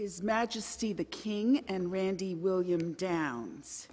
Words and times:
His 0.00 0.22
Majesty 0.22 0.94
the 0.94 1.04
King 1.04 1.62
and 1.68 1.92
Randy 1.92 2.34
William 2.34 2.94
Downs, 2.94 3.86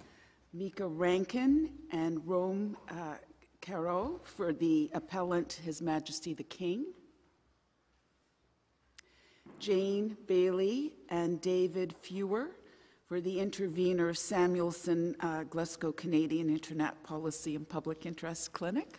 Micah 0.54 0.88
Rankin 0.88 1.68
and 1.92 2.26
Rome 2.26 2.78
uh, 2.90 3.16
Carot 3.60 4.26
for 4.26 4.54
the 4.54 4.90
appellant, 4.94 5.60
His 5.62 5.82
Majesty 5.82 6.32
the 6.32 6.44
King, 6.44 6.86
Jane 9.58 10.16
Bailey 10.26 10.94
and 11.10 11.42
David 11.42 11.94
Fewer 12.00 12.52
for 13.04 13.20
the 13.20 13.38
intervener, 13.38 14.14
Samuelson 14.14 15.14
uh, 15.20 15.44
Glushko 15.44 15.94
Canadian 15.94 16.48
Internet 16.48 17.02
Policy 17.02 17.54
and 17.54 17.68
Public 17.68 18.06
Interest 18.06 18.50
Clinic. 18.54 18.98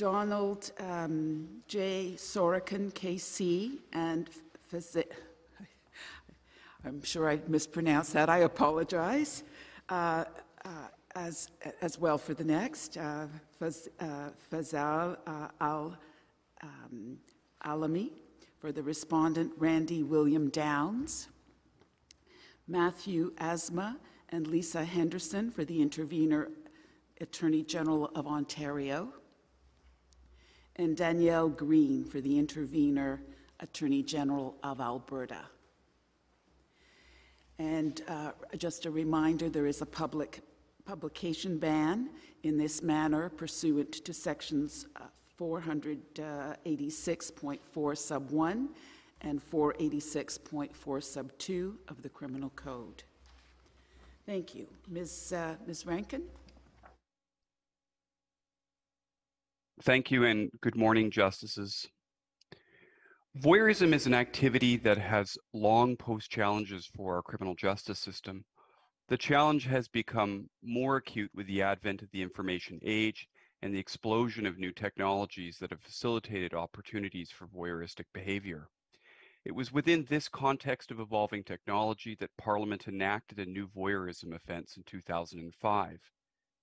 Donald 0.00 0.72
um, 0.80 1.46
J. 1.68 2.14
Sorokin, 2.16 2.90
KC, 2.94 3.80
and 3.92 4.30
I'm 6.86 7.02
sure 7.02 7.28
I 7.28 7.38
mispronounced 7.46 8.14
that. 8.14 8.30
I 8.30 8.38
apologize. 8.38 9.44
Uh, 9.90 10.24
uh, 10.64 10.68
as, 11.14 11.50
as 11.82 11.98
well 11.98 12.16
for 12.16 12.32
the 12.32 12.44
next, 12.44 12.96
uh, 12.96 13.26
Faz, 13.60 13.88
uh, 14.00 14.30
Fazal 14.50 15.18
uh, 15.26 15.48
Al 15.60 15.98
um, 16.62 17.18
Alami 17.66 18.08
for 18.58 18.72
the 18.72 18.82
respondent, 18.82 19.52
Randy 19.58 20.02
William 20.02 20.48
Downs. 20.48 21.28
Matthew 22.66 23.34
Asma 23.36 23.98
and 24.30 24.46
Lisa 24.46 24.82
Henderson 24.82 25.50
for 25.50 25.66
the 25.66 25.82
intervener, 25.82 26.48
Attorney 27.20 27.62
General 27.62 28.06
of 28.14 28.26
Ontario 28.26 29.12
and 30.80 30.96
Danielle 30.96 31.50
Green 31.50 32.04
for 32.04 32.20
the 32.22 32.38
intervener, 32.38 33.20
Attorney 33.60 34.02
General 34.02 34.56
of 34.62 34.80
Alberta. 34.80 35.42
And 37.58 38.00
uh, 38.08 38.30
just 38.56 38.86
a 38.86 38.90
reminder, 38.90 39.50
there 39.50 39.66
is 39.66 39.82
a 39.82 39.86
public 39.86 40.40
publication 40.86 41.58
ban 41.58 42.08
in 42.44 42.56
this 42.56 42.82
manner 42.82 43.28
pursuant 43.28 43.92
to 43.92 44.14
sections 44.14 44.86
uh, 44.96 45.00
486.4 45.38 47.98
sub 47.98 48.30
1 48.30 48.68
and 49.20 49.50
486.4 49.52 51.02
sub 51.02 51.30
2 51.36 51.78
of 51.88 52.02
the 52.02 52.08
Criminal 52.08 52.48
Code. 52.56 53.02
Thank 54.24 54.54
you. 54.54 54.66
Ms. 54.88 55.34
Uh, 55.36 55.56
Ms. 55.66 55.84
Rankin? 55.84 56.22
Thank 59.82 60.10
you 60.10 60.26
and 60.26 60.50
good 60.60 60.76
morning, 60.76 61.10
Justices. 61.10 61.88
Voyeurism 63.38 63.94
is 63.94 64.06
an 64.06 64.12
activity 64.12 64.76
that 64.76 64.98
has 64.98 65.38
long 65.54 65.96
posed 65.96 66.30
challenges 66.30 66.90
for 66.94 67.16
our 67.16 67.22
criminal 67.22 67.54
justice 67.54 67.98
system. 67.98 68.44
The 69.08 69.16
challenge 69.16 69.64
has 69.64 69.88
become 69.88 70.50
more 70.62 70.96
acute 70.96 71.30
with 71.34 71.46
the 71.46 71.62
advent 71.62 72.02
of 72.02 72.10
the 72.10 72.20
information 72.20 72.78
age 72.84 73.26
and 73.62 73.74
the 73.74 73.78
explosion 73.78 74.44
of 74.44 74.58
new 74.58 74.70
technologies 74.70 75.56
that 75.60 75.70
have 75.70 75.80
facilitated 75.80 76.52
opportunities 76.52 77.30
for 77.30 77.46
voyeuristic 77.46 78.04
behavior. 78.12 78.68
It 79.46 79.54
was 79.54 79.72
within 79.72 80.04
this 80.04 80.28
context 80.28 80.90
of 80.90 81.00
evolving 81.00 81.42
technology 81.42 82.18
that 82.20 82.36
Parliament 82.36 82.86
enacted 82.86 83.38
a 83.38 83.46
new 83.46 83.66
voyeurism 83.66 84.34
offence 84.34 84.76
in 84.76 84.82
2005. 84.82 86.00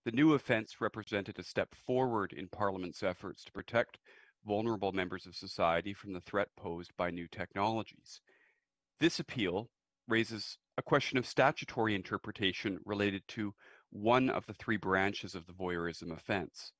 The 0.08 0.14
new 0.14 0.36
offence 0.36 0.80
represented 0.80 1.38
a 1.38 1.44
step 1.44 1.76
forward 1.76 2.32
in 2.32 2.48
Parliament's 2.48 3.04
efforts 3.04 3.44
to 3.44 3.52
protect 3.52 4.00
vulnerable 4.46 4.94
members 4.94 5.26
of 5.26 5.36
society 5.36 5.94
from 5.94 6.14
the 6.14 6.22
threat 6.22 6.48
posed 6.56 6.96
by 6.96 7.12
new 7.12 7.28
technologies. 7.28 8.22
This 9.02 9.20
appeal 9.20 9.70
raises 10.08 10.60
a 10.78 10.82
question 10.82 11.18
of 11.18 11.28
statutory 11.28 11.94
interpretation 11.94 12.80
related 12.86 13.28
to 13.28 13.54
one 13.90 14.30
of 14.30 14.46
the 14.46 14.54
three 14.54 14.78
branches 14.78 15.36
of 15.36 15.46
the 15.46 15.52
voyeurism 15.52 16.14
offence. 16.14 16.72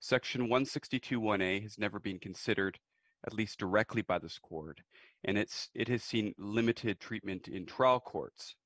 Section 0.00 0.48
162.1a 0.48 1.62
has 1.62 1.78
never 1.78 1.98
been 1.98 2.18
considered, 2.18 2.78
at 3.26 3.32
least 3.32 3.58
directly 3.58 4.02
by 4.02 4.18
this 4.18 4.38
court, 4.38 4.82
and 5.24 5.38
it's, 5.38 5.70
it 5.74 5.88
has 5.88 6.02
seen 6.02 6.34
limited 6.36 7.00
treatment 7.00 7.48
in 7.48 7.64
trial 7.64 7.98
courts. 7.98 8.56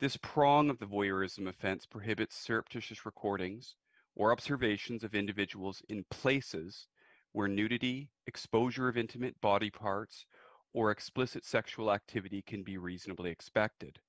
This 0.00 0.16
prong 0.16 0.70
of 0.70 0.80
the 0.80 0.86
voyeurism 0.86 1.46
offense 1.46 1.86
prohibits 1.86 2.34
surreptitious 2.34 3.06
recordings 3.06 3.76
or 4.16 4.32
observations 4.32 5.04
of 5.04 5.14
individuals 5.14 5.82
in 5.88 6.02
places 6.10 6.88
where 7.30 7.46
nudity, 7.46 8.10
exposure 8.26 8.88
of 8.88 8.96
intimate 8.96 9.40
body 9.40 9.70
parts, 9.70 10.26
or 10.72 10.90
explicit 10.90 11.44
sexual 11.44 11.92
activity 11.92 12.42
can 12.42 12.64
be 12.64 12.76
reasonably 12.76 13.30
expected. 13.30 14.00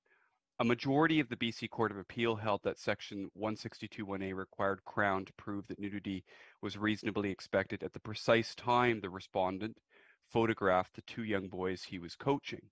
A 0.58 0.64
majority 0.64 1.20
of 1.20 1.28
the 1.28 1.36
BC 1.36 1.70
Court 1.70 1.92
of 1.92 1.98
Appeal 1.98 2.34
held 2.34 2.64
that 2.64 2.80
Section 2.80 3.30
162.1a 3.38 4.34
required 4.34 4.84
Crown 4.84 5.24
to 5.24 5.32
prove 5.34 5.68
that 5.68 5.78
nudity 5.78 6.24
was 6.60 6.76
reasonably 6.76 7.30
expected 7.30 7.84
at 7.84 7.92
the 7.92 8.00
precise 8.00 8.56
time 8.56 9.00
the 9.00 9.10
respondent 9.10 9.78
photographed 10.24 10.94
the 10.94 11.02
two 11.02 11.22
young 11.22 11.48
boys 11.48 11.84
he 11.84 12.00
was 12.00 12.16
coaching. 12.16 12.70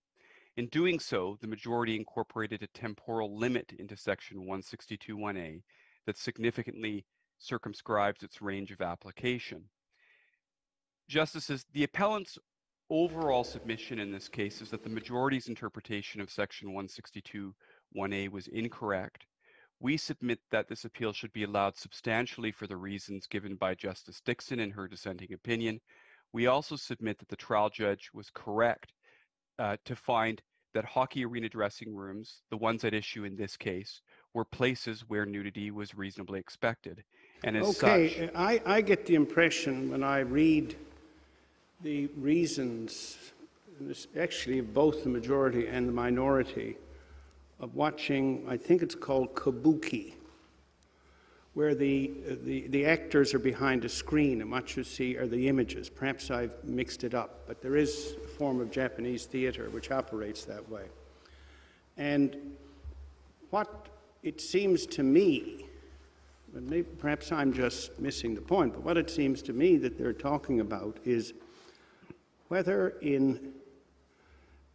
In 0.56 0.68
doing 0.68 1.00
so, 1.00 1.36
the 1.40 1.48
majority 1.48 1.96
incorporated 1.96 2.62
a 2.62 2.68
temporal 2.68 3.36
limit 3.36 3.72
into 3.72 3.96
Section 3.96 4.46
162.1a 4.46 5.62
that 6.06 6.16
significantly 6.16 7.04
circumscribes 7.38 8.22
its 8.22 8.40
range 8.40 8.70
of 8.70 8.80
application. 8.80 9.68
Justices, 11.08 11.66
the 11.72 11.82
appellant's 11.82 12.38
overall 12.88 13.42
submission 13.42 13.98
in 13.98 14.12
this 14.12 14.28
case 14.28 14.62
is 14.62 14.70
that 14.70 14.84
the 14.84 14.90
majority's 14.90 15.48
interpretation 15.48 16.20
of 16.20 16.30
Section 16.30 16.68
162.1a 16.68 18.28
was 18.30 18.46
incorrect. 18.46 19.26
We 19.80 19.96
submit 19.96 20.38
that 20.52 20.68
this 20.68 20.84
appeal 20.84 21.12
should 21.12 21.32
be 21.32 21.42
allowed 21.42 21.76
substantially 21.76 22.52
for 22.52 22.68
the 22.68 22.76
reasons 22.76 23.26
given 23.26 23.56
by 23.56 23.74
Justice 23.74 24.20
Dixon 24.20 24.60
in 24.60 24.70
her 24.70 24.86
dissenting 24.86 25.32
opinion. 25.32 25.80
We 26.32 26.46
also 26.46 26.76
submit 26.76 27.18
that 27.18 27.28
the 27.28 27.36
trial 27.36 27.70
judge 27.70 28.10
was 28.14 28.30
correct 28.30 28.92
uh, 29.58 29.76
to 29.84 29.96
find 29.96 30.42
that 30.74 30.84
hockey 30.84 31.24
arena 31.24 31.48
dressing 31.48 31.94
rooms, 31.94 32.42
the 32.50 32.56
ones 32.56 32.84
at 32.84 32.92
issue 32.92 33.24
in 33.24 33.36
this 33.36 33.56
case, 33.56 34.02
were 34.34 34.44
places 34.44 35.04
where 35.06 35.24
nudity 35.24 35.70
was 35.70 35.94
reasonably 35.94 36.40
expected. 36.40 37.04
And 37.44 37.56
as 37.56 37.80
Okay, 37.82 38.08
such, 38.18 38.30
I, 38.34 38.60
I 38.66 38.80
get 38.80 39.06
the 39.06 39.14
impression 39.14 39.90
when 39.90 40.02
I 40.02 40.20
read 40.20 40.74
the 41.82 42.06
reasons, 42.16 43.18
actually 44.18 44.60
both 44.62 45.04
the 45.04 45.08
majority 45.10 45.68
and 45.68 45.88
the 45.88 45.92
minority, 45.92 46.76
of 47.60 47.74
watching, 47.76 48.44
I 48.48 48.56
think 48.56 48.82
it's 48.82 48.96
called 48.96 49.34
kabuki, 49.34 50.14
where 51.54 51.74
the, 51.74 52.10
the, 52.42 52.66
the 52.68 52.84
actors 52.84 53.32
are 53.32 53.38
behind 53.38 53.84
a 53.84 53.88
screen 53.88 54.40
and 54.40 54.50
what 54.50 54.76
you 54.76 54.82
see 54.82 55.16
are 55.16 55.26
the 55.26 55.48
images. 55.48 55.88
Perhaps 55.88 56.30
I've 56.30 56.52
mixed 56.64 57.04
it 57.04 57.14
up, 57.14 57.44
but 57.46 57.62
there 57.62 57.76
is 57.76 58.16
a 58.24 58.28
form 58.28 58.60
of 58.60 58.72
Japanese 58.72 59.24
theater 59.26 59.70
which 59.70 59.92
operates 59.92 60.44
that 60.44 60.68
way. 60.68 60.86
And 61.96 62.36
what 63.50 63.88
it 64.24 64.40
seems 64.40 64.84
to 64.86 65.04
me, 65.04 65.66
maybe, 66.52 66.88
perhaps 66.98 67.30
I'm 67.30 67.52
just 67.52 68.00
missing 68.00 68.34
the 68.34 68.40
point, 68.40 68.72
but 68.72 68.82
what 68.82 68.96
it 68.96 69.08
seems 69.08 69.40
to 69.42 69.52
me 69.52 69.76
that 69.76 69.96
they're 69.96 70.12
talking 70.12 70.58
about 70.58 70.98
is 71.04 71.34
whether 72.48 72.96
in 73.00 73.52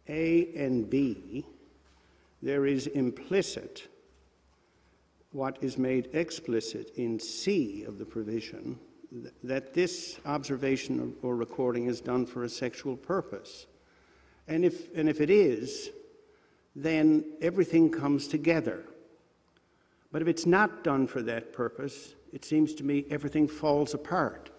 A 0.08 0.48
and 0.56 0.88
B 0.88 1.44
there 2.42 2.64
is 2.64 2.86
implicit 2.86 3.88
what 5.32 5.58
is 5.62 5.78
made 5.78 6.08
explicit 6.12 6.90
in 6.96 7.18
C 7.20 7.84
of 7.84 7.98
the 7.98 8.04
provision 8.04 8.78
th- 9.10 9.34
that 9.44 9.74
this 9.74 10.18
observation 10.26 11.14
or 11.22 11.30
or 11.30 11.36
recording 11.36 11.86
is 11.86 12.00
done 12.00 12.26
for 12.26 12.44
a 12.44 12.48
sexual 12.48 12.96
purpose. 12.96 13.66
And 14.48 14.64
if, 14.64 14.92
and 14.96 15.08
if 15.08 15.20
it 15.20 15.30
is, 15.30 15.90
then 16.74 17.24
everything 17.40 17.90
comes 17.90 18.26
together. 18.26 18.84
But 20.10 20.22
if 20.22 20.28
it's 20.28 20.46
not 20.46 20.82
done 20.82 21.06
for 21.06 21.22
that 21.22 21.52
purpose, 21.52 22.14
it 22.32 22.44
seems 22.44 22.74
to 22.74 22.84
me 22.84 23.04
everything 23.10 23.46
falls 23.46 23.94
apart. 23.94 24.50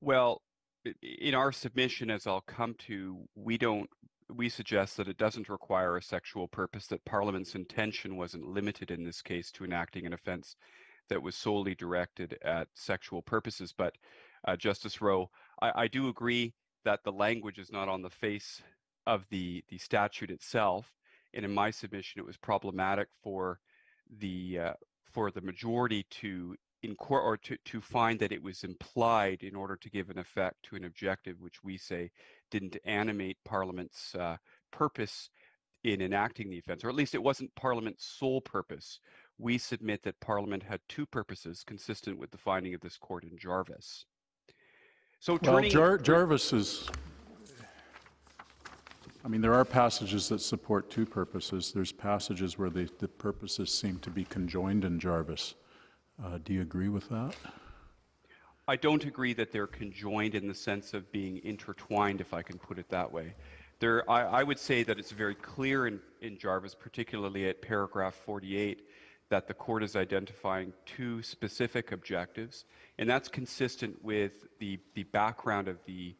well, 0.00 0.40
in 1.02 1.34
our 1.34 1.52
submission, 1.52 2.10
as 2.10 2.26
I'll 2.26 2.40
come 2.40 2.74
to, 2.86 3.18
we 3.34 3.58
don't, 3.58 3.90
we 4.34 4.48
suggest 4.48 4.96
that 4.96 5.08
it 5.08 5.16
doesn't 5.16 5.48
require 5.48 5.96
a 5.96 6.02
sexual 6.02 6.48
purpose, 6.48 6.86
that 6.88 7.04
Parliament's 7.04 7.54
intention 7.54 8.16
wasn't 8.16 8.46
limited 8.46 8.90
in 8.90 9.04
this 9.04 9.22
case 9.22 9.50
to 9.52 9.64
enacting 9.64 10.06
an 10.06 10.12
offense 10.12 10.56
that 11.08 11.22
was 11.22 11.34
solely 11.34 11.74
directed 11.74 12.38
at 12.44 12.68
sexual 12.74 13.22
purposes. 13.22 13.72
But 13.76 13.96
uh, 14.46 14.56
Justice 14.56 15.00
Rowe, 15.00 15.30
I, 15.62 15.84
I 15.84 15.88
do 15.88 16.08
agree 16.08 16.54
that 16.84 17.00
the 17.04 17.12
language 17.12 17.58
is 17.58 17.72
not 17.72 17.88
on 17.88 18.02
the 18.02 18.10
face 18.10 18.62
of 19.06 19.24
the, 19.30 19.64
the 19.68 19.78
statute 19.78 20.30
itself. 20.30 20.92
And 21.34 21.44
in 21.44 21.52
my 21.52 21.70
submission, 21.70 22.20
it 22.20 22.26
was 22.26 22.36
problematic 22.36 23.08
for 23.22 23.60
the 24.18 24.58
uh, 24.58 24.72
for 25.12 25.30
the 25.30 25.40
majority 25.40 26.06
to 26.10 26.56
incor- 26.84 27.22
or 27.22 27.36
to, 27.36 27.56
to 27.64 27.80
find 27.80 28.18
that 28.20 28.32
it 28.32 28.42
was 28.42 28.64
implied 28.64 29.42
in 29.42 29.54
order 29.54 29.76
to 29.76 29.90
give 29.90 30.10
an 30.10 30.18
effect 30.18 30.56
to 30.64 30.76
an 30.76 30.84
objective 30.84 31.40
which 31.40 31.62
we 31.64 31.76
say 31.76 32.10
didn't 32.50 32.76
animate 32.84 33.36
Parliament's 33.44 34.14
uh, 34.14 34.36
purpose 34.70 35.30
in 35.84 36.02
enacting 36.02 36.50
the 36.50 36.58
offence, 36.58 36.84
or 36.84 36.88
at 36.88 36.94
least 36.94 37.14
it 37.14 37.22
wasn't 37.22 37.54
Parliament's 37.54 38.04
sole 38.04 38.40
purpose. 38.40 39.00
We 39.38 39.58
submit 39.58 40.02
that 40.02 40.18
Parliament 40.20 40.62
had 40.62 40.80
two 40.88 41.06
purposes 41.06 41.62
consistent 41.64 42.18
with 42.18 42.30
the 42.30 42.38
finding 42.38 42.74
of 42.74 42.80
this 42.80 42.96
court 42.96 43.24
in 43.24 43.38
Jarvis. 43.38 44.04
So 45.20 45.38
Well, 45.42 45.62
Jar- 45.62 45.98
Jarvis 45.98 46.52
is, 46.52 46.88
I 49.24 49.28
mean, 49.28 49.40
there 49.40 49.54
are 49.54 49.64
passages 49.64 50.28
that 50.28 50.40
support 50.40 50.90
two 50.90 51.06
purposes. 51.06 51.72
There's 51.72 51.92
passages 51.92 52.58
where 52.58 52.70
the, 52.70 52.88
the 52.98 53.08
purposes 53.08 53.72
seem 53.72 53.98
to 54.00 54.10
be 54.10 54.24
conjoined 54.24 54.84
in 54.84 54.98
Jarvis. 54.98 55.54
Uh, 56.22 56.38
Do 56.44 56.52
you 56.52 56.62
agree 56.62 56.88
with 56.88 57.08
that? 57.10 57.36
I 58.66 58.76
don't 58.76 59.04
agree 59.04 59.34
that 59.34 59.52
they're 59.52 59.68
conjoined 59.68 60.34
in 60.34 60.48
the 60.48 60.54
sense 60.54 60.92
of 60.92 61.10
being 61.12 61.40
intertwined, 61.44 62.20
if 62.20 62.34
I 62.34 62.42
can 62.42 62.58
put 62.58 62.78
it 62.78 62.88
that 62.90 63.12
way. 63.12 63.34
There, 63.78 64.08
I, 64.10 64.40
I 64.40 64.42
would 64.42 64.58
say 64.58 64.82
that 64.82 64.98
it's 64.98 65.12
very 65.12 65.36
clear 65.36 65.86
in, 65.86 66.00
in 66.20 66.36
Jarvis, 66.36 66.74
particularly 66.74 67.48
at 67.48 67.62
paragraph 67.62 68.14
48, 68.26 68.82
that 69.30 69.46
the 69.46 69.54
court 69.54 69.84
is 69.84 69.94
identifying 69.94 70.72
two 70.84 71.22
specific 71.22 71.92
objectives, 71.92 72.64
and 72.98 73.08
that's 73.08 73.28
consistent 73.28 74.02
with 74.04 74.48
the, 74.58 74.80
the 74.94 75.04
background 75.04 75.68
of 75.68 75.78
the 75.86 76.16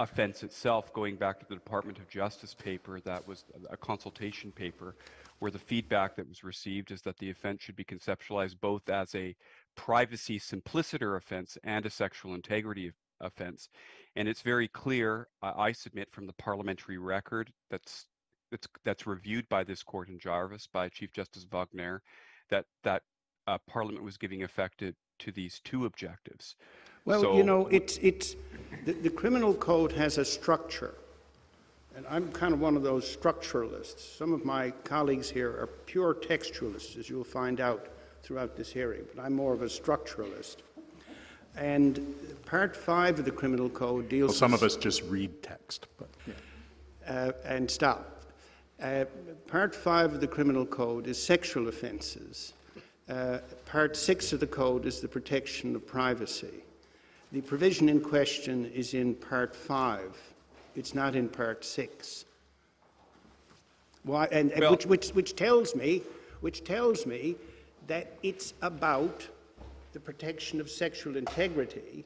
offense 0.00 0.42
itself, 0.42 0.92
going 0.94 1.16
back 1.16 1.38
to 1.40 1.46
the 1.48 1.54
Department 1.54 1.98
of 1.98 2.08
Justice 2.08 2.54
paper 2.54 3.00
that 3.00 3.28
was 3.28 3.44
a 3.68 3.76
consultation 3.76 4.50
paper, 4.50 4.96
where 5.42 5.50
the 5.50 5.58
feedback 5.58 6.14
that 6.14 6.28
was 6.28 6.44
received 6.44 6.92
is 6.92 7.02
that 7.02 7.18
the 7.18 7.28
offense 7.28 7.60
should 7.60 7.74
be 7.74 7.84
conceptualized 7.84 8.54
both 8.60 8.88
as 8.88 9.12
a 9.16 9.34
privacy 9.74 10.38
simpliciter 10.38 11.16
offense 11.16 11.58
and 11.64 11.84
a 11.84 11.90
sexual 11.90 12.36
integrity 12.36 12.92
offense. 13.20 13.68
And 14.14 14.28
it's 14.28 14.42
very 14.42 14.68
clear, 14.68 15.26
I 15.42 15.52
I 15.68 15.72
submit 15.72 16.12
from 16.12 16.28
the 16.28 16.32
parliamentary 16.34 16.98
record 16.98 17.52
that's 17.70 18.06
that's 18.52 18.68
that's 18.84 19.04
reviewed 19.04 19.48
by 19.48 19.64
this 19.64 19.82
court 19.82 20.08
in 20.10 20.18
Jarvis 20.20 20.68
by 20.72 20.88
Chief 20.88 21.12
Justice 21.12 21.44
Wagner, 21.50 22.02
that 22.48 22.66
that 22.84 23.02
uh, 23.48 23.58
Parliament 23.66 24.04
was 24.04 24.16
giving 24.16 24.44
effect 24.44 24.78
to, 24.78 24.94
to 25.18 25.32
these 25.32 25.60
two 25.64 25.86
objectives. 25.86 26.54
Well, 27.04 27.20
So- 27.20 27.36
you 27.36 27.42
know, 27.42 27.66
it's, 27.66 27.98
it's, 27.98 28.36
the, 28.84 28.92
the 28.92 29.10
criminal 29.10 29.54
code 29.54 29.90
has 29.90 30.18
a 30.18 30.24
structure. 30.24 30.94
And 31.94 32.06
I'm 32.08 32.32
kind 32.32 32.54
of 32.54 32.60
one 32.60 32.76
of 32.76 32.82
those 32.82 33.16
structuralists. 33.16 34.16
Some 34.16 34.32
of 34.32 34.44
my 34.44 34.70
colleagues 34.84 35.28
here 35.28 35.50
are 35.50 35.68
pure 35.86 36.14
textualists, 36.14 36.96
as 36.98 37.10
you'll 37.10 37.24
find 37.24 37.60
out 37.60 37.88
throughout 38.22 38.56
this 38.56 38.72
hearing, 38.72 39.04
but 39.14 39.22
I'm 39.22 39.34
more 39.34 39.52
of 39.52 39.62
a 39.62 39.66
structuralist. 39.66 40.56
And 41.56 42.16
Part 42.46 42.76
5 42.76 43.18
of 43.18 43.24
the 43.24 43.30
criminal 43.30 43.68
code 43.68 44.08
deals 44.08 44.30
Well, 44.30 44.38
some 44.38 44.54
of 44.54 44.62
us 44.62 44.76
just 44.76 45.02
read 45.04 45.42
text, 45.42 45.86
but, 45.98 46.08
yeah. 46.26 46.34
uh, 47.08 47.32
and 47.44 47.70
stop. 47.70 48.12
Uh, 48.82 49.04
part 49.46 49.74
five 49.74 50.12
of 50.12 50.20
the 50.20 50.26
criminal 50.26 50.66
code 50.66 51.06
is 51.06 51.22
sexual 51.22 51.68
offences. 51.68 52.52
Uh, 53.08 53.38
part 53.64 53.96
six 53.96 54.32
of 54.32 54.40
the 54.40 54.46
code 54.46 54.86
is 54.86 55.00
the 55.00 55.06
protection 55.06 55.76
of 55.76 55.86
privacy. 55.86 56.64
The 57.30 57.42
provision 57.42 57.88
in 57.88 58.00
question 58.00 58.66
is 58.66 58.94
in 58.94 59.14
part 59.14 59.54
five. 59.54 60.16
It's 60.74 60.94
not 60.94 61.14
in 61.14 61.28
part 61.28 61.64
six. 61.64 62.24
Why? 64.04 64.26
And, 64.32 64.50
and 64.52 64.60
Well- 64.62 64.72
which, 64.72 64.86
which, 64.86 65.08
which 65.10 65.36
tells 65.36 65.74
me, 65.74 66.02
which 66.40 66.64
tells 66.64 67.06
me 67.06 67.36
that 67.86 68.16
it's 68.22 68.54
about 68.62 69.26
the 69.92 70.00
protection 70.00 70.60
of 70.60 70.70
sexual 70.70 71.16
integrity, 71.16 72.04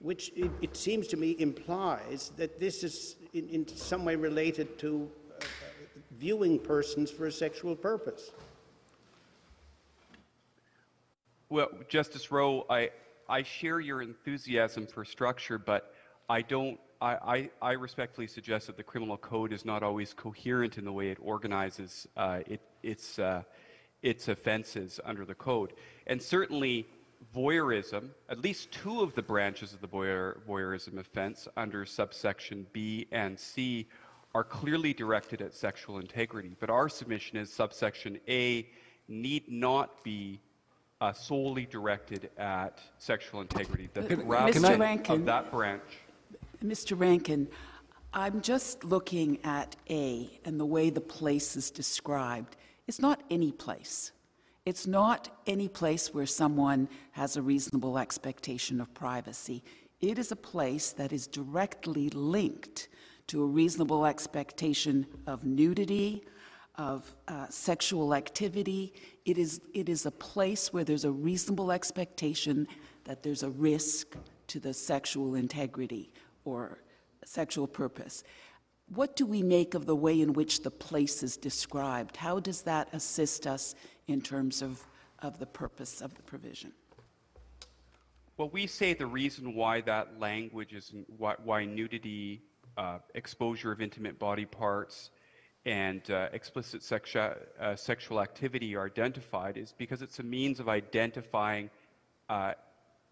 which 0.00 0.32
it, 0.34 0.50
it 0.60 0.76
seems 0.76 1.06
to 1.08 1.16
me 1.16 1.36
implies 1.38 2.32
that 2.36 2.58
this 2.58 2.82
is 2.82 3.16
in, 3.32 3.48
in 3.48 3.68
some 3.68 4.04
way 4.04 4.16
related 4.16 4.78
to 4.80 5.08
uh, 5.40 5.44
viewing 6.18 6.58
persons 6.58 7.10
for 7.10 7.26
a 7.26 7.32
sexual 7.32 7.76
purpose. 7.76 8.30
Well, 11.48 11.68
Justice 11.88 12.30
Rowe, 12.30 12.64
I, 12.70 12.90
I 13.28 13.42
share 13.42 13.80
your 13.80 14.02
enthusiasm 14.02 14.86
for 14.86 15.04
structure, 15.04 15.58
but 15.58 15.94
I 16.28 16.42
don't, 16.42 16.78
I, 17.00 17.50
I, 17.62 17.70
I 17.70 17.72
respectfully 17.72 18.26
suggest 18.26 18.66
that 18.66 18.76
the 18.76 18.82
criminal 18.82 19.16
code 19.16 19.52
is 19.52 19.64
not 19.64 19.82
always 19.82 20.12
coherent 20.12 20.76
in 20.76 20.84
the 20.84 20.92
way 20.92 21.08
it 21.08 21.18
organizes 21.20 22.06
uh, 22.16 22.40
it, 22.46 22.60
its, 22.82 23.18
uh, 23.18 23.42
its 24.02 24.28
offenses 24.28 25.00
under 25.04 25.24
the 25.24 25.34
code. 25.34 25.72
And 26.06 26.20
certainly, 26.20 26.86
voyeurism, 27.34 28.10
at 28.28 28.40
least 28.40 28.70
two 28.70 29.00
of 29.00 29.14
the 29.14 29.22
branches 29.22 29.72
of 29.72 29.80
the 29.80 29.88
voyeur, 29.88 30.40
voyeurism 30.46 30.98
offense 30.98 31.48
under 31.56 31.86
subsection 31.86 32.66
B 32.72 33.06
and 33.12 33.38
C 33.38 33.88
are 34.34 34.44
clearly 34.44 34.92
directed 34.92 35.40
at 35.40 35.54
sexual 35.54 35.98
integrity. 35.98 36.54
But 36.60 36.68
our 36.68 36.88
submission 36.88 37.38
is 37.38 37.50
subsection 37.50 38.18
A 38.28 38.68
need 39.08 39.50
not 39.50 40.04
be 40.04 40.38
uh, 41.00 41.14
solely 41.14 41.64
directed 41.64 42.28
at 42.36 42.78
sexual 42.98 43.40
integrity. 43.40 43.88
The 43.94 44.02
Can- 44.02 44.26
gravamen 44.26 44.98
Mr. 44.98 45.10
of 45.14 45.24
that 45.24 45.50
branch. 45.50 45.82
Mr. 46.64 46.98
Rankin, 46.98 47.48
I'm 48.12 48.42
just 48.42 48.84
looking 48.84 49.38
at 49.44 49.76
A 49.88 50.40
and 50.44 50.60
the 50.60 50.66
way 50.66 50.90
the 50.90 51.00
place 51.00 51.56
is 51.56 51.70
described. 51.70 52.56
It's 52.86 52.98
not 52.98 53.22
any 53.30 53.50
place. 53.50 54.12
It's 54.66 54.86
not 54.86 55.30
any 55.46 55.68
place 55.68 56.12
where 56.12 56.26
someone 56.26 56.88
has 57.12 57.36
a 57.36 57.42
reasonable 57.42 57.98
expectation 57.98 58.78
of 58.80 58.92
privacy. 58.92 59.64
It 60.02 60.18
is 60.18 60.32
a 60.32 60.36
place 60.36 60.92
that 60.92 61.12
is 61.12 61.26
directly 61.26 62.10
linked 62.10 62.88
to 63.28 63.42
a 63.42 63.46
reasonable 63.46 64.04
expectation 64.04 65.06
of 65.26 65.44
nudity, 65.44 66.24
of 66.76 67.16
uh, 67.26 67.46
sexual 67.48 68.14
activity. 68.14 68.92
It 69.24 69.38
is, 69.38 69.62
it 69.72 69.88
is 69.88 70.04
a 70.04 70.10
place 70.10 70.74
where 70.74 70.84
there's 70.84 71.06
a 71.06 71.12
reasonable 71.12 71.72
expectation 71.72 72.68
that 73.04 73.22
there's 73.22 73.42
a 73.42 73.50
risk 73.50 74.14
to 74.48 74.60
the 74.60 74.74
sexual 74.74 75.36
integrity 75.36 76.12
or 76.50 76.82
sexual 77.24 77.66
purpose. 77.66 78.24
What 78.94 79.14
do 79.14 79.24
we 79.24 79.42
make 79.42 79.74
of 79.74 79.86
the 79.86 79.94
way 79.94 80.20
in 80.20 80.32
which 80.32 80.62
the 80.62 80.70
place 80.70 81.22
is 81.22 81.36
described? 81.36 82.16
How 82.16 82.40
does 82.40 82.62
that 82.62 82.88
assist 82.92 83.46
us 83.46 83.74
in 84.08 84.20
terms 84.20 84.62
of, 84.62 84.82
of 85.20 85.38
the 85.38 85.46
purpose 85.46 86.00
of 86.00 86.14
the 86.14 86.22
provision? 86.22 86.72
Well, 88.36 88.48
we 88.48 88.66
say 88.66 88.94
the 88.94 89.06
reason 89.06 89.54
why 89.54 89.82
that 89.82 90.18
language 90.18 90.72
is 90.72 90.92
why, 91.18 91.34
why 91.44 91.66
nudity, 91.66 92.42
uh, 92.76 92.98
exposure 93.14 93.70
of 93.70 93.80
intimate 93.80 94.18
body 94.18 94.46
parts, 94.46 95.10
and 95.66 96.10
uh, 96.10 96.28
explicit 96.32 96.80
sexu- 96.80 97.36
uh, 97.60 97.76
sexual 97.76 98.20
activity 98.20 98.74
are 98.74 98.86
identified 98.86 99.56
is 99.56 99.74
because 99.76 100.00
it's 100.00 100.18
a 100.20 100.22
means 100.22 100.58
of 100.58 100.68
identifying 100.68 101.68
uh, 102.30 102.54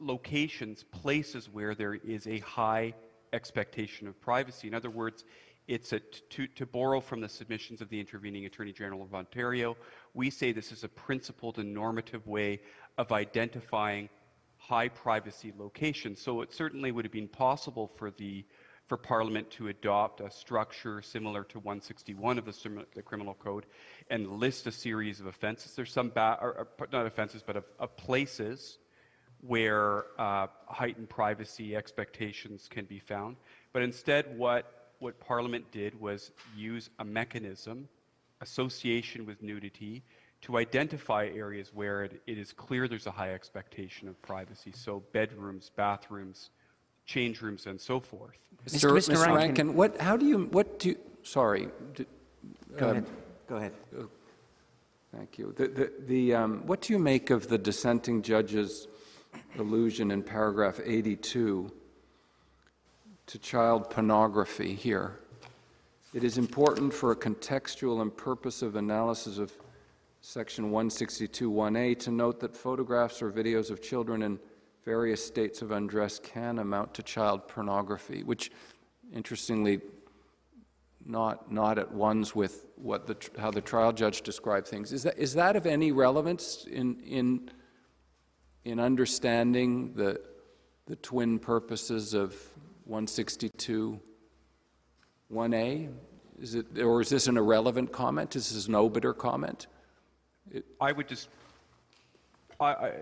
locations, 0.00 0.82
places 0.82 1.48
where 1.52 1.74
there 1.74 1.94
is 1.94 2.26
a 2.26 2.38
high 2.38 2.94
expectation 3.32 4.08
of 4.08 4.20
privacy. 4.20 4.68
In 4.68 4.74
other 4.74 4.90
words, 4.90 5.24
it's 5.66 5.92
a, 5.92 6.00
to, 6.30 6.46
to 6.46 6.66
borrow 6.66 7.00
from 7.00 7.20
the 7.20 7.28
submissions 7.28 7.80
of 7.80 7.90
the 7.90 8.00
intervening 8.00 8.46
Attorney 8.46 8.72
General 8.72 9.02
of 9.02 9.14
Ontario, 9.14 9.76
we 10.14 10.30
say 10.30 10.52
this 10.52 10.72
is 10.72 10.82
a 10.82 10.88
principled 10.88 11.58
and 11.58 11.74
normative 11.74 12.26
way 12.26 12.60
of 12.96 13.12
identifying 13.12 14.08
high 14.56 14.88
privacy 14.88 15.52
locations. 15.56 16.20
So 16.20 16.40
it 16.40 16.52
certainly 16.52 16.90
would 16.90 17.04
have 17.04 17.12
been 17.12 17.28
possible 17.28 17.92
for 17.96 18.10
the 18.10 18.44
for 18.88 18.96
Parliament 18.96 19.50
to 19.50 19.68
adopt 19.68 20.22
a 20.22 20.30
structure 20.30 21.02
similar 21.02 21.44
to 21.44 21.58
161 21.58 22.38
of 22.38 22.46
the, 22.46 22.86
the 22.94 23.02
Criminal 23.02 23.34
Code 23.34 23.66
and 24.08 24.26
list 24.26 24.66
a 24.66 24.72
series 24.72 25.20
of 25.20 25.26
offenses. 25.26 25.74
There's 25.74 25.92
some 25.92 26.08
ba- 26.08 26.38
or, 26.40 26.66
or, 26.80 26.88
not 26.90 27.04
offenses, 27.04 27.42
but 27.46 27.56
of, 27.56 27.64
of 27.78 27.94
places 27.98 28.78
where 29.46 30.06
uh, 30.18 30.48
heightened 30.66 31.08
privacy 31.08 31.76
expectations 31.76 32.68
can 32.70 32.84
be 32.84 32.98
found. 32.98 33.36
But 33.72 33.82
instead, 33.82 34.36
what, 34.36 34.92
what 34.98 35.18
Parliament 35.20 35.64
did 35.70 35.98
was 36.00 36.32
use 36.56 36.90
a 36.98 37.04
mechanism, 37.04 37.88
association 38.40 39.26
with 39.26 39.42
nudity, 39.42 40.02
to 40.40 40.56
identify 40.56 41.26
areas 41.34 41.72
where 41.74 42.04
it, 42.04 42.20
it 42.26 42.38
is 42.38 42.52
clear 42.52 42.88
there's 42.88 43.06
a 43.06 43.12
high 43.12 43.32
expectation 43.32 44.08
of 44.08 44.20
privacy. 44.22 44.72
So, 44.72 45.02
bedrooms, 45.12 45.70
bathrooms, 45.74 46.50
change 47.06 47.40
rooms 47.40 47.66
and 47.66 47.80
so 47.80 47.98
forth. 47.98 48.38
Mr. 48.66 48.90
Mr. 48.90 49.14
Mr. 49.14 49.26
Rankin. 49.26 49.34
Rankin, 49.34 49.74
what, 49.74 50.00
how 50.00 50.16
do 50.16 50.26
you, 50.26 50.44
what 50.46 50.78
do, 50.78 50.94
sorry. 51.22 51.68
d- 51.94 52.06
Go 52.76 52.86
um, 52.86 52.92
ahead. 52.92 53.06
Go 53.48 53.56
ahead. 53.56 53.72
Thank 55.16 55.38
you. 55.38 55.54
The, 55.56 55.68
the, 55.68 55.92
the, 56.06 56.34
um, 56.34 56.66
what 56.66 56.82
do 56.82 56.92
you 56.92 56.98
make 56.98 57.30
of 57.30 57.48
the 57.48 57.58
dissenting 57.58 58.22
judge's 58.22 58.86
allusion 59.58 60.10
in 60.10 60.22
paragraph 60.22 60.80
82 60.84 61.70
to 63.26 63.38
child 63.38 63.90
pornography 63.90 64.74
here? 64.74 65.18
It 66.14 66.24
is 66.24 66.38
important 66.38 66.92
for 66.92 67.12
a 67.12 67.16
contextual 67.16 68.00
and 68.00 68.16
purposive 68.16 68.76
analysis 68.76 69.38
of 69.38 69.52
section 70.20 70.70
162-1A 70.70 71.98
to 72.00 72.10
note 72.10 72.40
that 72.40 72.56
photographs 72.56 73.22
or 73.22 73.30
videos 73.30 73.70
of 73.70 73.82
children 73.82 74.22
in 74.22 74.38
various 74.84 75.24
states 75.24 75.60
of 75.62 75.70
undress 75.70 76.18
can 76.18 76.58
amount 76.58 76.94
to 76.94 77.02
child 77.02 77.46
pornography, 77.46 78.22
which 78.22 78.50
interestingly 79.12 79.80
not, 81.04 81.52
not 81.52 81.78
at 81.78 81.92
ones 81.92 82.34
with 82.34 82.66
what 82.76 83.06
the, 83.06 83.16
how 83.38 83.50
the 83.50 83.60
trial 83.60 83.92
judge 83.92 84.22
described 84.22 84.66
things. 84.66 84.92
Is 84.92 85.02
that, 85.02 85.18
is 85.18 85.34
that 85.34 85.56
of 85.56 85.66
any 85.66 85.92
relevance 85.92 86.66
in, 86.70 87.00
in, 87.00 87.50
in 88.64 88.80
understanding 88.80 89.92
the, 89.94 90.20
the 90.86 90.96
twin 90.96 91.38
purposes 91.38 92.14
of 92.14 92.32
162 92.84 94.00
1A? 95.32 95.92
Is 96.40 96.54
it, 96.54 96.66
or 96.78 97.00
is 97.00 97.08
this 97.08 97.26
an 97.26 97.36
irrelevant 97.36 97.92
comment? 97.92 98.36
Is 98.36 98.54
this 98.54 98.66
an 98.68 98.74
obiter 98.74 99.12
comment? 99.12 99.66
I 100.80 100.92
would 100.92 101.08
just, 101.08 101.28
I, 102.60 102.66
I, 102.66 102.92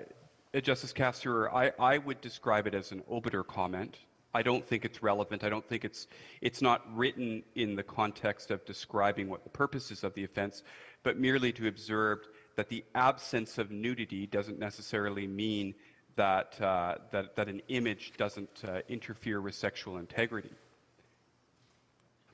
uh, 0.55 0.61
Justice 0.61 0.93
Kasirer, 0.93 1.53
I, 1.53 1.73
I 1.79 1.99
would 1.99 2.21
describe 2.21 2.67
it 2.67 2.75
as 2.75 2.93
an 2.93 3.03
obiter 3.11 3.45
comment. 3.45 3.99
I 4.35 4.43
don't 4.43 4.67
think 4.67 4.85
it's 4.85 5.03
relevant. 5.03 5.45
I 5.45 5.49
don't 5.49 5.67
think 5.67 5.85
it's, 5.85 6.09
it's 6.41 6.61
not 6.61 6.83
written 6.95 7.43
in 7.55 7.77
the 7.77 7.83
context 7.83 8.51
of 8.51 8.65
describing 8.65 9.29
what 9.29 9.45
the 9.45 9.51
purposes 9.51 10.05
of 10.05 10.13
the 10.15 10.25
offense, 10.25 10.63
but 11.03 11.19
merely 11.19 11.53
to 11.53 11.69
observe 11.69 12.27
that 12.57 12.69
the 12.69 12.83
absence 12.95 13.59
of 13.59 13.71
nudity 13.71 14.27
doesn't 14.27 14.59
necessarily 14.59 15.27
mean 15.27 15.75
that, 16.17 16.61
uh, 16.61 16.97
that, 17.11 17.37
that 17.37 17.49
an 17.49 17.61
image 17.69 18.13
doesn't 18.17 18.63
uh, 18.67 18.81
interfere 18.89 19.41
with 19.43 19.55
sexual 19.55 19.99
integrity. 19.99 20.51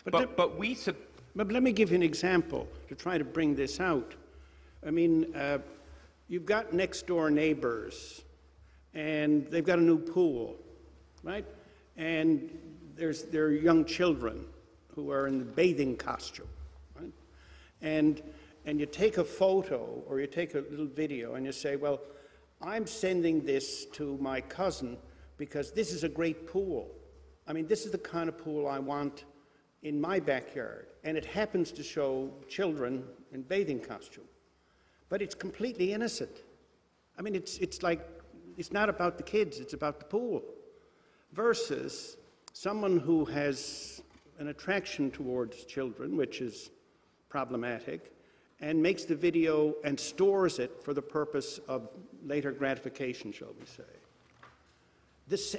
But, 0.04 0.12
But, 0.12 0.18
let, 0.20 0.36
but 0.36 0.58
we, 0.58 0.74
sub- 0.74 0.96
but 1.34 1.50
let 1.50 1.62
me 1.62 1.72
give 1.72 1.90
you 1.90 1.96
an 1.96 2.02
example 2.02 2.68
to 2.88 2.94
try 2.94 3.18
to 3.18 3.24
bring 3.24 3.56
this 3.56 3.80
out. 3.80 4.14
I 4.86 4.90
mean, 4.90 5.34
uh, 5.34 5.58
you've 6.28 6.46
got 6.46 6.72
next 6.72 7.06
door 7.06 7.30
neighbors, 7.30 8.22
and 8.94 9.46
they've 9.48 9.64
got 9.64 9.78
a 9.78 9.82
new 9.82 9.98
pool, 9.98 10.56
right? 11.22 11.44
And 11.96 12.50
there's 12.96 13.24
there 13.24 13.44
are 13.44 13.52
young 13.52 13.84
children 13.84 14.44
who 14.94 15.10
are 15.10 15.26
in 15.26 15.38
the 15.38 15.44
bathing 15.44 15.96
costume, 15.96 16.48
right? 17.00 17.12
And 17.80 18.22
and 18.64 18.78
you 18.78 18.86
take 18.86 19.18
a 19.18 19.24
photo 19.24 20.02
or 20.06 20.20
you 20.20 20.26
take 20.26 20.54
a 20.54 20.60
little 20.70 20.86
video 20.86 21.34
and 21.34 21.44
you 21.44 21.52
say, 21.52 21.76
well, 21.76 22.00
I'm 22.60 22.86
sending 22.86 23.44
this 23.44 23.86
to 23.92 24.16
my 24.20 24.40
cousin 24.40 24.96
because 25.36 25.72
this 25.72 25.92
is 25.92 26.04
a 26.04 26.08
great 26.08 26.46
pool. 26.46 26.88
I 27.46 27.52
mean, 27.52 27.66
this 27.66 27.84
is 27.84 27.90
the 27.90 27.98
kind 27.98 28.28
of 28.28 28.38
pool 28.38 28.68
I 28.68 28.78
want 28.78 29.24
in 29.82 30.00
my 30.00 30.20
backyard, 30.20 30.86
and 31.02 31.16
it 31.16 31.24
happens 31.24 31.72
to 31.72 31.82
show 31.82 32.30
children 32.48 33.04
in 33.32 33.42
bathing 33.42 33.80
costume. 33.80 34.24
But 35.08 35.20
it's 35.22 35.34
completely 35.34 35.92
innocent. 35.92 36.42
I 37.18 37.22
mean, 37.22 37.34
it's, 37.34 37.58
it's 37.58 37.82
like, 37.82 38.08
it's 38.56 38.72
not 38.72 38.88
about 38.88 39.16
the 39.16 39.24
kids, 39.24 39.58
it's 39.58 39.72
about 39.72 39.98
the 39.98 40.04
pool. 40.04 40.42
Versus 41.32 42.16
someone 42.52 42.98
who 42.98 43.24
has 43.24 44.02
an 44.38 44.48
attraction 44.48 45.10
towards 45.10 45.64
children, 45.64 46.16
which 46.16 46.40
is 46.40 46.70
problematic, 47.28 48.12
and 48.62 48.80
makes 48.80 49.04
the 49.04 49.16
video 49.16 49.74
and 49.84 49.98
stores 49.98 50.60
it 50.60 50.82
for 50.82 50.94
the 50.94 51.02
purpose 51.02 51.58
of 51.68 51.88
later 52.24 52.52
gratification, 52.52 53.32
shall 53.32 53.54
we 53.58 53.66
say. 53.66 53.82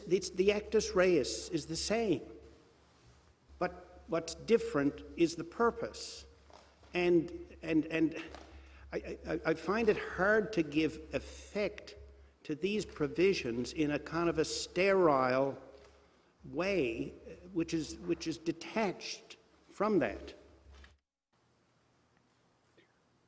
It's, 0.10 0.30
the 0.30 0.54
actus 0.54 0.96
reus 0.96 1.50
is 1.50 1.66
the 1.66 1.76
same. 1.76 2.22
But 3.60 4.02
what's 4.08 4.36
different 4.36 5.02
is 5.18 5.36
the 5.36 5.44
purpose. 5.44 6.26
And, 6.94 7.30
and, 7.62 7.86
and 7.88 8.16
I, 8.94 9.18
I, 9.28 9.40
I 9.48 9.54
find 9.54 9.90
it 9.90 9.98
hard 10.16 10.54
to 10.54 10.64
give 10.64 11.00
effect 11.12 11.96
to 12.46 12.56
these 12.56 12.86
provisions 12.86 13.74
in 13.74 13.92
a 13.92 14.00
kind 14.00 14.30
of 14.30 14.40
a 14.40 14.46
sterile 14.46 15.58
way, 16.54 17.14
which 17.54 17.74
is, 17.74 17.98
which 18.06 18.28
is 18.28 18.38
detached 18.38 19.38
from 19.72 20.00
that. 20.00 20.34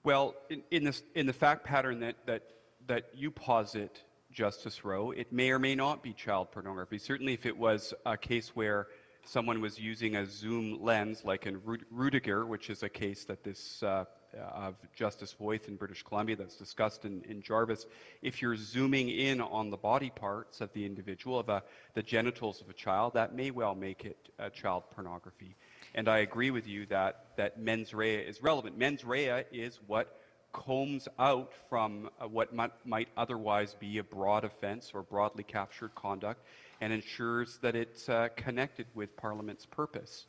Well, 0.05 0.35
in, 0.51 0.61
in, 0.69 0.83
this, 0.83 1.01
in 1.15 1.25
the 1.25 1.33
fact 1.33 1.63
pattern 1.63 2.01
that, 2.01 2.15
that, 2.27 2.43
that 2.85 3.05
you 3.15 3.31
posit, 3.31 4.03
Justice 4.31 4.85
Rowe, 4.85 5.09
it 5.09 5.33
may 5.33 5.49
or 5.49 5.57
may 5.57 5.73
not 5.73 6.03
be 6.03 6.13
child 6.13 6.51
pornography. 6.51 6.99
Certainly, 6.99 7.33
if 7.33 7.47
it 7.47 7.57
was 7.57 7.91
a 8.05 8.15
case 8.15 8.49
where 8.49 8.85
someone 9.23 9.61
was 9.61 9.79
using 9.79 10.15
a 10.15 10.27
zoom 10.27 10.83
lens, 10.83 11.23
like 11.25 11.47
in 11.47 11.59
Rudiger, 11.89 12.45
which 12.45 12.69
is 12.69 12.83
a 12.83 12.89
case 12.89 13.25
that 13.25 13.43
this 13.43 13.81
uh, 13.81 14.05
of 14.53 14.75
Justice 14.95 15.35
Voith 15.39 15.67
in 15.67 15.75
British 15.75 16.03
Columbia 16.03 16.35
that's 16.35 16.57
discussed 16.57 17.05
in, 17.05 17.23
in 17.23 17.41
Jarvis, 17.41 17.87
if 18.21 18.43
you're 18.43 18.57
zooming 18.57 19.09
in 19.09 19.41
on 19.41 19.71
the 19.71 19.77
body 19.77 20.11
parts 20.11 20.61
of 20.61 20.71
the 20.73 20.85
individual, 20.85 21.39
of 21.39 21.49
a, 21.49 21.63
the 21.95 22.03
genitals 22.03 22.61
of 22.61 22.69
a 22.69 22.73
child, 22.73 23.15
that 23.15 23.33
may 23.33 23.49
well 23.49 23.73
make 23.73 24.05
it 24.05 24.29
uh, 24.37 24.49
child 24.49 24.83
pornography. 24.91 25.55
And 25.95 26.09
I 26.09 26.17
agree 26.19 26.51
with 26.51 26.67
you 26.67 26.85
that, 26.87 27.27
that 27.37 27.57
mens 27.57 27.93
rea 27.93 28.17
is 28.17 28.43
relevant. 28.43 28.77
Mens 28.77 29.05
rea 29.05 29.45
is 29.51 29.79
what 29.87 30.19
combs 30.51 31.07
out 31.17 31.53
from 31.69 32.09
uh, 32.21 32.27
what 32.27 32.53
might, 32.53 33.07
otherwise 33.15 33.75
be 33.79 33.97
a 33.97 34.03
broad 34.03 34.43
offense 34.43 34.91
or 34.93 35.03
broadly 35.03 35.43
captured 35.43 35.95
conduct 35.95 36.45
and 36.81 36.91
ensures 36.91 37.59
that 37.61 37.75
it's 37.75 38.09
uh, 38.09 38.27
connected 38.35 38.85
with 38.93 39.15
Parliament's 39.15 39.65
purpose. 39.65 40.27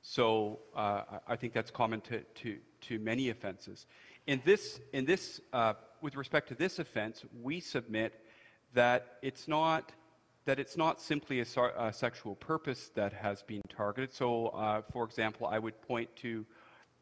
So 0.00 0.60
uh, 0.74 1.02
I 1.28 1.36
think 1.36 1.52
that's 1.52 1.70
common 1.70 2.00
to, 2.02 2.20
to, 2.20 2.58
to 2.88 2.98
many 2.98 3.28
offenses. 3.28 3.86
In 4.26 4.40
this, 4.46 4.80
in 4.94 5.04
this 5.04 5.42
uh, 5.52 5.74
with 6.00 6.16
respect 6.16 6.48
to 6.48 6.54
this 6.54 6.78
offense, 6.78 7.22
we 7.42 7.60
submit 7.60 8.18
that 8.72 9.18
it's 9.20 9.46
not 9.46 9.92
that 10.44 10.58
it's 10.58 10.76
not 10.76 11.00
simply 11.00 11.40
a, 11.40 11.46
a 11.78 11.92
sexual 11.92 12.34
purpose 12.34 12.90
that 12.94 13.12
has 13.12 13.42
been 13.42 13.62
targeted. 13.68 14.12
So, 14.12 14.48
uh, 14.48 14.82
for 14.92 15.04
example, 15.04 15.46
I 15.46 15.58
would 15.58 15.80
point 15.82 16.14
to 16.16 16.44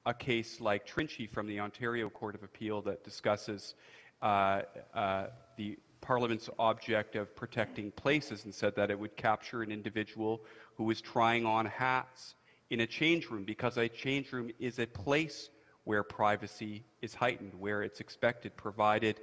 a 0.06 0.14
case 0.14 0.60
like 0.60 0.86
Trinchi 0.86 1.28
from 1.28 1.46
the 1.46 1.60
Ontario 1.60 2.08
Court 2.08 2.34
of 2.34 2.42
Appeal 2.42 2.82
that 2.82 3.04
discusses 3.04 3.74
uh, 4.22 4.62
uh, 4.94 5.26
the 5.56 5.78
Parliament's 6.00 6.48
object 6.58 7.16
of 7.16 7.34
protecting 7.36 7.90
places 7.90 8.44
and 8.44 8.54
said 8.54 8.74
that 8.76 8.90
it 8.90 8.98
would 8.98 9.16
capture 9.16 9.62
an 9.62 9.70
individual 9.70 10.42
who 10.76 10.84
was 10.84 11.00
trying 11.00 11.44
on 11.44 11.66
hats 11.66 12.34
in 12.70 12.80
a 12.80 12.86
change 12.86 13.28
room 13.28 13.44
because 13.44 13.76
a 13.76 13.88
change 13.88 14.32
room 14.32 14.50
is 14.58 14.78
a 14.78 14.86
place 14.86 15.50
where 15.84 16.02
privacy 16.02 16.84
is 17.02 17.14
heightened, 17.14 17.52
where 17.54 17.82
it's 17.82 18.00
expected, 18.00 18.56
provided 18.56 19.20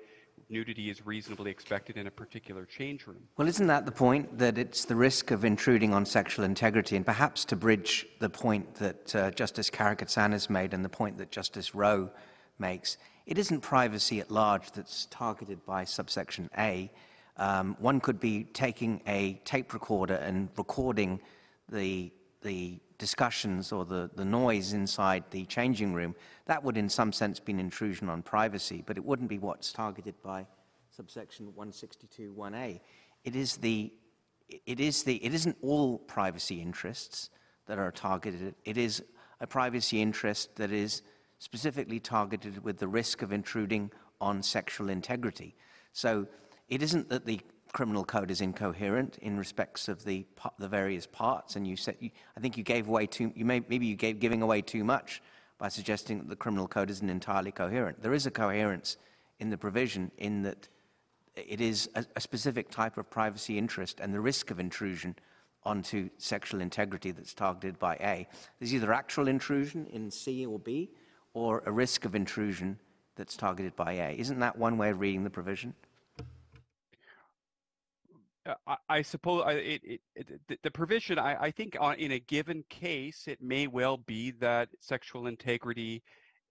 nudity 0.49 0.89
is 0.89 1.05
reasonably 1.05 1.51
expected 1.51 1.97
in 1.97 2.07
a 2.07 2.11
particular 2.11 2.65
change 2.65 3.05
room. 3.07 3.21
Well, 3.37 3.47
isn't 3.47 3.67
that 3.67 3.85
the 3.85 3.91
point? 3.91 4.37
That 4.37 4.57
it's 4.57 4.85
the 4.85 4.95
risk 4.95 5.31
of 5.31 5.43
intruding 5.43 5.93
on 5.93 6.05
sexual 6.05 6.45
integrity, 6.45 6.95
and 6.95 7.05
perhaps 7.05 7.45
to 7.45 7.55
bridge 7.55 8.07
the 8.19 8.29
point 8.29 8.75
that 8.75 9.15
uh, 9.15 9.31
Justice 9.31 9.69
Karakatsanis 9.69 10.31
has 10.31 10.49
made 10.49 10.73
and 10.73 10.83
the 10.83 10.89
point 10.89 11.17
that 11.17 11.31
Justice 11.31 11.75
Rowe 11.75 12.09
makes, 12.59 12.97
it 13.25 13.37
isn't 13.37 13.61
privacy 13.61 14.19
at 14.19 14.31
large 14.31 14.71
that's 14.71 15.05
targeted 15.11 15.65
by 15.65 15.83
subsection 15.83 16.49
A. 16.57 16.91
Um, 17.35 17.75
one 17.79 17.99
could 17.99 18.19
be 18.19 18.45
taking 18.45 19.01
a 19.05 19.33
tape 19.45 19.73
recorder 19.73 20.15
and 20.15 20.49
recording 20.57 21.19
the, 21.69 22.11
the 22.47 22.79
discussions 22.97 23.73
or 23.73 23.83
the, 23.83 24.09
the 24.15 24.23
noise 24.23 24.71
inside 24.71 25.25
the 25.31 25.45
changing 25.45 25.93
room. 25.93 26.15
That 26.45 26.63
would, 26.63 26.77
in 26.77 26.87
some 26.87 27.11
sense, 27.11 27.41
be 27.41 27.51
an 27.51 27.59
intrusion 27.59 28.07
on 28.07 28.21
privacy, 28.21 28.83
but 28.85 28.97
it 28.97 29.03
wouldn't 29.03 29.27
be 29.27 29.37
what's 29.37 29.73
targeted 29.73 30.15
by 30.23 30.47
subsection 30.89 31.51
162.1a. 31.57 32.79
It 33.25 33.35
is 33.35 33.57
the, 33.57 33.91
it 34.65 34.79
is 34.79 35.03
the, 35.03 35.15
it 35.17 35.33
isn't 35.33 35.57
all 35.61 35.99
privacy 35.99 36.61
interests 36.61 37.29
that 37.65 37.77
are 37.77 37.91
targeted. 37.91 38.55
It 38.63 38.77
is 38.77 39.03
a 39.41 39.45
privacy 39.45 40.01
interest 40.01 40.55
that 40.55 40.71
is 40.71 41.01
specifically 41.39 41.99
targeted 41.99 42.63
with 42.63 42.77
the 42.77 42.87
risk 42.87 43.21
of 43.21 43.33
intruding 43.33 43.91
on 44.21 44.41
sexual 44.41 44.89
integrity. 44.89 45.53
So 45.91 46.27
it 46.69 46.81
isn't 46.81 47.09
that 47.09 47.25
the 47.25 47.41
criminal 47.77 48.03
code 48.03 48.31
is 48.31 48.41
incoherent 48.41 49.19
in 49.19 49.37
respects 49.37 49.87
of 49.87 50.03
the, 50.03 50.25
the 50.57 50.67
various 50.67 51.05
parts, 51.05 51.55
and 51.55 51.67
you 51.67 51.75
said, 51.75 51.95
you, 51.99 52.09
I 52.35 52.39
think 52.39 52.57
you 52.57 52.63
gave 52.63 52.87
away 52.87 53.05
too, 53.05 53.31
you 53.35 53.45
may, 53.45 53.61
maybe 53.69 53.85
you 53.85 53.95
gave 53.95 54.19
giving 54.19 54.41
away 54.41 54.63
too 54.63 54.83
much 54.83 55.21
by 55.59 55.69
suggesting 55.69 56.17
that 56.17 56.27
the 56.27 56.35
criminal 56.35 56.67
code 56.67 56.89
isn't 56.89 57.07
entirely 57.07 57.51
coherent. 57.51 58.01
There 58.01 58.15
is 58.15 58.25
a 58.25 58.31
coherence 58.31 58.97
in 59.39 59.51
the 59.51 59.59
provision 59.59 60.09
in 60.17 60.41
that 60.41 60.67
it 61.35 61.61
is 61.61 61.87
a, 61.93 62.03
a 62.15 62.19
specific 62.19 62.71
type 62.71 62.97
of 62.97 63.11
privacy 63.11 63.59
interest 63.59 63.99
and 63.99 64.11
the 64.11 64.21
risk 64.21 64.49
of 64.49 64.59
intrusion 64.59 65.15
onto 65.61 66.09
sexual 66.17 66.61
integrity 66.61 67.11
that's 67.11 67.35
targeted 67.35 67.77
by 67.77 67.93
A. 67.97 68.27
There's 68.57 68.73
either 68.73 68.91
actual 68.91 69.27
intrusion 69.27 69.85
in 69.93 70.09
C 70.09 70.47
or 70.47 70.57
B, 70.57 70.89
or 71.35 71.61
a 71.67 71.71
risk 71.71 72.05
of 72.05 72.15
intrusion 72.15 72.79
that's 73.15 73.37
targeted 73.37 73.75
by 73.75 73.91
A. 73.91 74.17
Isn't 74.17 74.39
that 74.39 74.57
one 74.57 74.79
way 74.79 74.89
of 74.89 74.99
reading 74.99 75.23
the 75.23 75.29
provision? 75.29 75.75
Uh, 78.47 78.53
I, 78.65 78.77
I 78.89 79.01
suppose 79.01 79.43
I, 79.45 79.51
it, 79.53 79.81
it, 80.15 80.47
the- 80.47 80.59
the 80.63 80.71
provision, 80.71 81.19
I, 81.19 81.35
I 81.43 81.51
think 81.51 81.75
on, 81.79 81.95
in 81.95 82.11
a 82.13 82.19
given 82.19 82.63
case, 82.69 83.27
it 83.27 83.41
may 83.41 83.67
well 83.67 83.97
be 83.97 84.31
that 84.39 84.69
sexual 84.79 85.27
integrity 85.27 86.03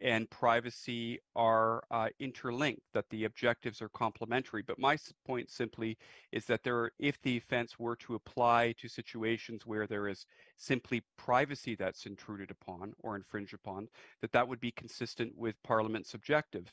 and 0.03 0.29
privacy 0.29 1.19
are 1.35 1.83
uh, 1.91 2.09
interlinked, 2.21 2.83
that 2.93 3.07
the 3.09 3.25
objectives 3.25 3.81
are 3.81 3.89
complementary. 3.89 4.63
But 4.63 4.79
my 4.79 4.99
point 5.27 5.51
simply 5.51 5.97
is 6.33 6.45
that 6.47 6.63
there, 6.63 6.91
if 6.99 7.21
the 7.23 7.39
offense 7.39 7.79
were 7.79 7.97
to 7.97 8.15
apply 8.15 8.75
to 8.79 8.89
situations 8.89 9.65
where 9.65 9.87
there 9.87 10.07
is 10.07 10.27
simply 10.59 11.03
privacy 11.17 11.77
that's 11.77 12.05
intruded 12.05 12.51
upon 12.51 12.93
or 12.99 13.17
infringed 13.17 13.55
upon, 13.55 13.89
that 14.21 14.33
that 14.33 14.47
would 14.47 14.61
be 14.61 14.73
consistent 14.73 15.33
with 15.35 15.55
Parliament's 15.65 16.13
objectives. 16.13 16.73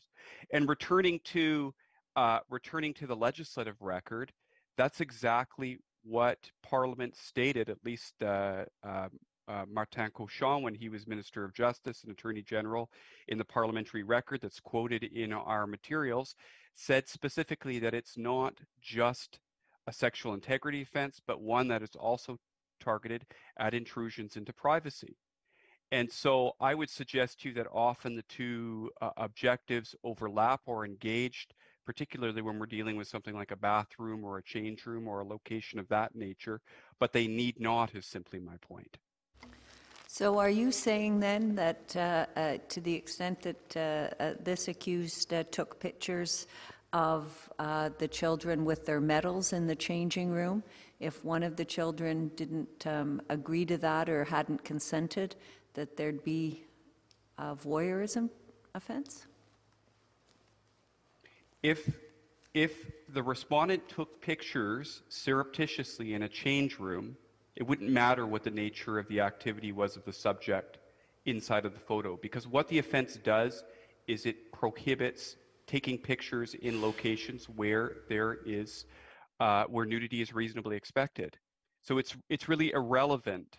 And 0.52 0.68
returning 0.68 1.22
to 1.26 1.74
uh, 2.16 2.40
returning 2.50 2.94
to 2.94 3.08
the 3.08 3.16
legislative 3.16 3.76
record, 3.82 4.32
that's 4.78 5.02
exactly 5.02 5.80
what 6.04 6.38
Parliament 6.62 7.16
stated, 7.16 7.70
at 7.70 7.78
least 7.86 8.22
uh, 8.22 8.66
um, 8.84 9.10
uh, 9.48 9.66
Martin 9.72 10.10
Cauchon, 10.12 10.62
when 10.62 10.74
he 10.74 10.90
was 10.90 11.08
Minister 11.08 11.44
of 11.44 11.54
Justice 11.54 12.04
and 12.04 12.12
Attorney 12.12 12.42
General, 12.42 12.90
in 13.28 13.38
the 13.38 13.46
parliamentary 13.46 14.04
record 14.04 14.42
that's 14.42 14.60
quoted 14.60 15.04
in 15.04 15.34
our 15.34 15.68
materials, 15.68 16.36
said 16.76 17.08
specifically 17.08 17.80
that 17.80 17.94
it's 17.94 18.18
not 18.18 18.54
just 18.82 19.40
a 19.88 19.94
sexual 19.94 20.34
integrity 20.34 20.82
offense, 20.82 21.20
but 21.26 21.42
one 21.42 21.68
that 21.68 21.84
is 21.84 21.96
also 21.96 22.38
targeted 22.80 23.26
at 23.58 23.74
intrusions 23.74 24.38
into 24.38 24.54
privacy. 24.54 25.18
And 25.92 26.12
so 26.12 26.54
I 26.60 26.74
would 26.74 26.90
suggest 26.90 27.42
to 27.42 27.50
you 27.50 27.56
that 27.56 27.68
often 27.72 28.16
the 28.16 28.24
two 28.24 28.90
uh, 29.02 29.12
objectives 29.18 29.94
overlap 30.04 30.62
or 30.66 30.86
engaged, 30.86 31.54
particularly 31.86 32.42
when 32.42 32.60
we're 32.60 32.66
dealing 32.66 32.96
with 32.96 33.08
something 33.08 33.36
like 33.36 33.52
a 33.52 33.56
bathroom 33.56 34.24
or 34.24 34.38
a 34.38 34.44
change 34.44 34.86
room 34.86 35.08
or 35.08 35.22
a 35.22 35.26
location 35.26 35.80
of 35.80 35.88
that 35.90 36.16
nature, 36.16 36.62
but 37.00 37.14
they 37.14 37.28
need 37.28 37.60
not, 37.60 37.94
is 37.96 38.06
simply 38.06 38.40
my 38.40 38.58
point. 38.62 38.98
So 40.08 40.38
are 40.38 40.50
you 40.50 40.72
saying 40.72 41.20
then 41.22 41.56
that 41.56 41.96
uh, 41.96 42.26
uh, 42.36 42.58
to 42.70 42.82
the 42.82 42.94
extent 42.94 43.42
that 43.42 43.78
uh, 43.78 44.24
uh, 44.24 44.34
this 44.44 44.68
accused 44.68 45.34
uh, 45.34 45.44
took 45.50 45.80
pictures 45.80 46.46
of 46.94 47.50
uh, 47.58 47.90
the 47.98 48.08
children 48.08 48.64
with 48.64 48.86
their 48.86 49.02
medals 49.02 49.54
in 49.54 49.66
the 49.66 49.76
changing 49.76 50.30
room, 50.30 50.64
if 51.00 51.26
one 51.26 51.42
of 51.42 51.56
the 51.56 51.66
children 51.66 52.32
didn't 52.36 52.86
um, 52.86 53.22
agree 53.30 53.66
to 53.66 53.78
that 53.78 54.08
or 54.08 54.24
hadn't 54.24 54.64
consented, 54.64 55.36
that 55.74 55.98
there'd 55.98 56.24
be 56.24 56.64
a 57.40 57.56
voyeurism 57.56 58.30
offense? 58.76 59.26
If, 61.64 61.90
if 62.54 62.92
the 63.08 63.24
respondent 63.24 63.88
took 63.88 64.22
pictures 64.22 65.02
surreptitiously 65.08 66.14
in 66.14 66.24
a 66.24 66.30
change 66.30 66.78
room, 66.78 67.16
it 67.56 67.64
wouldn't 67.64 67.90
matter 67.90 68.28
what 68.28 68.44
the 68.44 68.52
nature 68.52 69.00
of 69.00 69.08
the 69.08 69.22
activity 69.22 69.72
was 69.72 69.96
of 69.96 70.04
the 70.04 70.12
subject 70.12 70.80
inside 71.26 71.66
of 71.66 71.74
the 71.74 71.80
photo, 71.80 72.20
because 72.22 72.46
what 72.46 72.68
the 72.68 72.80
offense 72.80 73.16
does 73.16 73.64
is 74.08 74.26
it 74.26 74.52
prohibits 74.52 75.38
taking 75.66 75.98
pictures 75.98 76.54
in 76.56 76.82
locations 76.82 77.48
where 77.48 77.94
there 78.10 78.40
is, 78.46 78.86
uh, 79.40 79.64
where 79.66 79.86
nudity 79.86 80.22
is 80.22 80.34
reasonably 80.34 80.76
expected. 80.76 81.38
So 81.82 81.98
it's, 81.98 82.14
it's 82.30 82.50
really 82.50 82.72
irrelevant 82.72 83.58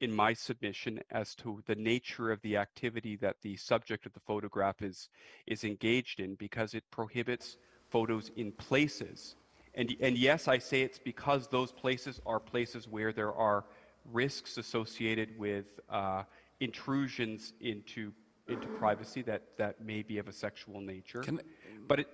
in 0.00 0.12
my 0.14 0.32
submission 0.32 1.00
as 1.10 1.34
to 1.36 1.62
the 1.66 1.74
nature 1.74 2.30
of 2.30 2.40
the 2.42 2.56
activity 2.56 3.16
that 3.16 3.36
the 3.42 3.56
subject 3.56 4.06
of 4.06 4.12
the 4.12 4.20
photograph 4.20 4.82
is 4.82 5.08
is 5.46 5.64
engaged 5.64 6.20
in 6.20 6.34
because 6.34 6.74
it 6.74 6.84
prohibits 6.90 7.56
photos 7.90 8.30
in 8.36 8.52
places 8.52 9.36
and 9.74 9.94
and 10.00 10.16
yes 10.16 10.48
i 10.48 10.58
say 10.58 10.82
it's 10.82 10.98
because 10.98 11.48
those 11.48 11.70
places 11.72 12.20
are 12.26 12.40
places 12.40 12.88
where 12.88 13.12
there 13.12 13.34
are 13.34 13.64
risks 14.12 14.56
associated 14.56 15.38
with 15.38 15.66
uh, 15.90 16.22
intrusions 16.60 17.52
into 17.60 18.12
into 18.48 18.66
privacy 18.68 19.22
that 19.22 19.42
that 19.58 19.80
may 19.84 20.02
be 20.02 20.18
of 20.18 20.28
a 20.28 20.32
sexual 20.32 20.80
nature 20.80 21.20
Can- 21.22 21.40
but 21.86 22.00
it 22.00 22.08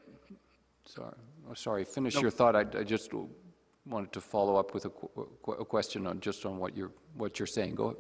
Sorry, 0.87 1.16
oh, 1.51 1.55
sorry, 1.55 1.85
finish 1.85 2.14
No. 2.14 2.20
your 2.20 2.31
thought. 2.31 2.55
I, 2.55 2.61
I 2.61 2.85
just 2.85 3.11
wanted 3.87 4.12
to 4.12 4.20
follow 4.20 4.57
up 4.57 4.75
with 4.75 4.85
a, 4.85 4.90
qu- 4.90 5.53
a 5.53 5.64
question 5.64 6.07
on, 6.07 6.20
just 6.20 6.44
on 6.44 6.59
what 6.59 6.77
you're, 6.77 6.92
what 7.14 7.38
you're 7.38 7.46
saying. 7.46 7.75
Go, 7.77 7.96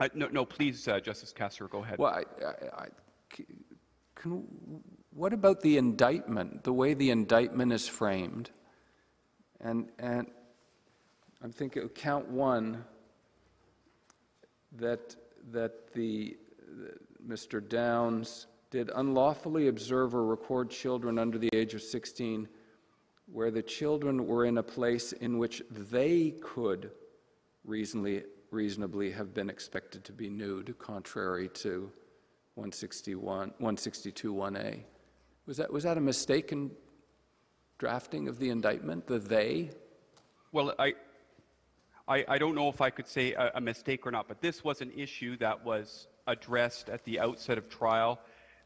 uh, 0.00 0.08
no 0.14 0.28
no 0.28 0.44
please 0.44 0.88
uh, 0.88 0.98
justice 1.00 1.32
Kasirer, 1.36 1.70
go 1.70 1.82
ahead 1.82 1.98
well, 1.98 2.12
I, 2.12 2.24
I, 2.44 2.82
I- 2.84 2.88
can, 4.16 4.44
what 5.14 5.32
about 5.32 5.60
the 5.60 5.76
indictment, 5.78 6.64
the 6.64 6.72
way 6.72 6.94
the 6.94 7.10
indictment 7.10 7.72
is 7.72 7.88
framed? 7.88 8.50
And, 9.60 9.88
and 9.98 10.26
I'm 11.42 11.52
thinking, 11.52 11.88
count 11.90 12.28
one, 12.28 12.84
that, 14.76 15.16
that 15.52 15.92
the, 15.92 16.36
Mr. 17.26 17.66
Downs 17.66 18.46
did 18.70 18.90
unlawfully 18.94 19.68
observe 19.68 20.14
or 20.14 20.24
record 20.24 20.70
children 20.70 21.18
under 21.18 21.38
the 21.38 21.48
age 21.54 21.74
of 21.74 21.82
16 21.82 22.48
where 23.32 23.50
the 23.50 23.62
children 23.62 24.26
were 24.26 24.44
in 24.44 24.58
a 24.58 24.62
place 24.62 25.12
in 25.12 25.38
which 25.38 25.62
they 25.70 26.32
could 26.42 26.90
reasonably, 27.64 28.24
reasonably 28.50 29.10
have 29.12 29.32
been 29.32 29.48
expected 29.48 30.04
to 30.04 30.12
be 30.12 30.28
nude, 30.28 30.74
contrary 30.78 31.48
to 31.48 31.90
161, 32.54 33.48
162 33.58 34.34
1A. 34.34 34.80
Was 35.46 35.56
that, 35.58 35.72
was 35.72 35.84
that 35.84 35.96
a 35.96 36.00
mistaken 36.00 36.70
drafting 37.78 38.28
of 38.28 38.38
the 38.38 38.50
indictment, 38.50 39.06
the 39.06 39.18
"they"? 39.18 39.70
Well, 40.52 40.74
I, 40.78 40.94
I, 42.08 42.24
I 42.28 42.38
don't 42.38 42.54
know 42.54 42.68
if 42.68 42.80
I 42.80 42.90
could 42.90 43.06
say 43.06 43.32
a, 43.34 43.52
a 43.54 43.60
mistake 43.60 44.06
or 44.06 44.10
not, 44.10 44.26
but 44.26 44.40
this 44.40 44.64
was 44.64 44.80
an 44.80 44.90
issue 44.96 45.36
that 45.38 45.64
was 45.64 46.08
addressed 46.26 46.88
at 46.88 47.04
the 47.04 47.20
outset 47.20 47.56
of 47.56 47.68
trial. 47.68 48.20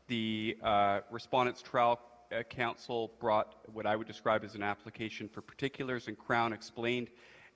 The 0.08 0.56
uh, 0.62 1.00
respondent's 1.10 1.62
trial 1.62 2.00
Uh, 2.34 2.42
counsel 2.42 3.12
brought 3.20 3.54
what 3.72 3.86
I 3.86 3.94
would 3.94 4.08
describe 4.08 4.44
as 4.44 4.54
an 4.54 4.62
application 4.62 5.28
for 5.28 5.40
particulars, 5.40 6.08
and 6.08 6.18
Crown 6.18 6.52
explained 6.52 7.08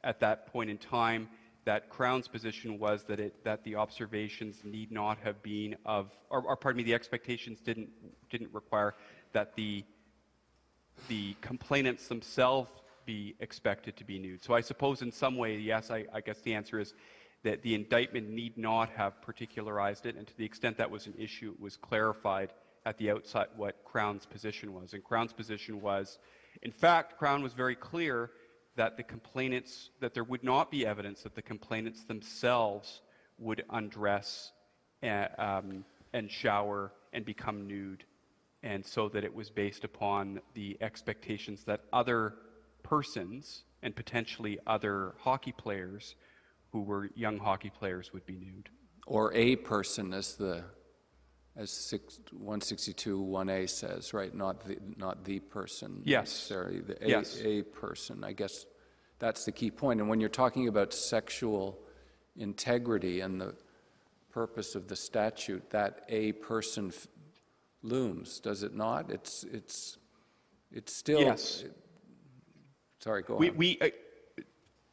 at 0.05 0.21
that 0.21 0.47
point 0.47 0.71
in 0.71 0.79
time 0.79 1.29
that 1.65 1.89
Crown's 1.89 2.29
position 2.29 2.79
was 2.79 3.03
that 3.05 3.19
it 3.19 3.43
that 3.45 3.65
the 3.65 3.75
observations 3.75 4.61
need 4.63 4.93
not 4.93 5.19
have 5.25 5.43
been 5.43 5.75
of, 5.85 6.13
or, 6.31 6.43
or 6.43 6.57
pardon 6.57 6.77
me, 6.77 6.85
the 6.85 6.95
expectations 6.95 7.61
didn't 7.61 7.89
didn't 8.31 8.53
require 8.53 8.95
that 9.33 9.57
the 9.57 9.85
the 11.09 11.35
complainants 11.41 12.07
themselves 12.07 12.71
be 13.05 13.35
expected 13.41 13.97
to 13.97 14.05
be 14.05 14.19
nude. 14.19 14.45
So 14.45 14.55
I 14.55 14.61
suppose 14.61 15.03
in 15.03 15.11
some 15.11 15.37
way, 15.37 15.57
yes, 15.57 15.91
I, 15.91 16.05
I 16.13 16.21
guess 16.21 16.41
the 16.43 16.55
answer 16.55 16.79
is 16.79 16.95
that 17.43 17.63
the 17.63 17.75
indictment 17.75 18.29
need 18.29 18.57
not 18.57 18.91
have 18.91 19.21
particularized 19.23 20.07
it, 20.07 20.15
and 20.15 20.27
to 20.27 20.37
the 20.37 20.45
extent 20.45 20.77
that 20.77 20.91
was 20.91 21.07
an 21.07 21.15
issue, 21.19 21.53
it 21.53 21.61
was 21.61 21.77
clarified 21.77 22.53
at 22.89 22.97
the 22.97 23.11
outset 23.11 23.51
what 23.55 23.85
Crown's 23.85 24.25
position 24.25 24.73
was. 24.73 24.95
And 24.95 25.05
Crown's 25.05 25.35
position 25.35 25.83
was, 25.83 26.19
in 26.63 26.73
fact, 26.73 27.19
Crown 27.19 27.43
was 27.43 27.53
very 27.53 27.77
clear 27.77 28.31
that 28.77 28.97
the 28.97 29.03
complainants, 29.03 29.91
that 30.01 30.15
there 30.15 30.25
would 30.25 30.43
not 30.43 30.71
be 30.71 30.87
evidence 30.87 31.23
that 31.23 31.35
the 31.35 31.43
complainants 31.43 32.05
themselves 32.05 33.03
would 33.39 33.63
undress 33.71 34.53
uh, 35.03 35.27
um, 35.37 35.85
and 36.15 36.31
shower 36.31 36.93
and 37.13 37.27
become 37.27 37.67
nude 37.67 38.05
and 38.63 38.85
so 38.85 39.09
that 39.11 39.23
it 39.23 39.35
was 39.35 39.51
based 39.51 39.85
upon 39.85 40.41
the 40.55 40.77
expectations 40.81 41.65
that 41.65 41.83
other 41.93 42.35
persons 42.83 43.65
and 43.83 43.95
potentially 43.95 44.59
other 44.67 45.15
hockey 45.19 45.53
players 45.53 46.17
who 46.73 46.83
were 46.83 47.11
young 47.15 47.39
hockey 47.39 47.71
players 47.71 48.13
would 48.15 48.25
be 48.25 48.37
nude. 48.37 48.71
Or 49.07 49.33
a 49.35 49.57
person, 49.57 50.13
as 50.13 50.35
the, 50.35 50.65
as 51.59 51.71
six- 51.73 52.21
162 52.33 53.19
1A 53.21 53.69
says, 53.69 54.15
right? 54.15 54.33
Not 54.35 54.61
the, 54.65 54.79
not 54.97 55.25
the 55.25 55.41
person 55.41 56.03
Yes. 56.05 56.27
necessarily, 56.27 56.81
the 56.81 57.05
a, 57.05 57.09
Yes. 57.09 57.41
a 57.43 57.63
person. 57.63 58.23
I 58.23 58.33
guess 58.33 58.65
that's 59.19 59.45
the 59.45 59.51
key 59.53 59.71
point. 59.73 60.01
And 60.01 60.09
when 60.09 60.21
you're 60.21 60.29
talking 60.29 60.69
about 60.69 60.93
sexual 60.95 61.81
integrity 62.37 63.21
and 63.21 63.41
the 63.41 63.57
purpose 64.31 64.77
of 64.77 64.87
the 64.87 64.95
statute, 64.95 65.69
that 65.71 66.05
a 66.09 66.31
person 66.33 66.89
f- 66.89 67.09
looms, 67.83 68.39
does 68.39 68.63
it 68.63 68.75
not? 68.75 69.11
It's, 69.11 69.43
it's, 69.43 69.99
it's 70.71 70.95
still. 70.95 71.21
Yes. 71.21 71.65
Sorry, 73.01 73.23
go 73.23 73.37
We, 73.37 73.51
on. 73.51 73.57
we 73.57 73.79
uh, 73.81 73.89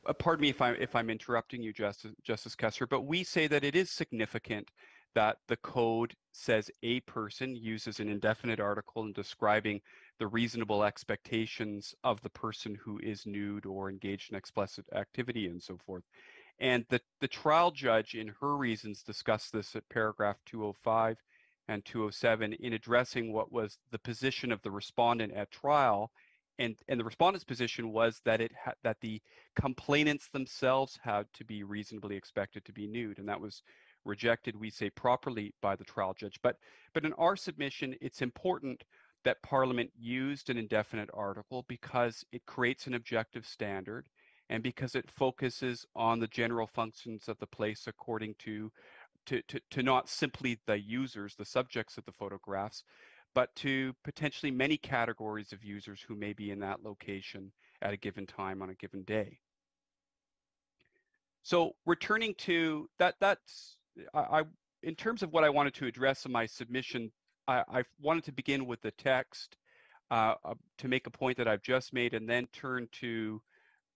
uh, 0.08 0.14
pardon 0.14 0.42
me 0.42 0.50
if 0.50 0.62
I'm 0.62 0.76
if 0.76 0.96
I'm 0.96 1.10
interrupting 1.10 1.62
you, 1.64 1.74
Justice 1.74 2.12
Justice 2.24 2.56
Kasirer, 2.56 2.88
but 2.88 3.02
we 3.02 3.24
say 3.24 3.48
that 3.48 3.64
it 3.64 3.76
is 3.76 3.90
significant 3.90 4.70
that 5.16 5.38
the 5.48 5.58
code 5.58 6.14
says 6.34 6.70
a 6.84 7.00
person 7.02 7.56
uses 7.56 8.00
an 8.00 8.10
indefinite 8.10 8.60
article 8.60 9.04
in 9.04 9.14
describing 9.14 9.82
the 10.20 10.28
reasonable 10.28 10.84
expectations 10.84 11.96
of 12.04 12.22
the 12.22 12.30
person 12.30 12.76
who 12.76 13.00
is 13.00 13.26
nude 13.26 13.66
or 13.66 13.90
engaged 13.90 14.32
in 14.32 14.38
explicit 14.38 14.86
activity 14.94 15.48
and 15.48 15.62
so 15.62 15.78
forth. 15.86 16.04
And 16.60 16.86
the, 16.90 17.02
the 17.20 17.28
trial 17.28 17.72
judge, 17.72 18.14
in 18.14 18.34
her 18.40 18.56
reasons, 18.56 19.04
discussed 19.04 19.52
this 19.52 19.76
at 19.76 19.88
paragraph 19.90 20.38
205 20.46 21.18
and 21.68 21.84
207 21.84 22.54
in 22.54 22.74
addressing 22.74 23.34
what 23.34 23.52
was 23.52 23.78
the 23.92 24.00
position 24.00 24.52
of 24.52 24.62
the 24.62 24.72
respondent 24.72 25.34
at 25.34 25.52
trial. 25.52 26.12
And, 26.60 26.76
and 26.88 27.00
the 27.00 27.04
respondent's 27.04 27.44
position 27.44 27.92
was 27.92 28.22
that 28.24 28.40
it 28.40 28.52
ha- 28.64 28.76
that 28.84 29.02
the 29.02 29.22
complainants 29.56 30.30
themselves 30.30 30.98
had 31.04 31.26
to 31.34 31.44
be 31.44 31.64
reasonably 31.64 32.16
expected 32.16 32.64
to 32.66 32.72
be 32.72 32.88
nude, 32.88 33.20
and 33.20 33.28
that 33.28 33.42
was 33.42 33.62
rejected, 34.06 34.56
we 34.56 34.70
say, 34.70 34.90
properly 34.90 35.54
by 35.62 35.76
the 35.76 35.84
trial 35.84 36.14
judge. 36.18 36.40
But 36.42 36.58
but 36.94 37.06
in 37.06 37.14
our 37.14 37.36
submission, 37.36 37.96
it's 38.02 38.22
important 38.22 38.84
that 39.26 39.42
Parliament 39.42 39.92
used 39.98 40.50
an 40.50 40.58
indefinite 40.58 41.10
article 41.14 41.66
because 41.68 42.24
it 42.32 42.46
creates 42.46 42.88
an 42.88 42.94
objective 42.94 43.46
standard 43.46 44.06
and 44.50 44.62
because 44.62 44.96
it 44.96 45.10
focuses 45.10 45.86
on 45.96 46.20
the 46.20 46.28
general 46.28 46.68
functions 46.68 47.28
of 47.28 47.38
the 47.40 47.48
place 47.48 47.88
according 47.88 48.36
to, 48.40 48.72
to, 49.26 49.42
to, 49.48 49.60
to 49.72 49.82
not 49.82 50.08
simply 50.08 50.60
the 50.68 50.80
users, 50.80 51.36
the 51.36 51.44
subjects 51.44 51.98
of 51.98 52.06
the 52.06 52.12
photographs, 52.12 52.84
but 53.34 53.54
to 53.56 53.94
potentially 54.04 54.52
many 54.52 54.78
categories 54.78 55.52
of 55.52 55.64
users 55.64 56.00
who 56.08 56.16
may 56.16 56.32
be 56.32 56.52
in 56.52 56.60
that 56.60 56.84
location 56.84 57.52
at 57.82 57.94
a 57.94 57.98
given 57.98 58.28
time 58.28 58.62
on 58.62 58.70
a 58.70 58.76
given 58.76 59.04
day. 59.04 59.40
So 61.42 61.74
returning 61.86 62.36
to 62.40 62.90
that, 63.00 63.16
that's 63.20 63.78
I, 64.14 64.20
I 64.20 64.44
in 64.84 64.96
terms 64.96 65.24
of 65.24 65.34
what 65.34 65.44
I 65.44 65.50
wanted 65.50 65.74
to 65.76 65.88
address 65.88 66.26
in 66.26 66.32
my 66.32 66.46
submission, 66.46 67.12
I, 67.48 67.64
I 67.68 67.84
wanted 68.00 68.24
to 68.26 68.32
begin 68.32 68.66
with 68.66 68.82
the 68.82 68.92
text 68.92 69.58
uh, 70.12 70.36
to 70.78 70.88
make 70.88 71.08
a 71.08 71.10
point 71.10 71.38
that 71.38 71.48
I've 71.48 71.64
just 71.64 71.94
made, 71.94 72.14
and 72.14 72.30
then 72.30 72.48
turn 72.54 72.88
to 73.02 73.42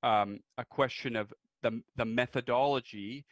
um, 0.02 0.40
a 0.58 0.66
question 0.66 1.16
of 1.16 1.32
the, 1.62 1.82
the 1.96 2.06
methodology 2.06 3.26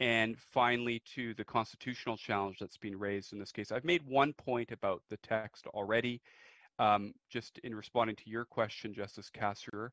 and 0.00 0.36
finally 0.52 1.02
to 1.14 1.34
the 1.34 1.44
constitutional 1.44 2.16
challenge 2.16 2.56
that's 2.58 2.76
been 2.76 2.98
raised 2.98 3.32
in 3.32 3.38
this 3.38 3.52
case. 3.52 3.70
I've 3.70 3.84
made 3.84 4.02
one 4.06 4.32
point 4.32 4.72
about 4.72 5.02
the 5.08 5.16
text 5.18 5.66
already, 5.68 6.20
um, 6.80 7.14
just 7.30 7.58
in 7.58 7.74
responding 7.74 8.16
to 8.16 8.28
your 8.28 8.44
question, 8.44 8.92
Justice 8.92 9.30
Kasirer. 9.30 9.90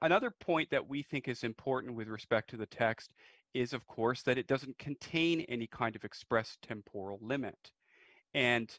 another 0.00 0.30
point 0.30 0.70
that 0.70 0.88
we 0.88 1.02
think 1.02 1.26
is 1.26 1.42
important 1.42 1.96
with 1.96 2.06
respect 2.06 2.50
to 2.50 2.56
the 2.56 2.66
text 2.66 3.10
is, 3.54 3.72
of 3.72 3.86
course, 3.86 4.22
that 4.22 4.38
it 4.38 4.46
doesn't 4.46 4.78
contain 4.78 5.42
any 5.42 5.66
kind 5.66 5.96
of 5.96 6.04
express 6.04 6.56
temporal 6.62 7.18
limit. 7.20 7.72
And 8.34 8.70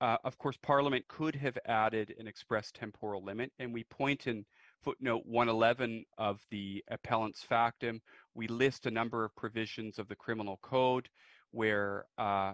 uh, 0.00 0.16
of 0.24 0.38
course, 0.38 0.56
Parliament 0.62 1.04
could 1.08 1.34
have 1.36 1.58
added 1.66 2.14
an 2.18 2.26
express 2.26 2.72
temporal 2.72 3.22
limit, 3.22 3.52
and 3.58 3.72
we 3.72 3.84
point 3.84 4.26
in 4.26 4.46
footnote 4.82 5.22
111 5.26 6.04
of 6.16 6.40
the 6.50 6.82
appellant's 6.88 7.42
factum, 7.42 8.00
we 8.34 8.48
list 8.48 8.86
a 8.86 8.90
number 8.90 9.24
of 9.24 9.36
provisions 9.36 9.98
of 9.98 10.08
the 10.08 10.16
criminal 10.16 10.58
code 10.62 11.08
where, 11.50 12.06
uh, 12.16 12.52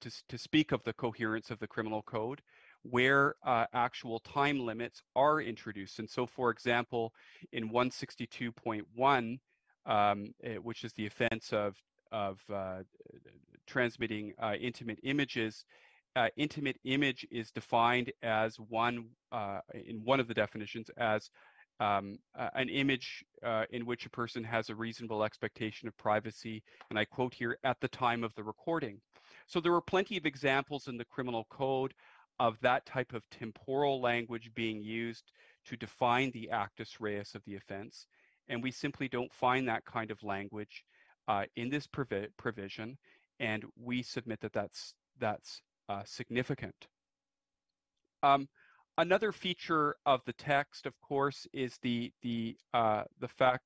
to, 0.00 0.10
to 0.28 0.38
speak 0.38 0.72
of 0.72 0.82
the 0.84 0.92
coherence 0.92 1.50
of 1.50 1.58
the 1.58 1.66
criminal 1.66 2.02
code, 2.02 2.40
where 2.82 3.34
uh, 3.44 3.66
actual 3.74 4.20
time 4.20 4.60
limits 4.60 5.02
are 5.16 5.40
introduced. 5.40 5.98
And 5.98 6.08
so, 6.08 6.26
for 6.26 6.50
example, 6.50 7.12
in 7.52 7.70
162.1, 7.70 9.38
um, 9.86 10.34
eh, 10.42 10.56
which 10.56 10.84
is 10.84 10.92
the 10.94 11.06
offense 11.06 11.52
of, 11.52 11.76
of 12.12 12.40
uh, 12.52 12.82
transmitting 13.66 14.32
uh, 14.40 14.54
intimate 14.60 14.98
images, 15.02 15.64
uh, 16.16 16.28
intimate 16.36 16.78
image 16.84 17.26
is 17.30 17.50
defined 17.50 18.10
as 18.22 18.56
one, 18.56 19.06
uh, 19.32 19.60
in 19.74 20.02
one 20.02 20.18
of 20.18 20.28
the 20.28 20.34
definitions, 20.34 20.90
as 20.96 21.30
um, 21.78 22.18
an 22.54 22.70
image 22.70 23.22
uh, 23.44 23.64
in 23.70 23.84
which 23.84 24.06
a 24.06 24.10
person 24.10 24.42
has 24.42 24.70
a 24.70 24.74
reasonable 24.74 25.22
expectation 25.22 25.86
of 25.88 25.96
privacy, 25.98 26.62
and 26.88 26.98
I 26.98 27.04
quote 27.04 27.34
here, 27.34 27.58
at 27.64 27.78
the 27.80 27.88
time 27.88 28.24
of 28.24 28.34
the 28.34 28.42
recording. 28.42 29.00
So 29.46 29.60
there 29.60 29.74
are 29.74 29.82
plenty 29.82 30.16
of 30.16 30.24
examples 30.24 30.88
in 30.88 30.96
the 30.96 31.04
criminal 31.04 31.46
code 31.50 31.92
of 32.38 32.58
that 32.60 32.86
type 32.86 33.12
of 33.12 33.22
temporal 33.30 34.00
language 34.00 34.50
being 34.54 34.82
used 34.82 35.32
to 35.66 35.76
define 35.76 36.30
the 36.30 36.50
actus 36.50 37.00
reus 37.00 37.34
of 37.34 37.42
the 37.44 37.56
offense. 37.56 38.06
And 38.48 38.62
we 38.62 38.70
simply 38.70 39.08
don't 39.08 39.32
find 39.32 39.68
that 39.68 39.84
kind 39.84 40.10
of 40.10 40.22
language 40.22 40.84
uh, 41.28 41.44
in 41.56 41.68
this 41.70 41.86
provi 41.86 42.28
provision. 42.36 42.96
And 43.40 43.64
we 43.76 44.02
submit 44.02 44.40
that 44.40 44.52
that's, 44.52 44.94
that's 45.18 45.60
uh, 45.88 46.02
significant. 46.04 46.86
Um, 48.22 48.48
another 48.98 49.32
feature 49.32 49.96
of 50.06 50.20
the 50.24 50.32
text, 50.32 50.86
of 50.86 50.94
course, 51.00 51.46
is 51.52 51.78
the 51.82 52.12
the 52.22 52.56
uh, 52.74 53.04
the 53.20 53.28
fact 53.28 53.62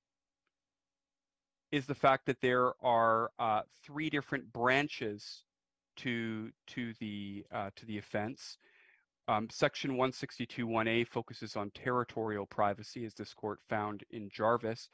is 1.72 1.86
the 1.86 1.94
fact 1.94 2.26
that 2.26 2.40
there 2.40 2.72
are 2.82 3.30
uh, 3.38 3.62
three 3.84 4.10
different 4.10 4.52
branches 4.52 5.44
to 5.96 6.50
to 6.68 6.92
the 7.00 7.44
uh, 7.52 7.70
to 7.76 7.86
the 7.86 7.98
offense. 7.98 8.58
Um, 9.30 9.48
Section 9.48 9.92
162.1a 9.92 11.06
focuses 11.06 11.54
on 11.54 11.70
territorial 11.70 12.46
privacy, 12.46 13.04
as 13.04 13.14
this 13.14 13.32
court 13.32 13.60
found 13.68 14.02
in 14.10 14.28
Jarvis, 14.28 14.88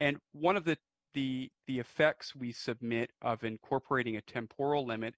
and 0.00 0.16
one 0.32 0.56
of 0.56 0.64
the 0.64 0.78
the 1.12 1.50
the 1.66 1.78
effects 1.78 2.34
we 2.34 2.50
submit 2.50 3.10
of 3.20 3.44
incorporating 3.44 4.16
a 4.16 4.22
temporal 4.22 4.86
limit 4.86 5.14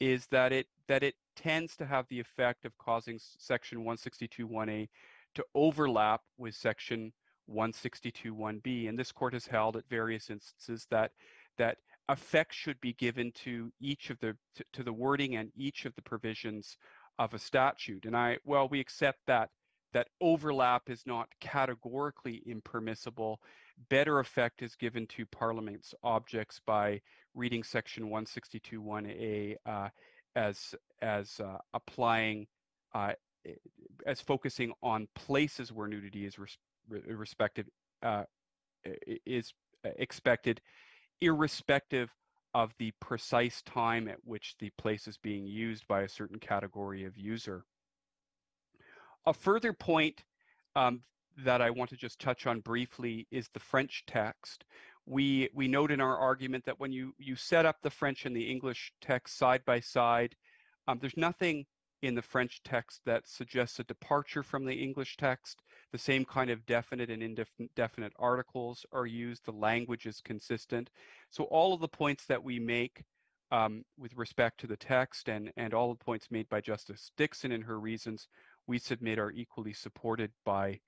is 0.00 0.26
that 0.26 0.52
it 0.52 0.66
that 0.88 1.04
it 1.04 1.14
tends 1.36 1.76
to 1.76 1.86
have 1.86 2.04
the 2.08 2.18
effect 2.18 2.64
of 2.64 2.76
causing 2.78 3.18
section 3.38 3.84
162.1a 3.84 4.88
to 5.36 5.44
overlap 5.54 6.20
with 6.36 6.54
section 6.54 7.12
162.1b 7.48 8.88
and 8.88 8.98
this 8.98 9.12
court 9.12 9.32
has 9.32 9.46
held 9.46 9.76
at 9.76 9.88
various 9.88 10.28
instances 10.28 10.86
that 10.90 11.12
that 11.56 11.78
effect 12.10 12.52
should 12.52 12.78
be 12.80 12.92
given 12.94 13.32
to 13.32 13.72
each 13.80 14.10
of 14.10 14.18
the 14.20 14.36
to, 14.54 14.64
to 14.72 14.82
the 14.82 14.92
wording 14.92 15.36
and 15.36 15.50
each 15.56 15.86
of 15.86 15.94
the 15.94 16.02
provisions 16.02 16.76
of 17.20 17.32
a 17.34 17.38
statute 17.38 18.04
and 18.04 18.16
i 18.16 18.36
well 18.44 18.68
we 18.68 18.80
accept 18.80 19.20
that 19.26 19.50
that 19.92 20.08
overlap 20.20 20.88
is 20.88 21.02
not 21.06 21.28
categorically 21.40 22.42
impermissible. 22.46 23.40
Better 23.88 24.20
effect 24.20 24.62
is 24.62 24.76
given 24.76 25.06
to 25.08 25.26
parliament's 25.26 25.94
objects 26.02 26.60
by 26.64 27.00
reading 27.34 27.62
section 27.62 28.04
162.1a 28.04 29.56
uh, 29.66 29.88
as 30.36 30.74
as 31.02 31.40
uh, 31.40 31.58
applying 31.74 32.46
uh, 32.94 33.12
as 34.06 34.20
focusing 34.20 34.72
on 34.82 35.08
places 35.14 35.72
where 35.72 35.88
nudity 35.88 36.26
is 36.26 36.38
res- 36.38 36.58
respected 36.88 37.68
uh, 38.02 38.24
is 39.26 39.52
expected, 39.84 40.60
irrespective 41.20 42.10
of 42.54 42.72
the 42.78 42.92
precise 43.00 43.62
time 43.62 44.08
at 44.08 44.18
which 44.24 44.56
the 44.58 44.70
place 44.78 45.06
is 45.06 45.16
being 45.18 45.46
used 45.46 45.86
by 45.86 46.02
a 46.02 46.08
certain 46.08 46.38
category 46.38 47.04
of 47.04 47.16
user. 47.16 47.64
A 49.26 49.32
further 49.32 49.72
point 49.72 50.24
um, 50.74 51.02
that 51.44 51.62
I 51.62 51.70
want 51.70 51.90
to 51.90 51.96
just 51.96 52.18
touch 52.18 52.46
on 52.46 52.60
briefly 52.60 53.26
is 53.30 53.48
the 53.48 53.60
French 53.60 54.04
text. 54.06 54.64
We, 55.06 55.48
we 55.54 55.68
note 55.68 55.90
in 55.90 56.00
our 56.00 56.16
argument 56.16 56.64
that 56.66 56.78
when 56.78 56.92
you, 56.92 57.14
you 57.18 57.36
set 57.36 57.66
up 57.66 57.76
the 57.82 57.90
French 57.90 58.26
and 58.26 58.34
the 58.34 58.50
English 58.50 58.92
text 59.00 59.36
side 59.38 59.64
by 59.64 59.80
side, 59.80 60.34
um, 60.88 60.98
there's 61.00 61.16
nothing 61.16 61.66
in 62.02 62.14
the 62.14 62.22
French 62.22 62.62
text 62.62 63.00
that 63.04 63.28
suggests 63.28 63.78
a 63.78 63.84
departure 63.84 64.42
from 64.42 64.64
the 64.64 64.74
English 64.74 65.16
text. 65.16 65.62
The 65.92 65.98
same 65.98 66.24
kind 66.24 66.50
of 66.50 66.64
definite 66.66 67.10
and 67.10 67.22
indefinite 67.22 68.12
articles 68.18 68.86
are 68.92 69.06
used. 69.06 69.44
The 69.44 69.52
language 69.52 70.06
is 70.06 70.20
consistent. 70.20 70.90
So 71.30 71.44
all 71.44 71.74
of 71.74 71.80
the 71.80 71.88
points 71.88 72.26
that 72.26 72.42
we 72.42 72.58
make 72.58 73.02
um, 73.50 73.84
with 73.98 74.16
respect 74.16 74.60
to 74.60 74.66
the 74.66 74.76
text 74.76 75.28
and, 75.28 75.52
and 75.56 75.74
all 75.74 75.88
the 75.88 76.04
points 76.04 76.28
made 76.30 76.48
by 76.48 76.60
Justice 76.60 77.10
Dixon 77.16 77.50
in 77.50 77.62
her 77.62 77.80
reasons, 77.80 78.28
we 78.66 78.78
submit 78.78 79.18
are 79.18 79.32
equally 79.32 79.72
supported 79.72 80.30
by 80.44 80.78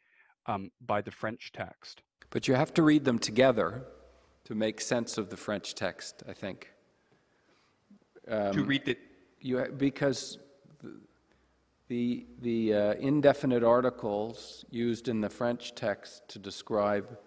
um, 0.46 0.70
by 0.84 1.00
the 1.00 1.10
French 1.10 1.52
text. 1.52 2.02
But 2.30 2.48
you 2.48 2.54
have 2.54 2.74
to 2.74 2.82
read 2.82 3.04
them 3.04 3.18
together 3.18 3.84
to 4.44 4.54
make 4.54 4.80
sense 4.80 5.18
of 5.18 5.30
the 5.30 5.36
French 5.36 5.74
text, 5.74 6.22
I 6.28 6.32
think. 6.32 6.72
Um, 8.28 8.52
to 8.52 8.64
read 8.64 8.88
it, 8.88 8.98
you, 9.40 9.64
because 9.76 10.38
the, 11.92 12.24
the 12.40 12.72
uh, 12.72 12.92
indefinite 12.94 13.62
articles 13.62 14.64
used 14.70 15.09
in 15.09 15.20
the 15.20 15.28
French 15.28 15.74
text 15.74 16.26
to 16.28 16.38
describe 16.38 17.18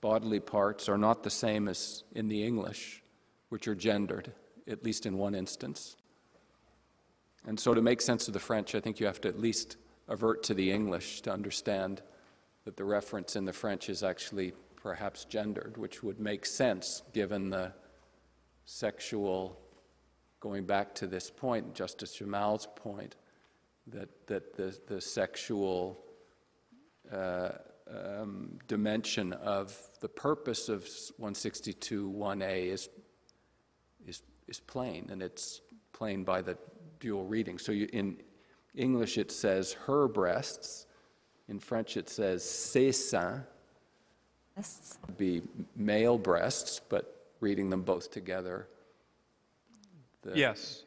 bodily 0.00 0.38
parts 0.38 0.88
are 0.88 0.96
not 0.96 1.24
the 1.24 1.30
same 1.30 1.66
as 1.66 2.04
in 2.14 2.28
the 2.28 2.44
English, 2.44 3.02
which 3.48 3.66
are 3.66 3.74
gendered, 3.74 4.30
at 4.68 4.84
least 4.84 5.06
in 5.06 5.18
one 5.18 5.34
instance. 5.34 5.96
And 7.48 7.58
so, 7.58 7.74
to 7.74 7.82
make 7.82 8.00
sense 8.00 8.28
of 8.28 8.34
the 8.34 8.38
French, 8.38 8.76
I 8.76 8.80
think 8.80 9.00
you 9.00 9.06
have 9.06 9.20
to 9.22 9.28
at 9.28 9.40
least 9.40 9.76
avert 10.06 10.44
to 10.44 10.54
the 10.54 10.70
English 10.70 11.22
to 11.22 11.32
understand 11.32 12.00
that 12.64 12.76
the 12.76 12.84
reference 12.84 13.34
in 13.34 13.44
the 13.44 13.52
French 13.52 13.88
is 13.88 14.04
actually 14.04 14.52
perhaps 14.76 15.24
gendered, 15.24 15.76
which 15.76 16.04
would 16.04 16.20
make 16.20 16.46
sense 16.46 17.02
given 17.12 17.50
the 17.50 17.72
sexual, 18.66 19.58
going 20.38 20.64
back 20.64 20.94
to 20.94 21.08
this 21.08 21.28
point, 21.28 21.74
Justice 21.74 22.14
Jamal's 22.14 22.68
point, 22.76 23.16
that, 23.88 24.08
that 24.26 24.56
the, 24.56 24.78
the 24.86 25.00
sexual 25.00 25.98
uh, 27.12 27.50
um, 27.90 28.58
dimension 28.68 29.32
of 29.34 29.76
the 30.00 30.08
purpose 30.08 30.68
of 30.68 30.84
162.1a 30.84 32.66
is, 32.66 32.88
is, 34.06 34.22
is 34.48 34.60
plain, 34.60 35.08
and 35.10 35.22
it's 35.22 35.60
plain 35.92 36.24
by 36.24 36.40
the 36.42 36.56
dual 37.00 37.24
reading. 37.24 37.58
So 37.58 37.72
you, 37.72 37.88
in 37.92 38.16
English, 38.74 39.18
it 39.18 39.30
says 39.32 39.72
her 39.86 40.08
breasts. 40.08 40.86
In 41.48 41.58
French, 41.58 41.96
it 41.96 42.08
says 42.08 42.48
ses 42.48 42.96
seins, 43.10 43.42
Breasts. 44.54 44.98
be 45.18 45.42
male 45.76 46.18
breasts, 46.18 46.80
but 46.88 47.30
reading 47.40 47.68
them 47.70 47.82
both 47.82 48.10
together. 48.10 48.68
the- 50.22 50.38
Yes. 50.38 50.84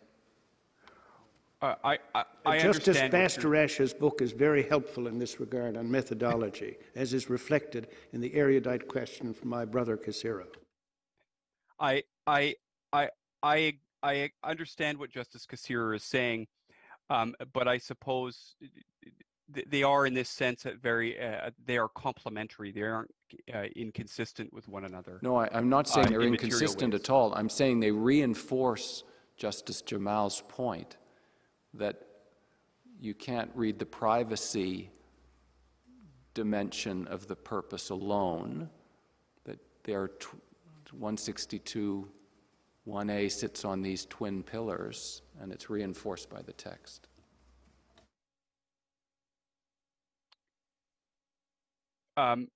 Uh, 1.65 1.75
I, 1.83 1.97
I, 2.13 2.23
I 2.45 2.59
Justice 2.59 2.89
understand. 2.89 3.13
what 3.13 3.19
Bastarache's 3.19 3.93
book 3.93 4.21
is 4.21 4.33
very 4.33 4.61
helpful 4.61 5.07
in 5.07 5.17
this 5.17 5.39
regard 5.39 5.75
on 5.77 5.89
methodology, 5.89 6.77
as 6.95 7.11
is 7.11 7.27
reflected 7.27 7.87
in 8.13 8.21
the 8.21 8.31
erudite 8.35 8.87
question 8.87 9.33
from 9.33 9.49
my 9.49 9.65
brother 9.65 9.97
Kasirer. 9.97 10.45
I, 11.79 12.03
I, 12.27 12.53
I, 12.93 13.09
I, 13.41 13.71
I 14.03 14.31
understand 14.43 14.99
what 14.99 15.09
Justice 15.09 15.47
Kasirer 15.51 15.95
is 15.95 16.03
saying, 16.03 16.45
um, 17.09 17.33
but 17.51 17.67
I 17.67 17.79
suppose 17.79 18.55
th- 19.55 19.65
they 19.67 19.81
are 19.81 20.05
in 20.05 20.13
this 20.13 20.29
sense 20.29 20.61
that 20.63 20.79
very, 20.83 21.19
uh, 21.19 21.49
they 21.65 21.79
are 21.79 21.89
complementary. 21.89 22.71
They 22.71 22.83
aren't 22.83 23.11
uh, 23.51 23.63
inconsistent 23.75 24.53
with 24.53 24.67
one 24.67 24.85
another. 24.85 25.17
No, 25.23 25.35
I, 25.35 25.49
I'm 25.51 25.69
not 25.69 25.87
saying 25.87 26.07
Uh, 26.07 26.09
they're 26.11 26.21
in 26.21 26.35
inconsistent 26.35 26.93
ways. 26.93 27.01
at 27.01 27.09
all. 27.09 27.33
I'm 27.33 27.49
saying 27.49 27.79
they 27.79 27.91
reinforce 27.91 29.03
Justice 29.35 29.81
Jamal's 29.81 30.43
point 30.47 30.97
that 31.77 32.01
you 32.99 33.13
can't 33.13 33.51
read 33.53 33.79
the 33.79 33.85
privacy 33.85 34.89
dimension 36.33 37.07
of 37.07 37.27
the 37.27 37.35
purpose 37.35 37.89
alone, 37.89 38.69
that 39.45 39.59
there 39.83 40.07
tw- 40.07 40.41
162 40.91 42.07
1A 42.87 43.31
sits 43.31 43.65
on 43.65 43.81
these 43.81 44.05
twin 44.05 44.43
pillars, 44.43 45.21
and 45.41 45.51
it's 45.51 45.69
reinforced 45.69 46.29
by 46.29 46.41
the 46.41 46.53
text. 46.53 47.07
Um, 52.17 52.47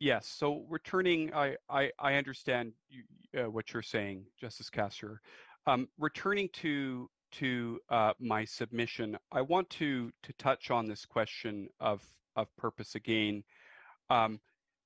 yes. 0.00 0.26
So 0.26 0.64
returning, 0.68 1.32
I 1.32 1.56
I, 1.70 1.90
I 1.98 2.14
understand 2.14 2.72
you, 2.90 3.04
uh, 3.40 3.50
what 3.50 3.72
you're 3.72 3.82
saying, 3.82 4.24
Justice 4.38 4.68
Kasirer. 4.68 5.18
Um, 5.66 5.88
returning 5.98 6.48
to 6.54 7.08
to 7.32 7.78
uh, 7.88 8.12
my 8.18 8.44
submission, 8.44 9.16
I 9.32 9.42
want 9.42 9.68
to 9.70 10.10
to 10.22 10.32
touch 10.34 10.70
on 10.70 10.86
this 10.86 11.04
question 11.04 11.68
of 11.80 12.02
of 12.36 12.54
purpose 12.56 12.94
again. 12.94 13.44
Um, 14.10 14.40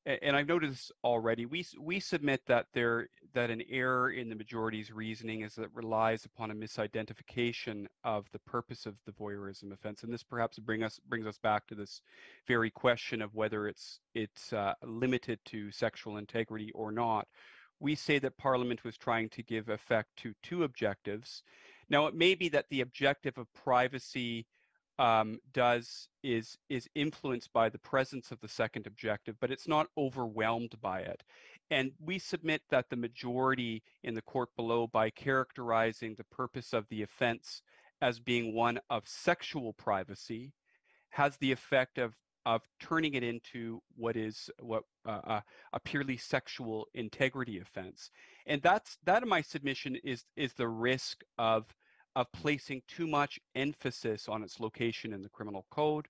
and 0.06 0.34
I've 0.34 0.46
this 0.46 0.90
already. 1.04 1.44
We 1.44 1.66
we 1.78 2.00
submit 2.00 2.40
that 2.46 2.66
there 2.72 3.08
that 3.34 3.50
an 3.50 3.62
error 3.70 4.10
in 4.10 4.28
the 4.28 4.34
majority's 4.34 4.90
reasoning 4.90 5.42
is 5.42 5.54
that 5.56 5.68
relies 5.74 6.24
upon 6.24 6.50
a 6.50 6.54
misidentification 6.54 7.86
of 8.02 8.26
the 8.32 8.38
purpose 8.40 8.86
of 8.86 8.94
the 9.04 9.12
voyeurism 9.12 9.72
offense, 9.72 10.02
and 10.02 10.12
this 10.12 10.22
perhaps 10.22 10.58
bring 10.58 10.82
us 10.82 10.98
brings 11.08 11.26
us 11.26 11.38
back 11.38 11.66
to 11.66 11.74
this 11.74 12.00
very 12.46 12.70
question 12.70 13.20
of 13.20 13.34
whether 13.34 13.68
it's 13.68 14.00
it's 14.14 14.52
uh, 14.54 14.72
limited 14.82 15.38
to 15.46 15.70
sexual 15.70 16.16
integrity 16.16 16.70
or 16.72 16.90
not. 16.90 17.28
We 17.78 17.94
say 17.94 18.18
that 18.20 18.36
Parliament 18.38 18.84
was 18.84 18.96
trying 18.96 19.28
to 19.30 19.42
give 19.42 19.68
effect 19.68 20.08
to 20.18 20.34
two 20.42 20.64
objectives. 20.64 21.42
Now, 21.90 22.06
it 22.06 22.14
may 22.14 22.34
be 22.34 22.48
that 22.50 22.70
the 22.70 22.80
objective 22.80 23.36
of 23.36 23.52
privacy 23.52 24.46
um, 25.00 25.38
does 25.52 26.08
is 26.22 26.58
is 26.68 26.88
influenced 26.94 27.52
by 27.52 27.70
the 27.70 27.78
presence 27.78 28.30
of 28.30 28.40
the 28.40 28.48
second 28.48 28.86
objective, 28.86 29.36
but 29.40 29.50
it's 29.50 29.66
not 29.66 29.88
overwhelmed 29.96 30.74
by 30.80 31.00
it. 31.00 31.22
And 31.70 31.92
we 31.98 32.18
submit 32.18 32.62
that 32.70 32.90
the 32.90 32.96
majority 32.96 33.82
in 34.04 34.14
the 34.14 34.22
court 34.22 34.50
below, 34.56 34.86
by 34.86 35.10
characterizing 35.10 36.14
the 36.14 36.24
purpose 36.24 36.72
of 36.72 36.86
the 36.88 37.02
offense 37.02 37.62
as 38.02 38.20
being 38.20 38.54
one 38.54 38.78
of 38.90 39.08
sexual 39.08 39.72
privacy, 39.72 40.52
has 41.10 41.36
the 41.38 41.52
effect 41.52 41.98
of 41.98 42.14
of 42.46 42.62
turning 42.78 43.14
it 43.14 43.22
into 43.22 43.80
what 43.96 44.16
is 44.16 44.50
what 44.60 44.84
uh, 45.06 45.20
uh, 45.24 45.40
a 45.72 45.80
purely 45.80 46.16
sexual 46.16 46.86
integrity 46.94 47.58
offense, 47.58 48.10
and 48.46 48.62
that's 48.62 48.98
that 49.04 49.22
in 49.22 49.28
my 49.28 49.40
submission 49.40 49.96
is 50.04 50.24
is 50.36 50.52
the 50.54 50.68
risk 50.68 51.22
of 51.38 51.66
of 52.16 52.30
placing 52.32 52.82
too 52.88 53.06
much 53.06 53.38
emphasis 53.54 54.28
on 54.28 54.42
its 54.42 54.58
location 54.58 55.12
in 55.12 55.22
the 55.22 55.28
criminal 55.28 55.66
code, 55.70 56.08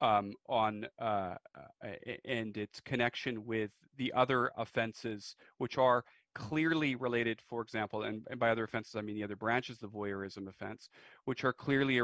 um, 0.00 0.34
on 0.48 0.86
uh, 0.98 1.34
uh, 1.56 1.88
and 2.24 2.56
its 2.56 2.80
connection 2.80 3.44
with 3.44 3.70
the 3.96 4.12
other 4.12 4.50
offenses, 4.56 5.36
which 5.58 5.76
are 5.78 6.04
clearly 6.34 6.94
related, 6.94 7.40
for 7.48 7.62
example, 7.62 8.02
and, 8.02 8.26
and 8.30 8.38
by 8.38 8.50
other 8.50 8.64
offenses 8.64 8.96
I 8.96 9.00
mean 9.00 9.16
the 9.16 9.24
other 9.24 9.36
branches 9.36 9.82
of 9.82 9.90
the 9.90 9.98
voyeurism 9.98 10.48
offense, 10.48 10.88
which 11.24 11.44
are 11.44 11.52
clearly 11.52 12.00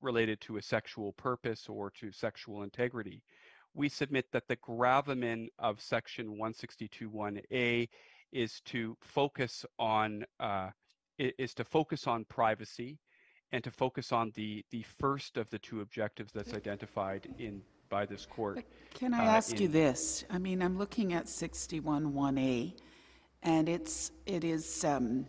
related 0.00 0.40
to 0.42 0.56
a 0.56 0.62
sexual 0.62 1.12
purpose 1.12 1.68
or 1.68 1.90
to 1.90 2.12
sexual 2.12 2.62
integrity. 2.62 3.22
We 3.74 3.88
submit 3.88 4.26
that 4.32 4.46
the 4.46 4.56
gravamen 4.56 5.48
of 5.58 5.80
section 5.80 6.38
162.1a 6.38 7.88
is 8.32 8.60
to 8.66 8.96
focus 9.00 9.64
on 9.78 10.24
uh, 10.40 10.70
is 11.18 11.54
to 11.54 11.64
focus 11.64 12.06
on 12.06 12.24
privacy 12.24 12.98
and 13.52 13.62
to 13.62 13.70
focus 13.70 14.12
on 14.12 14.32
the 14.34 14.64
the 14.70 14.84
first 14.98 15.36
of 15.36 15.48
the 15.50 15.58
two 15.58 15.80
objectives 15.80 16.32
that's 16.32 16.54
identified 16.54 17.28
in 17.38 17.62
by 17.88 18.06
this 18.06 18.26
court. 18.26 18.56
But 18.56 18.64
Can 18.94 19.14
I 19.14 19.26
uh, 19.26 19.36
ask 19.36 19.60
you 19.60 19.68
this? 19.68 20.24
I 20.28 20.38
mean, 20.38 20.62
I'm 20.62 20.76
looking 20.76 21.12
at 21.12 21.26
61-1A, 21.26 22.74
and 23.44 23.68
it's, 23.68 24.10
it 24.26 24.42
is, 24.42 24.84
um, 24.84 25.26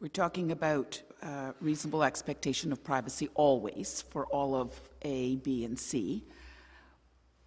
we're 0.00 0.08
talking 0.08 0.52
about 0.52 1.02
uh, 1.22 1.52
reasonable 1.60 2.04
expectation 2.04 2.70
of 2.72 2.84
privacy 2.84 3.28
always 3.34 4.02
for 4.02 4.26
all 4.26 4.54
of 4.54 4.78
A, 5.02 5.36
B, 5.36 5.64
and 5.64 5.78
C. 5.78 6.24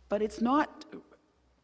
But 0.09 0.21
it's 0.21 0.41
not 0.41 0.85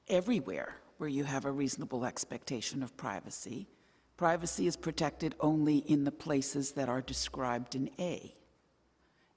everywhere 0.08 0.76
where 0.98 1.10
you 1.10 1.24
have 1.24 1.46
a 1.46 1.52
reasonable 1.52 2.06
expectation 2.06 2.82
of 2.84 2.96
privacy. 2.96 3.68
Privacy 4.16 4.68
is 4.68 4.78
protected 4.78 5.36
only 5.40 5.80
in 5.80 6.04
the 6.04 6.12
places 6.12 6.72
that 6.72 6.90
are 6.90 7.02
described 7.02 7.76
in 7.76 7.90
A. 8.00 8.34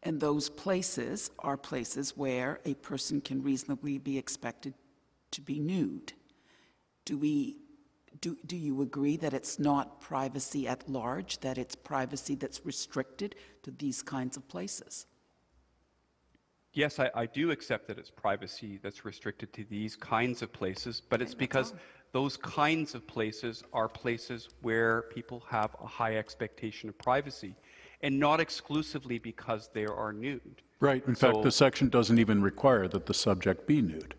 And 0.02 0.20
those 0.20 0.48
places 0.48 1.30
are 1.38 1.56
places 1.56 2.16
where 2.16 2.60
a 2.64 2.74
person 2.74 3.20
can 3.20 3.42
reasonably 3.42 3.98
be 3.98 4.16
expected 4.16 4.74
to 5.32 5.40
be 5.40 5.58
nude. 5.58 6.12
Do 7.04 7.18
we, 7.18 7.58
do, 8.20 8.36
do 8.46 8.56
you 8.56 8.82
agree 8.82 9.16
that 9.16 9.32
it's 9.32 9.58
not 9.58 10.00
privacy 10.00 10.68
at 10.68 10.88
large, 10.88 11.40
that 11.40 11.56
it's 11.56 11.74
privacy 11.74 12.34
that's 12.34 12.64
restricted 12.66 13.34
to 13.62 13.70
these 13.70 14.02
kinds 14.02 14.36
of 14.36 14.46
places? 14.48 15.06
Yes, 16.72 17.00
I, 17.00 17.10
I 17.14 17.26
do 17.26 17.50
accept 17.50 17.88
that 17.88 17.98
it's 17.98 18.10
privacy 18.10 18.78
that's 18.82 19.04
restricted 19.04 19.52
to 19.54 19.64
these 19.64 19.96
kinds 19.96 20.42
of 20.42 20.52
places, 20.52 21.00
but 21.00 21.20
it's 21.20 21.34
because 21.34 21.74
those 22.12 22.36
kinds 22.36 22.94
of 22.94 23.06
places 23.06 23.64
are 23.72 23.88
places 23.88 24.48
where 24.62 25.02
people 25.02 25.42
have 25.48 25.74
a 25.82 25.86
high 25.86 26.16
expectation 26.16 26.88
of 26.88 26.96
privacy, 26.98 27.54
and 28.02 28.18
not 28.18 28.38
exclusively 28.38 29.18
because 29.18 29.68
they 29.72 29.86
are 29.86 30.12
nude. 30.12 30.62
Right. 30.78 31.06
In 31.06 31.14
fact, 31.14 31.42
the 31.42 31.50
section 31.50 31.88
doesn't 31.88 32.18
even 32.18 32.40
require 32.40 32.88
that 32.88 33.06
the 33.06 33.14
subject 33.14 33.66
be 33.66 33.82
nude. 33.82 34.14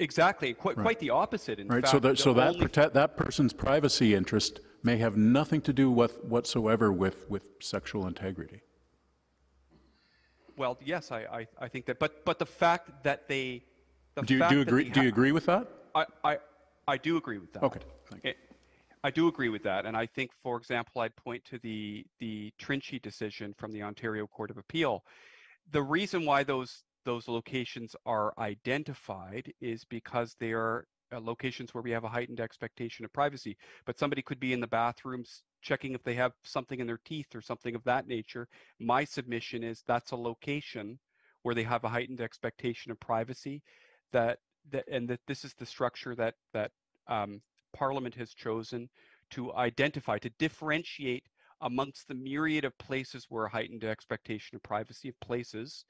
Exactly, 0.00 0.54
quite, 0.54 0.76
quite 0.76 0.98
the 0.98 1.10
opposite. 1.10 1.60
In 1.60 1.68
Right. 1.68 1.82
fact, 1.82 1.92
So 1.92 1.98
that, 2.00 2.18
so 2.18 2.32
that 2.32 2.58
protect, 2.58 2.94
that 2.94 3.16
person's 3.16 3.52
privacy 3.52 4.14
interest 4.14 4.60
may 4.82 4.96
have 4.96 5.16
nothing 5.16 5.60
to 5.62 5.72
do 5.72 5.90
with 5.90 6.24
whatsoever 6.24 6.90
with, 6.90 7.28
with 7.28 7.48
sexual 7.60 8.06
integrity. 8.06 8.62
well, 10.56 10.78
yes, 10.84 11.10
I, 11.10 11.20
I, 11.20 11.46
I 11.58 11.68
think 11.68 11.86
that, 11.86 11.98
but 11.98 12.24
but 12.24 12.38
the 12.38 12.46
fact 12.46 13.02
that 13.02 13.28
they, 13.28 13.62
the 14.14 14.22
Do 14.22 14.34
you, 14.34 14.48
do 14.48 14.54
you 14.56 14.60
agree, 14.60 14.84
they 14.84 14.90
do 14.90 15.02
you 15.02 15.08
agree 15.08 15.32
with 15.32 15.46
that? 15.46 15.68
I, 15.94 16.04
I, 16.24 16.38
I 16.86 16.96
do 16.98 17.16
agree 17.16 17.38
with 17.38 17.52
that. 17.54 17.62
Okay, 17.62 17.80
thank 18.10 18.24
you. 18.24 18.34
I 19.02 19.10
do 19.10 19.28
agree 19.28 19.48
with 19.48 19.62
that, 19.62 19.86
and 19.86 19.96
I 19.96 20.06
think, 20.06 20.30
for 20.42 20.58
example, 20.58 21.00
I'd 21.00 21.16
point 21.16 21.42
to 21.46 21.58
the 21.58 22.04
the 22.18 22.52
Trinchi 22.58 23.00
decision 23.00 23.54
from 23.56 23.72
the 23.72 23.82
Ontario 23.82 24.26
Court 24.26 24.50
of 24.50 24.58
Appeal. 24.58 25.02
The 25.72 25.82
reason 25.82 26.26
why 26.26 26.42
those 26.42 26.84
those 27.04 27.28
locations 27.28 27.96
are 28.06 28.32
identified 28.38 29.52
is 29.60 29.84
because 29.84 30.36
they 30.38 30.52
are 30.52 30.86
uh, 31.12 31.20
locations 31.20 31.74
where 31.74 31.82
we 31.82 31.90
have 31.90 32.04
a 32.04 32.08
heightened 32.08 32.40
expectation 32.40 33.04
of 33.04 33.12
privacy. 33.12 33.56
But 33.84 33.98
somebody 33.98 34.22
could 34.22 34.38
be 34.38 34.52
in 34.52 34.60
the 34.60 34.66
bathrooms 34.66 35.42
checking 35.62 35.94
if 35.94 36.02
they 36.02 36.14
have 36.14 36.32
something 36.44 36.80
in 36.80 36.86
their 36.86 37.00
teeth 37.04 37.34
or 37.34 37.40
something 37.40 37.74
of 37.74 37.84
that 37.84 38.06
nature. 38.06 38.48
My 38.78 39.04
submission 39.04 39.64
is 39.64 39.82
that's 39.86 40.12
a 40.12 40.16
location 40.16 40.98
where 41.42 41.54
they 41.54 41.62
have 41.64 41.84
a 41.84 41.88
heightened 41.88 42.20
expectation 42.20 42.92
of 42.92 43.00
privacy. 43.00 43.62
That 44.12 44.38
that 44.70 44.86
and 44.88 45.08
that 45.08 45.20
this 45.26 45.44
is 45.44 45.54
the 45.54 45.66
structure 45.66 46.14
that 46.14 46.34
that 46.52 46.70
um, 47.08 47.40
Parliament 47.72 48.14
has 48.14 48.34
chosen 48.34 48.88
to 49.30 49.52
identify 49.54 50.18
to 50.18 50.30
differentiate 50.38 51.24
amongst 51.62 52.08
the 52.08 52.14
myriad 52.14 52.64
of 52.64 52.76
places 52.78 53.26
where 53.28 53.46
a 53.46 53.50
heightened 53.50 53.84
expectation 53.84 54.56
of 54.56 54.62
privacy 54.62 55.08
of 55.08 55.20
places 55.20 55.84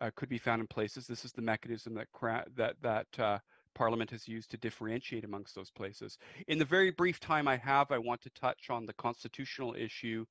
uh, 0.00 0.10
could 0.14 0.28
be 0.28 0.38
found 0.38 0.60
in 0.60 0.66
places. 0.66 1.06
This 1.06 1.24
is 1.24 1.32
the 1.32 1.42
mechanism 1.42 1.94
that 1.94 2.08
that 2.56 2.76
that 2.82 3.18
uh, 3.18 3.38
Parliament 3.74 4.10
has 4.10 4.26
used 4.26 4.50
to 4.50 4.56
differentiate 4.56 5.24
amongst 5.24 5.54
those 5.54 5.70
places. 5.70 6.18
In 6.48 6.58
the 6.58 6.64
very 6.64 6.90
brief 6.90 7.20
time 7.20 7.46
I 7.46 7.56
have, 7.56 7.92
I 7.92 7.98
want 7.98 8.22
to 8.22 8.30
touch 8.30 8.70
on 8.70 8.86
the 8.86 8.94
constitutional 8.94 9.74
issue 9.74 10.24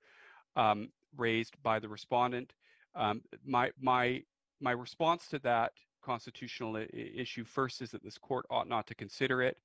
um, 0.56 0.90
raised 1.18 1.56
by 1.64 1.80
the 1.80 1.90
respondent. 1.90 2.54
Um, 2.96 3.22
my 3.46 3.72
my 3.80 4.24
my 4.62 4.72
response 4.72 5.28
to 5.30 5.40
that 5.40 5.74
constitutional 6.04 6.78
issue 6.94 7.44
first 7.44 7.82
is 7.82 7.92
that 7.92 8.04
this 8.04 8.18
court 8.18 8.46
ought 8.50 8.70
not 8.70 8.88
to 8.88 8.96
consider 8.96 9.42
it. 9.42 9.58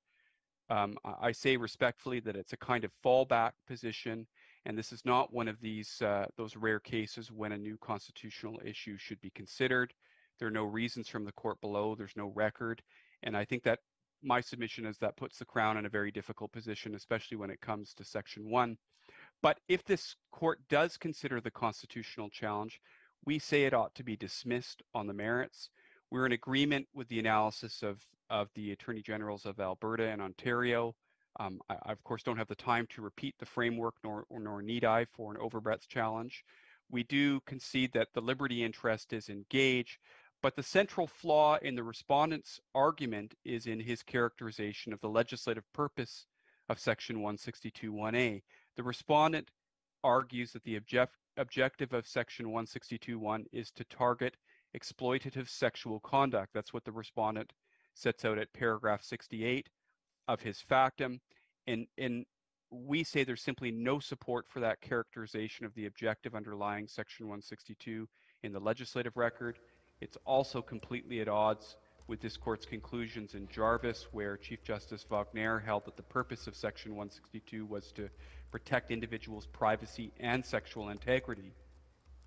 Um, 0.69 0.97
I 1.03 1.31
say 1.33 1.57
respectfully 1.57 2.19
that 2.21 2.35
it's 2.35 2.53
a 2.53 2.57
kind 2.57 2.83
of 2.83 2.91
fallback 3.03 3.51
position, 3.67 4.25
and 4.65 4.77
this 4.77 4.91
is 4.91 5.03
not 5.05 5.33
one 5.33 5.47
of 5.47 5.59
these 5.61 6.01
uh, 6.01 6.25
those 6.37 6.55
rare 6.55 6.79
cases 6.79 7.31
when 7.31 7.51
a 7.51 7.57
new 7.57 7.77
constitutional 7.77 8.59
issue 8.63 8.97
should 8.97 9.19
be 9.21 9.31
considered. 9.31 9.93
There 10.39 10.47
are 10.47 10.51
no 10.51 10.63
reasons 10.63 11.07
from 11.07 11.25
the 11.25 11.31
court 11.31 11.59
below. 11.61 11.95
There's 11.95 12.15
no 12.15 12.31
record, 12.35 12.81
and 13.23 13.35
I 13.35 13.45
think 13.45 13.63
that 13.63 13.79
my 14.23 14.41
submission 14.41 14.85
is 14.85 14.97
that 14.99 15.17
puts 15.17 15.37
the 15.37 15.45
Crown 15.45 15.77
in 15.77 15.85
a 15.85 15.89
very 15.89 16.11
difficult 16.11 16.51
position, 16.51 16.95
especially 16.95 17.37
when 17.37 17.49
it 17.49 17.61
comes 17.61 17.93
to 17.95 18.03
Section 18.03 18.49
1. 18.49 18.77
But 19.41 19.59
if 19.67 19.83
this 19.83 20.15
court 20.31 20.59
does 20.69 20.97
consider 20.97 21.41
the 21.41 21.51
constitutional 21.51 22.29
challenge, 22.29 22.79
we 23.25 23.39
say 23.39 23.63
it 23.63 23.73
ought 23.73 23.95
to 23.95 24.03
be 24.03 24.15
dismissed 24.15 24.83
on 24.93 25.07
the 25.07 25.13
merits. 25.13 25.69
We're 26.11 26.25
in 26.25 26.31
agreement 26.33 26.87
with 26.93 27.07
the 27.07 27.19
analysis 27.19 27.83
of, 27.83 27.99
of 28.29 28.49
the 28.53 28.71
Attorney 28.71 29.01
Generals 29.01 29.45
of 29.45 29.59
Alberta 29.59 30.07
and 30.07 30.21
Ontario. 30.21 30.95
Um, 31.39 31.59
I, 31.69 31.75
I, 31.83 31.91
of 31.91 32.03
course, 32.03 32.23
don't 32.23 32.37
have 32.37 32.47
the 32.47 32.55
time 32.55 32.87
to 32.91 33.01
repeat 33.01 33.35
the 33.39 33.45
framework, 33.45 33.95
nor, 34.03 34.25
nor 34.29 34.61
need 34.61 34.83
I, 34.85 35.05
for 35.05 35.31
an 35.31 35.39
overbreadth 35.39 35.87
challenge. 35.87 36.43
We 36.89 37.03
do 37.03 37.39
concede 37.41 37.93
that 37.93 38.09
the 38.13 38.21
liberty 38.21 38.63
interest 38.63 39.13
is 39.13 39.29
engaged, 39.29 39.97
but 40.41 40.55
the 40.55 40.63
central 40.63 41.07
flaw 41.07 41.57
in 41.61 41.75
the 41.75 41.83
respondent's 41.83 42.59
argument 42.75 43.33
is 43.45 43.67
in 43.67 43.79
his 43.79 44.03
characterization 44.03 44.91
of 44.91 44.99
the 44.99 45.09
legislative 45.09 45.63
purpose 45.73 46.25
of 46.67 46.79
Section 46.79 47.17
162.1a. 47.17 48.41
The 48.75 48.83
respondent 48.83 49.51
argues 50.03 50.51
that 50.51 50.63
the 50.63 50.75
object, 50.75 51.15
objective 51.37 51.93
of 51.93 52.07
Section 52.07 52.47
162.1 52.47 53.45
is 53.51 53.71
to 53.71 53.83
target 53.85 54.35
exploitative 54.75 55.47
sexual 55.47 55.99
conduct. 55.99 56.53
That's 56.53 56.73
what 56.73 56.83
the 56.83 56.91
respondent 56.91 57.53
sets 57.93 58.25
out 58.25 58.37
at 58.37 58.53
paragraph 58.53 59.03
68 59.03 59.69
of 60.27 60.41
his 60.41 60.59
factum. 60.61 61.19
And, 61.67 61.87
and 61.97 62.25
we 62.69 63.03
say 63.03 63.23
there's 63.23 63.41
simply 63.41 63.71
no 63.71 63.99
support 63.99 64.45
for 64.49 64.59
that 64.61 64.81
characterization 64.81 65.65
of 65.65 65.73
the 65.75 65.85
objective 65.85 66.35
underlying 66.35 66.87
Section 66.87 67.27
162 67.27 68.07
in 68.43 68.53
the 68.53 68.59
legislative 68.59 69.17
record. 69.17 69.59
It's 69.99 70.17
also 70.25 70.61
completely 70.61 71.19
at 71.21 71.27
odds 71.27 71.75
with 72.07 72.19
this 72.19 72.37
court's 72.37 72.65
conclusions 72.65 73.35
in 73.35 73.47
Jarvis, 73.47 74.07
where 74.11 74.35
Chief 74.35 74.63
Justice 74.63 75.05
Wagner 75.09 75.59
held 75.59 75.85
that 75.85 75.95
the 75.95 76.03
purpose 76.03 76.47
of 76.47 76.55
Section 76.55 76.91
162 76.91 77.65
was 77.65 77.91
to 77.93 78.09
protect 78.51 78.91
individuals' 78.91 79.47
privacy 79.47 80.11
and 80.19 80.45
sexual 80.45 80.89
integrity. 80.89 81.53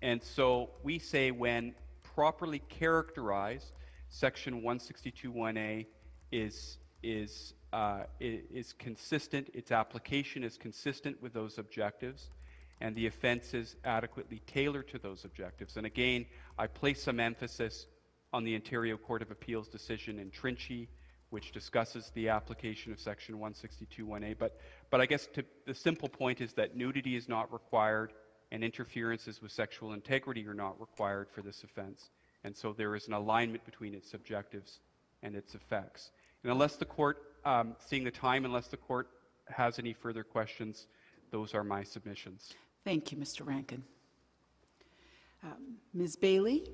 And 0.01 0.23
so 0.23 0.71
we 0.83 0.99
say 0.99 1.31
when 1.31 1.75
properly 2.15 2.59
characterized, 2.69 3.73
Section 4.09 4.61
162.1a 4.61 5.85
is 6.31 6.77
is 7.03 7.53
uh, 7.75 8.05
is 8.21 8.71
consistent. 8.71 9.49
Its 9.53 9.69
application 9.69 10.45
is 10.45 10.57
consistent 10.57 11.21
with 11.21 11.33
those 11.33 11.57
objectives, 11.57 12.29
and 12.79 12.95
the 12.95 13.05
offense 13.05 13.53
is 13.53 13.75
adequately 13.83 14.41
tailored 14.47 14.87
to 14.87 14.97
those 14.97 15.25
objectives. 15.25 15.75
And 15.75 15.85
again, 15.85 16.25
I 16.57 16.67
place 16.67 17.03
some 17.03 17.19
emphasis 17.19 17.87
on 18.31 18.45
the 18.45 18.55
Ontario 18.55 18.95
Court 18.95 19.21
of 19.21 19.29
Appeals 19.29 19.67
decision 19.67 20.19
in 20.19 20.31
Trinchi, 20.31 20.87
which 21.31 21.51
discusses 21.51 22.11
the 22.15 22.29
application 22.29 22.93
of 22.93 22.99
Section 22.99 23.35
162.1a. 23.39 24.37
But 24.37 24.57
but 24.89 25.01
I 25.01 25.05
guess 25.05 25.27
to, 25.33 25.43
the 25.65 25.75
simple 25.75 26.07
point 26.07 26.39
is 26.39 26.53
that 26.53 26.77
nudity 26.77 27.17
is 27.17 27.27
not 27.27 27.51
required, 27.51 28.13
and 28.53 28.63
interferences 28.63 29.41
with 29.41 29.51
sexual 29.51 29.91
integrity 29.91 30.47
are 30.47 30.53
not 30.53 30.79
required 30.79 31.27
for 31.29 31.41
this 31.41 31.65
offense. 31.65 32.09
And 32.45 32.55
so 32.55 32.71
there 32.71 32.95
is 32.95 33.07
an 33.07 33.13
alignment 33.13 33.65
between 33.65 33.93
its 33.93 34.13
objectives 34.13 34.79
and 35.23 35.35
its 35.35 35.55
effects. 35.55 36.11
And 36.43 36.53
unless 36.53 36.77
the 36.77 36.85
court, 36.85 37.34
um, 37.45 37.75
seeing 37.79 38.03
the 38.03 38.11
time, 38.11 38.43
unless 38.43 38.67
the 38.67 38.77
court 38.77 39.07
has 39.47 39.79
any 39.79 39.93
further 39.93 40.23
questions, 40.23 40.87
those 41.31 41.53
are 41.53 41.63
my 41.63 41.83
submissions. 41.83 42.53
Thank 42.83 43.11
you, 43.11 43.17
Mr. 43.17 43.45
Rankin. 43.45 43.83
Um, 45.43 45.77
Ms. 45.93 46.15
Bailey? 46.15 46.67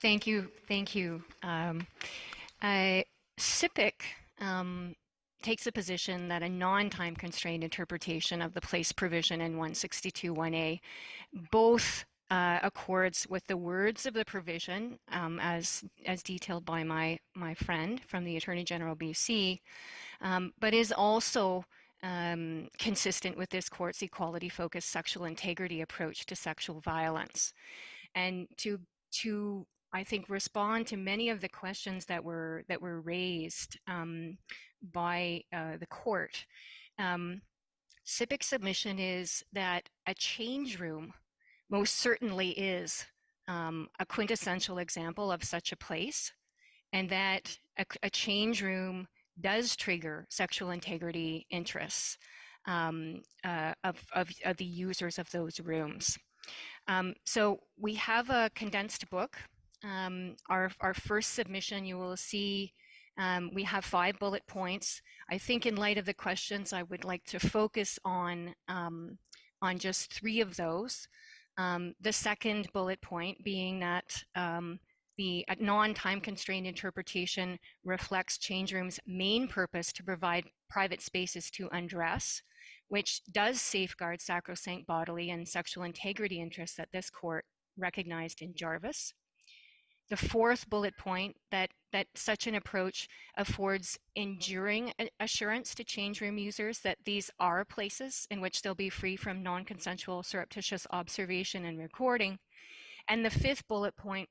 Thank 0.00 0.26
you. 0.26 0.48
Thank 0.68 0.94
you. 0.94 1.22
Um, 1.42 1.86
uh, 2.62 3.02
SIPC 3.38 3.92
um, 4.40 4.94
takes 5.46 5.68
a 5.68 5.70
position 5.70 6.26
that 6.26 6.42
a 6.42 6.48
non-time 6.48 7.14
constrained 7.14 7.62
interpretation 7.62 8.42
of 8.42 8.52
the 8.52 8.60
place 8.60 8.90
provision 8.90 9.40
in 9.40 9.54
162.1a 9.54 10.80
both 11.52 12.04
uh, 12.32 12.58
accords 12.64 13.28
with 13.30 13.46
the 13.46 13.56
words 13.56 14.06
of 14.06 14.14
the 14.14 14.24
provision 14.24 14.98
um, 15.12 15.38
as 15.40 15.84
as 16.04 16.20
detailed 16.24 16.64
by 16.64 16.82
my 16.82 17.16
my 17.36 17.54
friend 17.54 18.00
from 18.08 18.24
the 18.24 18.36
Attorney 18.36 18.64
General 18.64 18.96
BC, 18.96 19.60
um, 20.20 20.52
but 20.58 20.74
is 20.74 20.90
also 20.90 21.64
um, 22.02 22.66
consistent 22.78 23.36
with 23.36 23.50
this 23.50 23.68
court's 23.68 24.02
equality-focused 24.02 24.90
sexual 24.90 25.26
integrity 25.26 25.80
approach 25.80 26.26
to 26.26 26.34
sexual 26.34 26.80
violence, 26.80 27.54
and 28.16 28.48
to 28.56 28.80
to 29.22 29.64
I 29.92 30.04
think 30.04 30.28
respond 30.28 30.86
to 30.88 30.96
many 30.96 31.30
of 31.30 31.40
the 31.40 31.48
questions 31.48 32.06
that 32.06 32.22
were 32.22 32.64
that 32.68 32.82
were 32.82 33.00
raised 33.00 33.78
um, 33.88 34.38
by 34.92 35.42
uh, 35.52 35.76
the 35.78 35.86
court. 35.86 36.44
Um, 36.98 37.42
submission 38.04 38.98
is 38.98 39.42
that 39.52 39.88
a 40.06 40.14
change 40.14 40.78
room 40.78 41.12
most 41.70 41.96
certainly 41.96 42.50
is 42.50 43.04
um, 43.48 43.88
a 43.98 44.06
quintessential 44.06 44.78
example 44.78 45.32
of 45.32 45.44
such 45.44 45.72
a 45.72 45.76
place, 45.76 46.32
and 46.92 47.08
that 47.10 47.58
a, 47.78 47.84
a 48.02 48.10
change 48.10 48.62
room 48.62 49.06
does 49.40 49.76
trigger 49.76 50.26
sexual 50.30 50.70
integrity 50.70 51.46
interests 51.50 52.16
um, 52.66 53.22
uh, 53.44 53.74
of, 53.84 53.96
of, 54.14 54.30
of, 54.44 54.56
the 54.56 54.64
users 54.64 55.18
of 55.18 55.30
those 55.30 55.60
rooms. 55.60 56.16
Um, 56.88 57.14
so 57.24 57.60
we 57.78 57.94
have 57.94 58.30
a 58.30 58.50
condensed 58.54 59.08
book. 59.10 59.36
Um, 59.86 60.36
our, 60.48 60.70
our 60.80 60.94
first 60.94 61.34
submission, 61.34 61.84
you 61.84 61.96
will 61.96 62.16
see 62.16 62.72
um, 63.18 63.50
we 63.54 63.62
have 63.62 63.84
five 63.84 64.18
bullet 64.18 64.42
points. 64.46 65.00
I 65.30 65.38
think 65.38 65.64
in 65.64 65.76
light 65.76 65.98
of 65.98 66.04
the 66.04 66.14
questions, 66.14 66.72
I 66.72 66.82
would 66.84 67.04
like 67.04 67.24
to 67.26 67.38
focus 67.38 67.98
on, 68.04 68.54
um, 68.68 69.18
on 69.62 69.78
just 69.78 70.12
three 70.12 70.40
of 70.40 70.56
those. 70.56 71.08
Um, 71.58 71.94
the 72.00 72.12
second 72.12 72.68
bullet 72.74 73.00
point 73.00 73.42
being 73.42 73.80
that 73.80 74.22
um, 74.34 74.78
the 75.16 75.46
non-time 75.58 76.20
constrained 76.20 76.66
interpretation 76.66 77.58
reflects 77.84 78.36
change 78.38 78.74
room's 78.74 79.00
main 79.06 79.48
purpose 79.48 79.92
to 79.94 80.04
provide 80.04 80.44
private 80.68 81.00
spaces 81.00 81.50
to 81.52 81.70
undress, 81.72 82.42
which 82.88 83.22
does 83.32 83.60
safeguard 83.60 84.20
sacrosanct 84.20 84.86
bodily 84.86 85.30
and 85.30 85.48
sexual 85.48 85.84
integrity 85.84 86.40
interests 86.40 86.76
that 86.76 86.88
this 86.92 87.08
court 87.08 87.46
recognized 87.78 88.42
in 88.42 88.54
Jarvis. 88.54 89.14
The 90.08 90.16
fourth 90.16 90.70
bullet 90.70 90.96
point 90.96 91.36
that, 91.50 91.70
that 91.92 92.06
such 92.14 92.46
an 92.46 92.54
approach 92.54 93.08
affords 93.36 93.98
enduring 94.14 94.92
assurance 95.18 95.74
to 95.74 95.84
change 95.84 96.20
room 96.20 96.38
users 96.38 96.78
that 96.80 96.98
these 97.04 97.30
are 97.40 97.64
places 97.64 98.26
in 98.30 98.40
which 98.40 98.62
they'll 98.62 98.74
be 98.74 98.88
free 98.88 99.16
from 99.16 99.42
non-consensual 99.42 100.22
surreptitious 100.22 100.86
observation 100.90 101.64
and 101.64 101.78
recording. 101.78 102.38
And 103.08 103.24
the 103.24 103.30
fifth 103.30 103.66
bullet 103.66 103.96
point 103.96 104.28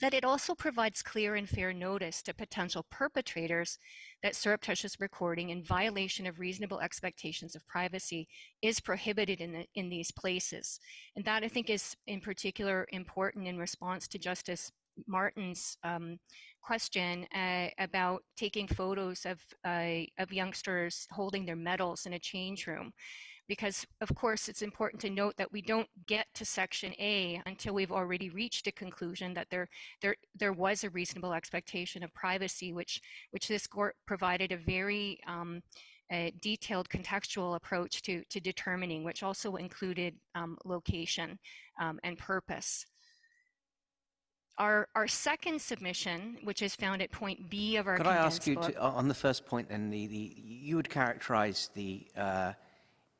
that 0.00 0.12
it 0.12 0.24
also 0.24 0.54
provides 0.54 1.02
clear 1.02 1.36
and 1.36 1.48
fair 1.48 1.72
notice 1.72 2.20
to 2.22 2.34
potential 2.34 2.84
perpetrators 2.90 3.78
that 4.22 4.36
surreptitious 4.36 5.00
recording 5.00 5.48
in 5.48 5.64
violation 5.64 6.26
of 6.26 6.38
reasonable 6.38 6.80
expectations 6.80 7.56
of 7.56 7.66
privacy 7.66 8.28
is 8.60 8.78
prohibited 8.80 9.40
in, 9.40 9.52
the, 9.52 9.66
in 9.74 9.88
these 9.88 10.10
places. 10.10 10.78
And 11.14 11.24
that 11.24 11.42
I 11.42 11.48
think 11.48 11.70
is 11.70 11.96
in 12.06 12.20
particular 12.20 12.86
important 12.92 13.46
in 13.48 13.56
response 13.56 14.06
to 14.08 14.18
Justice 14.18 14.70
Martin's 15.06 15.76
um, 15.84 16.18
question 16.62 17.26
uh, 17.34 17.68
about 17.78 18.22
taking 18.36 18.66
photos 18.66 19.24
of, 19.24 19.38
uh, 19.64 20.00
of 20.18 20.32
youngsters 20.32 21.06
holding 21.10 21.46
their 21.46 21.56
medals 21.56 22.06
in 22.06 22.14
a 22.14 22.18
change 22.18 22.66
room. 22.66 22.92
because 23.48 23.86
of 24.00 24.14
course 24.14 24.48
it's 24.48 24.62
important 24.62 25.00
to 25.00 25.10
note 25.10 25.34
that 25.36 25.52
we 25.52 25.62
don't 25.62 25.88
get 26.06 26.26
to 26.34 26.44
section 26.44 26.92
A 26.98 27.40
until 27.46 27.74
we've 27.74 27.92
already 27.92 28.28
reached 28.30 28.66
a 28.66 28.72
conclusion 28.72 29.34
that 29.34 29.48
there 29.50 29.68
there 30.02 30.16
there 30.34 30.52
was 30.52 30.84
a 30.84 30.90
reasonable 30.90 31.32
expectation 31.32 32.02
of 32.02 32.12
privacy, 32.14 32.72
which 32.72 33.00
which 33.30 33.48
this 33.48 33.66
court 33.66 33.94
provided 34.06 34.52
a 34.52 34.56
very 34.56 35.20
um, 35.26 35.62
a 36.12 36.32
detailed 36.40 36.88
contextual 36.88 37.56
approach 37.56 38.00
to, 38.02 38.22
to 38.30 38.38
determining, 38.38 39.02
which 39.02 39.24
also 39.24 39.56
included 39.56 40.14
um, 40.36 40.56
location 40.64 41.36
um, 41.80 41.98
and 42.04 42.16
purpose. 42.16 42.86
Our, 44.58 44.88
our 44.94 45.06
second 45.06 45.60
submission, 45.60 46.38
which 46.42 46.62
is 46.62 46.74
found 46.74 47.02
at 47.02 47.10
point 47.10 47.50
B 47.50 47.76
of 47.76 47.86
our 47.86 47.98
Could 47.98 48.06
I 48.06 48.16
ask 48.16 48.46
you 48.46 48.54
book, 48.54 48.72
to, 48.72 48.80
on 48.80 49.06
the 49.06 49.14
first 49.14 49.44
point 49.44 49.68
then, 49.68 49.90
the, 49.90 50.06
the, 50.06 50.34
you 50.36 50.76
would 50.76 50.88
characterize 50.88 51.68
the 51.74 52.06
uh, 52.16 52.52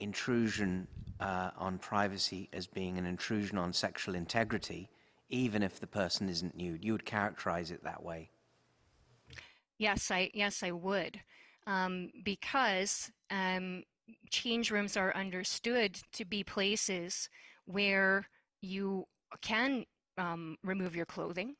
intrusion 0.00 0.88
uh, 1.20 1.50
on 1.58 1.78
privacy 1.78 2.48
as 2.52 2.66
being 2.66 2.96
an 2.96 3.04
intrusion 3.04 3.58
on 3.58 3.72
sexual 3.72 4.14
integrity, 4.14 4.88
even 5.28 5.62
if 5.62 5.78
the 5.78 5.86
person 5.86 6.28
isn't 6.28 6.56
nude. 6.56 6.84
You 6.84 6.92
would 6.92 7.04
characterize 7.04 7.70
it 7.70 7.84
that 7.84 8.02
way. 8.02 8.30
Yes, 9.78 10.10
I 10.10 10.30
yes 10.32 10.62
I 10.62 10.70
would, 10.70 11.20
um, 11.66 12.10
because 12.24 13.10
um, 13.30 13.82
change 14.30 14.70
rooms 14.70 14.96
are 14.96 15.14
understood 15.14 15.98
to 16.12 16.24
be 16.24 16.42
places 16.42 17.28
where 17.66 18.26
you 18.62 19.06
can 19.42 19.84
um, 20.18 20.56
remove 20.62 20.96
your 20.96 21.06
clothing, 21.06 21.56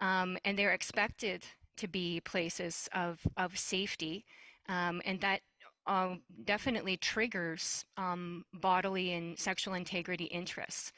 um, 0.00 0.38
and 0.44 0.58
they're 0.58 0.72
expected 0.72 1.44
to 1.76 1.88
be 1.88 2.20
places 2.20 2.88
of 2.94 3.20
of 3.36 3.58
safety, 3.58 4.24
um, 4.68 5.00
and 5.04 5.20
that 5.20 5.40
uh, 5.86 6.14
definitely 6.44 6.96
triggers 6.96 7.84
um, 7.96 8.44
bodily 8.54 9.12
and 9.12 9.38
sexual 9.38 9.74
integrity 9.74 10.24
interests, 10.24 10.92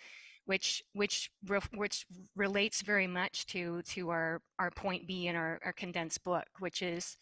which 0.46 0.82
which 0.92 1.30
re- 1.46 1.60
which 1.74 2.06
relates 2.36 2.82
very 2.82 3.06
much 3.06 3.46
to 3.46 3.82
to 3.82 4.10
our 4.10 4.42
our 4.58 4.70
point 4.70 5.06
B 5.06 5.26
in 5.26 5.36
our, 5.36 5.60
our 5.64 5.72
condensed 5.72 6.22
book, 6.24 6.46
which 6.58 6.82
is 6.82 7.16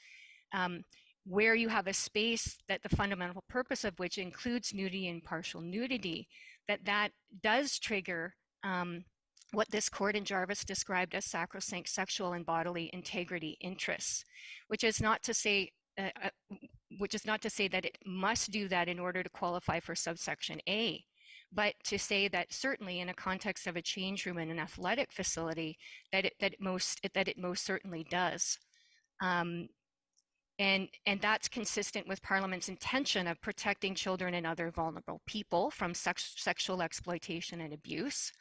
um, 0.52 0.84
where 1.24 1.54
you 1.54 1.68
have 1.68 1.86
a 1.86 1.92
space 1.92 2.58
that 2.68 2.82
the 2.82 2.96
fundamental 2.96 3.44
purpose 3.48 3.84
of 3.84 3.98
which 3.98 4.18
includes 4.18 4.74
nudity 4.74 5.08
and 5.08 5.22
partial 5.22 5.60
nudity, 5.60 6.26
that 6.68 6.84
that 6.84 7.10
does 7.42 7.78
trigger 7.78 8.34
um, 8.64 9.04
what 9.52 9.70
this 9.70 9.88
court 9.88 10.16
in 10.16 10.24
Jarvis 10.24 10.64
described 10.64 11.14
as 11.14 11.26
sacrosanct 11.26 11.88
sexual 11.88 12.32
and 12.32 12.44
bodily 12.44 12.90
integrity 12.92 13.58
interests, 13.60 14.24
which 14.68 14.82
is 14.82 15.00
not 15.00 15.22
to 15.24 15.34
say, 15.34 15.70
uh, 15.98 16.08
uh, 16.22 16.56
which 16.98 17.14
is 17.14 17.26
not 17.26 17.42
to 17.42 17.50
say 17.50 17.68
that 17.68 17.84
it 17.84 17.98
must 18.04 18.50
do 18.50 18.66
that 18.68 18.88
in 18.88 18.98
order 18.98 19.22
to 19.22 19.28
qualify 19.28 19.78
for 19.78 19.94
subsection 19.94 20.58
A, 20.68 21.04
but 21.52 21.74
to 21.84 21.98
say 21.98 22.28
that 22.28 22.52
certainly 22.52 23.00
in 23.00 23.10
a 23.10 23.14
context 23.14 23.66
of 23.66 23.76
a 23.76 23.82
change 23.82 24.24
room 24.24 24.38
in 24.38 24.50
an 24.50 24.58
athletic 24.58 25.12
facility, 25.12 25.76
that 26.12 26.24
it, 26.24 26.32
that 26.40 26.54
it 26.54 26.60
most 26.60 27.00
that 27.14 27.28
it 27.28 27.38
most 27.38 27.64
certainly 27.64 28.04
does. 28.10 28.58
Um, 29.22 29.68
and, 30.58 30.88
and 31.06 31.20
that's 31.20 31.48
consistent 31.48 32.06
with 32.06 32.22
Parliament's 32.22 32.68
intention 32.68 33.26
of 33.26 33.40
protecting 33.40 33.94
children 33.94 34.34
and 34.34 34.46
other 34.46 34.70
vulnerable 34.70 35.20
people 35.26 35.70
from 35.70 35.94
sex, 35.94 36.34
sexual 36.36 36.82
exploitation 36.82 37.60
and 37.62 37.72
abuse 37.72 38.32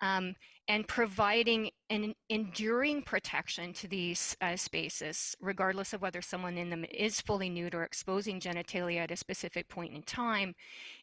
um, 0.00 0.34
and 0.68 0.86
providing 0.86 1.70
an 1.88 2.14
enduring 2.28 3.02
protection 3.02 3.72
to 3.72 3.88
these 3.88 4.36
uh, 4.40 4.54
spaces, 4.54 5.34
regardless 5.40 5.92
of 5.92 6.02
whether 6.02 6.20
someone 6.20 6.58
in 6.58 6.68
them 6.68 6.84
is 6.92 7.20
fully 7.20 7.48
nude 7.48 7.74
or 7.74 7.84
exposing 7.84 8.38
genitalia 8.38 8.98
at 8.98 9.10
a 9.10 9.16
specific 9.16 9.68
point 9.68 9.94
in 9.94 10.02
time, 10.02 10.54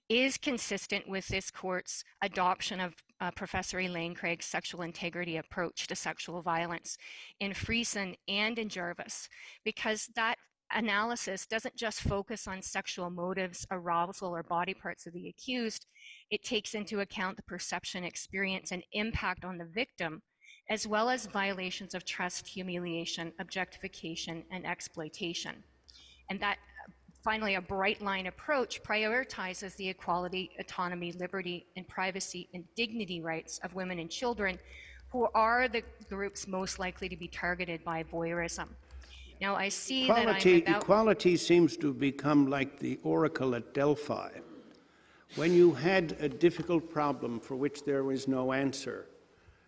is 0.07 0.37
consistent 0.37 1.07
with 1.09 1.27
this 1.27 1.49
court's 1.49 2.03
adoption 2.21 2.79
of 2.79 2.93
uh, 3.19 3.31
Professor 3.31 3.79
Elaine 3.79 4.13
Craig's 4.13 4.45
sexual 4.45 4.83
integrity 4.83 5.37
approach 5.37 5.87
to 5.87 5.95
sexual 5.95 6.41
violence 6.41 6.97
in 7.39 7.53
Friesen 7.53 8.13
and 8.27 8.59
in 8.59 8.69
Jarvis, 8.69 9.27
because 9.63 10.09
that 10.15 10.35
analysis 10.71 11.45
doesn't 11.45 11.75
just 11.75 12.01
focus 12.01 12.47
on 12.47 12.61
sexual 12.61 13.09
motives, 13.09 13.65
arousal, 13.71 14.35
or 14.35 14.43
body 14.43 14.73
parts 14.73 15.05
of 15.05 15.13
the 15.13 15.29
accused, 15.29 15.85
it 16.31 16.43
takes 16.43 16.73
into 16.73 16.99
account 16.99 17.37
the 17.37 17.43
perception, 17.43 18.03
experience, 18.03 18.71
and 18.71 18.83
impact 18.93 19.45
on 19.45 19.57
the 19.57 19.65
victim, 19.65 20.21
as 20.69 20.87
well 20.87 21.09
as 21.09 21.27
violations 21.27 21.93
of 21.93 22.05
trust, 22.05 22.47
humiliation, 22.47 23.31
objectification, 23.39 24.43
and 24.51 24.65
exploitation. 24.65 25.63
And 26.29 26.39
that 26.39 26.57
finally, 27.23 27.55
a 27.55 27.61
bright 27.61 28.01
line 28.01 28.27
approach 28.27 28.83
prioritizes 28.83 29.75
the 29.77 29.89
equality, 29.89 30.51
autonomy, 30.59 31.11
liberty, 31.13 31.65
and 31.75 31.87
privacy 31.87 32.49
and 32.53 32.63
dignity 32.75 33.21
rights 33.21 33.59
of 33.63 33.73
women 33.73 33.99
and 33.99 34.09
children 34.09 34.59
who 35.11 35.27
are 35.33 35.67
the 35.67 35.81
groups 36.09 36.47
most 36.47 36.77
likely 36.77 37.09
to 37.09 37.15
be 37.15 37.27
targeted 37.27 37.83
by 37.83 38.03
voyeurism. 38.03 38.67
Now, 39.41 39.55
I 39.55 39.69
see 39.69 40.05
Equality, 40.05 40.61
that 40.61 40.77
equality 40.77 41.37
seems 41.37 41.75
to 41.77 41.87
have 41.87 41.99
become 41.99 42.47
like 42.47 42.79
the 42.79 42.99
oracle 43.03 43.55
at 43.55 43.73
Delphi. 43.73 44.29
When 45.35 45.53
you 45.53 45.73
had 45.73 46.15
a 46.19 46.29
difficult 46.29 46.89
problem 46.89 47.39
for 47.41 47.55
which 47.55 47.83
there 47.83 48.05
was 48.05 48.27
no 48.27 48.53
answer, 48.53 49.07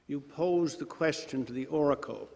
you 0.08 0.22
pose 0.22 0.78
the 0.78 0.86
question 0.86 1.46
to 1.46 1.52
the 1.52 1.66
oracle, 1.66 2.30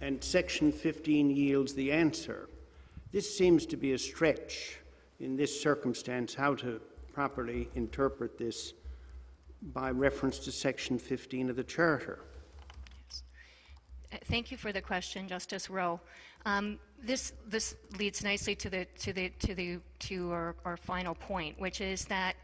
and 0.00 0.24
Section 0.24 0.72
15 0.72 1.30
yields 1.30 1.74
the 1.74 1.92
answer. 1.92 2.48
This 3.12 3.36
seems 3.36 3.66
to 3.66 3.76
be 3.76 3.92
a 3.92 3.98
stretch 3.98 4.78
in 5.18 5.36
this 5.36 5.60
circumstance, 5.60 6.34
how 6.34 6.54
to 6.54 6.80
properly 7.12 7.68
interpret 7.74 8.38
this 8.38 8.72
by 9.74 9.90
reference 9.90 10.38
to 10.38 10.52
Section 10.52 10.98
15 10.98 11.50
of 11.50 11.56
the 11.56 11.64
Charter. 11.64 12.20
Thank 14.24 14.50
you 14.50 14.56
for 14.56 14.72
the 14.72 14.80
question, 14.80 15.28
Justice 15.28 15.68
Rowe. 15.68 16.00
Um, 16.46 16.78
this 17.02 17.32
this 17.48 17.76
leads 17.98 18.22
nicely 18.22 18.54
to 18.56 18.70
the 18.70 18.86
to 18.98 19.12
the 19.12 19.30
to 19.40 19.54
the 19.54 19.78
to 20.00 20.30
our, 20.32 20.56
our 20.64 20.76
final 20.76 21.14
point, 21.14 21.58
which 21.58 21.80
is 21.80 22.04
that 22.06 22.36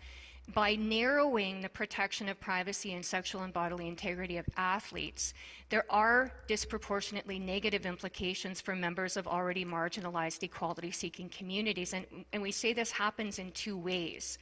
by 0.54 0.76
narrowing 0.76 1.60
the 1.60 1.68
protection 1.68 2.28
of 2.28 2.38
privacy 2.38 2.94
and 2.94 3.04
sexual 3.04 3.42
and 3.42 3.52
bodily 3.52 3.88
integrity 3.88 4.36
of 4.36 4.46
athletes, 4.56 5.34
there 5.70 5.84
are 5.90 6.32
disproportionately 6.46 7.38
negative 7.38 7.84
implications 7.84 8.60
for 8.60 8.76
members 8.76 9.16
of 9.16 9.26
already 9.26 9.64
marginalized 9.64 10.44
equality 10.44 10.92
seeking 10.92 11.28
communities. 11.30 11.94
And, 11.94 12.06
and 12.32 12.40
we 12.40 12.52
say 12.52 12.72
this 12.72 12.92
happens 12.92 13.40
in 13.40 13.50
two 13.52 13.76
ways. 13.76 14.38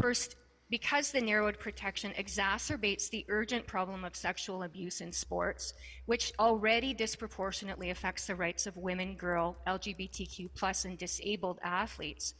First, 0.00 0.36
because 0.74 1.12
the 1.12 1.20
narrowed 1.20 1.56
protection 1.60 2.12
exacerbates 2.18 3.08
the 3.08 3.24
urgent 3.28 3.64
problem 3.64 4.04
of 4.04 4.16
sexual 4.16 4.64
abuse 4.64 5.00
in 5.00 5.12
sports, 5.12 5.72
which 6.06 6.32
already 6.40 6.92
disproportionately 6.92 7.90
affects 7.90 8.26
the 8.26 8.34
rights 8.34 8.66
of 8.66 8.76
women, 8.76 9.14
girl, 9.14 9.56
LGBTQ, 9.68 10.50
plus, 10.52 10.84
and 10.84 10.98
disabled 10.98 11.60
athletes. 11.62 12.34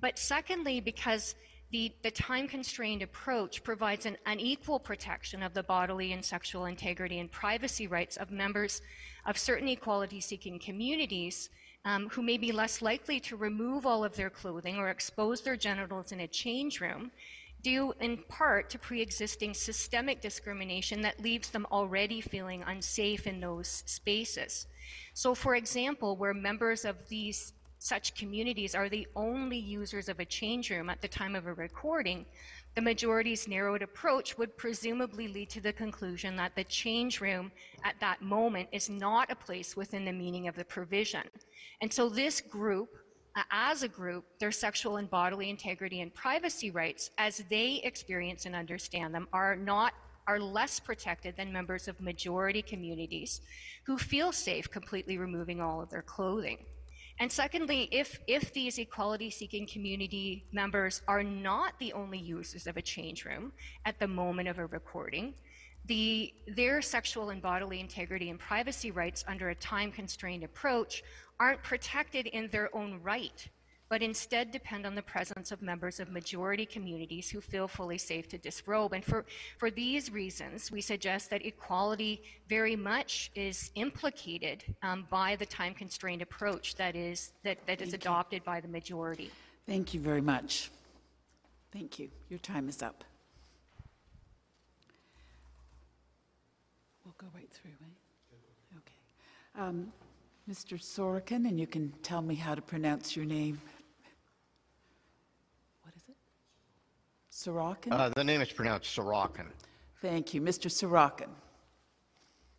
But 0.00 0.16
secondly, 0.16 0.78
because 0.78 1.34
the, 1.72 1.92
the 2.04 2.12
time 2.12 2.46
constrained 2.46 3.02
approach 3.02 3.64
provides 3.64 4.06
an 4.06 4.16
unequal 4.26 4.78
protection 4.78 5.42
of 5.42 5.52
the 5.52 5.64
bodily 5.64 6.12
and 6.12 6.24
sexual 6.24 6.66
integrity 6.66 7.18
and 7.18 7.32
privacy 7.32 7.88
rights 7.88 8.16
of 8.16 8.30
members 8.30 8.80
of 9.26 9.36
certain 9.36 9.66
equality 9.66 10.20
seeking 10.20 10.60
communities 10.60 11.50
um, 11.84 12.08
who 12.10 12.22
may 12.22 12.38
be 12.38 12.52
less 12.52 12.80
likely 12.80 13.18
to 13.18 13.34
remove 13.34 13.86
all 13.86 14.04
of 14.04 14.14
their 14.14 14.30
clothing 14.30 14.76
or 14.76 14.88
expose 14.88 15.40
their 15.40 15.56
genitals 15.56 16.12
in 16.12 16.20
a 16.20 16.28
change 16.28 16.80
room 16.80 17.10
due 17.62 17.94
in 18.00 18.18
part 18.28 18.68
to 18.70 18.78
pre-existing 18.78 19.54
systemic 19.54 20.20
discrimination 20.20 21.00
that 21.02 21.20
leaves 21.20 21.50
them 21.50 21.66
already 21.70 22.20
feeling 22.20 22.62
unsafe 22.66 23.26
in 23.26 23.40
those 23.40 23.82
spaces. 23.86 24.66
So 25.14 25.34
for 25.34 25.54
example, 25.54 26.16
where 26.16 26.34
members 26.34 26.84
of 26.84 26.96
these 27.08 27.52
such 27.78 28.14
communities 28.14 28.74
are 28.76 28.88
the 28.88 29.08
only 29.16 29.58
users 29.58 30.08
of 30.08 30.20
a 30.20 30.24
change 30.24 30.70
room 30.70 30.88
at 30.88 31.02
the 31.02 31.08
time 31.08 31.34
of 31.34 31.48
a 31.48 31.54
recording, 31.54 32.24
the 32.74 32.80
majority's 32.80 33.48
narrowed 33.48 33.82
approach 33.82 34.38
would 34.38 34.56
presumably 34.56 35.28
lead 35.28 35.50
to 35.50 35.60
the 35.60 35.72
conclusion 35.72 36.36
that 36.36 36.54
the 36.54 36.64
change 36.64 37.20
room 37.20 37.50
at 37.84 37.98
that 38.00 38.22
moment 38.22 38.68
is 38.72 38.88
not 38.88 39.30
a 39.30 39.36
place 39.36 39.76
within 39.76 40.04
the 40.04 40.12
meaning 40.12 40.48
of 40.48 40.54
the 40.54 40.64
provision. 40.64 41.22
And 41.80 41.92
so 41.92 42.08
this 42.08 42.40
group, 42.40 42.96
Uh, 43.34 43.42
as 43.50 43.82
a 43.82 43.88
group, 43.88 44.24
their 44.38 44.52
sexual 44.52 44.96
and 44.96 45.08
bodily 45.08 45.48
integrity 45.48 46.02
and 46.02 46.12
privacy 46.14 46.70
rights, 46.70 47.10
as 47.16 47.42
they 47.48 47.80
experience 47.84 48.44
and 48.44 48.54
understand 48.54 49.14
them, 49.14 49.26
are 49.32 49.56
not 49.56 49.94
are 50.28 50.38
less 50.38 50.78
protected 50.78 51.36
than 51.36 51.52
members 51.52 51.88
of 51.88 52.00
majority 52.00 52.62
communities 52.62 53.40
who 53.84 53.98
feel 53.98 54.30
safe 54.30 54.70
completely 54.70 55.18
removing 55.18 55.60
all 55.60 55.82
of 55.82 55.90
their 55.90 56.02
clothing. 56.02 56.58
And 57.18 57.30
secondly, 57.30 57.88
if, 57.90 58.18
if 58.26 58.52
these 58.52 58.78
equality 58.78 59.30
seeking 59.30 59.66
community 59.66 60.44
members 60.52 61.02
are 61.08 61.22
not 61.22 61.74
the 61.78 61.92
only 61.92 62.18
users 62.18 62.66
of 62.66 62.76
a 62.76 62.82
change 62.82 63.24
room 63.24 63.52
at 63.84 63.98
the 63.98 64.08
moment 64.08 64.48
of 64.48 64.58
a 64.58 64.66
recording, 64.66 65.34
the, 65.86 66.32
their 66.46 66.80
sexual 66.80 67.30
and 67.30 67.42
bodily 67.42 67.80
integrity 67.80 68.30
and 68.30 68.38
privacy 68.38 68.90
rights 68.90 69.24
under 69.26 69.50
a 69.50 69.54
time 69.54 69.90
constrained 69.90 70.44
approach 70.44 71.02
aren't 71.40 71.62
protected 71.62 72.26
in 72.28 72.48
their 72.48 72.74
own 72.74 73.00
right, 73.02 73.48
but 73.88 74.00
instead 74.00 74.52
depend 74.52 74.86
on 74.86 74.94
the 74.94 75.02
presence 75.02 75.50
of 75.50 75.60
members 75.60 75.98
of 75.98 76.10
majority 76.10 76.64
communities 76.64 77.28
who 77.28 77.40
feel 77.40 77.66
fully 77.66 77.98
safe 77.98 78.28
to 78.28 78.38
disrobe. 78.38 78.92
And 78.92 79.04
for, 79.04 79.24
for 79.58 79.70
these 79.70 80.10
reasons, 80.12 80.70
we 80.70 80.80
suggest 80.80 81.30
that 81.30 81.44
equality 81.44 82.22
very 82.48 82.76
much 82.76 83.30
is 83.34 83.70
implicated 83.74 84.62
um, 84.82 85.06
by 85.10 85.36
the 85.36 85.46
time 85.46 85.74
constrained 85.74 86.22
approach 86.22 86.76
that 86.76 86.94
is, 86.94 87.32
that, 87.42 87.58
that 87.66 87.80
is 87.80 87.90
Thank 87.90 88.04
you. 88.04 88.10
adopted 88.10 88.44
by 88.44 88.60
the 88.60 88.68
majority. 88.68 89.30
Thank 89.66 89.94
you 89.94 90.00
very 90.00 90.22
much. 90.22 90.70
Thank 91.72 91.98
you. 91.98 92.08
Your 92.28 92.38
time 92.38 92.68
is 92.68 92.82
up. 92.82 93.04
Go 97.22 97.28
right 97.34 97.48
through, 97.50 97.70
eh? 97.70 98.78
Okay. 98.78 99.62
Um, 99.68 99.92
Mr. 100.50 100.76
Sorokin, 100.78 101.46
and 101.48 101.58
you 101.58 101.66
can 101.66 101.92
tell 102.02 102.20
me 102.20 102.34
how 102.34 102.54
to 102.54 102.62
pronounce 102.62 103.16
your 103.16 103.24
name. 103.24 103.60
What 105.82 105.94
is 105.94 106.02
it? 106.08 106.16
Sorokin? 107.30 107.92
Uh, 107.92 108.08
the 108.08 108.24
name 108.24 108.40
is 108.40 108.50
pronounced 108.50 108.96
Sorokin. 108.96 109.46
Thank 110.00 110.34
you. 110.34 110.40
Mr. 110.40 110.68
Sorokin. 110.68 111.28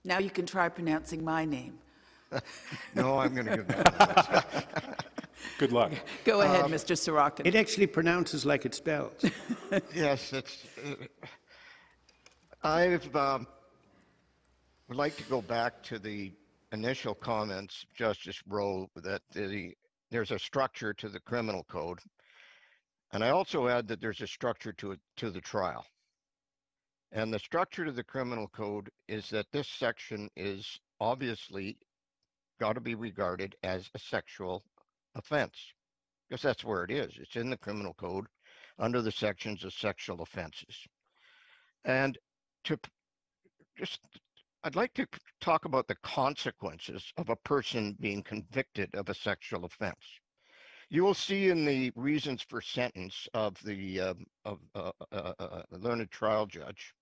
Now 0.06 0.20
you 0.20 0.30
can 0.30 0.46
try 0.46 0.70
pronouncing 0.70 1.24
my 1.24 1.46
name. 1.46 1.80
No, 2.96 3.20
I'm 3.20 3.36
going 3.36 3.46
to 3.46 3.58
give 3.58 3.68
that. 3.68 5.06
Good 5.60 5.72
luck. 5.72 5.92
Go 6.26 6.42
ahead, 6.42 6.66
Um, 6.66 6.72
Mr. 6.72 6.96
Sorokin. 6.96 7.46
It 7.46 7.54
actually 7.54 7.86
pronounces 7.86 8.44
like 8.44 8.66
it 8.66 8.74
spells. 8.74 9.24
yes, 9.96 10.34
it's. 10.34 10.66
Uh, 10.84 10.96
I've 12.64 13.16
um, 13.16 13.46
would 14.88 14.98
like 14.98 15.16
to 15.18 15.24
go 15.24 15.42
back 15.42 15.82
to 15.84 16.00
the 16.00 16.32
initial 16.72 17.16
comments, 17.16 17.86
Justice 17.96 18.42
Rowe, 18.48 18.90
that 18.96 19.22
the 19.34 19.74
there's 20.12 20.32
a 20.32 20.40
structure 20.40 20.94
to 20.94 21.10
the 21.10 21.20
criminal 21.20 21.64
code, 21.64 22.00
and 23.12 23.24
I 23.24 23.30
also 23.30 23.68
add 23.68 23.88
that 23.88 24.00
there's 24.00 24.22
a 24.22 24.28
structure 24.28 24.74
to 24.74 24.92
it 24.92 25.00
to 25.18 25.32
the 25.32 25.42
trial. 25.42 25.86
And 27.12 27.34
the 27.34 27.40
structure 27.40 27.86
to 27.86 27.92
the 27.92 28.04
criminal 28.04 28.48
code 28.48 28.90
is 29.08 29.30
that 29.30 29.52
this 29.52 29.68
section 29.68 30.30
is 30.36 30.80
obviously 31.00 31.78
got 32.60 32.74
to 32.74 32.82
be 32.82 32.96
regarded 32.96 33.56
as 33.64 33.90
a 33.94 34.00
sexual 34.00 34.64
offense 35.16 35.74
because 36.28 36.42
that's 36.42 36.64
where 36.64 36.84
it 36.84 36.92
is. 36.92 37.14
It's 37.20 37.36
in 37.36 37.50
the 37.50 37.58
criminal 37.58 37.94
code 37.94 38.26
under 38.80 39.02
the 39.02 39.12
sections 39.12 39.64
of 39.64 39.74
sexual 39.74 40.22
offenses. 40.22 40.76
And 41.86 42.18
to 42.64 42.80
just, 43.78 44.00
I'd 44.66 44.78
like 44.78 44.94
to 44.94 45.06
talk 45.42 45.66
about 45.66 45.90
the 45.90 45.98
consequences 46.04 47.12
of 47.18 47.28
a 47.28 47.36
person 47.36 47.98
being 48.00 48.24
convicted 48.24 48.96
of 48.96 49.10
a 49.10 49.14
sexual 49.14 49.66
offense. 49.66 50.22
You 50.90 51.04
will 51.04 51.14
see 51.14 51.50
in 51.50 51.66
the 51.66 51.92
reasons 51.98 52.44
for 52.48 52.62
sentence 52.62 53.28
of 53.34 53.62
the 53.64 54.00
um, 54.00 54.26
of 54.46 54.60
uh, 54.74 54.92
uh, 55.12 55.34
uh, 55.38 55.64
learned 55.72 56.10
trial 56.12 56.46
judge 56.46 56.94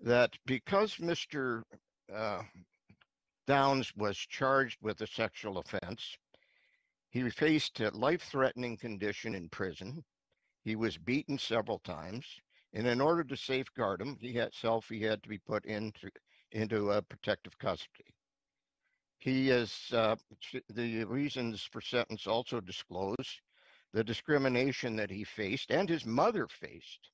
that 0.00 0.34
because 0.46 0.94
Mr. 0.96 1.62
Uh, 2.10 2.42
Downs 3.46 3.92
was 3.94 4.16
charged 4.16 4.78
with 4.80 5.02
a 5.02 5.06
sexual 5.06 5.58
offense, 5.58 6.16
he 7.10 7.28
faced 7.28 7.80
a 7.80 7.90
life-threatening 7.90 8.78
condition 8.78 9.34
in 9.34 9.50
prison. 9.50 10.02
He 10.64 10.74
was 10.74 10.96
beaten 10.96 11.38
several 11.38 11.80
times, 11.80 12.24
and 12.72 12.86
in 12.86 13.02
order 13.02 13.24
to 13.24 13.36
safeguard 13.36 14.00
him, 14.00 14.16
he 14.20 14.32
had 14.32 14.54
self 14.54 14.88
he 14.88 15.02
had 15.02 15.22
to 15.22 15.28
be 15.28 15.38
put 15.38 15.66
into 15.66 16.10
into 16.52 16.90
uh, 16.90 17.00
protective 17.02 17.58
custody. 17.58 18.14
He 19.18 19.50
is 19.50 19.90
uh, 19.92 20.16
the 20.70 21.04
reasons 21.04 21.62
for 21.62 21.80
sentence 21.80 22.26
also 22.26 22.60
disclose 22.60 23.40
the 23.92 24.04
discrimination 24.04 24.96
that 24.96 25.10
he 25.10 25.24
faced 25.24 25.70
and 25.70 25.88
his 25.88 26.06
mother 26.06 26.46
faced 26.46 27.10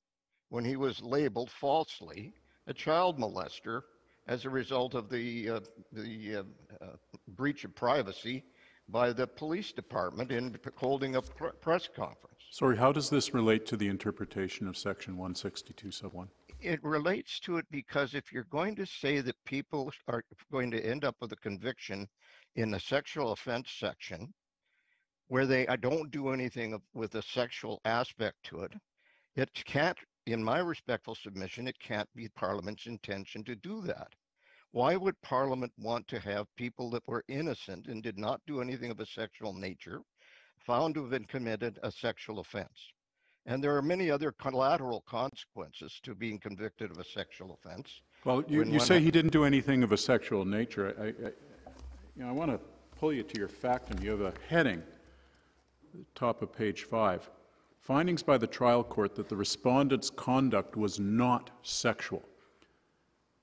when 0.49 0.63
he 0.63 0.75
was 0.75 1.01
labeled 1.01 1.49
falsely 1.49 2.33
a 2.67 2.73
child 2.73 3.17
molester 3.17 3.81
as 4.27 4.45
a 4.45 4.49
result 4.49 4.93
of 4.93 5.09
the 5.09 5.49
uh, 5.49 5.59
the 5.91 6.37
uh, 6.37 6.43
uh, 6.81 6.87
breach 7.29 7.63
of 7.63 7.73
privacy 7.75 8.43
by 8.89 9.11
the 9.11 9.25
police 9.25 9.71
department 9.71 10.31
in 10.31 10.55
holding 10.75 11.15
a 11.15 11.21
pr- 11.21 11.47
press 11.61 11.87
conference. 11.87 12.35
Sorry, 12.51 12.77
how 12.77 12.91
does 12.91 13.09
this 13.09 13.33
relate 13.33 13.65
to 13.67 13.77
the 13.77 13.87
interpretation 13.87 14.67
of 14.67 14.77
section 14.77 15.17
162 15.17 15.91
sub 15.91 16.13
1? 16.13 16.27
It 16.65 16.83
relates 16.83 17.39
to 17.41 17.57
it 17.57 17.67
because 17.69 18.15
if 18.15 18.33
you're 18.33 18.45
going 18.45 18.75
to 18.77 18.87
say 18.87 19.21
that 19.21 19.35
people 19.45 19.91
are 20.07 20.23
going 20.51 20.71
to 20.71 20.83
end 20.83 21.05
up 21.05 21.15
with 21.21 21.31
a 21.31 21.35
conviction 21.35 22.09
in 22.55 22.71
the 22.71 22.79
sexual 22.79 23.33
offense 23.33 23.69
section 23.69 24.33
where 25.27 25.45
they 25.45 25.67
uh, 25.67 25.75
don't 25.75 26.09
do 26.09 26.29
anything 26.29 26.81
with 26.95 27.13
a 27.13 27.21
sexual 27.21 27.81
aspect 27.85 28.41
to 28.45 28.61
it, 28.61 28.73
it 29.35 29.53
can't, 29.65 29.99
in 30.25 30.43
my 30.43 30.57
respectful 30.57 31.13
submission, 31.13 31.67
it 31.67 31.77
can't 31.77 32.09
be 32.15 32.29
Parliament's 32.29 32.87
intention 32.87 33.43
to 33.43 33.55
do 33.55 33.81
that. 33.81 34.15
Why 34.71 34.95
would 34.95 35.21
Parliament 35.21 35.71
want 35.77 36.07
to 36.07 36.19
have 36.19 36.47
people 36.55 36.89
that 36.89 37.07
were 37.07 37.23
innocent 37.27 37.85
and 37.85 38.01
did 38.01 38.17
not 38.17 38.41
do 38.47 38.59
anything 38.59 38.89
of 38.89 38.99
a 38.99 39.05
sexual 39.05 39.53
nature 39.53 40.01
found 40.57 40.95
to 40.95 41.01
have 41.01 41.11
been 41.11 41.25
committed 41.25 41.77
a 41.83 41.91
sexual 41.91 42.39
offense? 42.39 42.91
And 43.45 43.63
there 43.63 43.75
are 43.75 43.81
many 43.81 44.09
other 44.09 44.31
collateral 44.31 45.01
consequences 45.01 45.99
to 46.03 46.15
being 46.15 46.39
convicted 46.39 46.89
of 46.91 46.97
a 46.97 47.03
sexual 47.03 47.59
offense. 47.63 48.01
Well, 48.23 48.43
you, 48.47 48.63
you 48.63 48.79
say 48.79 48.99
he 48.99 49.11
didn't 49.11 49.31
do 49.31 49.43
anything 49.43 49.83
of 49.83 49.91
a 49.91 49.97
sexual 49.97 50.45
nature. 50.45 50.95
I, 50.99 51.03
I, 51.03 51.09
you 52.15 52.23
know, 52.23 52.29
I 52.29 52.31
want 52.31 52.49
to 52.51 52.59
pull 52.97 53.13
you 53.13 53.21
to 53.21 53.39
your 53.39 53.47
factum. 53.47 54.03
You 54.03 54.11
have 54.11 54.21
a 54.21 54.33
heading, 54.49 54.81
top 56.15 56.41
of 56.41 56.51
page 56.51 56.83
five. 56.83 57.29
Findings 57.79 58.23
by 58.23 58.39
the 58.39 58.47
trial 58.47 58.83
court 58.83 59.13
that 59.15 59.29
the 59.29 59.35
respondent's 59.35 60.09
conduct 60.09 60.75
was 60.75 60.99
not 60.99 61.51
sexual. 61.61 62.23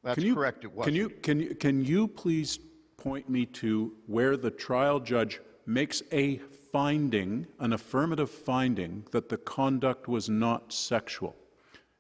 That's 0.03 0.17
Can 0.17 0.25
you- 0.27 0.35
correct, 0.35 0.65
it 0.65 0.73
was. 0.73 0.85
Can 0.85 0.97
you, 0.97 1.11
can 1.11 1.39
you, 1.39 1.55
can 1.55 1.85
you 1.85 2.09
please 2.09 2.59
point 2.97 3.29
me 3.29 3.47
to 3.47 3.93
where 4.07 4.37
the 4.37 4.51
trial 4.51 4.99
judge 4.99 5.41
makes 5.65 6.03
a 6.11 6.41
finding, 6.73 7.47
an 7.61 7.75
affirmative 7.75 8.31
finding, 8.31 9.05
that 9.12 9.29
the 9.29 9.37
conduct 9.37 10.09
was 10.09 10.29
not 10.29 10.73
sexual? 10.73 11.37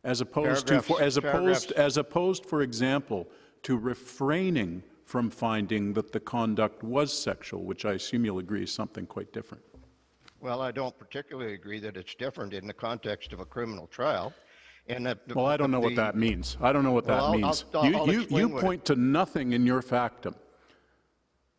As 0.02 0.20
opposed 0.20 0.66
to, 0.68 0.82
for, 0.82 1.00
as 1.00 1.16
opposed, 1.16 1.70
as 1.72 1.96
opposed, 1.96 2.44
for 2.46 2.62
example, 2.62 3.28
to 3.62 3.76
refraining 3.76 4.82
from 5.04 5.30
finding 5.30 5.92
that 5.92 6.10
the 6.10 6.18
conduct 6.18 6.82
was 6.82 7.16
sexual, 7.16 7.62
which 7.62 7.84
I 7.84 7.92
assume 7.92 8.24
you'll 8.24 8.38
agree 8.38 8.64
is 8.64 8.72
something 8.72 9.06
quite 9.06 9.32
different. 9.32 9.62
Well, 10.40 10.60
I 10.60 10.72
don't 10.72 10.98
particularly 10.98 11.52
agree 11.52 11.78
that 11.80 11.96
it's 11.96 12.14
different 12.16 12.52
in 12.52 12.66
the 12.66 12.72
context 12.72 13.32
of 13.32 13.38
a 13.38 13.44
criminal 13.44 13.86
trial. 13.86 14.32
And 14.88 15.06
that. 15.06 15.28
the- 15.28 15.34
Well, 15.34 15.46
I 15.46 15.56
don't 15.56 15.70
know 15.70 15.78
what 15.78 15.94
that 15.94 16.16
means. 16.16 16.56
I 16.60 16.72
don't 16.72 16.82
know 16.82 16.90
what 16.90 17.06
Well, 17.06 17.16
that 17.16 17.22
I'll- 17.22 17.26
I'll- 17.34 17.38
means. 17.38 17.64
I'll- 17.72 17.86
You, 17.86 17.96
I'll 17.98 18.12
you, 18.12 18.26
you 18.30 18.48
point 18.58 18.84
to 18.86 18.96
nothing 18.96 19.52
in 19.52 19.64
your 19.64 19.80
factum, 19.80 20.34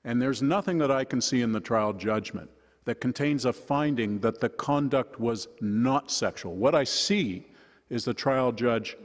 and 0.04 0.22
there's 0.22 0.42
nothing 0.42 0.80
that 0.80 0.92
I 0.92 1.06
can 1.06 1.22
see 1.22 1.40
in 1.42 1.54
the 1.54 1.62
trial 1.62 1.94
judgment 1.94 2.50
that 2.86 3.00
contains 3.00 3.46
a 3.46 3.54
finding 3.54 4.20
that 4.20 4.40
the 4.40 4.50
conduct 4.50 5.20
was 5.20 5.48
not 5.62 6.12
sexual. 6.12 6.56
What 6.56 6.76
I 6.76 6.84
see 6.84 7.48
is 7.90 8.06
the 8.06 8.14
trial 8.14 8.52
judge 8.52 8.98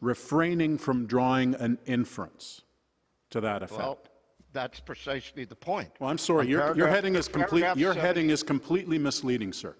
refraining 0.00 0.78
from 0.78 1.06
drawing 1.06 1.54
an 1.56 1.78
inference 1.86 2.62
to 3.30 3.40
that 3.40 3.62
effect. 3.62 3.80
Well, 3.80 3.98
that's 4.52 4.80
precisely 4.80 5.44
the 5.44 5.56
point. 5.56 5.90
Well, 6.00 6.08
I'm 6.08 6.18
sorry, 6.18 6.48
your, 6.48 6.74
your 6.76 6.88
heading 6.88 7.14
is 7.14 7.28
complete, 7.28 7.64
your 7.76 7.92
70 7.92 8.00
heading 8.00 8.30
is 8.30 8.42
completely 8.42 8.98
misleading, 8.98 9.52
sir. 9.52 9.74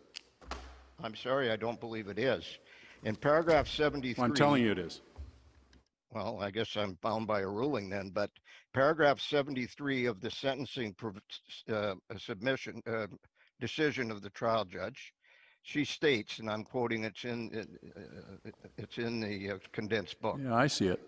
I'm 1.03 1.15
sorry, 1.15 1.51
I 1.51 1.57
don't 1.57 1.81
believe 1.81 2.09
it 2.09 2.19
is. 2.19 2.59
In 3.05 3.15
paragraph 3.15 3.69
73. 3.69 4.23
I'm 4.23 4.35
telling 4.35 4.63
you 4.63 4.73
it 4.73 4.79
is. 4.79 5.03
Well, 6.13 6.39
I 6.41 6.51
guess 6.51 6.77
I'm 6.77 6.97
bound 7.03 7.27
by 7.27 7.41
a 7.41 7.49
ruling 7.49 7.91
then, 7.91 8.11
but 8.11 8.31
paragraph 8.73 9.21
73 9.21 10.07
of 10.07 10.21
the 10.21 10.31
sentencing 10.31 10.95
uh, 11.73 11.95
submission, 12.17 12.83
uh, 12.87 13.07
decision 13.61 14.11
of 14.11 14.23
the 14.23 14.31
trial 14.31 14.65
judge, 14.65 15.13
she 15.63 15.85
states, 15.85 16.39
and 16.39 16.49
I'm 16.49 16.65
quoting, 16.65 17.05
it's 17.05 17.25
in, 17.25 17.67
uh, 17.97 18.51
it's 18.79 18.99
in 18.99 19.21
the 19.21 19.53
uh, 19.53 19.59
condensed 19.73 20.21
book. 20.21 20.39
Yeah, 20.43 20.55
I 20.55 20.69
see 20.69 20.89
it. 20.89 21.01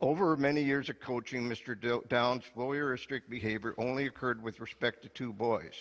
Over 0.00 0.36
many 0.36 0.62
years 0.62 0.88
of 0.88 1.00
coaching, 1.00 1.48
Mr. 1.48 1.76
Downs' 2.08 2.44
voyeuristic 2.56 3.22
behavior 3.28 3.74
only 3.78 4.06
occurred 4.06 4.42
with 4.42 4.60
respect 4.60 5.02
to 5.02 5.08
two 5.08 5.32
boys. 5.32 5.74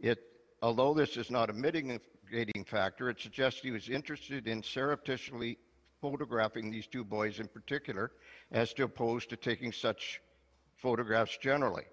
It, 0.00 0.18
although 0.62 0.94
this 0.94 1.16
is 1.16 1.30
not 1.30 1.50
a 1.50 1.52
mitigating 1.52 2.64
factor, 2.66 3.10
it 3.10 3.20
suggests 3.20 3.60
he 3.60 3.70
was 3.70 3.88
interested 3.88 4.46
in 4.46 4.62
surreptitiously 4.62 5.58
photographing 6.00 6.70
these 6.70 6.86
two 6.86 7.04
boys 7.04 7.40
in 7.40 7.48
particular, 7.48 8.12
as 8.52 8.74
to 8.74 8.84
opposed 8.84 9.30
to 9.30 9.36
taking 9.36 9.72
such 9.72 10.20
photographs 10.76 11.38
generally. 11.38 11.84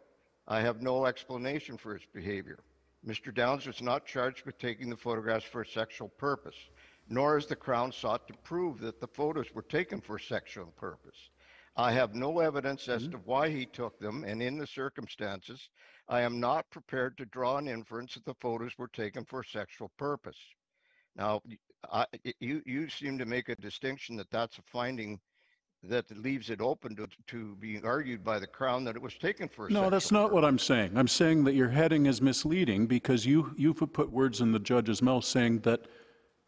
I 0.47 0.59
have 0.59 0.81
no 0.81 1.05
explanation 1.05 1.77
for 1.77 1.93
his 1.93 2.05
behavior. 2.13 2.59
Mr. 3.05 3.33
Downs 3.33 3.65
was 3.65 3.81
not 3.81 4.05
charged 4.05 4.45
with 4.45 4.57
taking 4.57 4.89
the 4.89 4.97
photographs 4.97 5.45
for 5.45 5.61
a 5.61 5.65
sexual 5.65 6.09
purpose, 6.09 6.55
nor 7.09 7.35
has 7.35 7.47
the 7.47 7.55
Crown 7.55 7.91
sought 7.91 8.27
to 8.27 8.33
prove 8.43 8.79
that 8.79 8.99
the 8.99 9.07
photos 9.07 9.53
were 9.53 9.63
taken 9.63 9.99
for 9.99 10.17
a 10.17 10.21
sexual 10.21 10.67
purpose. 10.77 11.29
I 11.75 11.93
have 11.93 12.13
no 12.13 12.39
evidence 12.39 12.87
as 12.87 13.05
hmm? 13.05 13.11
to 13.11 13.17
why 13.19 13.49
he 13.49 13.65
took 13.65 13.97
them, 13.99 14.23
and 14.23 14.41
in 14.41 14.57
the 14.57 14.67
circumstances, 14.67 15.69
I 16.07 16.21
am 16.21 16.39
not 16.39 16.69
prepared 16.69 17.17
to 17.17 17.25
draw 17.25 17.57
an 17.57 17.67
inference 17.67 18.13
that 18.15 18.25
the 18.25 18.35
photos 18.35 18.77
were 18.77 18.89
taken 18.89 19.25
for 19.25 19.39
a 19.39 19.45
sexual 19.45 19.89
purpose. 19.97 20.37
Now, 21.15 21.41
I, 21.91 22.05
you, 22.39 22.61
you 22.65 22.89
seem 22.89 23.17
to 23.17 23.25
make 23.25 23.49
a 23.49 23.55
distinction 23.55 24.15
that 24.17 24.29
that's 24.29 24.57
a 24.57 24.63
finding 24.63 25.19
that 25.83 26.05
leaves 26.15 26.49
it 26.49 26.61
open 26.61 26.95
to, 26.95 27.07
to 27.27 27.55
being 27.55 27.83
argued 27.85 28.23
by 28.23 28.37
the 28.37 28.45
Crown 28.45 28.83
that 28.83 28.95
it 28.95 29.01
was 29.01 29.15
taken 29.15 29.47
for 29.47 29.65
a 29.65 29.69
sexual 29.69 29.83
No, 29.83 29.89
that's 29.89 30.11
not 30.11 30.31
what 30.31 30.45
I'm 30.45 30.59
saying. 30.59 30.91
I'm 30.95 31.07
saying 31.07 31.43
that 31.45 31.55
your 31.55 31.69
heading 31.69 32.05
is 32.05 32.21
misleading 32.21 32.85
because 32.85 33.25
you, 33.25 33.53
you've 33.57 33.81
put 33.91 34.11
words 34.11 34.41
in 34.41 34.51
the 34.51 34.59
judge's 34.59 35.01
mouth 35.01 35.25
saying 35.25 35.59
that, 35.61 35.87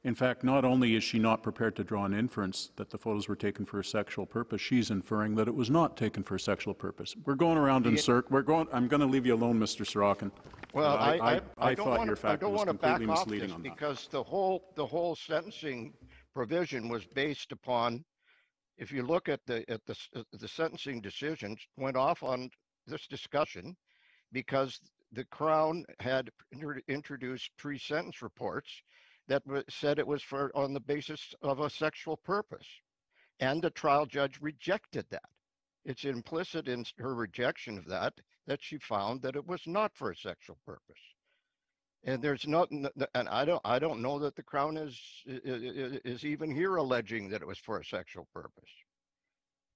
in 0.03 0.13
fact, 0.13 0.43
not 0.43 0.63
only 0.63 0.95
is 0.95 1.03
she 1.03 1.17
not 1.17 1.41
prepared 1.41 1.75
to 1.77 1.83
draw 1.83 2.05
an 2.05 2.13
inference 2.13 2.69
that 2.75 2.91
the 2.91 2.97
photos 2.97 3.27
were 3.27 3.35
taken 3.35 3.65
for 3.65 3.79
a 3.79 3.83
sexual 3.83 4.27
purpose, 4.27 4.61
she's 4.61 4.91
inferring 4.91 5.33
that 5.35 5.47
it 5.47 5.55
was 5.55 5.71
not 5.71 5.97
taken 5.97 6.21
for 6.21 6.35
a 6.35 6.39
sexual 6.39 6.75
purpose. 6.75 7.15
We're 7.25 7.33
going 7.33 7.57
around 7.57 7.87
in 7.87 7.97
circ, 7.97 8.29
we're 8.29 8.43
going, 8.43 8.67
I'm 8.71 8.87
going 8.87 9.01
to 9.01 9.07
leave 9.07 9.25
you 9.25 9.33
alone, 9.33 9.59
Mr. 9.59 9.83
Sorokin. 9.83 10.31
Well, 10.73 10.95
But 10.95 11.01
I, 11.01 11.35
I, 11.35 11.41
I 11.57 11.73
don't 11.73 11.87
thought 11.87 11.97
want 11.97 12.07
your 12.07 12.15
to, 12.15 12.27
I 12.27 12.29
fact 12.31 12.41
don't 12.41 12.51
was 12.51 12.59
want 12.59 12.69
to 12.69 12.73
back 12.75 12.97
completely 12.97 13.13
off 13.13 13.27
misleading 13.27 13.63
this 13.63 13.71
because 13.71 14.07
the 14.11 14.21
whole, 14.21 14.71
the 14.75 14.85
whole 14.85 15.15
sentencing 15.15 15.93
provision 16.35 16.87
was 16.87 17.03
based 17.05 17.51
upon, 17.51 18.03
if 18.77 18.91
you 18.91 19.03
look 19.03 19.29
at 19.29 19.39
the, 19.45 19.69
at 19.69 19.85
the, 19.85 19.93
s- 19.93 20.09
uh, 20.15 20.23
the 20.33 20.47
sentencing 20.47 21.01
decisions, 21.01 21.59
went 21.77 21.97
off 21.97 22.23
on 22.23 22.49
this 22.87 23.07
discussion 23.07 23.75
because 24.31 24.79
the 25.11 25.25
Crown 25.25 25.85
had 25.99 26.29
introduced 26.87 27.51
pre-sentence 27.57 28.21
reports 28.21 28.81
that 29.27 29.43
said 29.69 29.99
it 29.99 30.07
was 30.07 30.23
for, 30.23 30.51
on 30.55 30.73
the 30.73 30.79
basis 30.79 31.33
of 31.41 31.59
a 31.59 31.69
sexual 31.69 32.17
purpose. 32.17 32.67
And 33.39 33.61
the 33.61 33.69
trial 33.69 34.05
judge 34.05 34.39
rejected 34.41 35.05
that. 35.11 35.29
It's 35.85 36.05
implicit 36.05 36.67
in 36.67 36.85
her 36.97 37.13
rejection 37.13 37.77
of 37.77 37.85
that, 37.87 38.13
that 38.47 38.63
she 38.63 38.77
found 38.77 39.21
that 39.21 39.35
it 39.35 39.45
was 39.45 39.61
not 39.67 39.91
for 39.95 40.11
a 40.11 40.15
sexual 40.15 40.57
purpose. 40.65 41.12
And 42.05 42.21
there's 42.21 42.45
not, 42.47 42.69
and 42.71 43.29
I 43.29 43.45
don't, 43.45 43.61
I 43.63 43.79
don't 43.79 44.01
know 44.01 44.19
that 44.19 44.35
the 44.35 44.43
Crown 44.43 44.75
is, 44.75 44.99
i- 45.27 45.31
i- 45.31 45.51
i- 45.51 46.01
is 46.03 46.25
even 46.25 46.53
here 46.53 46.75
alleging 46.75 47.29
that 47.29 47.41
it 47.41 47.47
was 47.47 47.57
for 47.57 47.79
a 47.79 47.85
sexual 47.85 48.27
purpose. 48.33 48.69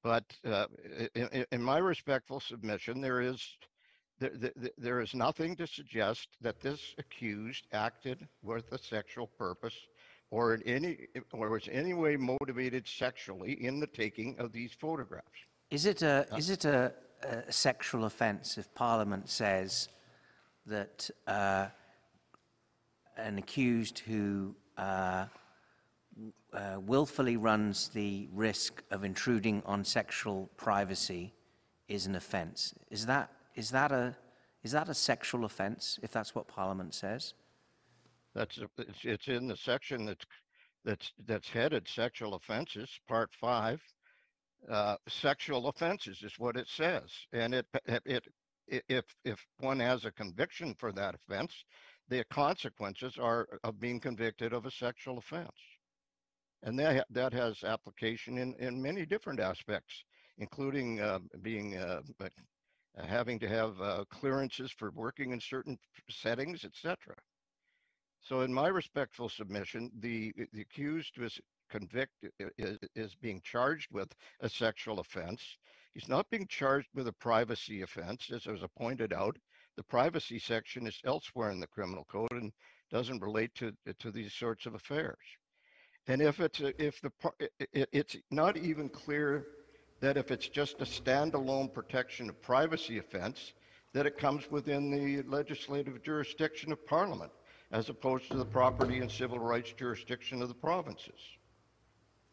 But 0.03 0.25
uh, 0.45 0.67
in, 1.15 1.45
in 1.51 1.61
my 1.61 1.77
respectful 1.77 2.39
submission, 2.41 2.99
there 3.01 3.21
is, 3.21 3.41
there, 4.19 4.31
there, 4.77 4.99
is 4.99 5.13
nothing 5.13 5.55
to 5.55 5.67
suggest 5.67 6.27
that 6.41 6.59
this 6.59 6.95
accused 6.97 7.67
acted 7.71 8.27
with 8.43 8.71
a 8.73 8.77
sexual 8.77 9.27
purpose 9.27 9.75
or 10.29 10.53
in 10.53 10.61
any, 10.63 10.97
or 11.31 11.49
was 11.49 11.67
in 11.67 11.73
any 11.73 11.93
way 11.93 12.17
motivated 12.17 12.85
sexually 12.87 13.53
in 13.63 13.79
the 13.79 13.87
taking 13.87 14.37
of 14.39 14.51
these 14.51 14.73
photographs. 14.73 15.25
Is 15.71 15.85
it 15.85 16.01
a, 16.01 16.27
is 16.35 16.49
it 16.49 16.65
a, 16.65 16.93
a 17.23 17.51
sexual 17.51 18.03
offence 18.05 18.57
if 18.57 18.73
Parliament 18.75 19.29
says 19.29 19.87
that 20.65 21.09
uh, 21.27 21.67
an 23.17 23.37
accused 23.37 23.99
who 23.99 24.55
uh, 24.77 25.25
uh, 26.53 26.79
willfully 26.79 27.37
runs 27.37 27.89
the 27.89 28.27
risk 28.33 28.83
of 28.91 29.03
intruding 29.03 29.61
on 29.65 29.83
sexual 29.83 30.49
privacy 30.57 31.33
is 31.87 32.05
an 32.05 32.15
offence? 32.15 32.73
Is 32.89 33.05
that, 33.05 33.31
is 33.55 33.71
that 33.71 33.91
a, 33.91 34.15
is 34.63 34.71
that 34.71 34.89
a 34.89 34.93
sexual 34.93 35.45
offence 35.45 35.99
if 36.01 36.11
that's 36.11 36.35
what 36.35 36.47
Parliament 36.47 36.93
says? 36.93 37.33
That's, 38.33 38.59
it's, 38.77 38.99
it's 39.03 39.27
in 39.27 39.47
the 39.47 39.57
section 39.57 40.05
that's, 40.05 40.25
that's, 40.85 41.11
that's 41.25 41.49
headed 41.49 41.87
sexual 41.87 42.35
offenses, 42.35 42.89
part 43.07 43.31
five. 43.39 43.81
Uh, 44.69 44.95
sexual 45.07 45.67
offenses 45.67 46.23
is 46.23 46.33
what 46.37 46.55
it 46.55 46.67
says. 46.67 47.09
And 47.31 47.53
it, 47.53 47.65
it, 48.05 48.27
if, 48.67 49.05
if 49.23 49.45
one 49.59 49.79
has 49.79 50.05
a 50.05 50.11
conviction 50.11 50.75
for 50.77 50.91
that 50.93 51.15
offense, 51.15 51.53
the 52.09 52.23
consequences 52.25 53.17
are 53.19 53.47
of 53.63 53.79
being 53.79 53.99
convicted 53.99 54.53
of 54.53 54.65
a 54.65 54.71
sexual 54.71 55.17
offense. 55.17 55.49
And 56.63 56.77
that, 56.79 57.05
that 57.11 57.33
has 57.33 57.63
application 57.63 58.37
in, 58.37 58.55
in 58.59 58.81
many 58.81 59.05
different 59.05 59.39
aspects, 59.39 60.03
including, 60.37 60.99
uh, 60.99 61.19
being, 61.41 61.77
uh, 61.77 62.01
uh, 62.19 62.27
having 63.05 63.39
to 63.39 63.47
have, 63.47 63.79
uh, 63.79 64.05
clearances 64.09 64.71
for 64.71 64.91
working 64.91 65.31
in 65.31 65.39
certain 65.39 65.77
settings, 66.09 66.65
etc. 66.65 67.15
So 68.21 68.41
in 68.41 68.53
my 68.53 68.67
respectful 68.67 69.29
submission, 69.29 69.91
the, 69.99 70.33
the 70.51 70.61
accused 70.61 71.17
was 71.17 71.39
convicted, 71.69 72.31
is, 72.57 72.77
is 72.95 73.15
being 73.15 73.41
charged 73.43 73.89
with 73.91 74.11
a 74.41 74.49
sexual 74.49 74.99
offense. 74.99 75.41
He's 75.93 76.09
not 76.09 76.29
being 76.29 76.47
charged 76.47 76.89
with 76.93 77.07
a 77.07 77.13
privacy 77.13 77.81
offense, 77.81 78.29
as 78.31 78.45
was 78.45 78.63
pointed 78.77 79.13
out. 79.13 79.37
The 79.77 79.83
privacy 79.83 80.39
section 80.39 80.87
is 80.87 80.99
elsewhere 81.05 81.51
in 81.51 81.59
the 81.59 81.67
criminal 81.67 82.05
code 82.11 82.31
and 82.31 82.51
doesn't 82.91 83.21
relate 83.21 83.53
to, 83.55 83.71
to 83.99 84.11
these 84.11 84.33
sorts 84.33 84.65
of 84.65 84.73
affairs. 84.73 85.17
And 86.07 86.21
if 86.21 86.39
it's, 86.39 86.59
if 86.59 86.99
the, 87.01 87.11
it's 87.59 88.15
not 88.31 88.57
even 88.57 88.89
clear 88.89 89.45
that 89.99 90.17
if 90.17 90.31
it's 90.31 90.47
just 90.47 90.81
a 90.81 90.85
standalone 90.85 91.71
protection 91.71 92.27
of 92.29 92.41
privacy 92.41 92.97
offense, 92.97 93.53
that 93.93 94.05
it 94.05 94.17
comes 94.17 94.49
within 94.49 94.89
the 94.89 95.21
legislative 95.23 96.01
jurisdiction 96.01 96.71
of 96.71 96.85
Parliament, 96.87 97.31
as 97.71 97.89
opposed 97.89 98.31
to 98.31 98.37
the 98.37 98.45
property 98.45 98.99
and 98.99 99.11
civil 99.11 99.39
rights 99.39 99.73
jurisdiction 99.73 100.41
of 100.41 100.47
the 100.47 100.55
provinces. 100.55 101.19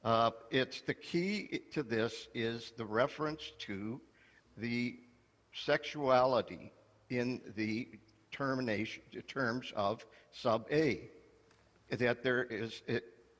Uh, 0.02 0.30
It's, 0.50 0.80
the 0.82 0.94
key 0.94 1.60
to 1.72 1.82
this 1.82 2.28
is 2.34 2.72
the 2.76 2.84
reference 2.86 3.52
to 3.60 4.00
the 4.56 4.98
sexuality 5.52 6.72
in 7.18 7.40
the 7.56 7.88
termination, 8.32 9.02
terms 9.28 9.72
of 9.76 10.04
sub 10.32 10.66
A. 10.70 11.10
That 11.90 12.22
there 12.22 12.44
is 12.44 12.82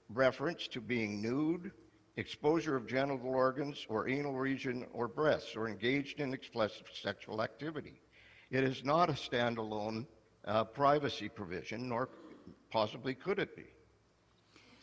reference 0.08 0.68
to 0.68 0.80
being 0.80 1.20
nude, 1.20 1.72
exposure 2.16 2.76
of 2.76 2.86
genital 2.86 3.28
organs 3.28 3.84
or 3.88 4.08
anal 4.08 4.34
region 4.34 4.86
or 4.92 5.08
breasts, 5.08 5.56
or 5.56 5.68
engaged 5.68 6.20
in 6.20 6.32
explicit 6.32 6.86
sexual 7.02 7.42
activity. 7.42 8.00
It 8.50 8.62
is 8.62 8.84
not 8.84 9.10
a 9.10 9.14
standalone 9.14 10.06
uh, 10.44 10.64
privacy 10.64 11.28
provision, 11.28 11.88
nor 11.88 12.08
possibly 12.70 13.14
could 13.14 13.38
it 13.38 13.56
be. 13.56 13.66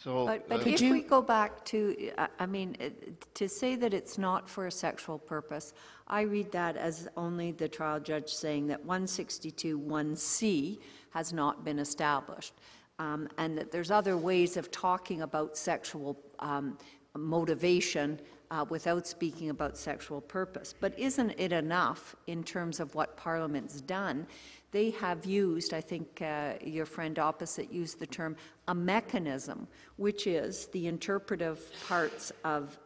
So. 0.03 0.25
But, 0.25 0.49
but 0.49 0.65
uh, 0.65 0.69
if 0.69 0.81
we 0.81 1.01
go 1.01 1.21
back 1.21 1.63
to, 1.65 2.11
I- 2.17 2.27
I 2.39 2.45
mean, 2.47 2.75
uh, 2.81 2.89
to 3.35 3.47
say 3.47 3.75
that 3.75 3.93
it's 3.93 4.17
not 4.17 4.49
for 4.49 4.65
a 4.65 4.71
sexual 4.71 5.19
purpose, 5.19 5.73
I 6.07 6.21
read 6.21 6.51
that 6.53 6.75
as 6.75 7.07
only 7.15 7.51
the 7.51 7.67
trial 7.67 7.99
judge 7.99 8.29
saying 8.29 8.67
that 8.67 8.79
162 8.83 9.79
1C 9.79 10.79
has 11.11 11.31
not 11.33 11.63
been 11.63 11.77
established, 11.77 12.53
um, 12.97 13.29
and 13.37 13.55
that 13.57 13.71
there's 13.71 13.91
other 13.91 14.17
ways 14.17 14.57
of 14.57 14.71
talking 14.71 15.21
about 15.21 15.55
sexual 15.55 16.17
um, 16.39 16.77
motivation 17.15 18.19
uh, 18.51 18.65
without 18.69 19.07
speaking 19.07 19.49
about 19.49 19.77
sexual 19.77 20.21
purpose. 20.21 20.75
But 20.79 20.97
isn't 20.99 21.31
it 21.37 21.53
enough 21.53 22.15
in 22.27 22.43
terms 22.43 22.79
of 22.79 22.93
what 22.93 23.15
Parliament's 23.15 23.79
done? 23.81 24.27
They 24.71 24.91
have 24.91 25.25
used, 25.25 25.73
I 25.73 25.81
think 25.81 26.21
uh, 26.21 26.53
your 26.63 26.85
friend 26.85 27.17
opposite 27.17 27.71
used 27.73 27.99
the 27.99 28.05
term, 28.05 28.35
a 28.67 28.75
mechanism, 28.75 29.67
which 29.95 30.27
is 30.27 30.67
the 30.67 30.87
interpretive 30.87 31.59
parts 31.87 32.31
of 32.43 32.77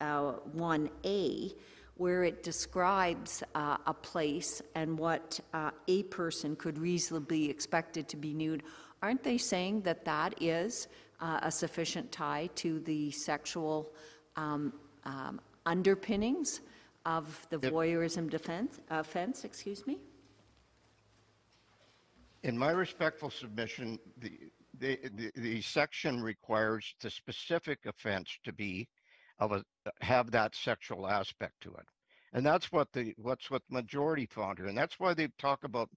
uh, 0.00 0.32
1A, 0.56 1.54
where 1.96 2.24
it 2.24 2.42
describes 2.42 3.42
uh, 3.54 3.78
a 3.86 3.94
place 3.94 4.60
and 4.74 4.98
what 4.98 5.40
uh, 5.54 5.70
a 5.88 6.02
person 6.04 6.54
could 6.56 6.78
reasonably 6.78 7.46
be 7.46 7.50
expected 7.50 8.08
to 8.08 8.16
be 8.16 8.34
nude. 8.34 8.62
Aren't 9.02 9.22
they 9.22 9.38
saying 9.38 9.82
that 9.82 10.04
that 10.04 10.34
is 10.42 10.88
uh, 11.20 11.40
a 11.42 11.50
sufficient 11.50 12.12
tie 12.12 12.50
to 12.56 12.80
the 12.80 13.10
sexual 13.12 13.92
um, 14.36 14.72
um, 15.06 15.40
underpinnings 15.64 16.60
of 17.06 17.46
the 17.50 17.56
It- 17.56 17.72
voyeurism 17.72 18.28
defense, 18.28 18.80
offense, 18.90 19.44
excuse 19.44 19.86
me? 19.86 19.98
In 22.42 22.56
my 22.58 22.70
respectful 22.70 23.30
submission, 23.30 23.98
the, 24.18 24.38
the, 24.78 24.98
the, 25.16 25.32
the 25.36 25.60
section 25.62 26.22
requires 26.22 26.94
the 27.00 27.10
specific 27.10 27.78
offense 27.86 28.38
to 28.44 28.52
be 28.52 28.88
of 29.38 29.52
a, 29.52 29.64
have 30.00 30.30
that 30.32 30.54
sexual 30.54 31.06
aspect 31.06 31.54
to 31.62 31.70
it. 31.70 31.86
And 32.32 32.44
that's 32.44 32.70
what 32.70 32.92
the, 32.92 33.14
what's 33.16 33.50
what 33.50 33.62
majority 33.70 34.26
found 34.26 34.58
here. 34.58 34.66
And 34.68 34.76
that's 34.76 35.00
why 35.00 35.14
they 35.14 35.28
talk 35.38 35.64
about 35.64 35.88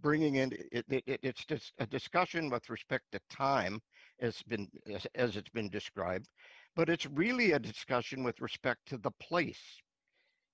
bringing 0.00 0.36
in, 0.36 0.52
it, 0.70 0.84
it, 0.88 1.02
it- 1.06 1.20
it's 1.22 1.44
just 1.44 1.72
a 1.78 1.86
discussion 1.86 2.48
with 2.50 2.70
respect 2.70 3.04
to 3.12 3.20
time 3.28 3.80
as 4.20 4.42
been, 4.42 4.68
as, 4.94 5.06
as 5.14 5.36
it's 5.36 5.50
been 5.50 5.68
described. 5.68 6.28
But 6.76 6.88
it's 6.88 7.06
really 7.06 7.52
a 7.52 7.58
discussion 7.58 8.22
with 8.22 8.40
respect 8.40 8.86
to 8.86 8.98
the 8.98 9.10
place. 9.12 9.60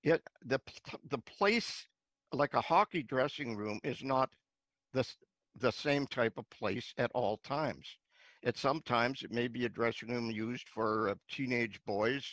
It, 0.03 0.21
the, 0.45 0.59
the 1.09 1.19
place, 1.19 1.87
like 2.33 2.53
a 2.53 2.61
hockey 2.61 3.03
dressing 3.03 3.55
room 3.55 3.79
is 3.83 4.03
not 4.03 4.29
the, 4.93 5.07
the 5.59 5.71
same 5.71 6.07
type 6.07 6.37
of 6.37 6.49
place 6.49 6.93
at 6.97 7.11
all 7.13 7.37
times. 7.37 7.85
At 8.43 8.57
sometimes 8.57 9.23
it 9.23 9.31
may 9.31 9.47
be 9.47 9.65
a 9.65 9.69
dressing 9.69 10.09
room 10.09 10.29
used 10.31 10.67
for 10.69 11.09
uh, 11.09 11.15
teenage 11.29 11.79
boys 11.85 12.25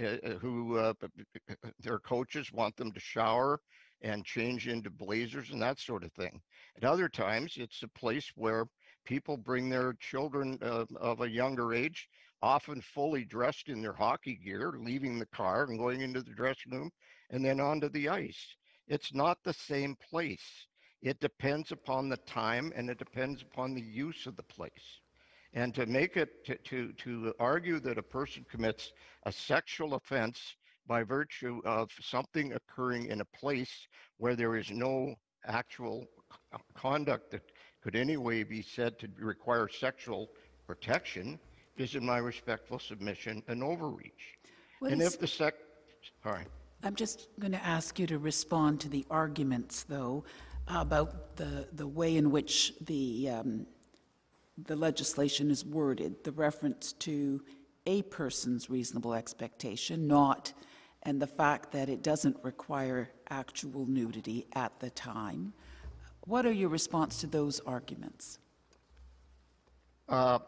uh, 0.00 0.16
who 0.40 0.76
uh, 0.76 0.92
their 1.80 1.98
coaches 1.98 2.52
want 2.52 2.76
them 2.76 2.92
to 2.92 3.00
shower 3.00 3.60
and 4.02 4.24
change 4.24 4.68
into 4.68 4.90
blazers 4.90 5.50
and 5.50 5.62
that 5.62 5.78
sort 5.78 6.04
of 6.04 6.12
thing. 6.12 6.40
At 6.76 6.84
other 6.84 7.08
times, 7.08 7.54
it's 7.56 7.82
a 7.82 7.88
place 7.88 8.30
where 8.34 8.66
people 9.04 9.36
bring 9.36 9.68
their 9.68 9.94
children 9.94 10.58
uh, 10.62 10.84
of 10.96 11.20
a 11.20 11.30
younger 11.30 11.72
age, 11.72 12.08
often 12.44 12.78
fully 12.82 13.24
dressed 13.24 13.70
in 13.70 13.80
their 13.80 13.94
hockey 13.94 14.34
gear, 14.44 14.74
leaving 14.78 15.18
the 15.18 15.24
car 15.26 15.64
and 15.64 15.78
going 15.78 16.02
into 16.02 16.20
the 16.20 16.34
dressing 16.34 16.72
room 16.72 16.90
and 17.30 17.42
then 17.42 17.58
onto 17.58 17.88
the 17.88 18.06
ice. 18.06 18.54
It's 18.86 19.14
not 19.14 19.38
the 19.42 19.54
same 19.54 19.96
place. 19.96 20.66
It 21.00 21.18
depends 21.20 21.72
upon 21.72 22.10
the 22.10 22.18
time 22.18 22.70
and 22.76 22.90
it 22.90 22.98
depends 22.98 23.40
upon 23.40 23.74
the 23.74 23.80
use 23.80 24.26
of 24.26 24.36
the 24.36 24.42
place. 24.42 25.00
And 25.54 25.74
to 25.74 25.86
make 25.86 26.18
it, 26.18 26.44
to, 26.44 26.56
to, 26.56 26.92
to 26.92 27.34
argue 27.38 27.80
that 27.80 27.96
a 27.96 28.02
person 28.02 28.44
commits 28.50 28.92
a 29.24 29.32
sexual 29.32 29.94
offense 29.94 30.56
by 30.86 31.02
virtue 31.02 31.62
of 31.64 31.90
something 31.98 32.52
occurring 32.52 33.06
in 33.06 33.22
a 33.22 33.36
place 33.40 33.88
where 34.18 34.36
there 34.36 34.56
is 34.56 34.70
no 34.70 35.14
actual 35.46 36.06
conduct 36.74 37.30
that 37.30 37.52
could 37.82 37.96
anyway 37.96 38.42
be 38.42 38.60
said 38.60 38.98
to 38.98 39.08
require 39.18 39.66
sexual 39.66 40.28
protection 40.66 41.38
is, 41.76 41.94
in 41.94 42.04
my 42.04 42.18
respectful 42.18 42.78
submission, 42.78 43.42
an 43.48 43.62
overreach. 43.62 44.38
What 44.78 44.92
and 44.92 45.00
is- 45.00 45.14
if 45.14 45.20
the 45.20 45.26
sec, 45.26 45.54
sorry. 46.22 46.44
I'm 46.82 46.94
just 46.94 47.28
going 47.40 47.52
to 47.52 47.64
ask 47.64 47.98
you 47.98 48.06
to 48.08 48.18
respond 48.18 48.80
to 48.80 48.90
the 48.90 49.06
arguments, 49.10 49.84
though, 49.84 50.24
about 50.68 51.36
the, 51.36 51.66
the 51.72 51.86
way 51.86 52.16
in 52.16 52.30
which 52.30 52.74
the, 52.82 53.30
um, 53.30 53.66
the 54.58 54.76
legislation 54.76 55.50
is 55.50 55.64
worded, 55.64 56.22
the 56.24 56.32
reference 56.32 56.92
to 56.92 57.42
a 57.86 58.02
person's 58.02 58.68
reasonable 58.68 59.14
expectation, 59.14 60.06
not, 60.06 60.52
and 61.02 61.20
the 61.20 61.26
fact 61.26 61.72
that 61.72 61.88
it 61.88 62.02
doesn't 62.02 62.36
require 62.42 63.10
actual 63.30 63.86
nudity 63.86 64.46
at 64.54 64.78
the 64.80 64.90
time. 64.90 65.54
What 66.26 66.46
are 66.46 66.52
your 66.52 66.70
response 66.70 67.20
to 67.20 67.26
those 67.26 67.60
arguments? 67.60 68.38
Uh, 70.08 70.38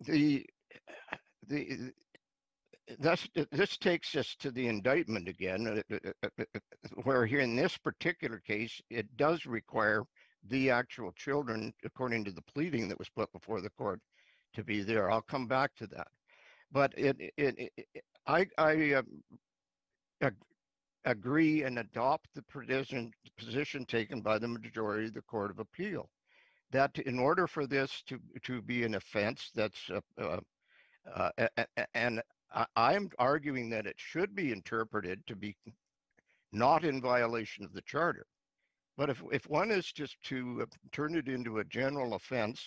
the 0.00 0.46
the 1.48 1.92
that's 2.98 3.28
this 3.50 3.76
takes 3.76 4.14
us 4.14 4.36
to 4.40 4.50
the 4.50 4.68
indictment 4.68 5.28
again, 5.28 5.82
uh, 5.90 5.94
uh, 5.94 6.12
uh, 6.22 6.44
uh, 6.54 6.60
where 7.04 7.24
here 7.24 7.40
in 7.40 7.56
this 7.56 7.76
particular 7.78 8.38
case, 8.40 8.80
it 8.90 9.16
does 9.16 9.46
require 9.46 10.02
the 10.48 10.70
actual 10.70 11.10
children, 11.12 11.72
according 11.84 12.24
to 12.24 12.30
the 12.30 12.42
pleading 12.42 12.88
that 12.88 12.98
was 12.98 13.08
put 13.08 13.32
before 13.32 13.62
the 13.62 13.70
court, 13.70 14.00
to 14.54 14.62
be 14.62 14.82
there. 14.82 15.10
I'll 15.10 15.22
come 15.22 15.46
back 15.46 15.74
to 15.76 15.86
that, 15.88 16.08
but 16.72 16.92
it, 16.96 17.16
it, 17.38 17.72
it, 17.76 18.04
I 18.26 18.46
I 18.58 19.02
ag- 20.20 20.34
agree 21.06 21.62
and 21.62 21.78
adopt 21.78 22.28
the 22.34 22.42
position 22.42 23.12
position 23.38 23.86
taken 23.86 24.20
by 24.20 24.38
the 24.38 24.48
majority 24.48 25.06
of 25.06 25.14
the 25.14 25.22
Court 25.22 25.50
of 25.50 25.58
Appeal 25.58 26.08
that 26.70 26.98
in 26.98 27.18
order 27.18 27.46
for 27.46 27.66
this 27.66 28.02
to 28.06 28.18
to 28.42 28.60
be 28.60 28.84
an 28.84 28.94
offense 28.94 29.50
that's 29.54 29.90
uh, 29.90 30.00
uh, 30.20 30.40
uh, 31.12 31.30
and 31.94 32.22
I'm 32.76 33.10
arguing 33.18 33.70
that 33.70 33.86
it 33.86 33.96
should 33.98 34.34
be 34.34 34.52
interpreted 34.52 35.26
to 35.26 35.36
be 35.36 35.56
not 36.52 36.84
in 36.84 37.00
violation 37.00 37.64
of 37.64 37.72
the 37.72 37.82
charter. 37.82 38.26
But 38.96 39.10
if 39.10 39.22
if 39.32 39.48
one 39.48 39.70
is 39.70 39.90
just 39.90 40.22
to 40.24 40.62
uh, 40.62 40.66
turn 40.92 41.16
it 41.16 41.28
into 41.28 41.58
a 41.58 41.64
general 41.64 42.14
offense 42.14 42.62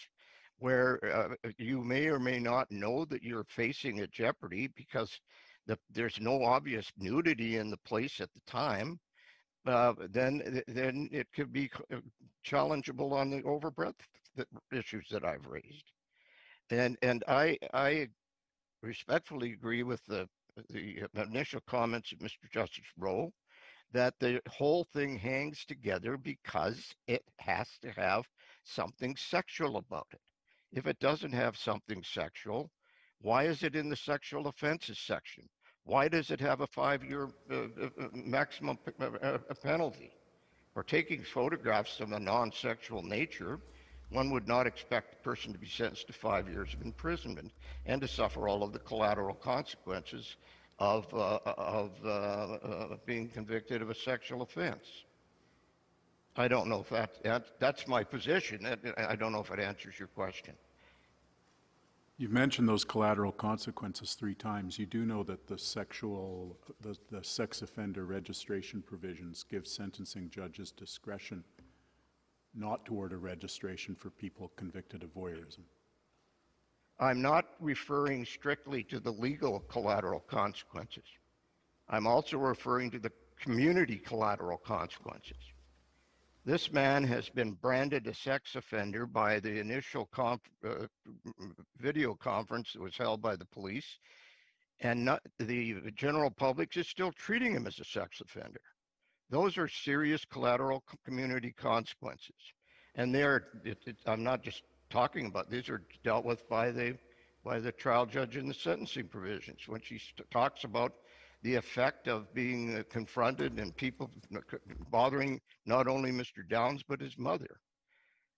where 0.59 0.99
uh, 1.05 1.49
you 1.57 1.83
may 1.83 2.07
or 2.07 2.19
may 2.19 2.39
not 2.39 2.69
know 2.71 3.05
that 3.05 3.23
you're 3.23 3.45
facing 3.45 4.01
a 4.01 4.07
jeopardy 4.07 4.67
because 4.75 5.19
the, 5.67 5.77
there's 5.91 6.19
no 6.19 6.43
obvious 6.43 6.91
nudity 6.97 7.57
in 7.57 7.69
the 7.69 7.77
place 7.77 8.19
at 8.19 8.33
the 8.33 8.41
time, 8.47 8.99
uh, 9.67 9.93
then 10.09 10.61
then 10.67 11.09
it 11.11 11.27
could 11.33 11.53
be 11.53 11.69
uh, 11.93 11.97
challengeable 12.45 13.13
on 13.13 13.29
the 13.29 13.43
overbreadth 13.43 14.07
issues 14.71 15.07
that 15.11 15.25
I've 15.25 15.45
raised. 15.45 15.91
And 16.69 16.97
and 17.01 17.23
I 17.27 17.57
I 17.73 18.09
respectfully 18.81 19.53
agree 19.53 19.83
with 19.83 20.03
the 20.05 20.27
the 20.69 21.07
initial 21.15 21.61
comments 21.67 22.11
of 22.11 22.19
Mr. 22.21 22.47
Justice 22.51 22.85
Rowe 22.97 23.31
that 23.91 24.13
the 24.19 24.41
whole 24.49 24.83
thing 24.85 25.17
hangs 25.17 25.65
together 25.65 26.17
because 26.17 26.95
it 27.07 27.23
has 27.39 27.77
to 27.81 27.91
have 27.91 28.27
something 28.63 29.15
sexual 29.15 29.77
about 29.77 30.07
it. 30.13 30.21
If 30.73 30.87
it 30.87 30.99
doesn't 30.99 31.33
have 31.33 31.57
something 31.57 32.03
sexual, 32.03 32.71
why 33.19 33.43
is 33.45 33.63
it 33.63 33.75
in 33.75 33.89
the 33.89 33.95
sexual 33.95 34.47
offenses 34.47 34.99
section? 34.99 35.47
Why 35.83 36.07
does 36.07 36.31
it 36.31 36.39
have 36.41 36.61
a 36.61 36.67
five-year 36.67 37.29
uh, 37.49 37.55
uh, 37.55 37.89
uh, 37.99 38.07
maximum 38.13 38.77
p- 38.77 38.91
uh, 38.99 39.05
uh, 39.21 39.37
penalty? 39.63 40.11
For 40.73 40.83
taking 40.83 41.23
photographs 41.23 41.99
of 41.99 42.11
a 42.11 42.19
non-sexual 42.19 43.03
nature, 43.03 43.59
one 44.09 44.29
would 44.31 44.47
not 44.47 44.67
expect 44.67 45.13
a 45.13 45.17
person 45.17 45.51
to 45.51 45.59
be 45.59 45.67
sentenced 45.67 46.07
to 46.07 46.13
five 46.13 46.47
years 46.47 46.73
of 46.73 46.81
imprisonment 46.81 47.51
and 47.85 48.01
to 48.01 48.07
suffer 48.07 48.47
all 48.47 48.63
of 48.63 48.71
the 48.71 48.79
collateral 48.79 49.35
consequences 49.35 50.37
of, 50.79 51.11
uh, 51.13 51.39
of 51.45 51.91
uh, 52.05 52.07
uh, 52.07 52.97
being 53.05 53.27
convicted 53.27 53.81
of 53.81 53.89
a 53.89 53.95
sexual 53.95 54.41
offense. 54.41 55.03
I 56.37 56.47
don't 56.47 56.69
know 56.69 56.81
if 56.81 56.89
that, 56.89 57.23
that 57.23 57.59
that's 57.59 57.87
my 57.87 58.03
position. 58.03 58.67
I- 58.97 59.15
don't 59.15 59.31
know 59.31 59.39
if 59.39 59.49
it 59.51 59.59
answers 59.59 59.97
your 59.97 60.07
question. 60.09 60.53
You've 62.19 62.31
mentioned 62.31 62.67
those 62.67 62.83
collateral 62.83 63.31
consequences 63.31 64.13
three 64.15 64.33
times. 64.33 64.79
You 64.79 64.85
do 64.87 65.05
know 65.05 65.23
that 65.23 65.47
the 65.47 65.57
sexual, 65.57 66.57
the, 66.81 66.95
the 67.11 67.23
sex 67.23 67.61
offender 67.61 68.05
registration 68.05 68.81
provisions 68.81 69.43
give 69.43 69.67
sentencing 69.67 70.29
judges 70.29 70.71
discretion 70.71 71.43
not 72.57 72.85
to 72.85 72.95
order 72.95 73.17
registration 73.17 73.95
for 73.95 74.09
people 74.09 74.51
convicted 74.55 75.03
of 75.03 75.13
voyeurism. 75.13 75.63
I'm 76.99 77.21
not 77.21 77.45
referring 77.59 78.25
strictly 78.25 78.83
to 78.85 78.99
the 78.99 79.11
legal 79.11 79.59
collateral 79.59 80.21
consequences. 80.21 81.03
I'm 81.89 82.07
also 82.07 82.37
referring 82.37 82.89
to 82.91 82.99
the 82.99 83.11
community 83.39 83.97
collateral 83.97 84.57
consequences. 84.57 85.37
This 86.43 86.71
man 86.71 87.03
has 87.03 87.29
been 87.29 87.51
branded 87.51 88.07
a 88.07 88.13
sex 88.13 88.55
offender 88.55 89.05
by 89.05 89.39
the 89.39 89.59
initial 89.59 90.05
conf- 90.07 90.49
uh, 90.65 90.87
video 91.77 92.15
conference 92.15 92.73
that 92.73 92.81
was 92.81 92.97
held 92.97 93.21
by 93.21 93.35
the 93.35 93.45
police, 93.45 93.99
and 94.79 95.03
not, 95.05 95.21
the 95.39 95.91
general 95.95 96.31
public 96.31 96.75
is 96.77 96.87
still 96.87 97.11
treating 97.11 97.51
him 97.51 97.67
as 97.67 97.79
a 97.79 97.83
sex 97.83 98.21
offender. 98.21 98.61
Those 99.29 99.57
are 99.57 99.67
serious 99.67 100.23
collateral 100.25 100.83
community 101.05 101.51
consequences, 101.51 102.35
and 102.95 103.13
they're. 103.13 103.47
It, 103.65 103.79
it, 103.85 103.97
I'm 104.05 104.23
not 104.23 104.41
just 104.41 104.63
talking 104.89 105.25
about 105.25 105.49
these 105.49 105.69
are 105.69 105.83
dealt 106.03 106.23
with 106.23 106.47
by 106.47 106.71
the 106.71 106.97
by 107.43 107.59
the 107.59 107.71
trial 107.71 108.05
judge 108.05 108.37
in 108.37 108.47
the 108.47 108.53
sentencing 108.53 109.07
provisions 109.07 109.59
when 109.67 109.81
she 109.81 109.97
st- 109.97 110.29
talks 110.31 110.63
about 110.63 110.93
the 111.43 111.55
effect 111.55 112.07
of 112.07 112.33
being 112.33 112.77
uh, 112.77 112.83
confronted 112.89 113.59
and 113.59 113.75
people 113.75 114.09
bothering 114.89 115.39
not 115.65 115.87
only 115.87 116.11
Mr. 116.11 116.47
Downs 116.47 116.83
but 116.87 116.99
his 116.99 117.17
mother. 117.17 117.59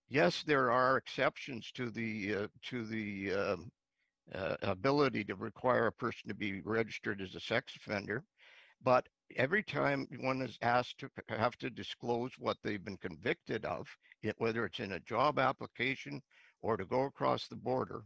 Yes, 0.09 0.43
there 0.45 0.71
are 0.71 0.97
exceptions 0.97 1.71
to 1.73 1.91
the 1.91 2.35
uh, 2.35 2.47
to 2.63 2.85
the 2.85 3.33
um, 3.33 3.71
uh, 4.33 4.55
ability 4.63 5.23
to 5.25 5.35
require 5.35 5.87
a 5.87 5.91
person 5.91 6.27
to 6.27 6.35
be 6.35 6.61
registered 6.61 7.21
as 7.21 7.35
a 7.35 7.39
sex 7.39 7.75
offender, 7.75 8.23
but 8.83 9.07
every 9.35 9.63
time 9.63 10.07
one 10.19 10.41
is 10.41 10.57
asked 10.61 10.99
to 10.99 11.09
have 11.29 11.57
to 11.57 11.69
disclose 11.69 12.31
what 12.37 12.57
they've 12.63 12.83
been 12.83 12.97
convicted 12.97 13.65
of, 13.65 13.87
it, 14.21 14.35
whether 14.37 14.65
it's 14.65 14.79
in 14.79 14.93
a 14.93 14.99
job 15.01 15.39
application 15.39 16.21
or 16.61 16.77
to 16.77 16.85
go 16.85 17.03
across 17.03 17.47
the 17.47 17.55
border, 17.55 18.03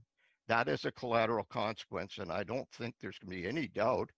that 0.48 0.68
is 0.68 0.86
a 0.86 0.92
collateral 0.92 1.46
consequence. 1.46 2.18
And 2.18 2.32
I 2.32 2.44
don't 2.44 2.70
think 2.72 2.96
there's 3.00 3.18
going 3.20 3.36
to 3.36 3.42
be 3.42 3.48
any 3.48 3.68
doubt 3.68 4.10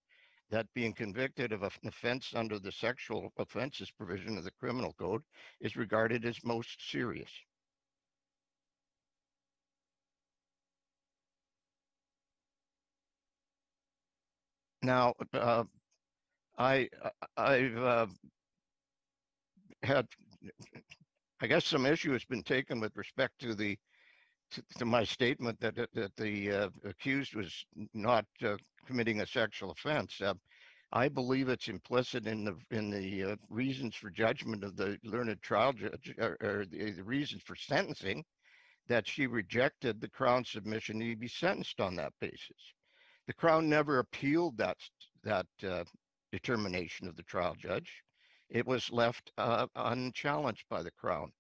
that 0.50 0.68
being 0.74 0.94
convicted 0.94 1.52
of 1.52 1.64
an 1.64 1.72
offense 1.86 2.34
under 2.36 2.60
the 2.60 2.72
sexual 2.72 3.32
offenses 3.38 3.92
provision 3.92 4.38
of 4.38 4.44
the 4.44 4.52
criminal 4.52 4.94
code 4.94 5.22
is 5.60 5.76
regarded 5.76 6.26
as 6.26 6.44
most 6.44 6.90
serious. 6.90 7.30
Now, 14.84 15.16
uh, 15.34 15.64
I, 16.58 16.90
I've 17.38 17.78
uh, 17.78 18.08
had, 19.84 20.08
I 21.42 21.48
guess 21.48 21.66
some 21.66 21.86
issue 21.86 22.14
has 22.14 22.24
been 22.26 22.44
taken 22.44 22.80
with 22.80 22.96
respect 22.96 23.40
to 23.40 23.54
the, 23.54 23.78
to, 24.52 24.64
to 24.78 24.86
my 24.86 25.04
statement 25.04 25.60
that, 25.60 25.76
that, 25.76 25.94
that 25.94 26.16
the 26.16 26.52
uh, 26.52 26.70
accused 26.86 27.36
was 27.36 27.66
not 27.94 28.26
uh, 28.44 28.56
committing 28.86 29.22
a 29.22 29.28
sexual 29.28 29.72
offense. 29.72 30.22
Uh, 30.22 30.34
I 30.94 31.10
believe 31.10 31.50
it's 31.50 31.68
implicit 31.68 32.26
in 32.28 32.46
the, 32.46 32.56
in 32.72 32.90
the 32.90 33.32
uh, 33.32 33.36
reasons 33.50 33.96
for 33.96 34.10
judgment 34.10 34.64
of 34.64 34.78
the 34.78 34.98
learned 35.04 35.42
trial 35.42 35.74
judge, 35.74 36.14
or, 36.20 36.38
or 36.42 36.66
the, 36.70 36.92
the 36.92 37.04
reasons 37.04 37.42
for 37.44 37.56
sentencing, 37.56 38.24
that 38.88 39.08
she 39.08 39.28
rejected 39.28 40.00
the 40.00 40.10
Crown 40.10 40.46
submission 40.46 41.00
to 41.00 41.16
be 41.16 41.28
sentenced 41.28 41.82
on 41.82 41.96
that 41.96 42.14
basis. 42.22 42.74
The 43.28 43.34
Crown 43.34 43.68
never 43.68 44.00
appealed 44.00 44.58
that, 44.58 44.78
that 45.24 45.48
uh, 45.68 45.84
determination 46.40 47.08
of 47.08 47.16
the 47.16 47.24
trial 47.24 47.56
judge. 47.58 47.92
It 48.50 48.66
was 48.68 48.92
left 48.92 49.32
uh, 49.38 49.68
unchallenged 49.76 50.66
by 50.70 50.84
the 50.84 50.92
Crown. 50.92 51.32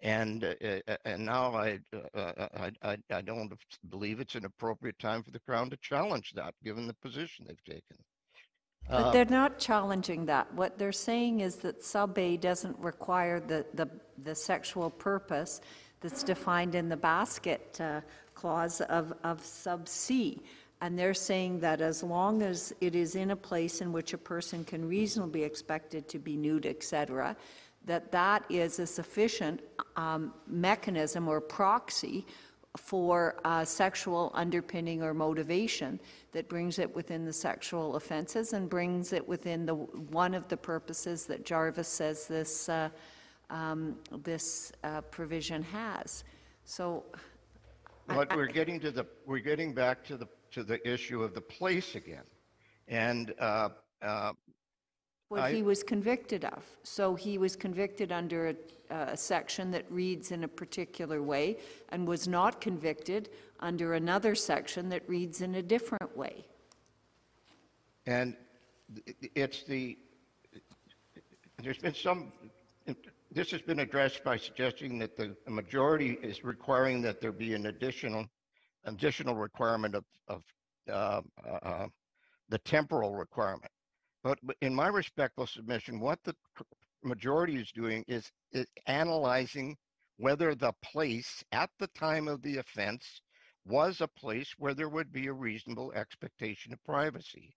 And, 0.00 0.44
uh, 0.44 0.80
uh, 0.86 0.96
and 1.04 1.24
now 1.24 1.54
I, 1.54 1.78
uh, 1.94 2.18
uh, 2.18 2.48
I, 2.64 2.70
I, 2.90 2.96
I 3.10 3.22
don't 3.22 3.50
believe 3.88 4.20
it's 4.20 4.34
an 4.34 4.44
appropriate 4.44 4.98
time 4.98 5.22
for 5.22 5.30
the 5.30 5.40
Crown 5.40 5.70
to 5.70 5.78
challenge 5.78 6.32
that, 6.34 6.54
given 6.62 6.86
the 6.86 6.94
position 6.94 7.46
they've 7.46 7.64
taken. 7.64 7.96
But 8.88 9.12
they're 9.12 9.24
not 9.24 9.58
challenging 9.58 10.26
that. 10.26 10.52
What 10.52 10.76
they're 10.76 10.92
saying 10.92 11.40
is 11.40 11.56
that 11.56 11.82
sub 11.82 12.18
A 12.18 12.36
doesn't 12.36 12.78
require 12.78 13.40
the, 13.40 13.64
the, 13.72 13.88
the 14.18 14.34
sexual 14.34 14.90
purpose 14.90 15.62
that's 16.02 16.22
defined 16.22 16.74
in 16.74 16.90
the 16.90 16.98
basket 16.98 17.80
uh, 17.80 18.02
clause 18.34 18.82
of, 18.82 19.14
of 19.24 19.42
sub 19.42 19.88
C. 19.88 20.42
And 20.84 20.98
they're 20.98 21.14
saying 21.14 21.60
that 21.60 21.80
as 21.80 22.02
long 22.02 22.42
as 22.42 22.74
it 22.82 22.94
is 22.94 23.16
in 23.16 23.30
a 23.30 23.36
place 23.36 23.80
in 23.80 23.90
which 23.90 24.12
a 24.12 24.18
person 24.18 24.66
can 24.66 24.86
reasonably 24.86 25.40
be 25.40 25.42
expected 25.42 26.10
to 26.10 26.18
be 26.18 26.36
nude, 26.36 26.66
et 26.66 26.82
cetera, 26.82 27.34
that 27.86 28.12
that 28.12 28.44
is 28.50 28.78
a 28.78 28.86
sufficient 28.86 29.62
um, 29.96 30.34
mechanism 30.46 31.26
or 31.26 31.40
proxy 31.40 32.26
for 32.76 33.40
uh, 33.46 33.64
sexual 33.64 34.30
underpinning 34.34 35.02
or 35.02 35.14
motivation 35.14 35.98
that 36.32 36.50
brings 36.50 36.78
it 36.78 36.94
within 36.94 37.24
the 37.24 37.32
sexual 37.32 37.96
offenses 37.96 38.52
and 38.52 38.68
brings 38.68 39.14
it 39.14 39.26
within 39.26 39.64
the 39.64 39.74
one 39.74 40.34
of 40.34 40.46
the 40.48 40.56
purposes 40.56 41.24
that 41.24 41.46
Jarvis 41.46 41.88
says 41.88 42.26
this 42.26 42.68
uh, 42.68 42.90
um, 43.48 43.96
this 44.22 44.70
uh, 44.82 45.00
provision 45.00 45.62
has. 45.62 46.24
So, 46.66 47.04
But 48.06 48.36
we're 48.36 48.46
getting 48.46 48.80
to 48.80 48.90
the, 48.90 49.06
we're 49.24 49.38
getting 49.38 49.72
back 49.72 50.04
to 50.04 50.18
the, 50.18 50.28
to 50.54 50.62
the 50.62 50.80
issue 50.88 51.22
of 51.22 51.34
the 51.34 51.40
place 51.40 51.96
again. 51.96 52.22
And 52.86 53.34
uh, 53.40 53.70
uh, 54.02 54.32
what 55.28 55.42
I- 55.42 55.52
he 55.52 55.62
was 55.62 55.82
convicted 55.82 56.44
of. 56.44 56.62
So 56.84 57.14
he 57.16 57.38
was 57.38 57.56
convicted 57.56 58.12
under 58.12 58.48
a, 58.48 58.54
a 58.90 59.16
section 59.16 59.70
that 59.72 59.84
reads 59.90 60.30
in 60.30 60.44
a 60.44 60.48
particular 60.48 61.22
way 61.22 61.58
and 61.90 62.06
was 62.06 62.28
not 62.28 62.60
convicted 62.60 63.30
under 63.60 63.94
another 63.94 64.34
section 64.34 64.88
that 64.90 65.02
reads 65.08 65.40
in 65.40 65.56
a 65.56 65.62
different 65.62 66.16
way. 66.16 66.44
And 68.06 68.36
it's 69.34 69.64
the, 69.64 69.98
there's 71.62 71.78
been 71.78 71.94
some, 71.94 72.32
this 73.32 73.50
has 73.50 73.62
been 73.62 73.80
addressed 73.80 74.22
by 74.22 74.36
suggesting 74.36 74.98
that 74.98 75.16
the 75.16 75.34
majority 75.48 76.18
is 76.22 76.44
requiring 76.44 77.02
that 77.02 77.20
there 77.20 77.32
be 77.32 77.54
an 77.54 77.66
additional, 77.66 78.26
additional 78.84 79.34
requirement 79.34 79.94
of, 79.94 80.04
of 80.28 80.42
uh, 80.90 81.20
uh, 81.62 81.86
the 82.48 82.58
temporal 82.58 83.14
requirement. 83.14 83.70
But 84.22 84.38
in 84.60 84.74
my 84.74 84.88
respectful 84.88 85.46
submission, 85.46 86.00
what 86.00 86.18
the 86.24 86.34
majority 87.02 87.56
is 87.56 87.70
doing 87.72 88.04
is, 88.08 88.30
is 88.52 88.66
analyzing 88.86 89.76
whether 90.16 90.54
the 90.54 90.72
place 90.82 91.44
at 91.52 91.70
the 91.78 91.88
time 91.88 92.28
of 92.28 92.40
the 92.42 92.58
offense 92.58 93.20
was 93.66 94.00
a 94.00 94.08
place 94.08 94.54
where 94.58 94.74
there 94.74 94.88
would 94.88 95.12
be 95.12 95.26
a 95.26 95.32
reasonable 95.32 95.92
expectation 95.92 96.72
of 96.72 96.84
privacy. 96.84 97.54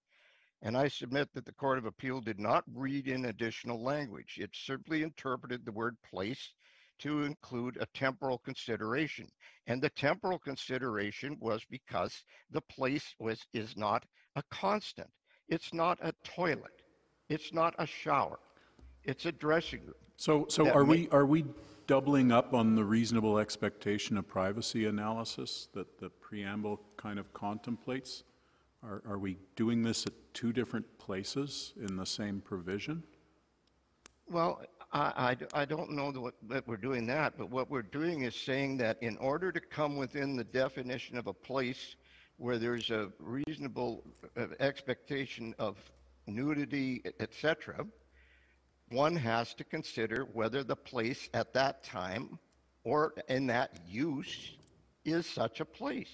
And 0.61 0.75
I 0.75 0.87
submit 0.87 1.29
that 1.33 1.45
the 1.45 1.53
Court 1.53 1.77
of 1.77 1.85
Appeal 1.85 2.19
did 2.21 2.39
not 2.39 2.63
read 2.73 3.07
in 3.07 3.25
additional 3.25 3.83
language. 3.83 4.37
It 4.39 4.49
simply 4.53 5.03
interpreted 5.03 5.63
the 5.63 5.71
word 5.71 5.95
place 6.09 6.53
to 6.99 7.23
include 7.23 7.77
a 7.79 7.85
temporal 7.93 8.39
consideration. 8.39 9.27
And 9.67 9.81
the 9.81 9.89
temporal 9.89 10.39
consideration 10.39 11.37
was 11.39 11.63
because 11.69 12.23
the 12.51 12.61
place 12.61 13.15
was, 13.19 13.45
is 13.53 13.75
not 13.75 14.05
a 14.35 14.43
constant. 14.49 15.09
It's 15.49 15.73
not 15.73 15.97
a 16.01 16.13
toilet. 16.23 16.83
It's 17.29 17.53
not 17.53 17.73
a 17.77 17.85
shower. 17.85 18.39
It's 19.03 19.25
a 19.25 19.31
dressing 19.31 19.81
room. 19.85 19.93
So, 20.17 20.45
so 20.49 20.69
are 20.69 20.83
we, 20.83 21.07
are 21.09 21.25
we 21.25 21.45
doubling 21.85 22.31
up 22.31 22.53
on 22.53 22.75
the 22.75 22.83
reasonable 22.83 23.37
expectation 23.37 24.17
of 24.17 24.27
privacy 24.27 24.85
analysis 24.85 25.69
that 25.73 25.99
the 25.99 26.09
preamble 26.09 26.81
kind 26.97 27.19
of 27.19 27.31
contemplates? 27.33 28.23
Are, 28.83 29.01
are 29.07 29.17
we 29.17 29.37
doing 29.55 29.83
this 29.83 30.05
at 30.05 30.13
two 30.33 30.53
different 30.53 30.85
places 30.97 31.73
in 31.79 31.95
the 31.97 32.05
same 32.05 32.41
provision? 32.41 33.03
Well, 34.29 34.61
I, 34.91 35.13
I 35.17 35.35
d- 35.35 35.45
I 35.53 35.65
don't 35.65 35.91
know 35.91 36.11
that, 36.11 36.21
what- 36.21 36.35
that 36.49 36.67
we're 36.67 36.77
doing 36.77 37.05
that, 37.07 37.37
but 37.37 37.49
what 37.49 37.69
we're 37.69 37.81
doing 37.81 38.21
is 38.23 38.35
saying 38.35 38.77
that 38.77 38.97
in 39.01 39.17
order 39.17 39.51
to 39.51 39.59
come 39.59 39.97
within 39.97 40.35
the 40.35 40.43
definition 40.43 41.17
of 41.17 41.27
a 41.27 41.33
place 41.33 41.95
where 42.37 42.57
there's 42.57 42.89
a 42.91 43.09
reasonable 43.19 44.03
uh, 44.37 44.45
expectation 44.59 45.53
of 45.59 45.77
nudity, 46.27 47.01
etc., 47.19 47.85
one 48.89 49.15
has 49.15 49.53
to 49.55 49.63
consider 49.65 50.23
whether 50.31 50.63
the 50.63 50.75
place 50.75 51.29
at 51.33 51.53
that 51.53 51.83
time 51.83 52.39
or 52.85 53.13
in 53.27 53.47
that 53.47 53.81
use 53.85 54.51
is 55.03 55.25
such 55.25 55.59
a 55.59 55.65
place. 55.65 56.11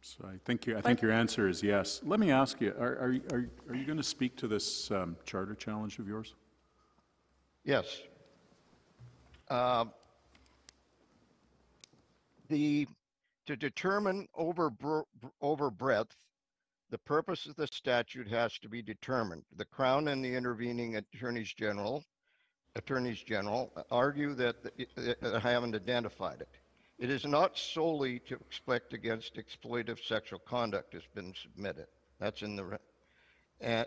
So 0.00 0.24
I 0.26 0.36
think, 0.44 0.66
you- 0.66 0.76
I 0.76 0.80
think 0.80 1.02
your 1.02 1.10
answer 1.10 1.48
is 1.48 1.62
yes. 1.62 2.00
Let 2.04 2.20
me 2.20 2.30
ask 2.30 2.60
you, 2.60 2.72
are, 2.78 2.96
are, 2.98 3.16
are 3.32 3.50
are 3.68 3.74
you 3.74 3.84
going 3.84 3.98
to 3.98 4.02
speak 4.04 4.36
to 4.36 4.46
this 4.48 4.90
um, 4.92 5.16
charter 5.24 5.54
challenge 5.56 5.98
of 5.98 6.06
yours? 6.06 6.34
Yes. 7.64 8.02
Uh, 9.52 9.84
The, 12.48 12.86
to 13.46 13.56
determine 13.56 14.28
over, 14.34 14.70
over 15.40 15.70
breadth, 15.70 16.16
the 16.90 16.98
purpose 16.98 17.46
of 17.46 17.56
the 17.56 17.66
statute 17.66 18.28
has 18.28 18.58
to 18.58 18.68
be 18.68 18.82
determined. 18.82 19.44
The 19.56 19.64
Crown 19.64 20.08
and 20.08 20.22
the 20.22 20.34
intervening 20.34 20.96
attorneys 20.96 21.54
general, 21.54 22.04
attorneys 22.76 23.22
general 23.22 23.72
argue 23.90 24.34
that 24.34 24.56
uh, 25.22 25.40
haven't 25.40 25.74
identified 25.74 26.42
it. 26.42 26.48
It 26.98 27.08
is 27.08 27.24
not 27.24 27.56
solely 27.56 28.18
to 28.28 28.34
expect 28.34 28.92
against 28.92 29.36
exploitive 29.36 30.04
sexual 30.04 30.40
conduct 30.40 30.92
has 30.92 31.06
been 31.14 31.32
submitted. 31.34 31.86
That's 32.20 32.42
in 32.42 32.56
the, 32.56 32.78
and, 33.60 33.86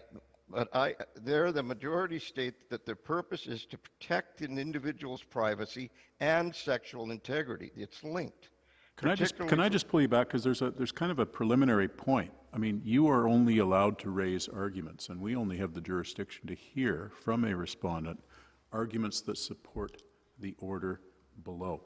but 0.50 0.68
I, 0.76 0.96
there, 1.16 1.52
the 1.52 1.64
majority 1.64 2.20
state 2.20 2.70
that 2.70 2.86
their 2.86 2.96
purpose 2.96 3.48
is 3.48 3.66
to 3.66 3.78
protect 3.78 4.42
an 4.42 4.58
individual's 4.58 5.24
privacy 5.24 5.90
and 6.20 6.54
sexual 6.54 7.12
integrity. 7.12 7.72
It's 7.76 8.04
linked. 8.04 8.50
Can 8.98 9.10
I 9.10 9.16
just, 9.16 9.38
can 9.38 9.60
I 9.60 9.68
just 9.68 9.90
pull 9.90 10.02
you 10.02 10.08
back, 10.08 10.28
because 10.28 10.44
there's 10.44 10.62
a, 10.62 10.72
there's 10.72 10.92
kind 10.92 11.12
of 11.12 11.20
a 11.20 11.26
preliminary 11.26 11.90
point. 11.90 12.32
I 12.54 12.58
mean, 12.58 12.82
you 12.86 13.08
are 13.08 13.28
only 13.28 13.58
allowed 13.58 14.00
to 14.00 14.10
raise 14.10 14.48
arguments, 14.48 15.10
and 15.10 15.20
we 15.20 15.36
only 15.36 15.58
have 15.58 15.74
the 15.74 15.82
jurisdiction 15.82 16.48
to 16.48 16.56
hear 16.56 17.12
from 17.22 17.44
a 17.44 17.54
respondent 17.54 18.22
arguments 18.72 19.20
that 19.22 19.38
support 19.38 20.02
the 20.40 20.56
order 20.60 21.02
below. 21.44 21.82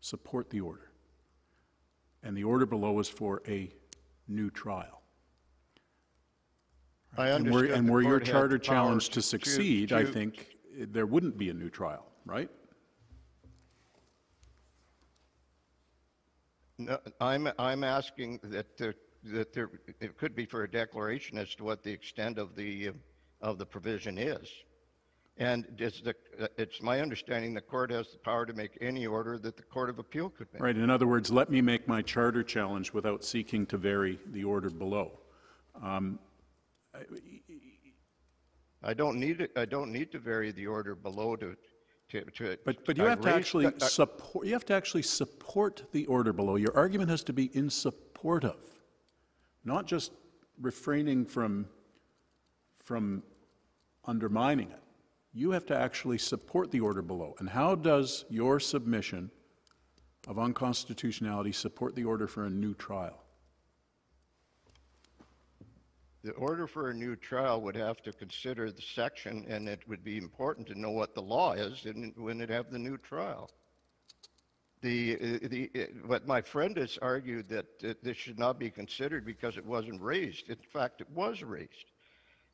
Support 0.00 0.50
the 0.50 0.60
order. 0.60 0.90
And 2.22 2.36
the 2.36 2.44
order 2.44 2.66
below 2.66 2.98
is 2.98 3.08
for 3.08 3.40
a 3.48 3.72
new 4.28 4.50
trial. 4.50 5.01
I 7.16 7.28
And 7.28 7.44
were, 7.50 7.58
understood 7.58 7.78
and 7.78 7.88
the 7.88 7.92
were 7.92 8.02
your 8.02 8.18
had 8.18 8.26
charter 8.26 8.58
the 8.58 8.64
power 8.64 8.74
challenge 8.74 9.08
to 9.10 9.22
succeed, 9.22 9.92
I 9.92 10.04
think 10.04 10.56
eh, 10.78 10.86
there 10.88 11.06
wouldn't 11.06 11.36
be 11.36 11.50
a 11.50 11.54
new 11.54 11.68
trial, 11.68 12.06
right? 12.24 12.48
No, 16.78 16.98
I'm, 17.20 17.48
I'm 17.58 17.84
asking 17.84 18.40
that 18.44 18.76
there, 18.78 18.94
that 19.24 19.52
there, 19.52 19.70
it 20.00 20.16
could 20.16 20.34
be 20.34 20.46
for 20.46 20.64
a 20.64 20.70
declaration 20.70 21.38
as 21.38 21.54
to 21.56 21.64
what 21.64 21.82
the 21.82 21.92
extent 21.92 22.38
of 22.38 22.56
the, 22.56 22.88
uh, 22.88 22.92
of 23.40 23.58
the 23.58 23.66
provision 23.66 24.18
is. 24.18 24.48
And 25.38 25.66
does 25.76 26.02
the, 26.02 26.14
it's 26.58 26.82
my 26.82 27.00
understanding 27.00 27.54
the 27.54 27.60
court 27.60 27.90
has 27.90 28.12
the 28.12 28.18
power 28.18 28.44
to 28.44 28.52
make 28.52 28.76
any 28.80 29.06
order 29.06 29.38
that 29.38 29.56
the 29.56 29.62
Court 29.62 29.88
of 29.88 29.98
Appeal 29.98 30.28
could 30.28 30.46
make. 30.52 30.62
Right, 30.62 30.76
in 30.76 30.90
other 30.90 31.06
words, 31.06 31.30
let 31.30 31.50
me 31.50 31.62
make 31.62 31.88
my 31.88 32.02
charter 32.02 32.42
challenge 32.42 32.92
without 32.92 33.24
seeking 33.24 33.64
to 33.66 33.78
vary 33.78 34.18
the 34.26 34.44
order 34.44 34.68
below. 34.68 35.20
I 38.82 38.94
don't 38.94 39.18
need 39.18 39.40
it, 39.40 39.52
I 39.56 39.64
don't 39.64 39.92
need 39.92 40.10
to 40.12 40.18
vary 40.18 40.50
the 40.50 40.66
order 40.66 40.94
below 40.94 41.36
to, 41.36 41.56
to, 42.10 42.24
to. 42.24 42.56
But, 42.64 42.84
but 42.84 42.96
you 42.96 43.06
I 43.06 43.10
have 43.10 43.20
to 43.22 43.34
actually 43.34 43.66
the- 43.66 43.84
I- 43.84 43.88
support, 43.88 44.46
you 44.46 44.52
have 44.52 44.66
to 44.66 44.74
actually 44.74 45.02
support 45.02 45.84
the 45.92 46.06
order 46.06 46.32
below. 46.32 46.56
Your 46.56 46.76
argument 46.76 47.10
has 47.10 47.22
to 47.24 47.32
be 47.32 47.50
in 47.56 47.70
support 47.70 48.44
of, 48.44 48.56
not 49.64 49.86
just 49.86 50.12
refraining 50.60 51.24
from, 51.24 51.66
from 52.78 53.22
undermining 54.04 54.70
it. 54.70 54.80
You 55.32 55.52
have 55.52 55.64
to 55.66 55.76
actually 55.76 56.18
support 56.18 56.70
the 56.70 56.80
order 56.80 57.02
below. 57.02 57.34
And 57.38 57.48
how 57.48 57.74
does 57.74 58.24
your 58.28 58.60
submission 58.60 59.30
of 60.28 60.38
unconstitutionality 60.38 61.52
support 61.52 61.94
the 61.94 62.04
order 62.04 62.26
for 62.26 62.44
a 62.44 62.50
new 62.50 62.74
trial? 62.74 63.21
The 66.22 66.32
order 66.32 66.68
for 66.68 66.90
a 66.90 66.94
new 66.94 67.16
trial 67.16 67.60
would 67.62 67.74
have 67.74 68.00
to 68.02 68.12
consider 68.12 68.70
the 68.70 68.82
section, 68.82 69.44
and 69.48 69.68
it 69.68 69.80
would 69.88 70.04
be 70.04 70.18
important 70.18 70.68
to 70.68 70.78
know 70.78 70.90
what 70.90 71.14
the 71.14 71.22
law 71.22 71.52
is 71.52 71.84
and 71.84 72.12
when 72.16 72.40
it 72.40 72.48
have 72.48 72.70
the 72.70 72.78
new 72.78 72.96
trial. 72.96 73.50
The, 74.82 75.14
uh, 75.14 75.48
the, 75.48 75.70
uh, 75.74 75.84
but 76.06 76.26
my 76.26 76.42
friend 76.42 76.76
has 76.76 76.98
argued 77.00 77.48
that 77.48 77.66
uh, 77.84 77.94
this 78.02 78.16
should 78.16 78.38
not 78.38 78.58
be 78.58 78.70
considered 78.70 79.24
because 79.24 79.56
it 79.56 79.64
wasn't 79.64 80.00
raised. 80.00 80.48
In 80.48 80.58
fact, 80.72 81.00
it 81.00 81.10
was 81.10 81.42
raised. 81.42 81.86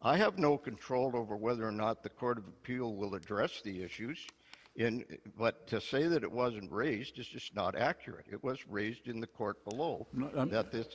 I 0.00 0.16
have 0.16 0.38
no 0.38 0.56
control 0.56 1.12
over 1.14 1.36
whether 1.36 1.66
or 1.66 1.72
not 1.72 2.02
the 2.02 2.10
Court 2.10 2.38
of 2.38 2.46
Appeal 2.46 2.94
will 2.94 3.14
address 3.14 3.60
the 3.62 3.82
issues. 3.82 4.18
In, 4.76 5.04
but 5.36 5.66
to 5.68 5.80
say 5.80 6.06
that 6.06 6.22
it 6.22 6.30
wasn't 6.30 6.70
raised 6.70 7.18
is 7.18 7.26
just 7.26 7.54
not 7.54 7.74
accurate. 7.74 8.26
It 8.30 8.44
was 8.44 8.58
raised 8.68 9.08
in 9.08 9.18
the 9.20 9.26
court 9.26 9.64
below 9.64 10.06
No, 10.12 10.44
that 10.44 10.70
this, 10.70 10.86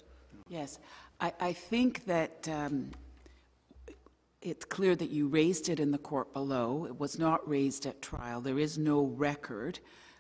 Yes, 0.48 0.80
I, 1.20 1.34
I 1.40 1.54
think 1.54 2.06
that 2.06 2.48
um, 2.50 2.92
it's 4.42 4.66
clear 4.66 4.96
that 4.96 5.10
you 5.10 5.28
raised 5.28 5.70
it 5.70 5.80
in 5.80 5.92
the 5.92 5.98
court 5.98 6.34
below. 6.34 6.86
It 6.86 7.00
was 7.00 7.18
not 7.18 7.48
raised 7.48 7.86
at 7.86 8.02
trial. 8.02 8.42
There 8.42 8.60
is 8.60 8.78
no 8.78 9.04
record. 9.06 9.80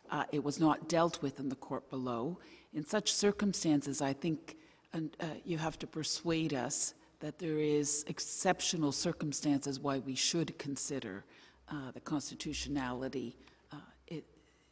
Uh, 0.10 0.24
It 0.32 0.44
was 0.44 0.60
not 0.60 0.88
dealt 0.88 1.22
with 1.22 1.40
in 1.40 1.50
the 1.50 1.56
court 1.56 1.90
below. 1.90 2.40
In 2.74 2.86
such 2.86 3.12
circumstances, 3.14 4.02
I 4.02 4.14
think 4.14 4.58
and, 4.94 5.16
uh, 5.20 5.26
you 5.44 5.58
have 5.58 5.78
to 5.80 5.88
persuade 5.88 6.54
us 6.54 6.94
that 7.20 7.40
there 7.40 7.58
is 7.58 8.04
exceptional 8.08 8.92
circumstances 8.92 9.80
why 9.80 10.00
we 10.00 10.14
should 10.16 10.58
consider 10.60 11.24
uh, 11.70 11.92
the 11.92 12.00
constitutionality. 12.02 13.36
Uh, 13.72 13.78
it- 14.08 14.26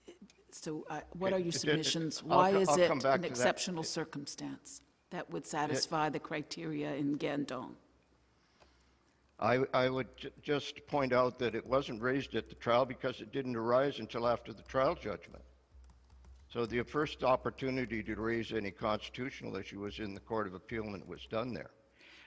it- 0.07 0.15
So 0.51 0.85
uh, 0.89 1.01
what 1.17 1.31
are 1.33 1.39
your 1.39 1.51
submissions? 1.59 2.23
Why 2.23 2.51
is 2.61 2.67
it 2.77 2.87
an 2.91 3.23
exceptional 3.31 3.83
circumstance 3.83 4.81
that 5.11 5.29
would 5.31 5.45
satisfy 5.45 6.09
the 6.09 6.19
criteria 6.19 6.93
in 6.95 7.17
Guindon? 7.17 7.69
I, 9.39 9.59
I 9.73 9.89
would 9.89 10.15
ju- 10.17 10.29
just 10.41 10.85
point 10.87 11.13
out 11.13 11.39
that 11.39 11.55
it 11.55 11.65
wasn't 11.65 12.01
raised 12.01 12.35
at 12.35 12.47
the 12.49 12.55
trial 12.55 12.85
because 12.85 13.21
it 13.21 13.31
didn't 13.31 13.55
arise 13.55 13.99
until 13.99 14.27
after 14.27 14.53
the 14.53 14.61
trial 14.63 14.95
judgment. 14.95 15.43
So 16.51 16.65
the 16.65 16.83
first 16.83 17.23
opportunity 17.23 18.03
to 18.03 18.15
raise 18.15 18.51
any 18.53 18.71
constitutional 18.71 19.55
issue 19.55 19.79
was 19.79 19.99
in 19.99 20.13
the 20.13 20.19
Court 20.19 20.47
of 20.47 20.53
Appeal 20.53 20.83
and 20.83 20.95
it 20.95 21.07
was 21.07 21.25
done 21.29 21.53
there. 21.53 21.71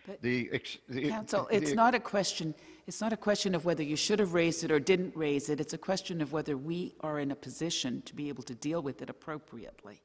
But- 0.07 0.20
The, 0.22 0.51
ex- 0.53 0.78
the. 0.89 1.09
Counsel, 1.09 1.47
it's 1.51 1.70
the- 1.70 1.76
not 1.76 1.95
a 1.95 2.01
question, 2.01 2.55
it's 2.87 3.01
not 3.01 3.12
a 3.12 3.16
question 3.16 3.55
of 3.55 3.64
whether 3.64 3.82
you 3.82 3.97
should 3.97 4.18
have 4.18 4.35
raised 4.35 4.64
it 4.64 4.70
or 4.72 4.80
didn't 4.80 5.14
raise 5.16 5.49
it. 5.49 5.61
It's 5.61 5.72
a 5.72 5.78
question 5.78 6.20
of 6.20 6.32
whether 6.32 6.57
we 6.57 6.95
are 7.01 7.20
in 7.20 7.30
a 7.30 7.37
position 7.37 8.03
to 8.03 8.14
be 8.14 8.28
able 8.28 8.43
to 8.43 8.55
deal 8.55 8.82
with 8.82 9.01
it 9.03 9.09
appropriately. 9.09 10.01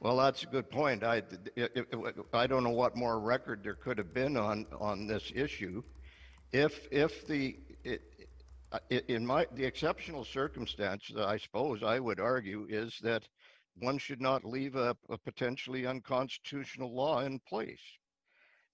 Well, 0.00 0.16
that's 0.16 0.42
a 0.44 0.46
good 0.46 0.70
point. 0.70 1.04
I, 1.04 1.16
it- 1.56 1.72
it- 1.74 2.16
I 2.32 2.46
don't 2.46 2.64
know 2.64 2.70
what 2.70 2.96
more 2.96 3.20
record 3.20 3.62
there 3.62 3.74
could 3.74 3.98
have 3.98 4.14
been 4.14 4.36
on, 4.36 4.66
on 4.78 5.06
this 5.06 5.30
issue. 5.34 5.82
If, 6.52 6.88
if 6.90 7.26
the, 7.26 7.58
it, 7.84 8.02
in 9.08 9.26
my, 9.26 9.46
the 9.52 9.64
exceptional 9.64 10.24
circumstance, 10.24 11.12
I 11.16 11.36
suppose 11.36 11.82
I 11.82 12.00
would 12.00 12.18
argue, 12.18 12.66
is 12.68 12.98
that 13.02 13.28
one 13.76 13.98
should 13.98 14.20
not 14.22 14.44
leave 14.44 14.74
a, 14.74 14.96
a 15.10 15.18
potentially 15.18 15.86
unconstitutional 15.86 16.94
law 16.94 17.20
in 17.20 17.38
place. 17.40 17.82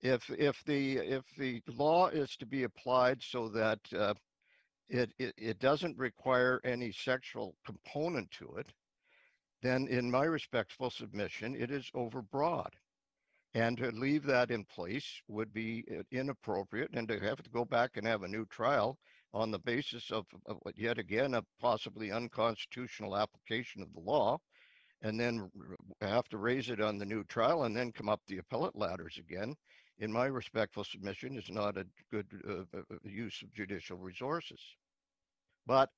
If, 0.02 0.30
if 0.30 0.62
the, 0.64 0.98
if 0.98 1.24
the 1.36 1.60
law 1.76 2.06
is 2.08 2.36
to 2.36 2.46
be 2.46 2.62
applied 2.62 3.20
so 3.22 3.48
that, 3.48 3.80
uh, 3.96 4.14
it, 4.88 5.12
it, 5.18 5.34
it 5.36 5.58
doesn't 5.58 5.98
require 5.98 6.60
any 6.64 6.92
sexual 6.92 7.56
component 7.64 8.30
to 8.32 8.56
it, 8.58 8.68
then 9.62 9.88
in 9.88 10.11
my 10.11 10.24
respectful 10.24 10.90
submission, 10.90 11.57
it 11.57 11.70
is 11.70 11.90
overbroad. 11.94 12.70
And 13.54 13.78
to 13.78 13.90
leave 13.90 14.24
that 14.24 14.50
in 14.50 14.64
place 14.64 15.22
would 15.28 15.52
be 15.54 15.84
uh, 15.90 16.02
inappropriate 16.12 16.90
and 16.92 17.09
to 17.09 17.18
have 17.20 17.42
to 17.42 17.50
go 17.50 17.64
back 17.64 17.96
and 17.96 18.07
have 18.07 18.22
a 18.22 18.28
new 18.28 18.44
trial 18.46 18.98
on 19.32 19.50
the 19.50 19.59
basis 19.59 20.11
of, 20.11 20.26
of 20.44 20.59
yet 20.74 20.98
again, 20.98 21.34
a 21.34 21.44
possibly 21.59 22.12
unconstitutional 22.12 23.16
application 23.16 23.80
of 23.80 23.92
the 23.94 24.00
law. 24.00 24.38
And 25.02 25.18
then 25.18 25.50
have 26.00 26.28
to 26.30 26.38
raise 26.38 26.68
it 26.70 26.80
on 26.80 26.98
the 26.98 27.04
new 27.04 27.22
trial 27.24 27.64
and 27.64 27.76
then 27.76 27.92
come 27.92 28.09
up 28.09 28.20
the 28.26 28.38
appellate 28.38 28.76
ladders 28.76 29.18
again. 29.18 29.54
In 29.98 30.12
my 30.12 30.26
respectful 30.26 30.84
submission 30.84 31.36
is 31.36 31.48
not 31.48 31.76
a 31.78 31.86
good 32.11 32.26
uh, 32.46 32.52
uh, 32.76 32.82
uh, 32.90 32.96
use 33.04 33.40
of 33.42 33.54
judicial 33.54 33.96
resources. 33.96 34.61
But 35.66 35.90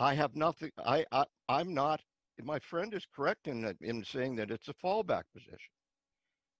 I 0.00 0.14
have 0.14 0.34
nothing, 0.34 0.72
I, 0.84 1.04
I, 1.12 1.24
I'm 1.48 1.74
not 1.74 2.00
my 2.42 2.58
friend 2.58 2.92
is 2.94 3.06
correct 3.14 3.46
in 3.46 3.74
in 3.80 4.04
saying 4.04 4.36
that 4.36 4.50
it's 4.50 4.68
a 4.68 4.74
fallback 4.74 5.24
position. 5.32 5.72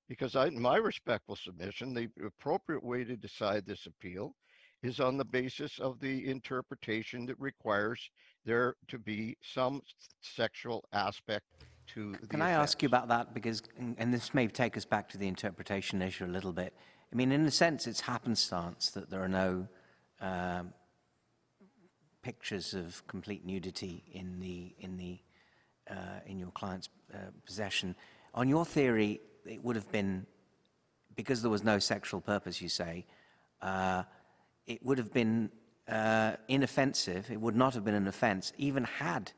Because 0.09 0.37
I, 0.37 0.47
in 0.49 0.61
my 0.61 0.77
respectful 0.77 1.37
submission, 1.37 1.95
the 1.95 2.09
appropriate 2.25 2.85
way 2.85 3.05
to 3.05 3.17
decide 3.17 3.65
this 3.67 3.87
appeal 3.87 4.35
is 4.83 5.01
on 5.01 5.17
the 5.17 5.25
basis 5.25 5.79
of 5.79 5.99
the 5.99 6.29
interpretation 6.29 7.25
that 7.27 7.41
requires 7.41 8.11
there 8.45 8.77
to 8.89 8.99
be 8.99 9.37
some 9.43 9.81
sexual 10.21 10.85
aspect 10.93 11.47
to 11.87 12.13
the 12.21 12.27
Can 12.27 12.43
I 12.43 12.51
ask 12.51 12.83
you 12.83 12.87
about 12.87 13.09
that? 13.09 13.33
Because, 13.33 13.63
and 13.79 14.13
this 14.13 14.35
may 14.35 14.47
take 14.47 14.77
us 14.77 14.85
back 14.85 15.09
to 15.11 15.19
the 15.19 15.27
interpretation 15.27 16.03
issue 16.03 16.27
a 16.27 16.27
little 16.27 16.53
bit. 16.53 16.75
I 17.11 17.17
mean, 17.17 17.33
in 17.33 17.47
a 17.47 17.51
sense, 17.51 17.87
it's 17.87 18.03
happenstance 18.03 18.91
that 18.91 19.09
there 19.09 19.23
are 19.23 19.29
no 19.29 19.69
um, 20.21 20.75
pictures 22.23 22.75
of 22.75 23.07
complete 23.07 23.45
nudity 23.45 24.05
in 24.13 24.41
the 24.41 24.75
in 24.79 24.97
the 24.97 25.21
in 26.27 26.39
your 26.39 26.51
client's 26.51 26.89
uh, 27.13 27.19
possession. 27.47 27.95
On 28.35 28.49
your 28.49 28.65
theory, 28.65 29.21
it 29.45 29.63
would 29.63 29.77
have 29.77 29.91
been 29.93 30.27
because 31.15 31.43
there 31.43 31.51
was 31.51 31.63
no 31.63 31.79
sexual 31.79 32.21
purpose. 32.21 32.61
You 32.61 32.69
say 32.69 33.07
uh, 33.63 34.03
it 34.67 34.85
would 34.85 34.99
have 34.99 35.13
been 35.13 35.51
uh, 35.89 36.33
inoffensive. 36.49 37.31
It 37.31 37.41
would 37.41 37.57
not 37.57 37.75
have 37.75 37.85
been 37.85 37.95
an 37.95 38.09
offence, 38.09 38.53
even 38.59 38.85
had 38.85 39.33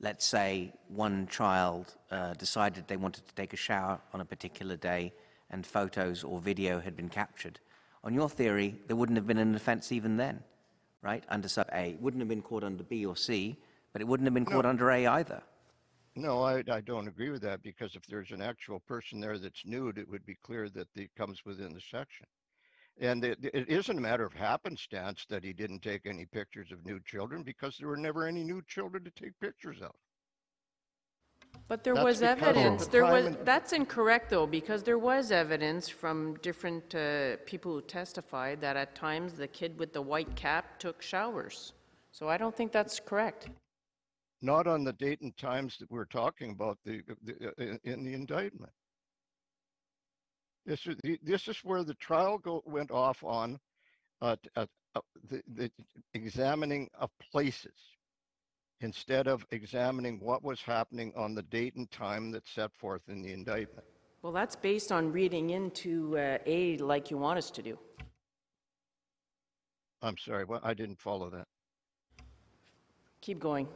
let's 0.00 0.24
say 0.24 0.72
one 0.88 1.26
child 1.28 1.94
uh, 2.10 2.34
decided 2.34 2.86
they 2.88 2.96
wanted 2.96 3.26
to 3.26 3.34
take 3.34 3.52
a 3.52 3.56
shower 3.56 3.98
on 4.12 4.20
a 4.20 4.24
particular 4.24 4.76
day 4.76 5.12
and 5.50 5.64
photos 5.64 6.24
or 6.24 6.40
video 6.40 6.80
had 6.80 6.96
been 6.96 7.08
captured. 7.08 7.58
On 8.02 8.12
your 8.12 8.28
theory, 8.28 8.76
there 8.86 8.96
wouldn't 8.96 9.16
have 9.16 9.26
been 9.26 9.38
an 9.38 9.54
offence 9.54 9.92
even 9.92 10.16
then, 10.16 10.42
right? 11.00 11.24
Under 11.28 11.48
sub 11.48 11.68
A. 11.72 11.90
It 11.90 12.00
wouldn't 12.02 12.20
have 12.20 12.28
been 12.28 12.42
caught 12.42 12.64
under 12.64 12.82
B 12.82 13.06
or 13.06 13.16
C, 13.16 13.56
but 13.92 14.02
it 14.02 14.08
wouldn't 14.08 14.26
have 14.26 14.34
been 14.34 14.44
caught 14.44 14.66
under 14.66 14.90
A 14.90 15.06
either. 15.06 15.42
No, 16.16 16.42
I, 16.42 16.62
I 16.70 16.80
don't 16.80 17.08
agree 17.08 17.30
with 17.30 17.42
that 17.42 17.62
because 17.62 17.96
if 17.96 18.06
there's 18.06 18.30
an 18.30 18.40
actual 18.40 18.80
person 18.80 19.20
there 19.20 19.38
that's 19.38 19.66
nude, 19.66 19.98
it 19.98 20.08
would 20.08 20.24
be 20.24 20.36
clear 20.36 20.68
that 20.70 20.86
it 20.94 21.10
comes 21.16 21.44
within 21.44 21.72
the 21.72 21.80
section. 21.80 22.26
And 23.00 23.24
it, 23.24 23.38
it 23.42 23.68
isn't 23.68 23.98
a 23.98 24.00
matter 24.00 24.24
of 24.24 24.32
happenstance 24.32 25.26
that 25.28 25.42
he 25.42 25.52
didn't 25.52 25.80
take 25.82 26.06
any 26.06 26.26
pictures 26.26 26.70
of 26.70 26.86
nude 26.86 27.04
children 27.04 27.42
because 27.42 27.76
there 27.76 27.88
were 27.88 27.96
never 27.96 28.26
any 28.26 28.44
nude 28.44 28.68
children 28.68 29.02
to 29.02 29.10
take 29.10 29.38
pictures 29.40 29.78
of. 29.82 29.90
But 31.66 31.82
there 31.82 31.94
That's 31.94 32.04
was 32.04 32.20
because 32.20 32.38
of 32.38 32.42
evidence, 32.42 32.84
the 32.84 32.90
there 32.92 33.02
time 33.02 33.12
was, 33.12 33.26
and- 33.26 33.38
that's 33.44 33.72
incorrect, 33.72 34.30
though, 34.30 34.46
because 34.46 34.84
there 34.84 34.98
was 34.98 35.32
evidence 35.32 35.88
from 35.88 36.34
different 36.42 36.94
uh, 36.94 37.36
people 37.46 37.72
who 37.72 37.80
testified 37.80 38.60
that 38.60 38.76
at 38.76 38.94
times 38.94 39.32
the 39.34 39.48
kid 39.48 39.76
with 39.78 39.92
the 39.92 40.02
white 40.02 40.36
cap 40.36 40.78
took 40.78 41.02
showers. 41.02 41.72
So 42.12 42.28
I 42.28 42.36
don't 42.36 42.54
think 42.54 42.70
that's 42.70 43.00
correct. 43.00 43.48
Not 44.44 44.66
on 44.66 44.84
the 44.84 44.92
date 44.92 45.22
and 45.22 45.34
times 45.38 45.78
that 45.78 45.90
we're 45.90 46.04
talking 46.04 46.50
about 46.50 46.76
the, 46.84 47.00
the, 47.24 47.48
uh, 47.48 47.78
in- 47.82 48.04
the 48.04 48.12
indictment. 48.12 48.72
This 50.66 50.86
is, 50.86 50.96
this 51.22 51.48
is 51.48 51.58
where 51.64 51.82
the 51.82 51.94
trial 51.94 52.36
go, 52.36 52.62
went 52.66 52.90
off 52.90 53.24
on, 53.24 53.58
uh, 54.20 54.36
uh, 54.54 54.66
uh, 54.94 55.00
the, 55.30 55.42
the 55.54 55.70
examining 56.12 56.90
of 56.98 57.08
places 57.32 57.72
instead 58.82 59.28
of 59.28 59.46
examining 59.50 60.20
what 60.20 60.44
was 60.44 60.60
happening 60.60 61.10
on 61.16 61.34
the 61.34 61.42
date 61.44 61.74
and 61.76 61.90
time 61.90 62.30
that's 62.30 62.50
set 62.50 62.70
forth 62.74 63.00
in 63.08 63.22
the 63.22 63.32
indictment. 63.32 63.86
Well, 64.20 64.32
that's 64.32 64.56
based 64.56 64.92
on 64.92 65.10
reading 65.10 65.50
into 65.50 66.18
uh, 66.18 66.36
A 66.44 66.76
like 66.78 67.10
you 67.10 67.16
want 67.16 67.38
us 67.38 67.50
to 67.52 67.62
do. 67.62 67.78
I'm 70.02 70.18
sorry, 70.18 70.44
what, 70.44 70.62
I 70.62 70.74
didn't 70.74 71.00
follow 71.00 71.30
that. 71.30 71.46
Keep 73.22 73.40
going. 73.40 73.66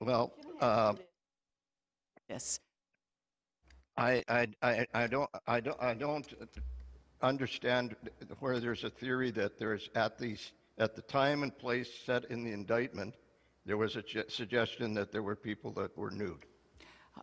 Well, 0.00 0.32
uh, 0.60 0.94
Yes. 2.28 2.60
I, 3.96 4.22
I, 4.28 4.46
I, 4.62 4.86
I 4.94 5.06
don't, 5.08 5.28
I 5.46 5.60
don't, 5.60 5.82
I 5.82 5.94
don't 5.94 6.26
understand 7.22 7.96
where 8.38 8.60
there's 8.60 8.84
a 8.84 8.90
theory 8.90 9.30
that 9.32 9.58
there's 9.58 9.90
at 9.96 10.16
these, 10.16 10.52
at 10.78 10.94
the 10.94 11.02
time 11.02 11.42
and 11.42 11.56
place 11.58 11.90
set 12.06 12.24
in 12.30 12.44
the 12.44 12.52
indictment, 12.52 13.14
there 13.66 13.76
was 13.76 13.96
a 13.96 14.02
ju- 14.02 14.24
suggestion 14.28 14.94
that 14.94 15.12
there 15.12 15.22
were 15.24 15.36
people 15.36 15.72
that 15.72 15.96
were 15.98 16.10
nude. 16.10 16.46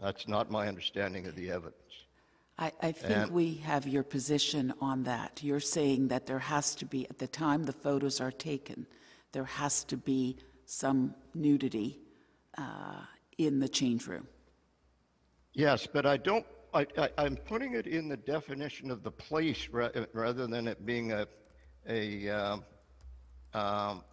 That's 0.01 0.27
not 0.27 0.51
my 0.51 0.67
understanding 0.67 1.25
of 1.25 1.35
the 1.35 1.49
evidence. 1.49 1.73
I, 2.59 2.71
I 2.81 2.91
think 2.91 3.11
And- 3.15 3.31
we 3.31 3.55
have 3.55 3.87
your 3.87 4.03
position 4.03 4.73
on 4.81 5.03
that. 5.03 5.41
You're 5.41 5.61
saying 5.61 6.09
that 6.09 6.27
there 6.27 6.39
has 6.39 6.75
to 6.75 6.85
be, 6.85 7.09
at 7.09 7.17
the 7.17 7.27
time 7.27 7.63
the 7.63 7.73
photos 7.73 8.19
are 8.19 8.31
taken, 8.31 8.85
there 9.31 9.45
has 9.45 9.83
to 9.85 9.97
be 9.97 10.37
some 10.65 11.15
nudity 11.33 12.01
uh, 12.57 13.01
in 13.37 13.59
the 13.59 13.69
change 13.69 14.07
room. 14.07 14.27
Yes, 15.53 15.87
but 15.91 16.05
I 16.05 16.17
don't, 16.17 16.45
I, 16.73 16.85
I'm 17.17 17.35
putting 17.37 17.73
it 17.73 17.87
in 17.87 18.07
the 18.07 18.17
definition 18.17 18.91
of 18.91 19.03
the 19.03 19.11
place 19.11 19.67
ra- 19.71 19.89
rather 20.13 20.47
than 20.47 20.67
it 20.67 20.85
being 20.85 21.11
a, 21.11 21.27
a, 21.87 22.29
um, 22.29 22.63
um, 23.53 24.03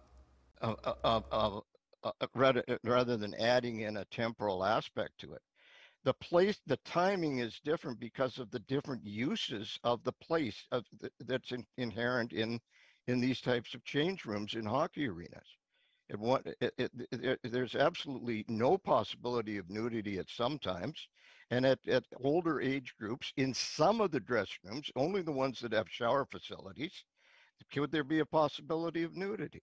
a, 0.61 0.75
a, 1.03 1.23
a, 1.31 1.61
a, 2.03 2.27
rather, 2.33 2.63
rather 2.83 3.17
than 3.17 3.33
adding 3.35 3.81
in 3.81 3.97
a 3.97 4.05
temporal 4.05 4.63
aspect 4.63 5.19
to 5.19 5.33
it. 5.33 5.41
the 6.05 6.13
place, 6.13 6.59
the 6.67 6.77
timing 6.85 7.39
is 7.39 7.59
different 7.63 7.99
because 7.99 8.37
of 8.39 8.49
the 8.51 8.59
different 8.59 9.03
uses 9.05 9.79
of 9.83 10.03
the 10.03 10.13
place 10.13 10.65
of 10.71 10.85
th- 11.01 11.11
that's 11.25 11.51
in, 11.51 11.65
inherent 11.77 12.31
in 12.33 12.59
in 13.07 13.19
these 13.21 13.41
types 13.41 13.75
of 13.75 13.83
change 13.83 14.25
rooms 14.25 14.55
in 14.55 14.65
hockey 14.65 15.07
arenas. 15.07 15.57
It, 16.09 16.19
it, 16.61 16.73
it, 16.77 16.91
it, 17.11 17.39
there's 17.43 17.75
absolutely 17.75 18.45
no 18.47 18.77
possibility 18.77 19.57
of 19.57 19.69
nudity 19.69 20.19
at 20.19 20.29
some 20.29 20.59
times. 20.59 21.07
And 21.51 21.65
at, 21.65 21.79
at 21.87 22.03
older 22.23 22.61
age 22.61 22.93
groups, 22.99 23.31
in 23.37 23.53
some 23.53 24.01
of 24.01 24.11
the 24.11 24.19
dress 24.19 24.49
rooms, 24.63 24.91
only 24.95 25.21
the 25.21 25.31
ones 25.31 25.59
that 25.59 25.73
have 25.73 25.89
shower 25.89 26.25
facilities, 26.25 27.03
could 27.71 27.91
there 27.91 28.03
be 28.03 28.19
a 28.19 28.25
possibility 28.25 29.03
of 29.03 29.15
nudity? 29.15 29.61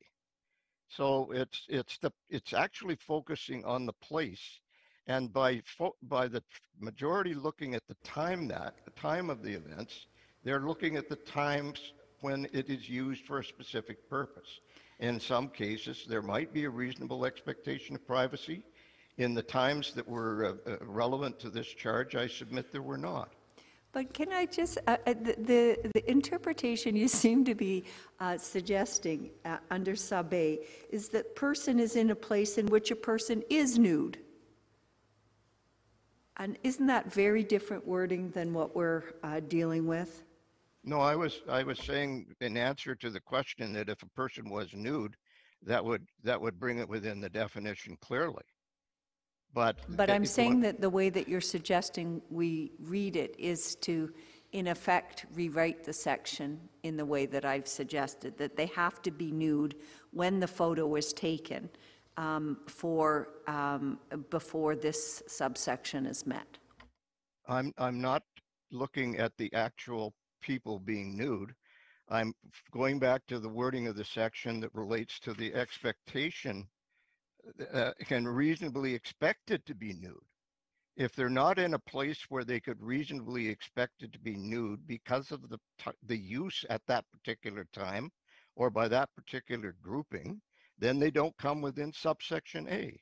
So 0.89 1.31
it's 1.33 1.65
it's 1.69 1.99
the 1.99 2.13
it's 2.29 2.53
actually 2.53 2.97
focusing 2.97 3.65
on 3.65 3.87
the 3.87 3.95
place, 3.95 4.61
and 5.07 5.33
by 5.33 5.63
by 6.03 6.29
the 6.29 6.43
majority 6.79 7.35
looking 7.35 7.75
at 7.75 7.87
the 7.89 7.97
time 8.05 8.47
that 8.49 8.75
the 8.85 8.91
time 8.91 9.31
of 9.31 9.43
the 9.43 9.55
events, 9.55 10.07
they're 10.45 10.61
looking 10.61 10.97
at 10.97 11.09
the 11.09 11.17
times 11.17 11.81
when 12.21 12.47
it 12.53 12.69
is 12.69 12.89
used 12.89 13.25
for 13.25 13.39
a 13.39 13.45
specific 13.45 14.09
purpose. 14.11 14.61
In 15.03 15.19
some 15.19 15.49
cases, 15.49 16.05
there 16.09 16.23
might 16.23 16.53
be 16.53 16.65
a 16.65 16.71
reasonable 16.71 17.27
expectation 17.27 17.97
of 17.97 18.07
privacy. 18.07 18.63
In 19.19 19.35
the 19.35 19.43
times 19.43 19.93
that 19.95 20.09
were 20.09 20.57
uh, 20.67 20.71
uh, 20.71 20.77
relevant 20.81 21.41
to 21.41 21.51
this 21.51 21.67
charge, 21.67 22.15
I 22.15 22.29
submit 22.29 22.71
there 22.71 22.83
were 22.83 22.97
not. 22.97 23.33
But 23.91 24.15
can 24.15 24.33
I 24.33 24.47
just, 24.47 24.79
uh, 24.87 24.99
uh, 25.05 25.15
the, 25.15 25.35
the, 25.39 25.91
the 25.93 26.09
interpretation 26.09 26.95
you 26.95 27.09
seem 27.23 27.45
to 27.47 27.55
be 27.57 27.83
uh, 28.21 28.39
suggesting 28.39 29.31
uh, 29.45 29.57
under 29.73 29.97
sub 29.97 30.33
A 30.33 30.61
is 30.89 31.09
that 31.09 31.35
person 31.35 31.81
is 31.81 31.97
in 31.97 32.11
a 32.11 32.15
place 32.15 32.57
in 32.57 32.67
which 32.67 32.93
a 32.93 32.97
person 32.97 33.43
is 33.51 33.81
nude. 33.81 34.19
And 36.37 36.57
isn't 36.63 36.87
that 36.87 37.13
very 37.13 37.43
different 37.43 37.85
wording 37.89 38.31
than 38.31 38.55
what 38.55 38.77
we're 38.77 39.03
uh, 39.25 39.41
dealing 39.41 39.89
with? 39.89 40.23
No, 40.85 41.01
I 41.01 41.15
was 41.15 41.41
I 41.49 41.63
was 41.63 41.79
saying 41.79 42.35
in 42.41 42.57
answer 42.57 42.95
to 42.97 43.11
the 43.11 43.21
question 43.21 43.73
that 43.75 43.89
if 43.89 44.03
a 44.03 44.09
person 44.11 44.51
was 44.51 44.73
nude, 44.75 45.17
that 45.63 45.85
would 45.85 46.07
that 46.25 46.41
would 46.41 46.59
bring 46.59 46.79
it 46.79 46.89
within 46.89 47.21
the 47.21 47.31
definition 47.31 47.97
clearly. 48.01 48.43
But 49.55 49.77
But 49.91 50.11
I'm 50.11 50.25
saying 50.25 50.61
that 50.63 50.81
the 50.81 50.91
way 50.91 51.11
that 51.11 51.29
you're 51.29 51.41
suggesting 51.41 52.23
we 52.31 52.73
read 52.81 53.17
it 53.17 53.37
is 53.39 53.77
to, 53.77 54.13
in 54.53 54.69
effect, 54.69 55.27
rewrite 55.35 55.85
the 55.85 55.93
section 55.93 56.59
in 56.83 56.97
the 56.97 57.05
way 57.05 57.27
that 57.27 57.45
I've 57.45 57.69
suggested, 57.69 58.39
that 58.39 58.57
they 58.57 58.67
have 58.67 59.03
to 59.03 59.11
be 59.11 59.31
nude 59.31 59.77
when 60.11 60.41
the 60.41 60.49
photo 60.49 60.95
is 60.97 61.13
taken 61.13 61.69
um, 62.17 62.59
for, 62.67 63.29
um, 63.47 63.99
before 64.31 64.75
this 64.75 65.23
subsection 65.27 66.07
is 66.07 66.27
met. 66.27 66.59
I'm 67.47 67.73
I'm 67.77 68.01
not 68.01 68.23
looking 68.71 69.19
at 69.19 69.37
the 69.37 69.53
actual 69.53 70.15
people 70.43 70.79
being 70.79 71.17
nude. 71.17 71.55
I'm 72.09 72.35
going 72.73 72.99
back 72.99 73.27
to 73.29 73.39
the 73.39 73.49
wording 73.49 73.87
of 73.87 73.97
the 73.97 74.05
section 74.05 74.61
that 74.61 74.75
relates 74.75 75.19
to 75.21 75.33
the 75.33 75.55
expectation 75.55 76.69
uh, 77.73 77.93
can 78.07 78.29
reasonably 78.29 78.95
expect 78.95 79.51
it 79.51 79.65
to 79.67 79.75
be 79.75 79.95
nude. 79.95 80.27
If 80.97 81.15
they're 81.15 81.31
not 81.31 81.59
in 81.59 81.75
a 81.75 81.79
place 81.79 82.27
where 82.29 82.45
they 82.45 82.61
could 82.61 82.81
reasonably 82.83 83.49
expect 83.49 84.03
it 84.03 84.13
to 84.13 84.19
be 84.19 84.37
nude 84.37 84.87
because 84.87 85.33
of 85.33 85.49
the 85.49 85.59
the 86.07 86.19
use 86.19 86.65
at 86.69 86.87
that 86.87 87.05
particular 87.11 87.67
time 87.73 88.13
or 88.55 88.69
by 88.69 88.89
that 88.89 89.09
particular 89.15 89.75
grouping, 89.81 90.41
then 90.79 90.99
they 90.99 91.11
don't 91.11 91.37
come 91.39 91.63
within 91.63 91.93
subsection 91.93 92.69
A. 92.69 93.01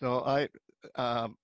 So 0.00 0.22
I, 0.24 0.48
um, 0.94 1.36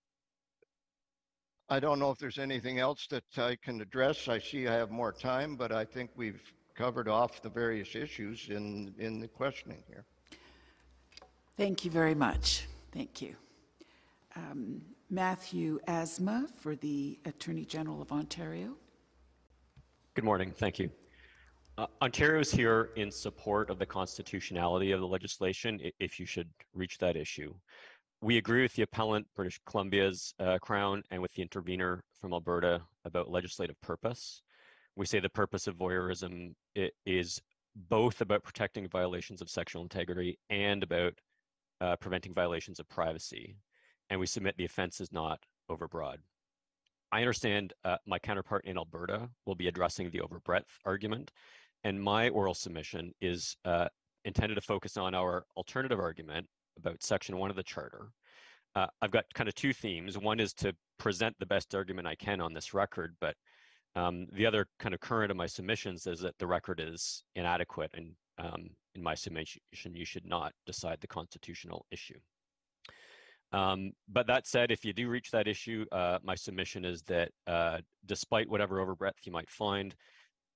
I 1.69 1.81
don't 1.81 1.99
know 1.99 2.11
if 2.11 2.19
there's 2.19 2.39
anything 2.39 2.79
else 2.79 3.07
that 3.09 3.25
I 3.37 3.57
can 3.57 3.81
address. 3.81 4.29
I 4.29 4.39
see 4.39 4.69
I 4.69 4.75
have 4.75 4.91
more 4.91 5.13
time, 5.13 5.57
but 5.57 5.73
I 5.73 5.85
think 5.85 6.11
we've 6.15 6.41
covered 6.77 7.09
off 7.09 7.43
the 7.43 7.49
various 7.49 7.95
issues 7.97 8.49
in, 8.51 8.95
in 8.99 9.21
the 9.21 9.29
questioning 9.29 9.83
here. 9.89 10.05
Thank 11.57 11.85
you 11.85 11.91
very 11.91 12.15
much. 12.15 12.67
Thank 12.93 13.23
you. 13.23 13.35
Um, 14.37 14.83
Matthew 15.11 15.81
Asma 15.87 16.47
for 16.57 16.77
the 16.77 17.19
Attorney 17.25 17.65
General 17.65 18.03
of 18.03 18.13
Ontario. 18.13 18.77
Good 20.15 20.25
morning. 20.25 20.53
Thank 20.57 20.79
you. 20.79 20.91
Uh, 21.77 21.87
Ontario 22.03 22.41
is 22.41 22.53
here 22.53 22.91
in 22.95 23.11
support 23.11 23.69
of 23.69 23.81
the 23.81 23.87
constitutionality 23.87 24.93
of 24.93 25.01
the 25.01 25.07
legislation 25.07 25.81
if 25.99 26.21
you 26.21 26.27
should 26.27 26.49
reach 26.73 26.99
that 26.99 27.17
issue. 27.17 27.53
We 28.25 28.39
agree 28.39 28.63
with 28.63 28.73
the 28.73 28.81
appellant, 28.81 29.27
British 29.37 29.61
Columbia's 29.67 30.33
uh, 30.41 30.57
Crown, 30.57 31.03
and 31.11 31.21
with 31.21 31.35
the 31.35 31.43
intervener 31.43 32.03
from 32.19 32.33
Alberta 32.33 32.81
about 33.05 33.31
legislative 33.31 33.79
purpose. 33.83 34.41
We 34.97 35.05
say 35.05 35.21
the 35.21 35.29
purpose 35.29 35.67
of 35.67 35.77
voyeurism 35.77 36.55
is 37.05 37.43
both 37.77 38.23
about 38.23 38.43
protecting 38.43 38.89
violations 38.89 39.43
of 39.43 39.51
sexual 39.51 39.83
integrity 39.83 40.39
and 40.49 40.83
about 40.83 41.13
uh, 41.83 41.97
preventing 41.97 42.33
violations 42.33 42.81
of 42.81 42.89
privacy. 42.89 43.59
And 44.09 44.19
we 44.19 44.25
submit 44.25 44.57
the 44.57 44.65
offense 44.65 45.03
is 45.03 45.13
not 45.13 45.41
overbroad. 45.71 46.17
I 47.13 47.21
understand 47.21 47.75
uh, 47.85 47.99
my 48.07 48.19
counterpart 48.19 48.65
in 48.65 48.79
Alberta 48.79 49.29
will 49.45 49.55
be 49.55 49.69
addressing 49.69 50.09
the 50.09 50.23
overbreadth 50.23 50.79
argument, 50.87 51.31
and 51.83 52.03
my 52.03 52.31
oral 52.31 52.55
submission 52.55 53.13
is 53.21 53.55
uh, 53.67 53.89
intended 54.25 54.55
to 54.55 54.63
focus 54.63 54.97
on 54.97 55.15
our 55.15 55.45
alternative 55.59 56.01
argument 56.01 56.47
about 56.79 57.03
Section 57.03 57.37
1 57.39 57.51
of 57.51 57.57
the 57.57 57.63
Charter. 57.63 58.09
Uh, 58.75 58.87
I've 59.03 59.11
got 59.11 59.25
kind 59.35 59.49
of 59.49 59.55
two 59.55 59.73
themes. 59.73 60.19
One 60.19 60.41
is 60.41 60.53
to 60.55 60.75
present 60.99 61.37
the 61.39 61.47
best 61.47 61.75
argument 61.75 62.07
I 62.07 62.17
can 62.17 62.41
on 62.41 62.53
this 62.53 62.75
record, 62.75 63.15
but 63.21 63.37
um, 63.97 64.27
the 64.33 64.47
other 64.47 64.67
kind 64.79 64.95
of 64.95 65.01
current 65.01 65.31
of 65.31 65.37
my 65.37 65.47
submissions 65.47 66.07
is 66.07 66.21
that 66.21 66.37
the 66.39 66.47
record 66.47 66.81
is 66.81 67.23
inadequate, 67.37 67.91
and 67.95 68.13
um, 68.39 68.71
in 68.95 69.03
my 69.03 69.15
submission, 69.15 69.61
you 69.93 70.05
should 70.05 70.27
not 70.27 70.53
decide 70.67 70.99
the 71.01 71.07
constitutional 71.07 71.87
issue. 71.93 72.19
Um, 73.53 73.93
but 74.09 74.27
that 74.27 74.49
said, 74.49 74.73
if 74.73 74.85
you 74.85 74.93
do 74.93 75.09
reach 75.09 75.31
that 75.31 75.47
issue, 75.47 75.85
uh, 75.93 76.19
my 76.25 76.35
submission 76.35 76.85
is 76.85 77.03
that 77.03 77.31
uh, 77.47 77.79
despite 78.07 78.51
whatever 78.51 78.81
overbreadth 78.81 79.19
you 79.25 79.31
might 79.31 79.49
find, 79.49 79.95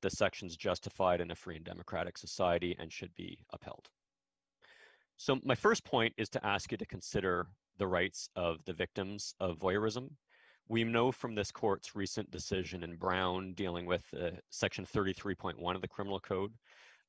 the 0.03 0.11
section's 0.11 0.57
justified 0.57 1.21
in 1.21 1.31
a 1.31 1.35
free 1.35 1.57
and 1.57 1.65
democratic 1.65 2.19
society 2.19 2.75
and 2.81 2.93
should 2.93 3.15
be 3.15 3.39
upheld. 3.53 3.89
So 5.19 5.41
my 5.45 5.57
first 5.57 5.85
point 5.85 6.15
is 6.17 6.29
to 6.31 6.47
ask 6.47 6.71
you 6.71 6.79
to 6.79 6.87
consider 6.87 7.49
the 7.77 7.89
rights 7.89 8.31
of 8.37 8.65
the 8.67 8.73
victims 8.73 9.35
of 9.41 9.59
voyeurism. 9.59 10.11
We 10.69 10.85
know 10.85 11.11
from 11.11 11.35
this 11.35 11.51
court's 11.51 11.97
recent 11.97 12.31
decision 12.31 12.85
in 12.85 12.95
Brown 12.95 13.53
dealing 13.55 13.85
with 13.85 14.05
uh, 14.15 14.31
section 14.51 14.87
33.1 14.87 15.75
of 15.75 15.81
the 15.81 15.89
criminal 15.89 16.21
code, 16.21 16.53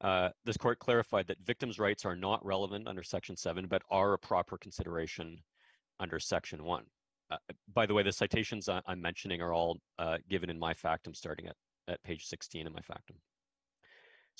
uh, 0.02 0.30
this 0.44 0.58
court 0.58 0.80
clarified 0.80 1.28
that 1.28 1.38
victims' 1.46 1.78
rights 1.78 2.04
are 2.04 2.16
not 2.16 2.44
relevant 2.44 2.88
under 2.88 3.04
section 3.04 3.36
7, 3.38 3.68
but 3.68 3.84
are 3.92 4.14
a 4.14 4.18
proper 4.18 4.58
consideration 4.58 5.38
under 6.00 6.20
section 6.20 6.64
1. 6.64 6.84
Uh, 7.30 7.38
by 7.76 7.86
the 7.86 7.94
way, 7.94 8.02
the 8.02 8.12
citations 8.12 8.70
I- 8.70 8.82
I'm 8.88 9.02
mentioning 9.02 9.40
are 9.40 9.54
all 9.54 9.78
uh, 10.00 10.18
given 10.30 10.50
in 10.50 10.58
my 10.58 10.74
factum 10.74 11.14
starting 11.14 11.46
at, 11.46 11.56
at 11.88 12.02
page 12.02 12.26
16 12.26 12.66
in 12.66 12.74
my 12.74 12.82
factum. 12.82 13.18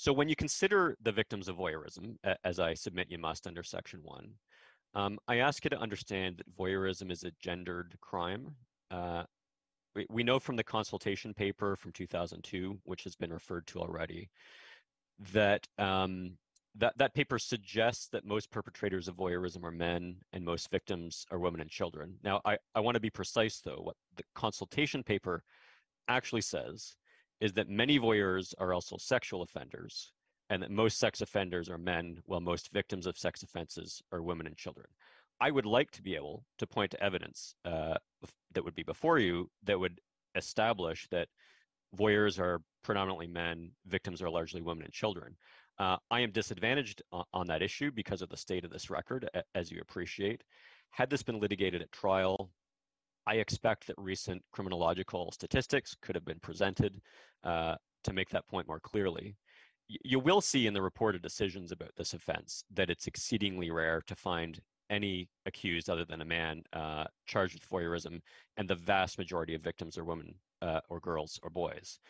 So 0.00 0.14
when 0.14 0.30
you 0.30 0.34
consider 0.34 0.96
the 1.02 1.12
victims 1.12 1.46
of 1.46 1.58
voyeurism, 1.58 2.16
as 2.42 2.58
I 2.58 2.72
submit 2.72 3.10
you 3.10 3.18
must 3.18 3.46
under 3.46 3.62
section 3.62 4.00
1, 4.02 4.30
um, 4.94 5.18
I 5.28 5.40
ask 5.40 5.62
you 5.62 5.68
to 5.68 5.78
understand 5.78 6.38
that 6.38 6.56
voyeurism 6.56 7.12
is 7.12 7.22
a 7.22 7.32
gendered 7.38 7.94
crime. 8.00 8.56
Uh, 8.90 9.24
we, 9.94 10.06
we 10.08 10.22
know 10.22 10.38
from 10.38 10.56
the 10.56 10.64
consultation 10.64 11.34
paper 11.34 11.76
from 11.76 11.92
2002, 11.92 12.78
which 12.84 13.04
has 13.04 13.14
been 13.14 13.30
referred 13.30 13.66
to 13.66 13.78
already, 13.78 14.30
that 15.34 15.66
um, 15.76 16.38
that 16.76 16.96
that 16.96 17.12
paper 17.12 17.38
suggests 17.38 18.08
that 18.08 18.24
most 18.24 18.50
perpetrators 18.50 19.06
of 19.06 19.16
voyeurism 19.16 19.64
are 19.64 19.70
men 19.70 20.16
and 20.32 20.42
most 20.42 20.70
victims 20.70 21.26
are 21.30 21.38
women 21.38 21.60
and 21.60 21.68
children. 21.68 22.14
Now, 22.24 22.40
I, 22.46 22.56
I 22.74 22.80
want 22.80 22.94
to 22.94 23.00
be 23.00 23.10
precise 23.10 23.60
though. 23.62 23.82
What 23.82 23.96
the 24.16 24.22
consultation 24.34 25.02
paper 25.02 25.42
actually 26.08 26.40
says 26.40 26.94
is 27.40 27.52
that 27.54 27.68
many 27.68 27.98
voyeurs 27.98 28.54
are 28.58 28.72
also 28.72 28.96
sexual 28.98 29.42
offenders 29.42 30.12
and 30.50 30.62
that 30.62 30.70
most 30.70 30.98
sex 30.98 31.20
offenders 31.20 31.70
are 31.70 31.78
men 31.78 32.18
while 32.26 32.40
most 32.40 32.70
victims 32.72 33.06
of 33.06 33.16
sex 33.16 33.42
offenses 33.42 34.02
are 34.12 34.22
women 34.22 34.46
and 34.46 34.56
children. 34.56 34.86
I 35.40 35.50
would 35.50 35.64
like 35.64 35.90
to 35.92 36.02
be 36.02 36.16
able 36.16 36.44
to 36.58 36.66
point 36.66 36.90
to 36.90 37.02
evidence 37.02 37.54
uh, 37.64 37.94
that 38.52 38.64
would 38.64 38.74
be 38.74 38.82
before 38.82 39.18
you 39.18 39.48
that 39.64 39.78
would 39.78 40.00
establish 40.34 41.06
that 41.10 41.28
voyeurs 41.96 42.38
are 42.38 42.60
predominantly 42.82 43.26
men, 43.26 43.70
victims 43.86 44.20
are 44.20 44.30
largely 44.30 44.60
women 44.60 44.84
and 44.84 44.92
children. 44.92 45.36
Uh, 45.78 45.96
I 46.10 46.20
am 46.20 46.30
disadvantaged 46.30 47.02
on, 47.10 47.24
on, 47.32 47.46
that 47.46 47.62
issue 47.62 47.90
because 47.90 48.20
of 48.20 48.28
the 48.28 48.36
state 48.36 48.64
of 48.64 48.70
this 48.70 48.90
record, 48.90 49.28
as 49.54 49.70
you 49.70 49.80
appreciate. 49.80 50.44
Had 50.90 51.08
this 51.08 51.22
been 51.22 51.40
litigated 51.40 51.80
at 51.80 51.90
trial, 51.90 52.50
I 53.30 53.34
expect 53.34 53.86
that 53.86 53.94
recent 53.96 54.42
criminological 54.52 55.30
statistics 55.32 55.96
could 56.02 56.16
have 56.16 56.24
been 56.24 56.40
presented 56.40 57.00
uh, 57.44 57.76
to 58.04 58.12
make 58.12 58.28
that 58.30 58.48
point 58.48 58.66
more 58.66 58.80
clearly. 58.80 59.36
y- 59.88 59.96
you 60.04 60.18
will 60.18 60.40
see 60.40 60.66
in 60.66 60.74
the 60.74 60.82
reported 60.82 61.22
decisions 61.22 61.70
about 61.72 61.92
this 61.96 62.12
offense 62.14 62.64
that 62.74 62.90
it's 62.90 63.06
exceedingly 63.06 63.70
rare 63.70 64.02
to 64.08 64.16
find 64.16 64.60
any 64.90 65.28
accused 65.46 65.88
other 65.88 66.04
than 66.04 66.22
a 66.22 66.24
man 66.24 66.62
uh, 66.72 67.04
charged 67.26 67.54
with 67.54 67.70
voyeurism, 67.70 68.20
and 68.56 68.68
the 68.68 68.74
vast 68.74 69.18
majority 69.18 69.54
of 69.54 69.62
victims 69.62 69.96
are 69.96 70.04
women 70.04 70.34
uh, 70.62 70.80
or 70.88 70.98
girls 71.00 71.38
or 71.44 71.50
boys. 71.50 72.00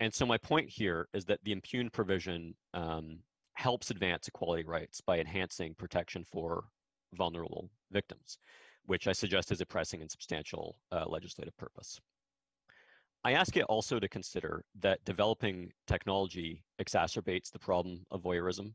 And 0.00 0.12
so 0.12 0.24
my 0.26 0.38
point 0.38 0.70
here 0.70 1.08
is 1.12 1.26
that 1.26 1.40
the 1.44 1.52
impugned 1.52 1.92
provision 1.92 2.54
um, 2.72 3.18
helps 3.54 3.90
advance 3.90 4.26
equality 4.28 4.64
rights 4.64 5.02
by 5.02 5.18
enhancing 5.20 5.74
protection 5.74 6.24
for 6.24 6.64
vulnerable 7.12 7.70
victims, 7.90 8.38
which 8.86 9.06
I 9.08 9.12
suggest 9.12 9.52
is 9.52 9.60
a 9.60 9.66
pressing 9.66 10.00
and 10.00 10.10
substantial 10.10 10.76
uh, 10.90 11.04
legislative 11.06 11.56
purpose. 11.56 12.00
I 13.24 13.32
ask 13.32 13.54
you 13.54 13.62
also 13.64 14.00
to 14.00 14.08
consider 14.08 14.64
that 14.80 15.04
developing 15.04 15.70
technology 15.86 16.64
exacerbates 16.80 17.52
the 17.52 17.58
problem 17.58 18.04
of 18.10 18.22
voyeurism. 18.22 18.74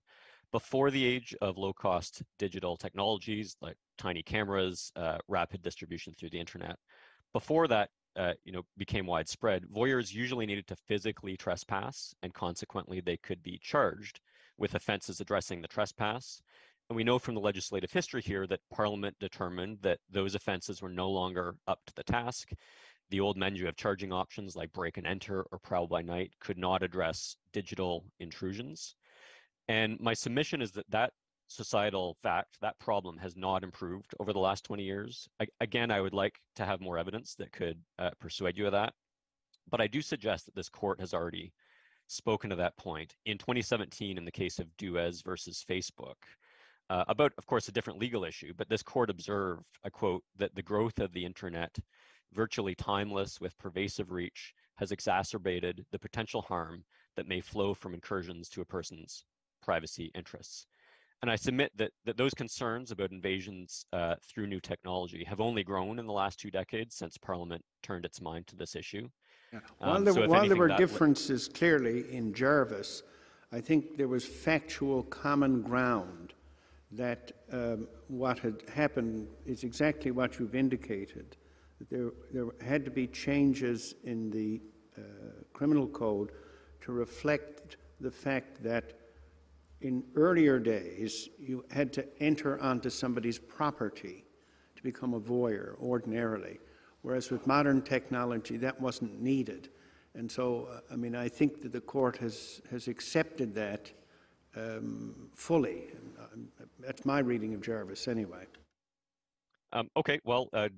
Before 0.54 0.90
the 0.90 1.04
age 1.04 1.36
of 1.42 1.58
low 1.58 1.74
cost 1.74 2.24
digital 2.40 2.78
technologies 2.78 3.58
like 3.62 3.76
tiny 3.98 4.24
cameras, 4.24 4.92
uh, 4.96 5.18
rapid 5.28 5.62
distribution 5.62 6.14
through 6.14 6.30
the 6.30 6.40
internet, 6.40 6.78
before 7.34 7.68
that 7.68 7.90
uh, 8.18 8.34
you 8.46 8.52
know, 8.52 8.64
became 8.78 9.06
widespread, 9.06 9.66
voyeurs 9.66 10.14
usually 10.14 10.46
needed 10.46 10.66
to 10.68 10.76
physically 10.76 11.38
trespass, 11.38 12.16
and 12.24 12.34
consequently 12.34 13.00
they 13.00 13.18
could 13.18 13.44
be 13.44 13.60
charged 13.62 14.20
with 14.58 14.74
offenses 14.74 15.20
addressing 15.20 15.62
the 15.62 15.68
trespass. 15.68 16.42
And 16.90 16.96
we 16.96 17.04
know 17.04 17.20
from 17.20 17.36
the 17.36 17.42
legislative 17.42 17.92
history 17.92 18.22
here 18.22 18.48
that 18.48 18.62
Parliament 18.74 19.18
determined 19.20 19.80
that 19.82 20.00
those 20.10 20.36
offenses 20.36 20.82
were 20.82 20.90
no 20.90 21.10
longer 21.10 21.56
up 21.68 21.80
to 21.88 21.94
the 21.96 22.04
task. 22.04 22.52
The 23.10 23.20
old 23.20 23.38
menu 23.38 23.68
of 23.68 23.76
charging 23.76 24.14
options 24.14 24.56
like 24.56 24.72
break 24.72 24.98
and 24.98 25.06
enter 25.06 25.46
or 25.52 25.60
prowl 25.60 25.88
by 25.88 26.02
night 26.02 26.32
could 26.40 26.58
not 26.58 26.84
address 26.84 27.36
digital 27.52 28.06
intrusions. 28.20 28.96
And 29.68 30.00
my 30.00 30.14
submission 30.14 30.62
is 30.62 30.72
that 30.72 30.90
that 30.90 31.12
societal 31.48 32.18
fact, 32.24 32.58
that 32.62 32.80
problem 32.80 33.18
has 33.18 33.36
not 33.36 33.64
improved 33.64 34.14
over 34.20 34.32
the 34.34 34.40
last 34.40 34.64
20 34.66 34.84
years. 34.84 35.28
I, 35.40 35.48
again, 35.60 35.92
I 35.92 36.02
would 36.02 36.14
like 36.14 36.40
to 36.56 36.66
have 36.66 36.82
more 36.82 36.98
evidence 36.98 37.36
that 37.36 37.52
could 37.52 37.78
uh, 38.00 38.12
persuade 38.20 38.58
you 38.58 38.66
of 38.66 38.74
that. 38.74 38.94
But 39.70 39.82
I 39.82 39.88
do 39.88 40.02
suggest 40.02 40.46
that 40.46 40.56
this 40.56 40.70
court 40.70 41.00
has 41.00 41.14
already 41.14 41.52
spoken 42.08 42.50
to 42.50 42.56
that 42.58 42.78
point. 42.78 43.16
In 43.26 43.38
2017, 43.38 44.18
in 44.18 44.26
the 44.26 44.32
case 44.32 44.60
of 44.60 44.68
Douez 44.78 45.24
versus 45.24 45.66
Facebook, 45.70 46.16
uh, 46.90 47.04
about, 47.08 47.34
of 47.38 47.46
course, 47.46 47.68
a 47.68 47.72
different 47.72 48.00
legal 48.00 48.24
issue, 48.24 48.54
but 48.58 48.70
this 48.70 48.84
court 48.84 49.10
observed, 49.10 49.66
I 49.84 49.90
quote, 49.90 50.24
that 50.38 50.56
the 50.56 50.62
growth 50.62 51.00
of 51.00 51.12
the 51.14 51.26
internet, 51.26 51.76
virtually 52.34 52.76
timeless 52.76 53.42
with 53.42 53.58
pervasive 53.58 54.12
reach, 54.12 54.54
has 54.76 54.92
exacerbated 54.92 55.86
the 55.92 56.00
potential 56.00 56.42
harm 56.42 56.84
that 57.16 57.28
may 57.28 57.42
flow 57.42 57.74
from 57.74 57.94
incursions 57.94 58.48
to 58.50 58.62
a 58.62 58.66
person's 58.66 59.26
privacy 59.62 60.12
interests. 60.16 60.68
And 61.24 61.32
I 61.32 61.36
submit 61.36 61.72
that, 61.78 61.92
that 62.06 62.16
those 62.16 62.36
concerns 62.36 62.92
about 62.92 63.12
invasions 63.12 63.86
uh, 63.92 64.16
through 64.30 64.46
new 64.46 64.60
technology 64.60 65.24
have 65.24 65.42
only 65.42 65.64
grown 65.64 65.98
in 65.98 66.06
the 66.06 66.14
last 66.14 66.40
two 66.40 66.52
decades 66.52 66.96
since 66.96 67.18
Parliament 67.18 67.64
turned 67.82 68.06
its 68.06 68.22
mind 68.22 68.46
to 68.48 68.56
this 68.56 68.76
issue. 68.76 69.10
Yeah. 69.52 69.60
Um, 69.82 69.90
While 69.90 70.04
there, 70.04 70.14
so 70.14 70.28
while 70.28 70.48
there 70.48 70.56
were 70.56 70.78
differences 70.78 71.48
clearly 71.48 72.06
in 72.14 72.34
Jarvis, 72.34 73.02
I 73.52 73.62
think 73.62 73.98
there 73.98 74.08
was 74.08 74.26
factual 74.26 75.04
common 75.04 75.64
ground 75.64 76.34
that 76.92 77.32
um, 77.52 77.88
what 78.08 78.40
had 78.40 78.64
happened 78.74 79.28
is 79.46 79.64
exactly 79.64 80.12
what 80.12 80.40
you've 80.40 80.56
indicated. 80.56 81.38
There, 81.90 82.12
there 82.34 82.48
had 82.66 82.86
to 82.86 82.92
be 82.92 83.08
changes 83.08 83.96
in 84.04 84.30
the 84.32 84.62
uh, 84.98 85.02
criminal 85.54 85.88
code 85.88 86.32
to 86.82 86.92
reflect 86.92 87.78
the 88.00 88.12
fact 88.12 88.64
that 88.64 88.94
in 89.82 90.04
earlier 90.16 90.60
days, 90.60 91.30
you 91.40 91.64
had 91.72 91.94
to 91.94 92.06
enter 92.20 92.60
onto 92.62 92.90
somebody's 92.90 93.38
property 93.38 94.26
to 94.76 94.84
become 94.84 95.14
a 95.14 95.20
voyeur 95.20 95.78
ordinarily, 95.80 96.60
whereas 97.02 97.30
with 97.30 97.46
modern 97.46 97.82
technology, 97.82 98.58
that 98.58 98.80
wasn't 98.80 99.22
needed. 99.22 99.70
And 100.16 100.32
so, 100.32 100.68
uh, 100.72 100.80
I 100.92 100.96
mean, 100.96 101.16
I 101.16 101.30
think 101.30 101.62
that 101.62 101.72
the 101.72 101.82
court 101.82 102.18
has, 102.18 102.62
has 102.72 102.88
accepted 102.88 103.54
that 103.56 103.92
um, 104.56 105.30
fully. 105.36 105.90
That's 106.80 107.06
my 107.06 107.20
reading 107.20 107.54
of 107.54 107.62
Jarvis, 107.62 108.08
anyway. 108.08 108.46
Um, 109.74 109.90
okay, 109.98 110.20
well, 110.24 110.50
uh, 110.54 110.70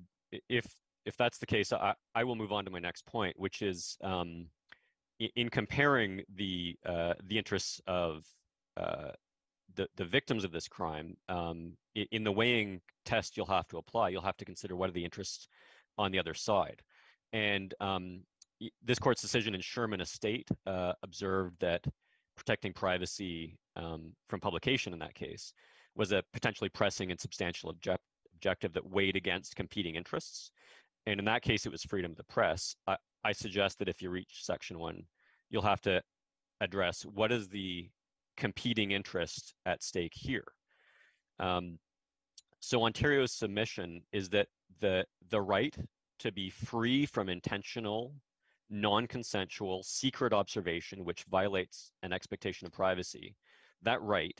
if 0.48 0.66
if 1.06 1.16
that's 1.16 1.38
the 1.38 1.46
case, 1.46 1.72
I, 1.72 1.94
I 2.14 2.24
will 2.24 2.36
move 2.36 2.52
on 2.52 2.64
to 2.64 2.70
my 2.70 2.78
next 2.78 3.06
point, 3.06 3.38
which 3.38 3.62
is 3.62 3.96
um, 4.02 4.46
in 5.36 5.48
comparing 5.48 6.22
the 6.34 6.76
uh, 6.86 7.14
the 7.26 7.38
interests 7.38 7.80
of 7.86 8.24
uh, 8.76 9.10
the 9.74 9.88
the 9.96 10.04
victims 10.04 10.44
of 10.44 10.52
this 10.52 10.68
crime. 10.68 11.16
Um, 11.28 11.72
in 11.94 12.24
the 12.24 12.32
weighing 12.32 12.80
test 13.04 13.36
you'll 13.36 13.46
have 13.46 13.68
to 13.68 13.78
apply, 13.78 14.10
you'll 14.10 14.22
have 14.22 14.36
to 14.38 14.44
consider 14.44 14.76
what 14.76 14.88
are 14.88 14.92
the 14.92 15.04
interests 15.04 15.48
on 15.98 16.12
the 16.12 16.18
other 16.18 16.34
side, 16.34 16.80
and 17.32 17.74
um, 17.80 18.22
this 18.82 18.98
court's 18.98 19.22
decision 19.22 19.54
in 19.54 19.60
Sherman 19.60 20.00
Estate 20.00 20.48
uh, 20.66 20.92
observed 21.02 21.56
that 21.60 21.84
protecting 22.36 22.72
privacy 22.72 23.58
um, 23.76 24.12
from 24.28 24.40
publication 24.40 24.92
in 24.92 24.98
that 24.98 25.14
case 25.14 25.52
was 25.96 26.12
a 26.12 26.22
potentially 26.32 26.70
pressing 26.70 27.10
and 27.10 27.20
substantial 27.20 27.70
object 27.70 28.02
objective 28.34 28.72
that 28.72 28.90
weighed 28.90 29.16
against 29.16 29.54
competing 29.54 29.96
interests. 29.96 30.50
And 31.06 31.20
in 31.20 31.26
that 31.26 31.42
case, 31.42 31.66
it 31.66 31.72
was 31.72 31.82
freedom 31.82 32.12
of 32.12 32.16
the 32.16 32.24
press. 32.24 32.74
I, 32.86 32.96
I 33.22 33.32
suggest 33.32 33.78
that 33.78 33.88
if 33.88 34.00
you 34.00 34.08
reach 34.10 34.40
section 34.42 34.78
one, 34.78 35.02
you'll 35.50 35.62
have 35.62 35.82
to 35.82 36.02
address 36.60 37.02
what 37.02 37.32
is 37.32 37.48
the 37.48 37.90
competing 38.36 38.92
interest 38.92 39.54
at 39.66 39.82
stake 39.82 40.12
here. 40.14 40.46
Um, 41.38 41.78
so 42.60 42.82
Ontario's 42.82 43.32
submission 43.32 44.02
is 44.12 44.28
that 44.30 44.48
the 44.80 45.04
the 45.30 45.40
right 45.40 45.76
to 46.20 46.32
be 46.32 46.50
free 46.50 47.06
from 47.06 47.28
intentional, 47.28 48.14
non-consensual, 48.68 49.82
secret 49.82 50.32
observation, 50.32 51.04
which 51.04 51.24
violates 51.30 51.92
an 52.02 52.12
expectation 52.12 52.66
of 52.66 52.72
privacy, 52.72 53.34
that 53.82 54.00
right 54.02 54.38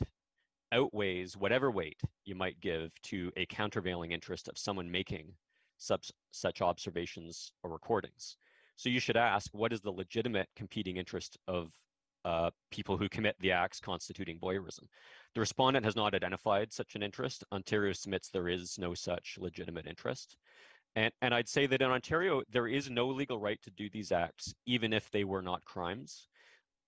outweighs 0.71 1.37
whatever 1.37 1.71
weight 1.71 1.99
you 2.25 2.35
might 2.35 2.59
give 2.61 2.91
to 3.03 3.31
a 3.37 3.45
countervailing 3.45 4.11
interest 4.11 4.47
of 4.47 4.57
someone 4.57 4.89
making 4.89 5.33
such, 5.77 6.11
such 6.31 6.61
observations 6.61 7.51
or 7.63 7.71
recordings. 7.71 8.37
So 8.75 8.89
you 8.89 8.99
should 8.99 9.17
ask, 9.17 9.51
what 9.53 9.73
is 9.73 9.81
the 9.81 9.91
legitimate 9.91 10.47
competing 10.55 10.97
interest 10.97 11.37
of 11.47 11.69
uh, 12.23 12.51
people 12.71 12.97
who 12.97 13.09
commit 13.09 13.35
the 13.39 13.51
acts 13.51 13.79
constituting 13.79 14.39
voyeurism? 14.39 14.85
The 15.33 15.41
respondent 15.41 15.85
has 15.85 15.95
not 15.95 16.13
identified 16.13 16.71
such 16.71 16.95
an 16.95 17.03
interest. 17.03 17.43
Ontario 17.51 17.93
submits 17.93 18.29
there 18.29 18.47
is 18.47 18.77
no 18.79 18.93
such 18.93 19.37
legitimate 19.39 19.87
interest. 19.87 20.37
And, 20.95 21.11
and 21.21 21.33
I'd 21.33 21.47
say 21.47 21.67
that 21.67 21.81
in 21.81 21.89
Ontario, 21.89 22.43
there 22.51 22.67
is 22.67 22.89
no 22.89 23.07
legal 23.07 23.39
right 23.39 23.61
to 23.63 23.71
do 23.71 23.89
these 23.89 24.11
acts, 24.11 24.53
even 24.65 24.93
if 24.93 25.09
they 25.11 25.23
were 25.23 25.41
not 25.41 25.63
crimes. 25.63 26.27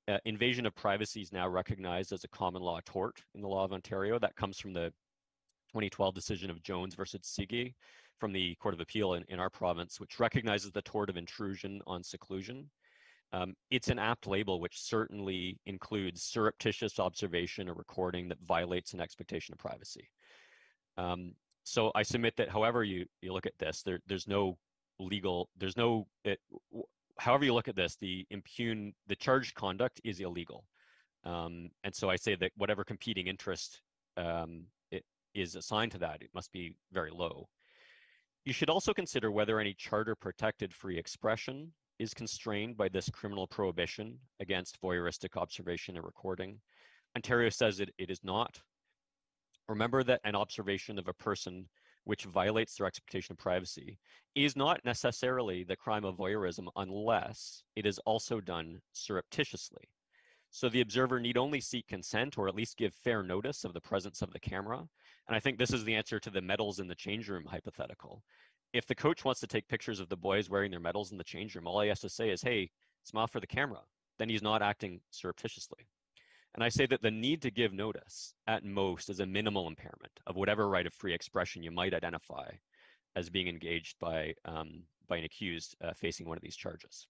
Uh, 0.08 0.18
invasion 0.26 0.66
of 0.66 0.76
privacy 0.76 1.22
is 1.22 1.32
now 1.32 1.48
recognized 1.48 2.12
as 2.12 2.26
a 2.26 2.28
common 2.30 2.62
law 2.62 2.80
tort 2.86 3.22
in 3.36 3.42
the 3.42 3.48
law 3.48 3.64
of 3.64 3.72
Ontario. 3.72 4.20
That 4.20 4.36
comes 4.36 4.60
from 4.60 4.74
the 4.74 4.92
2012 5.70 6.14
decision 6.14 6.50
of 6.50 6.62
Jones 6.62 6.94
versus 6.94 7.22
Tsige 7.22 7.74
from 8.20 8.34
the 8.34 8.56
Court 8.56 8.74
of 8.74 8.82
Appeal 8.82 9.14
in, 9.14 9.24
in 9.30 9.40
our 9.40 9.50
province, 9.50 10.00
which 10.00 10.20
recognizes 10.20 10.72
the 10.72 10.82
tort 10.82 11.10
of 11.10 11.18
intrusion 11.18 11.82
on 11.88 12.04
seclusion. 12.04 12.70
Um, 13.32 13.56
it's 13.72 13.88
an 13.88 13.98
apt 13.98 14.28
label 14.28 14.60
which 14.60 14.80
certainly 14.80 15.58
includes 15.66 16.22
surreptitious 16.22 17.00
observation 17.00 17.68
or 17.68 17.74
recording 17.74 18.28
that 18.30 18.38
violates 18.46 18.94
an 18.94 19.02
expectation 19.02 19.54
of 19.54 19.60
privacy. 19.60 20.08
Um, 20.98 21.34
so 21.64 21.92
I 21.96 22.04
submit 22.04 22.36
that 22.38 22.50
however 22.50 22.84
you, 22.84 23.06
you 23.22 23.34
look 23.34 23.48
at 23.48 23.58
this, 23.58 23.82
there, 23.84 24.00
there's 24.06 24.28
no 24.28 24.58
legal, 25.00 25.50
there's 25.58 25.78
no, 25.78 26.08
it, 26.24 26.40
however 27.19 27.45
you 27.45 27.53
look 27.53 27.68
at 27.68 27.76
this, 27.76 27.95
the 27.95 28.26
impugn, 28.30 28.94
the 29.07 29.15
charged 29.15 29.56
conduct 29.56 30.02
is 30.03 30.19
illegal. 30.19 30.65
Um, 31.23 31.69
and 31.84 31.95
so 31.95 32.10
I 32.10 32.15
say 32.15 32.35
that 32.35 32.52
whatever 32.57 32.84
competing 32.84 33.27
interest 33.27 33.81
um, 34.18 34.65
is 35.34 35.56
assigned 35.56 35.91
to 35.94 35.98
that, 35.99 36.22
it 36.22 36.30
must 36.34 36.52
be 36.52 36.76
very 36.91 37.11
low. 37.11 37.48
You 38.45 38.53
should 38.53 38.69
also 38.69 38.94
consider 38.94 39.31
whether 39.31 39.60
any 39.60 39.73
charter 39.73 40.15
protected 40.15 40.73
free 40.73 40.98
expression 40.98 41.72
is 41.99 42.14
constrained 42.14 42.76
by 42.76 42.90
this 42.90 43.10
criminal 43.10 43.48
prohibition 43.48 44.19
against 44.40 44.81
voyeuristic 44.81 45.38
observation 45.38 45.95
and 45.95 46.06
recording. 46.06 46.60
Ontario 47.15 47.49
says 47.49 47.80
it, 47.80 47.91
it 47.98 48.10
is 48.10 48.19
not. 48.23 48.60
Remember 49.69 50.03
that 50.03 50.19
an 50.26 50.35
observation 50.35 50.99
of 50.99 51.07
a 51.07 51.14
person 51.14 51.69
which 52.06 52.26
violates 52.26 52.76
their 52.76 52.88
expectation 52.88 53.34
of 53.34 53.40
privacy 53.40 53.98
is 54.36 54.56
not 54.56 54.84
necessarily 54.84 55.64
the 55.64 55.76
crime 55.76 56.04
of 56.04 56.18
voyeurism 56.18 56.68
unless 56.76 57.64
it 57.76 57.86
is 57.86 58.00
also 58.00 58.42
done 58.42 58.80
surreptitiously. 58.92 59.84
So 60.50 60.70
the 60.70 60.82
observer 60.82 61.20
need 61.20 61.38
only 61.38 61.62
seek 61.62 61.88
consent 61.88 62.38
or 62.38 62.48
at 62.48 62.56
least 62.56 62.78
give 62.78 62.94
fair 62.94 63.24
notice 63.24 63.64
of 63.64 63.74
the 63.74 63.82
presence 63.82 64.22
of 64.22 64.32
the 64.32 64.40
camera. 64.40 64.80
And 65.28 65.36
I 65.36 65.40
think 65.40 65.58
this 65.58 65.74
is 65.74 65.84
the 65.84 65.96
answer 65.96 66.20
to 66.20 66.30
the 66.30 66.42
medals 66.42 66.80
in 66.80 66.88
the 66.88 66.96
change 66.96 67.28
room 67.28 67.46
hypothetical. 67.46 68.24
If 68.74 68.86
the 68.86 68.96
coach 68.96 69.24
wants 69.24 69.40
to 69.42 69.48
take 69.48 69.68
pictures 69.68 70.00
of 70.00 70.10
the 70.10 70.18
boys 70.18 70.50
wearing 70.50 70.72
their 70.72 70.80
medals 70.80 71.12
in 71.12 71.18
the 71.18 71.24
change 71.24 71.56
room, 71.56 71.68
all 71.68 71.82
he 71.82 71.90
has 71.90 72.02
to 72.02 72.10
say 72.10 72.30
is, 72.30 72.42
hey, 72.42 72.70
smile 73.04 73.28
for 73.28 73.40
the 73.40 73.48
camera. 73.48 73.80
Then 74.20 74.30
he's 74.30 74.44
not 74.44 74.62
acting 74.62 75.02
surreptitiously. 75.12 75.88
And 76.56 76.64
I 76.64 76.70
say 76.70 76.86
that 76.86 77.02
the 77.02 77.12
need 77.12 77.42
to 77.42 77.52
give 77.52 77.74
notice 77.74 78.34
at 78.48 78.64
most 78.64 79.10
is 79.10 79.20
a 79.20 79.26
minimal 79.26 79.68
impairment 79.68 80.20
of 80.28 80.36
whatever 80.36 80.70
right 80.70 80.86
of 80.86 80.94
free 80.94 81.14
expression 81.14 81.64
you 81.64 81.72
might 81.72 81.94
identify 81.94 82.52
as 83.16 83.30
being 83.30 83.48
engaged 83.48 83.98
by, 84.00 84.34
um, 84.46 84.84
by 85.08 85.18
an 85.18 85.24
accused 85.24 85.76
uh, 85.84 85.94
facing 85.94 86.28
one 86.28 86.38
of 86.38 86.44
these 86.44 86.56
charges. 86.56 87.08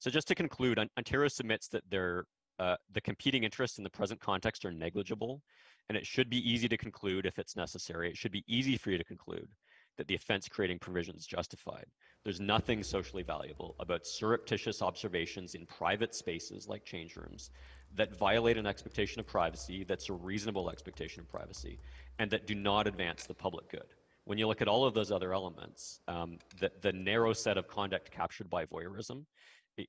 So 0.00 0.10
just 0.10 0.28
to 0.28 0.34
conclude, 0.34 0.80
Ontario 0.98 1.28
submits 1.28 1.68
that 1.68 1.84
there, 1.90 2.24
uh, 2.58 2.76
the 2.92 3.00
competing 3.00 3.44
interests 3.44 3.78
in 3.78 3.84
the 3.84 3.90
present 3.90 4.20
context 4.20 4.64
are 4.64 4.72
negligible, 4.72 5.42
and 5.88 5.96
it 5.96 6.06
should 6.06 6.30
be 6.30 6.50
easy 6.50 6.68
to 6.68 6.76
conclude 6.76 7.26
if 7.26 7.38
it's 7.38 7.56
necessary. 7.56 8.08
It 8.08 8.16
should 8.16 8.32
be 8.32 8.44
easy 8.48 8.76
for 8.76 8.90
you 8.90 8.98
to 8.98 9.04
conclude 9.04 9.48
that 9.96 10.06
the 10.08 10.14
offense 10.14 10.48
creating 10.48 10.78
provision 10.78 11.16
is 11.16 11.26
justified. 11.26 11.86
There's 12.24 12.40
nothing 12.40 12.82
socially 12.82 13.22
valuable 13.22 13.74
about 13.78 14.06
surreptitious 14.06 14.82
observations 14.82 15.54
in 15.54 15.66
private 15.66 16.14
spaces 16.14 16.68
like 16.68 16.84
change 16.84 17.16
rooms 17.16 17.50
that 17.96 18.16
violate 18.16 18.56
an 18.56 18.66
expectation 18.66 19.20
of 19.20 19.26
privacy 19.26 19.84
that's 19.84 20.08
a 20.08 20.12
reasonable 20.12 20.70
expectation 20.70 21.20
of 21.20 21.28
privacy 21.28 21.78
and 22.18 22.30
that 22.30 22.46
do 22.46 22.54
not 22.54 22.86
advance 22.86 23.26
the 23.26 23.34
public 23.34 23.68
good. 23.68 23.94
When 24.24 24.38
you 24.38 24.46
look 24.46 24.62
at 24.62 24.68
all 24.68 24.84
of 24.84 24.94
those 24.94 25.10
other 25.10 25.32
elements, 25.32 26.00
um, 26.06 26.38
the, 26.60 26.70
the 26.82 26.92
narrow 26.92 27.32
set 27.32 27.56
of 27.56 27.66
conduct 27.66 28.10
captured 28.10 28.48
by 28.48 28.64
voyeurism 28.66 29.24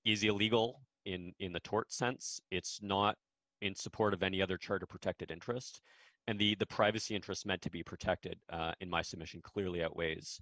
is 0.06 0.24
illegal 0.24 0.82
in, 1.06 1.34
in 1.40 1.52
the 1.52 1.60
tort 1.60 1.92
sense. 1.92 2.42
It's 2.50 2.80
not 2.82 3.18
in 3.62 3.76
support 3.76 4.14
of 4.14 4.24
any 4.24 4.42
other 4.42 4.58
charter 4.58 4.86
protected 4.86 5.32
interest. 5.32 5.82
And 6.28 6.38
the, 6.40 6.56
the 6.56 6.66
privacy 6.66 7.16
interest 7.16 7.46
meant 7.46 7.62
to 7.64 7.70
be 7.70 7.84
protected 7.84 8.38
uh, 8.50 8.74
in 8.80 8.90
my 8.90 9.02
submission 9.02 9.42
clearly 9.42 9.84
outweighs 9.84 10.40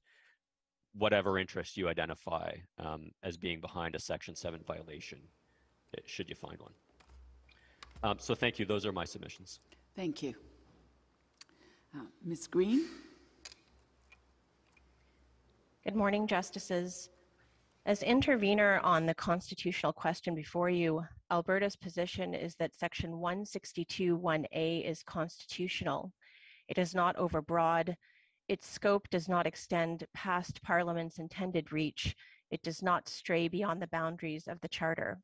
whatever 0.93 1.37
interest 1.37 1.77
you 1.77 1.87
identify 1.87 2.51
um, 2.79 3.11
as 3.23 3.37
being 3.37 3.61
behind 3.61 3.95
a 3.95 3.99
Section 3.99 4.35
7 4.35 4.59
violation, 4.67 5.19
eh, 5.97 6.01
should 6.05 6.29
you 6.29 6.35
find 6.35 6.59
one. 6.59 6.73
Um, 8.03 8.17
so 8.19 8.35
thank 8.35 8.59
you. 8.59 8.65
Those 8.65 8.85
are 8.85 8.91
my 8.91 9.05
submissions. 9.05 9.59
Thank 9.95 10.23
you. 10.23 10.33
Uh, 11.95 12.03
Ms. 12.23 12.47
Green? 12.47 12.85
Good 15.83 15.95
morning, 15.95 16.27
Justices. 16.27 17.09
As 17.85 18.03
intervener 18.03 18.79
on 18.83 19.05
the 19.05 19.15
constitutional 19.15 19.93
question 19.93 20.35
before 20.35 20.69
you, 20.69 21.05
Alberta's 21.31 21.75
position 21.75 22.33
is 22.33 22.55
that 22.55 22.75
Section 22.75 23.13
162.1a 23.13 24.85
is 24.85 25.01
constitutional. 25.01 26.11
It 26.67 26.77
is 26.77 26.93
not 26.93 27.15
overbroad. 27.15 27.95
Its 28.47 28.67
scope 28.67 29.09
does 29.09 29.29
not 29.29 29.47
extend 29.47 30.05
past 30.13 30.61
Parliament's 30.61 31.19
intended 31.19 31.71
reach. 31.71 32.15
It 32.51 32.61
does 32.63 32.83
not 32.83 33.07
stray 33.07 33.47
beyond 33.47 33.81
the 33.81 33.87
boundaries 33.87 34.47
of 34.47 34.59
the 34.61 34.67
Charter. 34.67 35.19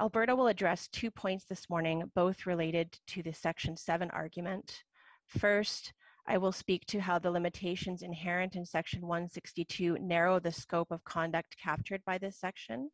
Alberta 0.00 0.34
will 0.34 0.46
address 0.46 0.88
two 0.88 1.10
points 1.10 1.44
this 1.44 1.68
morning, 1.68 2.10
both 2.14 2.46
related 2.46 2.98
to 3.08 3.22
the 3.22 3.32
Section 3.32 3.76
7 3.76 4.10
argument. 4.12 4.84
First, 5.26 5.92
I 6.26 6.38
will 6.38 6.52
speak 6.52 6.86
to 6.86 7.00
how 7.00 7.18
the 7.18 7.30
limitations 7.30 8.02
inherent 8.02 8.54
in 8.56 8.64
Section 8.64 9.02
162 9.02 9.98
narrow 9.98 10.38
the 10.38 10.52
scope 10.52 10.90
of 10.90 11.04
conduct 11.04 11.56
captured 11.58 12.04
by 12.04 12.18
this 12.18 12.36
section. 12.36 12.90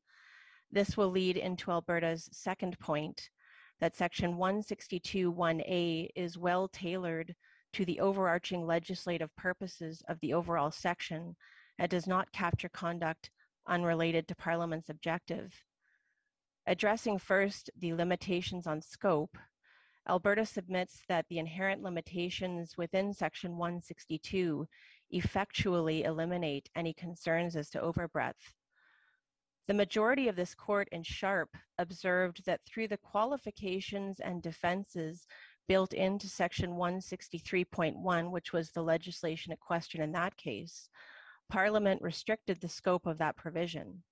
This 0.71 0.97
will 0.97 1.11
lead 1.11 1.37
into 1.37 1.71
Alberta's 1.71 2.29
second 2.33 2.79
point 2.79 3.29
that 3.81 3.95
Section 3.95 4.37
162.1a 4.37 6.09
is 6.15 6.39
well 6.39 6.69
tailored 6.69 7.35
to 7.75 7.85
the 7.85 8.01
overarching 8.01 8.67
legislative 8.67 9.35
purposes 9.37 10.03
of 10.09 10.19
the 10.21 10.33
overall 10.33 10.71
section 10.71 11.37
and 11.79 11.91
does 11.91 12.07
not 12.07 12.33
capture 12.33 12.71
conduct 12.71 13.31
unrelated 13.67 14.27
to 14.29 14.35
Parliament's 14.35 14.89
objective. 14.89 15.53
Addressing 16.67 17.19
first 17.19 17.71
the 17.79 17.93
limitations 17.93 18.67
on 18.67 18.81
scope, 18.81 19.37
Alberta 20.09 20.47
submits 20.47 21.03
that 21.09 21.27
the 21.29 21.39
inherent 21.39 21.83
limitations 21.83 22.77
within 22.77 23.13
Section 23.13 23.57
162 23.57 24.69
effectually 25.11 26.05
eliminate 26.05 26.71
any 26.77 26.93
concerns 26.93 27.57
as 27.57 27.71
to 27.71 27.81
overbreadth. 27.81 28.55
The 29.67 29.75
majority 29.75 30.29
of 30.29 30.37
this 30.37 30.55
court 30.55 30.89
in 30.93 31.03
Sharpe 31.03 31.57
observed 31.79 32.45
that 32.47 32.65
through 32.65 32.87
the 32.87 32.99
qualifications 32.99 34.21
and 34.21 34.41
defenses 34.41 35.27
built 35.67 35.93
into 35.93 36.29
Section 36.29 36.73
163.1, 36.73 38.31
which 38.31 38.53
was 38.53 38.71
the 38.71 38.85
legislation 38.85 39.53
at 39.53 39.59
question 39.59 40.01
in 40.01 40.13
that 40.13 40.37
case, 40.37 40.89
Parliament 41.49 42.01
restricted 42.01 42.61
the 42.61 42.69
scope 42.69 43.07
of 43.07 43.19
that 43.19 43.37
provision. 43.37 44.05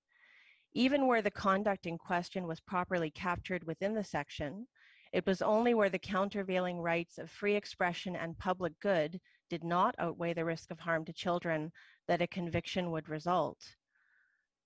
Even 0.73 1.07
where 1.07 1.21
the 1.21 1.31
conduct 1.31 1.85
in 1.85 1.97
question 1.97 2.47
was 2.47 2.59
properly 2.59 3.09
captured 3.09 3.63
within 3.63 3.93
the 3.93 4.03
section, 4.03 4.67
it 5.15 5.25
was 5.25 5.41
only 5.41 5.73
where 5.73 5.89
the 5.89 5.97
countervailing 5.97 6.77
rights 6.77 7.17
of 7.17 7.31
free 7.31 7.55
expression 7.55 8.17
and 8.17 8.37
public 8.37 8.77
good 8.81 9.17
did 9.49 9.63
not 9.63 9.95
outweigh 9.97 10.33
the 10.33 10.43
risk 10.43 10.71
of 10.71 10.79
harm 10.79 11.05
to 11.05 11.13
children 11.13 11.71
that 12.05 12.21
a 12.21 12.27
conviction 12.27 12.91
would 12.91 13.07
result. 13.07 13.77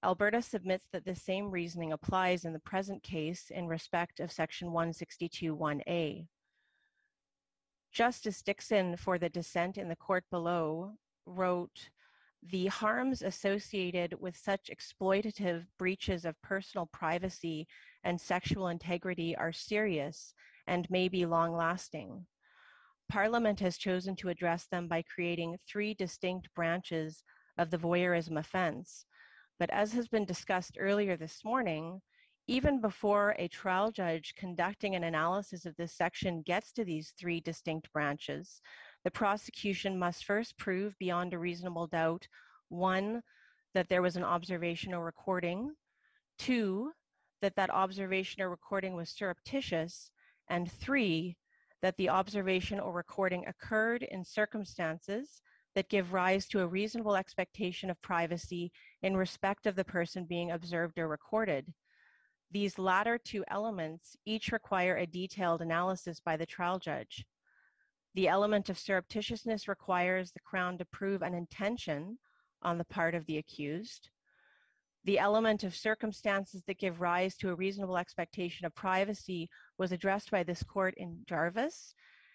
Alberta 0.04 0.42
submits 0.42 0.88
that 0.92 1.06
the 1.06 1.14
same 1.14 1.52
reasoning 1.52 1.92
applies 1.92 2.46
in 2.46 2.54
the 2.54 2.60
present 2.62 3.04
case 3.04 3.52
in 3.52 3.68
respect 3.68 4.20
of 4.20 4.32
Section 4.32 4.70
162.1a. 4.70 6.26
Justice 7.92 8.42
Dickson, 8.42 8.98
for 8.98 9.20
the 9.20 9.30
dissent 9.30 9.78
in 9.78 9.88
the 9.88 9.96
court 9.96 10.24
below, 10.32 10.94
wrote, 11.28 11.92
the 12.42 12.66
harms 12.68 13.22
associated 13.22 14.20
with 14.20 14.36
such 14.36 14.72
exploitative 14.72 15.68
breaches 15.78 16.26
of 16.26 16.42
personal 16.42 16.88
privacy 16.88 17.68
and 18.04 18.20
sexual 18.20 18.70
integrity 18.70 19.36
are 19.36 19.52
serious 19.52 20.34
and 20.68 20.90
may 20.90 21.08
be 21.08 21.26
long 21.26 21.56
lasting. 21.56 22.26
Parliament 23.10 23.60
has 23.60 23.78
chosen 23.78 24.16
to 24.18 24.30
address 24.30 24.68
them 24.68 24.88
by 24.88 25.04
creating 25.14 25.58
three 25.68 25.94
distinct 25.96 26.48
branches 26.56 27.24
of 27.58 27.72
the 27.72 27.78
voyeurism 27.78 28.38
offense. 28.38 29.06
But 29.60 29.70
as 29.72 29.92
has 29.94 30.08
been 30.08 30.26
discussed 30.26 30.78
earlier 30.80 31.18
this 31.18 31.44
morning, 31.44 32.02
even 32.48 32.82
before 32.82 33.36
a 33.38 33.48
trial 33.48 33.92
judge 33.92 34.34
conducting 34.36 34.96
an 34.96 35.04
analysis 35.04 35.66
of 35.66 35.76
this 35.76 35.94
section 35.94 36.42
gets 36.44 36.72
to 36.72 36.84
these 36.84 37.14
three 37.20 37.40
distinct 37.42 37.92
branches, 37.94 38.62
the 39.04 39.12
prosecution 39.12 39.98
must 39.98 40.26
first 40.26 40.58
prove 40.58 40.98
beyond 41.00 41.34
a 41.34 41.40
reasonable 41.40 41.88
doubt 41.88 42.28
one, 42.70 43.22
that 43.76 43.88
there 43.90 44.02
was 44.02 44.16
an 44.16 44.24
observation 44.24 44.94
or 44.94 45.04
recording, 45.04 45.72
two, 46.38 46.92
that 47.42 47.56
that 47.56 47.70
observation 47.70 48.42
or 48.42 48.50
recording 48.50 48.96
was 48.96 49.10
surreptitious, 49.10 50.12
and 50.50 50.72
three, 50.72 51.38
that 51.82 51.96
the 51.98 52.10
observation 52.10 52.80
or 52.80 52.92
recording 52.92 53.46
occurred 53.48 54.04
in 54.04 54.24
circumstances 54.24 55.42
that 55.76 55.90
give 55.90 56.14
rise 56.14 56.48
to 56.48 56.62
a 56.62 56.68
reasonable 56.68 57.16
expectation 57.16 57.90
of 57.90 58.02
privacy 58.02 58.72
in 59.02 59.16
respect 59.16 59.66
of 59.66 59.76
the 59.76 59.86
person 59.86 60.26
being 60.26 60.52
observed 60.52 60.98
or 61.00 61.08
recorded. 61.08 61.72
These 62.52 62.80
latter 62.80 63.18
two 63.18 63.46
elements 63.50 64.18
each 64.26 64.52
require 64.52 64.98
a 64.98 65.06
detailed 65.06 65.62
analysis 65.62 66.20
by 66.20 66.36
the 66.36 66.46
trial 66.46 66.80
judge. 66.80 67.26
The 68.16 68.28
element 68.28 68.70
of 68.70 68.78
surreptitiousness 68.78 69.68
requires 69.68 70.32
the 70.32 70.40
Crown 70.40 70.78
to 70.80 70.86
prove 70.86 71.22
an 71.22 71.36
intention 71.36 72.18
on 72.64 72.78
the 72.78 72.86
part 72.86 73.14
of 73.14 73.26
the 73.28 73.38
accused. 73.38 74.10
The 75.06 75.20
element 75.20 75.64
of 75.64 75.76
circumstances 75.76 76.62
that 76.68 76.78
give 76.78 77.00
rise 77.00 77.38
to 77.38 77.50
a 77.50 77.56
reasonable 77.56 77.98
expectation 77.98 78.66
of 78.66 78.76
privacy 78.76 79.50
was 79.78 79.92
addressed 79.92 80.30
by 80.30 80.44
this 80.44 80.62
court 80.62 80.94
in 80.98 81.24
Jarvis 81.26 81.94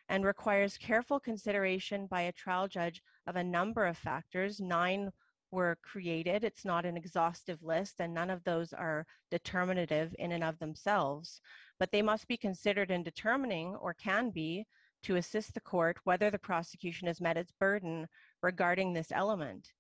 and 0.08 0.24
requires 0.24 0.78
careful 0.78 1.20
consideration 1.20 2.06
by 2.06 2.22
a 2.22 2.32
trial 2.32 2.66
judge 2.66 3.02
of 3.26 3.36
a 3.36 3.44
number 3.44 3.84
of 3.84 3.98
factors. 3.98 4.60
Nine 4.60 5.10
were 5.50 5.78
created. 5.82 6.42
It's 6.42 6.64
not 6.64 6.84
an 6.84 6.96
exhaustive 6.96 7.62
list, 7.62 8.00
and 8.00 8.12
none 8.12 8.30
of 8.30 8.42
those 8.44 8.72
are 8.72 9.06
determinative 9.30 10.14
in 10.18 10.32
and 10.32 10.42
of 10.42 10.58
themselves, 10.58 11.40
but 11.78 11.92
they 11.92 12.02
must 12.02 12.26
be 12.28 12.36
considered 12.36 12.90
in 12.90 13.02
determining, 13.02 13.76
or 13.76 13.94
can 13.94 14.30
be, 14.30 14.66
to 15.02 15.16
assist 15.16 15.54
the 15.54 15.60
court 15.60 15.98
whether 16.04 16.30
the 16.30 16.38
prosecution 16.38 17.06
has 17.06 17.20
met 17.20 17.36
its 17.36 17.52
burden 17.52 18.08
regarding 18.42 18.92
this 18.92 19.12
element. 19.12 19.72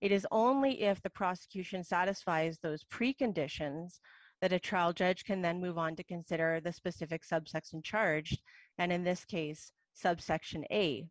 It 0.00 0.12
is 0.12 0.26
only 0.30 0.82
if 0.82 1.02
the 1.02 1.10
prosecution 1.10 1.84
satisfies 1.84 2.58
those 2.58 2.84
preconditions 2.84 4.00
that 4.40 4.52
a 4.52 4.58
trial 4.58 4.92
judge 4.92 5.24
can 5.24 5.42
then 5.42 5.60
move 5.60 5.76
on 5.76 5.94
to 5.96 6.04
consider 6.04 6.60
the 6.60 6.72
specific 6.72 7.24
subsection 7.24 7.82
charged, 7.82 8.40
and 8.78 8.90
in 8.90 9.04
this 9.04 9.24
case, 9.24 9.72
subsection 9.92 10.64
A, 10.70 11.06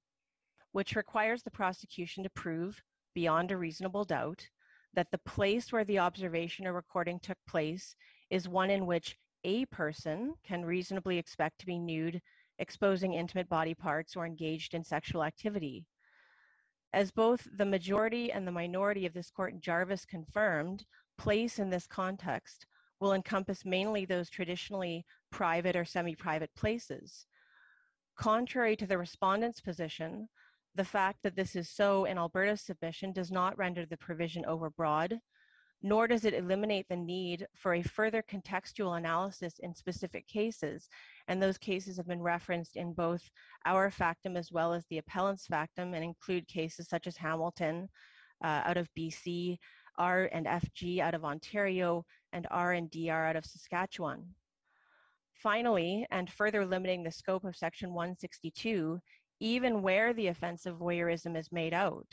which 0.72 0.96
requires 0.96 1.44
the 1.44 1.52
prosecution 1.52 2.24
to 2.24 2.30
prove 2.32 2.82
beyond 3.14 3.52
a 3.52 3.58
reasonable 3.58 4.06
doubt 4.06 4.48
that 4.96 5.12
the 5.12 5.20
place 5.20 5.72
where 5.72 5.86
the 5.86 6.00
observation 6.00 6.66
or 6.66 6.74
recording 6.74 7.20
took 7.20 7.38
place 7.48 7.96
is 8.32 8.50
one 8.50 8.72
in 8.72 8.88
which 8.88 9.16
a 9.44 9.66
person 9.68 10.34
can 10.44 10.66
reasonably 10.66 11.18
expect 11.20 11.60
to 11.60 11.66
be 11.66 11.78
nude 11.78 12.22
exposing 12.58 13.14
intimate 13.14 13.48
body 13.48 13.74
parts, 13.74 14.16
or 14.16 14.26
engaged 14.26 14.74
in 14.74 14.84
sexual 14.84 15.24
activity. 15.24 15.86
As 16.92 17.12
both 17.12 17.48
the 17.56 17.66
majority 17.66 18.32
and 18.32 18.48
the 18.48 18.52
minority 18.52 19.06
of 19.06 19.14
this 19.14 19.30
court 19.30 19.54
in 19.54 19.62
Jarvis 19.62 20.06
confirmed, 20.06 20.86
place 21.18 21.60
in 21.60 21.70
this 21.70 21.86
context 21.86 22.66
will 23.00 23.14
encompass 23.14 23.64
mainly 23.64 24.06
those 24.06 24.30
traditionally 24.30 25.06
private 25.32 25.76
or 25.76 25.86
semi-private 25.86 26.54
places. 26.56 27.28
Contrary 28.18 28.76
to 28.76 28.88
the 28.88 28.98
respondent's 28.98 29.62
position, 29.62 30.28
the 30.76 30.84
fact 30.84 31.20
that 31.24 31.36
this 31.36 31.56
is 31.56 31.70
so 31.70 32.06
in 32.06 32.18
Alberta's 32.18 32.62
submission 32.62 33.14
does 33.14 33.32
not 33.32 33.58
render 33.58 33.86
the 33.86 33.98
provision 33.98 34.44
overbroad, 34.46 35.20
nor 35.82 36.08
does 36.08 36.26
it 36.26 36.34
eliminate 36.34 36.86
the 36.90 36.96
need 36.96 37.48
for 37.56 37.76
a 37.76 37.82
further 37.82 38.24
contextual 38.30 38.98
analysis 38.98 39.60
in 39.60 39.74
specific 39.74 40.28
cases. 40.28 40.90
And 41.28 41.42
those 41.42 41.58
cases 41.58 41.96
have 41.98 42.08
been 42.08 42.22
referenced 42.22 42.76
in 42.76 42.94
both 42.94 43.30
our 43.66 43.90
factum 43.90 44.36
as 44.36 44.52
well 44.52 44.74
as 44.74 44.86
the 44.88 44.98
appellant's 44.98 45.48
factum 45.48 45.94
and 45.94 46.04
include 46.04 46.48
cases 46.48 46.90
such 46.90 47.08
as 47.08 47.16
Hamilton 47.16 47.88
uh, 48.44 48.62
out 48.66 48.78
of 48.78 48.90
BC, 48.98 49.58
R 49.98 50.30
and 50.34 50.46
FG 50.46 51.00
out 51.00 51.14
of 51.14 51.26
Ontario, 51.26 52.06
and 52.34 52.48
R 52.52 52.74
and 52.74 52.90
DR 52.92 53.28
out 53.28 53.36
of 53.36 53.46
Saskatchewan. 53.46 54.26
Finally, 55.34 56.06
and 56.12 56.30
further 56.30 56.66
limiting 56.66 57.04
the 57.04 57.12
scope 57.12 57.46
of 57.46 57.56
Section 57.56 57.94
162, 57.94 59.00
even 59.40 59.82
where 59.82 60.14
the 60.14 60.28
offense 60.28 60.66
of 60.66 60.78
voyeurism 60.78 61.38
is 61.38 61.52
made 61.52 61.74
out, 61.74 62.08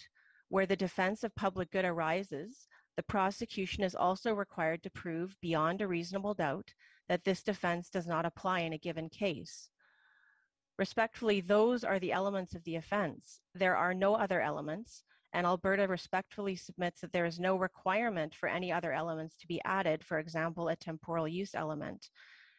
where 0.49 0.67
the 0.67 0.77
defense 0.77 1.25
of 1.25 1.35
public 1.35 1.71
good 1.73 1.85
arises, 1.85 2.69
the 2.97 3.03
prosecution 3.03 3.85
is 3.85 3.95
also 3.95 4.33
required 4.33 4.83
to 4.83 4.91
prove 4.91 5.37
beyond 5.43 5.83
a 5.83 5.87
reasonable 5.87 6.35
doubt 6.35 6.73
that 7.09 7.25
this 7.25 7.43
defense 7.43 7.91
does 7.91 8.07
not 8.07 8.25
apply 8.25 8.61
in 8.61 8.73
a 8.73 8.79
given 8.79 9.09
case. 9.11 9.69
Respectfully, 10.79 11.41
those 11.41 11.85
are 11.85 11.99
the 11.99 12.13
elements 12.13 12.55
of 12.55 12.65
the 12.65 12.77
offense. 12.77 13.41
There 13.55 13.77
are 13.77 13.95
no 13.95 14.15
other 14.15 14.41
elements, 14.41 15.05
and 15.33 15.47
Alberta 15.47 15.87
respectfully 15.87 16.57
submits 16.57 17.01
that 17.01 17.13
there 17.13 17.27
is 17.27 17.39
no 17.39 17.57
requirement 17.57 18.35
for 18.35 18.49
any 18.49 18.73
other 18.73 18.93
elements 18.93 19.37
to 19.37 19.47
be 19.47 19.61
added, 19.65 20.03
for 20.03 20.19
example, 20.19 20.69
a 20.69 20.77
temporal 20.77 21.29
use 21.29 21.55
element, 21.55 22.09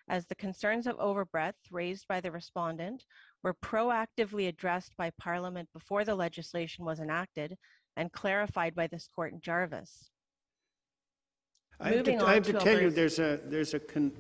as 0.08 0.26
the 0.26 0.36
concerns 0.36 0.88
of 0.88 1.00
overbreadth 1.00 1.58
raised 1.72 2.08
by 2.08 2.22
the 2.22 2.32
respondent 2.32 3.04
were 3.44 3.56
proactively 3.56 4.48
addressed 4.48 4.96
by 4.98 5.12
Parliament 5.20 5.70
before 5.74 6.06
the 6.06 6.16
legislation 6.16 6.86
was 6.86 7.00
enacted 7.00 7.58
and 7.96 8.12
clarified 8.12 8.76
by 8.76 8.88
this 8.88 9.08
court 9.14 9.34
in 9.34 9.42
Jarvis. 9.42 10.12
I 11.80 11.90
have 11.90 11.98
Moving 11.98 12.20
to, 12.20 12.26
on 12.26 12.30
I 12.30 12.34
have 12.34 12.44
to 12.44 12.54
to 12.54 12.60
tell 12.60 12.82
you, 12.82 12.90
there's 12.90 13.20
a, 13.20 13.40
there's 13.46 13.74
a, 13.76 13.80
con, 13.80 14.12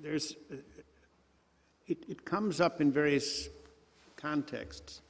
there's, 0.00 0.34
uh, 0.52 0.56
it, 1.86 2.04
it 2.08 2.24
comes 2.24 2.60
up 2.60 2.80
in 2.80 2.92
various 2.92 3.48
contexts. 4.16 5.00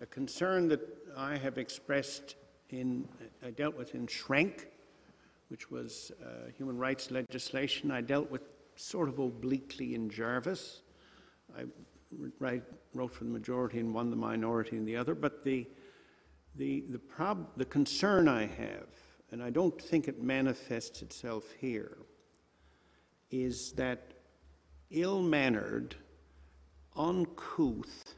A 0.00 0.06
concern 0.06 0.68
that 0.68 0.80
I 1.16 1.36
have 1.36 1.56
expressed 1.56 2.34
in, 2.70 3.08
I 3.46 3.50
dealt 3.50 3.76
with 3.76 3.94
in 3.94 4.06
Schrenk, 4.06 4.66
which 5.48 5.70
was 5.70 6.10
uh, 6.20 6.50
human 6.56 6.76
rights 6.76 7.12
legislation. 7.12 7.92
I 7.92 8.00
dealt 8.00 8.30
with 8.30 8.42
sort 8.74 9.08
of 9.08 9.20
obliquely 9.20 9.94
in 9.94 10.10
Jarvis. 10.10 10.80
I 11.56 11.62
write, 12.40 12.64
wrote 12.92 13.12
for 13.12 13.22
the 13.22 13.30
majority 13.30 13.78
and 13.78 13.94
one, 13.94 14.10
the 14.10 14.16
minority 14.16 14.76
in 14.76 14.84
the 14.84 14.96
other. 14.96 15.14
But 15.14 15.44
the, 15.44 15.68
the, 16.56 16.84
the, 16.90 16.98
prob, 16.98 17.46
the 17.56 17.64
concern 17.64 18.26
I 18.26 18.46
have, 18.46 18.88
and 19.34 19.42
I 19.42 19.50
don't 19.50 19.82
think 19.82 20.06
it 20.06 20.22
manifests 20.22 21.02
itself 21.02 21.42
here, 21.60 21.98
is 23.32 23.72
that 23.72 24.12
ill 24.92 25.22
mannered, 25.22 25.96
uncouth, 26.94 28.14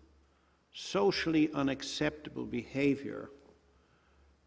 socially 0.75 1.51
unacceptable 1.55 2.45
behavior 2.45 3.31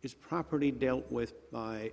is 0.04 0.14
properly 0.14 0.70
dealt 0.70 1.12
with 1.12 1.52
by 1.52 1.91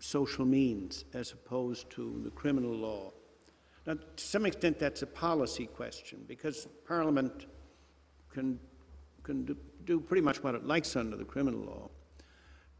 social 0.00 0.44
means 0.44 1.04
as 1.14 1.30
opposed 1.30 1.90
to 1.90 2.20
the 2.24 2.30
criminal 2.30 2.72
law. 2.72 3.12
Now, 3.86 3.94
to 3.94 4.24
some 4.24 4.46
extent, 4.46 4.80
that's 4.80 5.02
a 5.02 5.06
policy 5.06 5.66
question 5.66 6.24
because 6.26 6.66
Parliament 6.88 7.46
can, 8.34 8.58
can 9.22 9.44
do, 9.44 9.56
do 9.84 10.00
pretty 10.00 10.22
much 10.22 10.42
what 10.42 10.56
it 10.56 10.66
likes 10.66 10.96
under 10.96 11.16
the 11.16 11.24
criminal 11.24 11.60
law. 11.60 11.88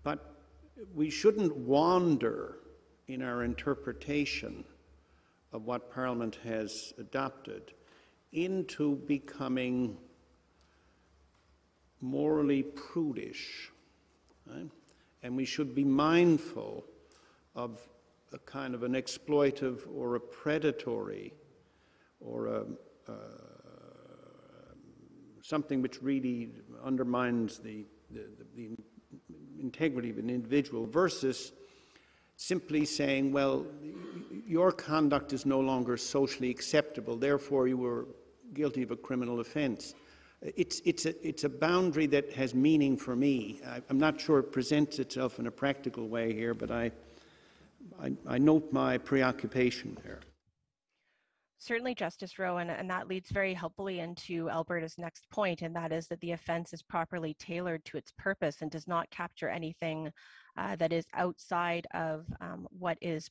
But 0.02 0.35
we 0.94 1.10
shouldn't 1.10 1.56
wander 1.56 2.56
in 3.09 3.22
our 3.22 3.43
interpretation 3.43 4.64
of 5.52 5.64
what 5.64 5.93
Parliament 5.93 6.39
has 6.44 6.94
adopted 6.98 7.72
into 8.32 8.97
becoming 8.97 9.97
morally 12.01 12.62
prudish. 12.62 13.70
right? 14.47 14.70
And 15.22 15.36
we 15.36 15.44
should 15.44 15.74
be 15.74 15.85
mindful 15.85 16.85
of 17.55 17.81
a 18.32 18.39
kind 18.39 18.74
of 18.74 18.85
an 18.85 18.93
exploitive 18.93 19.81
or 19.94 20.14
a 20.14 20.20
predatory 20.20 21.35
or 22.20 22.47
a, 22.47 22.64
uh, 23.09 23.12
something 25.43 25.82
which 25.82 26.01
really 26.01 26.52
undermines 26.85 27.59
the, 27.59 27.85
the, 28.10 28.24
the 28.55 28.70
integrity 29.61 30.11
of 30.11 30.19
an 30.19 30.31
individual 30.31 30.87
versus 30.87 31.53
simply 32.37 32.85
saying, 32.85 33.32
well, 33.32 33.66
your 34.47 34.73
conduct 34.73 35.32
is 35.32 35.45
no 35.45 35.61
longer 35.61 35.97
socially 35.97 36.51
acceptable, 36.51 37.16
therefore 37.16 37.69
you 37.69 37.77
were 37.77 38.07
guilty 38.55 38.82
of 38.82 38.91
a 38.91 38.97
criminal 38.97 39.41
offense. 39.41 39.95
It's, 40.43 40.81
it's, 40.87 41.05
a, 41.05 41.27
it's 41.27 41.45
a 41.45 41.51
boundary 41.51 42.07
that 42.07 42.32
has 42.32 42.55
meaning 42.55 42.97
for 42.97 43.15
me. 43.15 43.61
I, 43.66 43.82
I'm 43.91 43.99
not 43.99 44.19
sure 44.19 44.39
it 44.39 44.53
presents 44.53 44.99
itself 44.99 45.39
in 45.39 45.47
a 45.47 45.51
practical 45.51 46.09
way 46.09 46.32
here, 46.32 46.55
but 46.55 46.70
I, 46.70 46.91
I, 48.03 48.12
I 48.27 48.39
note 48.39 48.73
my 48.73 48.97
preoccupation 48.97 49.99
there. 50.03 50.20
Certainly, 51.62 51.95
Justice 51.95 52.39
Rowe, 52.39 52.57
and, 52.57 52.91
that 52.91 53.07
leads 53.07 53.31
very 53.31 53.53
helpfully 53.53 54.01
into 54.01 54.49
Alberta's 54.49 54.97
next 54.97 55.28
point, 55.28 55.61
and 55.61 55.77
that 55.77 55.93
is 55.93 56.09
that 56.09 56.19
the 56.20 56.32
offense 56.32 56.73
is 56.73 56.81
properly 56.81 57.35
tailored 57.35 57.85
to 57.85 57.99
its 57.99 58.12
purpose 58.16 58.62
and 58.62 58.70
does 58.70 58.89
not 58.89 59.11
capture 59.11 59.51
anything 59.51 60.11
uh, 60.57 60.74
that 60.77 60.91
is 60.91 61.05
outside 61.12 61.87
of 61.93 62.24
um, 62.41 62.66
what 62.70 62.97
is 63.03 63.28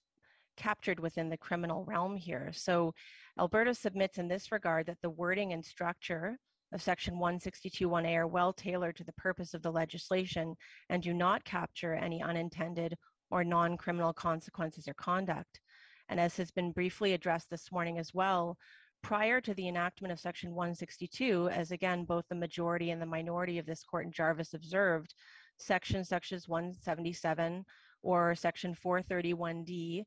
captured 0.57 0.99
within 0.99 1.27
the 1.27 1.37
criminal 1.37 1.83
realm 1.85 2.15
here. 2.15 2.51
So 2.53 2.93
Alberta 3.39 3.73
submits 3.73 4.19
in 4.19 4.27
this 4.27 4.51
regard 4.51 4.85
that 4.85 5.01
the 5.01 5.09
wording 5.09 5.53
and 5.53 5.65
structure 5.65 6.37
of 6.71 6.83
section 6.83 7.15
162.1a 7.15 8.15
are 8.15 8.27
well 8.27 8.53
tailored 8.53 8.95
to 8.97 9.03
the 9.03 9.13
purpose 9.13 9.55
of 9.55 9.63
the 9.63 9.71
legislation 9.71 10.55
and 10.89 11.01
do 11.01 11.15
not 11.15 11.43
capture 11.45 11.95
any 11.95 12.21
unintended 12.21 12.95
or 13.31 13.43
non-criminal 13.43 14.13
consequences 14.13 14.87
or 14.87 14.93
conduct. 14.93 15.61
And 16.09 16.19
as 16.19 16.35
has 16.37 16.51
been 16.51 16.71
briefly 16.71 17.13
addressed 17.13 17.49
this 17.49 17.71
morning 17.71 17.99
as 17.99 18.13
well, 18.13 18.57
prior 19.01 19.39
to 19.41 19.53
the 19.53 19.67
enactment 19.67 20.11
of 20.11 20.19
Section 20.19 20.53
162, 20.53 21.49
as 21.49 21.71
again 21.71 22.03
both 22.03 22.25
the 22.27 22.35
majority 22.35 22.91
and 22.91 23.01
the 23.01 23.05
minority 23.05 23.59
of 23.59 23.65
this 23.65 23.83
court 23.83 24.05
in 24.05 24.11
Jarvis 24.11 24.53
observed, 24.53 25.13
section 25.57 26.03
sections 26.03 26.09
such 26.09 26.31
as 26.35 26.49
177 26.49 27.65
or 28.01 28.35
Section 28.35 28.75
431D 28.75 30.03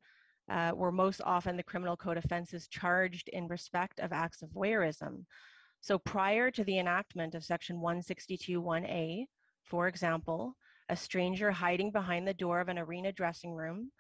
uh, 0.49 0.73
were 0.75 0.93
most 0.93 1.21
often 1.25 1.57
the 1.57 1.63
criminal 1.63 1.97
code 1.97 2.17
offenses 2.17 2.67
charged 2.67 3.29
in 3.29 3.47
respect 3.47 4.01
of 4.01 4.13
acts 4.13 4.43
of 4.43 4.51
voyeurism. 4.51 5.25
So 5.81 5.99
prior 5.99 6.51
to 6.51 6.65
the 6.65 6.79
enactment 6.79 7.35
of 7.35 7.45
Section 7.45 7.79
162.1a, 7.79 9.27
for 9.65 9.89
example, 9.89 10.57
a 10.89 10.97
stranger 10.97 11.51
hiding 11.51 11.93
behind 11.93 12.27
the 12.27 12.35
door 12.35 12.61
of 12.61 12.69
an 12.69 12.79
arena 12.79 13.13
dressing 13.13 13.53
room 13.53 13.91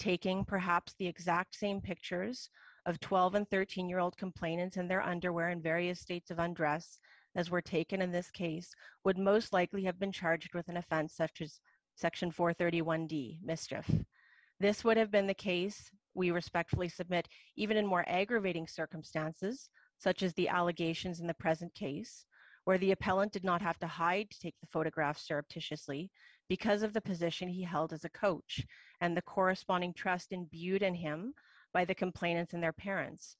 taking 0.00 0.44
perhaps 0.44 0.94
the 0.98 1.06
exact 1.06 1.54
same 1.54 1.80
pictures 1.80 2.48
of 2.86 2.98
12 3.00 3.34
and 3.34 3.50
13 3.50 3.88
year 3.88 3.98
old 3.98 4.16
complainants 4.16 4.78
in 4.78 4.88
their 4.88 5.02
underwear 5.02 5.50
in 5.50 5.62
various 5.62 6.00
states 6.00 6.30
of 6.30 6.38
undress, 6.38 6.98
as 7.36 7.50
were 7.50 7.60
taken 7.60 8.00
in 8.00 8.10
this 8.10 8.30
case, 8.30 8.72
would 9.04 9.18
most 9.18 9.52
likely 9.52 9.84
have 9.84 10.00
been 10.00 10.10
charged 10.10 10.54
with 10.54 10.68
an 10.68 10.78
offense 10.78 11.14
such 11.14 11.42
as 11.42 11.60
Section 11.94 12.32
431D, 12.32 13.38
mischief. 13.44 13.88
This 14.58 14.82
would 14.84 14.96
have 14.96 15.10
been 15.10 15.26
the 15.26 15.34
case, 15.34 15.90
we 16.14 16.30
respectfully 16.30 16.88
submit, 16.88 17.28
even 17.56 17.76
in 17.76 17.86
more 17.86 18.04
aggravating 18.08 18.66
circumstances, 18.66 19.68
such 19.98 20.22
as 20.22 20.32
the 20.32 20.48
allegations 20.48 21.20
in 21.20 21.26
the 21.26 21.34
present 21.34 21.74
case, 21.74 22.24
where 22.64 22.78
the 22.78 22.92
appellant 22.92 23.32
did 23.32 23.44
not 23.44 23.60
have 23.60 23.78
to 23.78 23.86
hide 23.86 24.30
to 24.30 24.40
take 24.40 24.54
the 24.60 24.66
photographs 24.72 25.26
surreptitiously 25.26 26.10
because 26.48 26.82
of 26.82 26.94
the 26.94 27.00
position 27.00 27.48
he 27.48 27.62
held 27.62 27.92
as 27.92 28.04
a 28.04 28.10
coach 28.10 28.64
and 29.00 29.16
the 29.16 29.22
corresponding 29.22 29.92
trust 29.92 30.32
imbued 30.32 30.82
in 30.82 30.94
him 30.94 31.34
by 31.72 31.84
the 31.84 31.94
complainants 31.94 32.52
and 32.52 32.62
their 32.62 32.72
parents. 32.72 33.36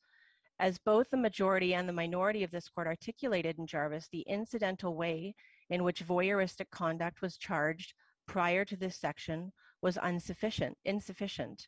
As 0.59 0.79
both 0.79 1.09
the 1.11 1.17
majority 1.17 1.75
and 1.75 1.89
the 1.89 1.93
minority 1.93 2.45
of 2.45 2.51
this 2.51 2.69
court 2.69 2.87
articulated 2.87 3.59
in 3.59 3.67
Jarvis, 3.67 4.09
the 4.13 4.21
incidental 4.23 4.95
way 4.95 5.35
in 5.71 5.85
which 5.85 6.07
voyeuristic 6.07 6.69
conduct 6.71 7.23
was 7.23 7.39
charged 7.39 7.95
prior 8.27 8.65
to 8.65 8.77
this 8.77 8.97
section 8.97 9.53
was 9.83 9.99
insufficient, 10.05 10.77
insufficient. 10.85 11.67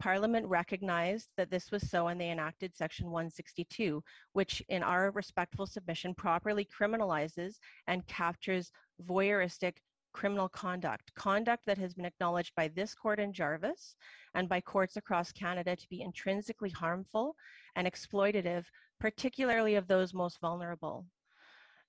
Parliament 0.00 0.46
recognized 0.46 1.28
that 1.36 1.50
this 1.50 1.70
was 1.70 1.88
so 1.88 2.08
and 2.08 2.20
they 2.20 2.30
enacted 2.30 2.74
Section 2.74 3.06
162, 3.06 4.02
which 4.32 4.60
in 4.68 4.82
our 4.82 5.12
respectful 5.12 5.66
submission 5.66 6.14
properly 6.14 6.66
criminalizes 6.66 7.54
and 7.86 8.06
captures 8.08 8.72
voyeuristic 9.08 9.74
criminal 10.14 10.48
conduct, 10.48 11.12
conduct 11.14 11.66
that 11.66 11.76
has 11.76 11.92
been 11.92 12.06
acknowledged 12.06 12.54
by 12.54 12.68
this 12.68 12.94
court 12.94 13.20
in 13.20 13.32
Jarvis 13.32 13.96
and 14.34 14.48
by 14.48 14.62
courts 14.62 14.96
across 14.96 15.32
Canada 15.32 15.76
to 15.76 15.88
be 15.90 16.00
intrinsically 16.00 16.70
harmful 16.70 17.36
and 17.76 17.86
exploitative, 17.86 18.64
particularly 18.98 19.74
of 19.74 19.86
those 19.86 20.14
most 20.14 20.40
vulnerable. 20.40 21.04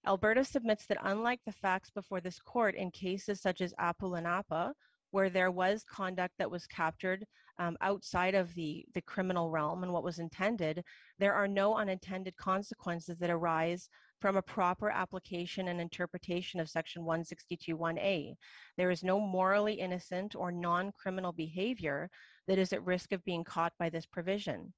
Alberta 0.06 0.44
submits 0.44 0.86
that 0.88 0.98
unlike 1.04 1.40
the 1.46 1.52
facts 1.52 1.90
before 1.90 2.20
this 2.20 2.40
court 2.40 2.76
in 2.76 2.92
cases 2.92 3.42
such 3.42 3.62
as 3.62 3.74
Appulonappa, 3.80 4.74
where 5.12 5.30
there 5.30 5.52
was 5.52 5.84
conduct 5.84 6.34
that 6.38 6.52
was 6.52 6.68
captured 6.68 7.26
um, 7.58 7.78
outside 7.82 8.36
of 8.36 8.54
the, 8.56 8.86
the 8.94 9.02
criminal 9.02 9.50
realm 9.50 9.84
and 9.84 9.94
what 9.94 10.04
was 10.04 10.20
intended, 10.20 10.84
there 11.20 11.34
are 11.34 11.48
no 11.48 11.76
unintended 11.76 12.36
consequences 12.36 13.18
that 13.18 13.30
arise 13.30 13.90
from 14.20 14.38
a 14.38 14.42
proper 14.42 14.90
application 14.90 15.68
and 15.68 15.80
interpretation 15.80 16.60
of 16.60 16.70
Section 16.70 17.04
162.1a. 17.04 18.34
There 18.78 18.92
is 18.92 19.04
no 19.04 19.20
morally 19.20 19.76
innocent 19.76 20.36
or 20.36 20.52
non 20.52 20.92
criminal 20.92 21.32
behavior 21.32 22.10
that 22.48 22.58
is 22.58 22.74
at 22.74 22.84
risk 22.84 23.12
of 23.12 23.24
being 23.24 23.44
caught 23.44 23.74
by 23.80 23.90
this 23.90 24.06
provision. 24.06 24.74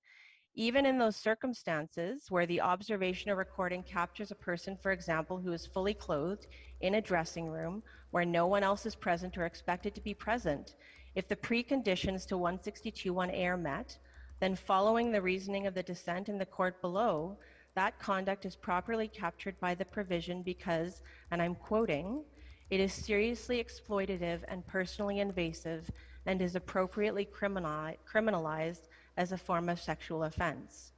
Even 0.60 0.88
in 0.88 0.98
those 0.98 1.16
circumstances 1.16 2.32
where 2.32 2.48
the 2.48 2.62
observation 2.62 3.30
or 3.30 3.36
recording 3.36 3.84
captures 3.84 4.32
a 4.32 4.36
person, 4.36 4.76
for 4.76 4.92
example, 4.92 5.38
who 5.38 5.54
is 5.54 5.68
fully 5.68 5.94
clothed 5.94 6.48
in 6.82 6.96
a 6.96 7.02
dressing 7.02 7.46
room 7.46 7.84
where 8.10 8.26
no 8.26 8.48
one 8.48 8.64
else 8.64 8.84
is 8.88 8.96
present 8.96 9.38
or 9.38 9.46
expected 9.46 9.94
to 9.94 10.02
be 10.02 10.16
present, 10.16 10.74
if 11.14 11.28
the 11.28 11.36
preconditions 11.36 12.26
to 12.26 12.40
162.1a 12.40 13.46
are 13.46 13.56
met, 13.56 13.96
then 14.40 14.56
following 14.56 15.12
the 15.12 15.22
reasoning 15.22 15.68
of 15.68 15.76
the 15.76 15.84
dissent 15.84 16.28
in 16.28 16.40
the 16.40 16.46
court 16.46 16.82
below, 16.82 17.38
that 17.76 18.00
conduct 18.00 18.44
is 18.44 18.56
properly 18.56 19.08
captured 19.08 19.60
by 19.60 19.76
the 19.76 19.86
provision 19.86 20.42
because, 20.42 21.04
and 21.30 21.40
I'm 21.40 21.54
quoting, 21.54 22.24
it 22.72 22.80
is 22.80 22.92
seriously 22.92 23.64
exploitative 23.64 24.40
and 24.48 24.66
personally 24.66 25.20
invasive 25.20 25.88
and 26.26 26.42
is 26.42 26.56
appropriately 26.56 27.28
criminalized 27.32 28.88
as 29.18 29.32
a 29.32 29.38
form 29.38 29.68
of 29.68 29.82
sexual 29.82 30.24
offense. 30.24 30.94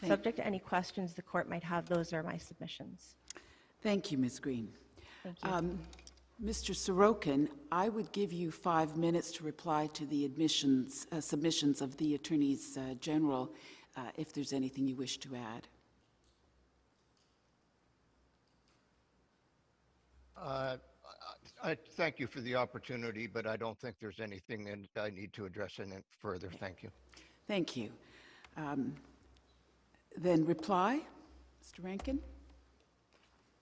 Thank 0.00 0.12
Subject 0.12 0.36
to 0.38 0.46
any 0.46 0.58
questions 0.58 1.12
the 1.12 1.22
court 1.22 1.48
might 1.48 1.64
have, 1.64 1.86
those 1.86 2.12
are 2.12 2.22
my 2.22 2.38
submissions. 2.38 3.16
Thank 3.82 4.10
you, 4.10 4.16
Ms. 4.18 4.38
Green. 4.38 4.68
Thank 5.22 5.36
you. 5.44 5.50
Um, 5.50 5.78
Mr. 6.42 6.74
Sorokin, 6.74 7.48
I 7.70 7.90
would 7.90 8.12
give 8.12 8.32
you 8.32 8.50
five 8.50 8.96
minutes 8.96 9.30
to 9.32 9.44
reply 9.44 9.88
to 9.88 10.06
the 10.06 10.24
admissions, 10.24 11.06
uh, 11.12 11.20
submissions 11.20 11.82
of 11.82 11.98
the 11.98 12.14
attorneys 12.14 12.78
uh, 12.78 12.94
general, 12.94 13.52
uh, 13.96 14.04
if 14.16 14.32
there's 14.32 14.54
anything 14.54 14.88
you 14.88 14.96
wish 14.96 15.18
to 15.18 15.36
add. 15.36 15.68
I 21.62 21.74
thank 21.74 22.18
you 22.18 22.26
for 22.26 22.40
the 22.40 22.56
opportunity, 22.56 23.26
but 23.26 23.46
I 23.46 23.56
don't 23.56 23.78
think 23.78 23.96
there's 24.00 24.20
anything 24.20 24.64
that 24.94 25.02
I 25.02 25.10
need 25.10 25.32
to 25.34 25.44
address 25.44 25.78
in 25.78 25.92
it 25.92 26.04
further. 26.20 26.48
Thank 26.58 26.82
you. 26.82 26.90
Thank 27.46 27.76
you. 27.76 27.90
Um, 28.56 28.94
then 30.16 30.44
reply, 30.46 31.00
Mr. 31.62 31.84
Rankin. 31.84 32.18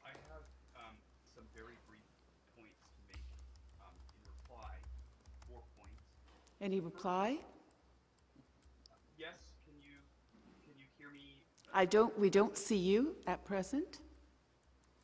I 0.04 0.10
have 0.30 0.42
um, 0.76 0.94
some 1.34 1.44
very 1.54 1.74
brief 1.88 2.00
points 2.56 2.78
to 2.78 3.02
make 3.08 3.20
um, 3.82 3.92
in 4.14 4.22
reply. 4.26 4.70
Four 5.48 5.62
points. 5.76 6.02
Any 6.60 6.78
reply? 6.78 7.38
Yes, 9.18 9.34
can 9.66 9.74
you 9.82 9.98
can 10.64 10.78
you 10.78 10.86
hear 10.96 11.10
me? 11.10 11.42
I 11.74 11.84
don't. 11.84 12.16
We 12.18 12.30
don't 12.30 12.56
see 12.56 12.78
you 12.78 13.16
at 13.26 13.44
present. 13.44 13.98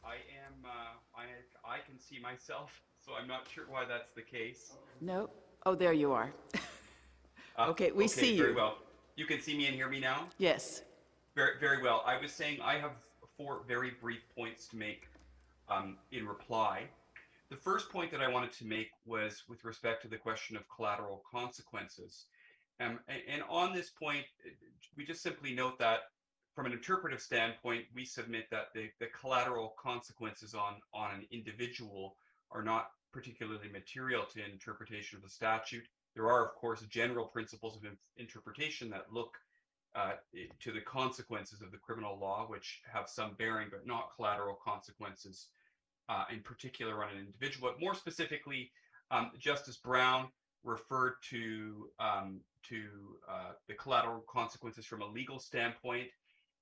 I 0.05 0.15
am. 0.15 0.65
Uh, 0.65 1.19
I 1.19 1.25
I 1.69 1.79
can 1.79 1.93
see 2.09 2.18
myself, 2.20 2.70
so 3.05 3.12
I'm 3.20 3.26
not 3.26 3.48
sure 3.52 3.64
why 3.68 3.85
that's 3.85 4.12
the 4.14 4.22
case. 4.22 4.72
No. 5.01 5.31
Oh, 5.66 5.74
there 5.74 5.93
you 5.93 6.12
are. 6.12 6.32
Uh, 6.55 6.59
Okay, 7.68 7.93
we 7.93 8.09
see 8.09 8.32
you. 8.35 8.43
Very 8.43 8.55
well. 8.55 8.78
You 9.16 9.26
can 9.26 9.40
see 9.40 9.56
me 9.56 9.66
and 9.66 9.74
hear 9.76 9.89
me 9.89 10.01
now. 10.01 10.28
yes. 10.39 10.82
Very, 11.36 11.52
very 11.60 11.81
well. 11.82 12.02
I 12.06 12.20
was 12.20 12.32
saying 12.32 12.59
I 12.62 12.74
have 12.78 12.93
four 13.36 13.62
very 13.66 13.93
brief 14.01 14.22
points 14.36 14.66
to 14.68 14.76
make 14.76 15.09
um, 15.68 15.97
in 16.12 16.26
reply. 16.26 16.82
The 17.51 17.56
first 17.56 17.90
point 17.90 18.10
that 18.12 18.20
I 18.20 18.28
wanted 18.28 18.52
to 18.55 18.66
make 18.66 18.89
was 19.06 19.43
with 19.48 19.64
respect 19.64 20.02
to 20.02 20.09
the 20.09 20.16
question 20.16 20.56
of 20.56 20.62
collateral 20.74 21.22
consequences. 21.31 22.26
Um, 22.81 22.98
and, 23.09 23.20
and 23.28 23.43
on 23.48 23.72
this 23.72 23.90
point, 23.90 24.24
we 24.97 25.05
just 25.05 25.22
simply 25.22 25.55
note 25.55 25.78
that 25.78 26.01
from 26.55 26.66
an 26.66 26.72
interpretive 26.72 27.20
standpoint, 27.20 27.85
we 27.94 28.05
submit 28.05 28.48
that 28.51 28.68
the, 28.74 28.89
the 29.01 29.06
collateral 29.06 29.74
consequences 29.78 30.55
on, 30.55 30.74
on 30.93 31.12
an 31.14 31.26
individual 31.31 32.16
are 32.51 32.62
not 32.62 32.90
particularly 33.12 33.68
material 33.72 34.24
to 34.32 34.44
interpretation 34.44 35.16
of 35.16 35.22
the 35.22 35.28
statute. 35.28 35.85
There 36.14 36.28
are, 36.28 36.44
of 36.44 36.55
course, 36.55 36.81
general 36.82 37.26
principles 37.26 37.76
of 37.76 37.85
in- 37.85 37.97
interpretation 38.16 38.89
that 38.90 39.12
look 39.12 39.36
uh, 39.97 40.12
to 40.60 40.72
the 40.72 40.81
consequences 40.81 41.60
of 41.60 41.70
the 41.70 41.78
criminal 41.78 42.18
law, 42.18 42.47
which 42.48 42.82
have 42.93 43.09
some 43.09 43.35
bearing, 43.39 43.68
but 43.70 43.86
not 43.86 44.10
collateral 44.16 44.59
consequences, 44.64 45.47
uh, 46.09 46.24
in 46.32 46.40
particular 46.40 47.05
on 47.05 47.10
an 47.10 47.18
individual. 47.18 47.70
But 47.70 47.81
more 47.81 47.94
specifically, 47.94 48.70
um, 49.10 49.31
Justice 49.39 49.76
Brown 49.76 50.28
referred 50.64 51.14
to 51.31 51.90
um, 52.01 52.40
to 52.68 52.86
uh, 53.28 53.52
the 53.68 53.74
collateral 53.74 54.24
consequences 54.28 54.86
from 54.86 55.02
a 55.02 55.06
legal 55.06 55.39
standpoint, 55.39 56.09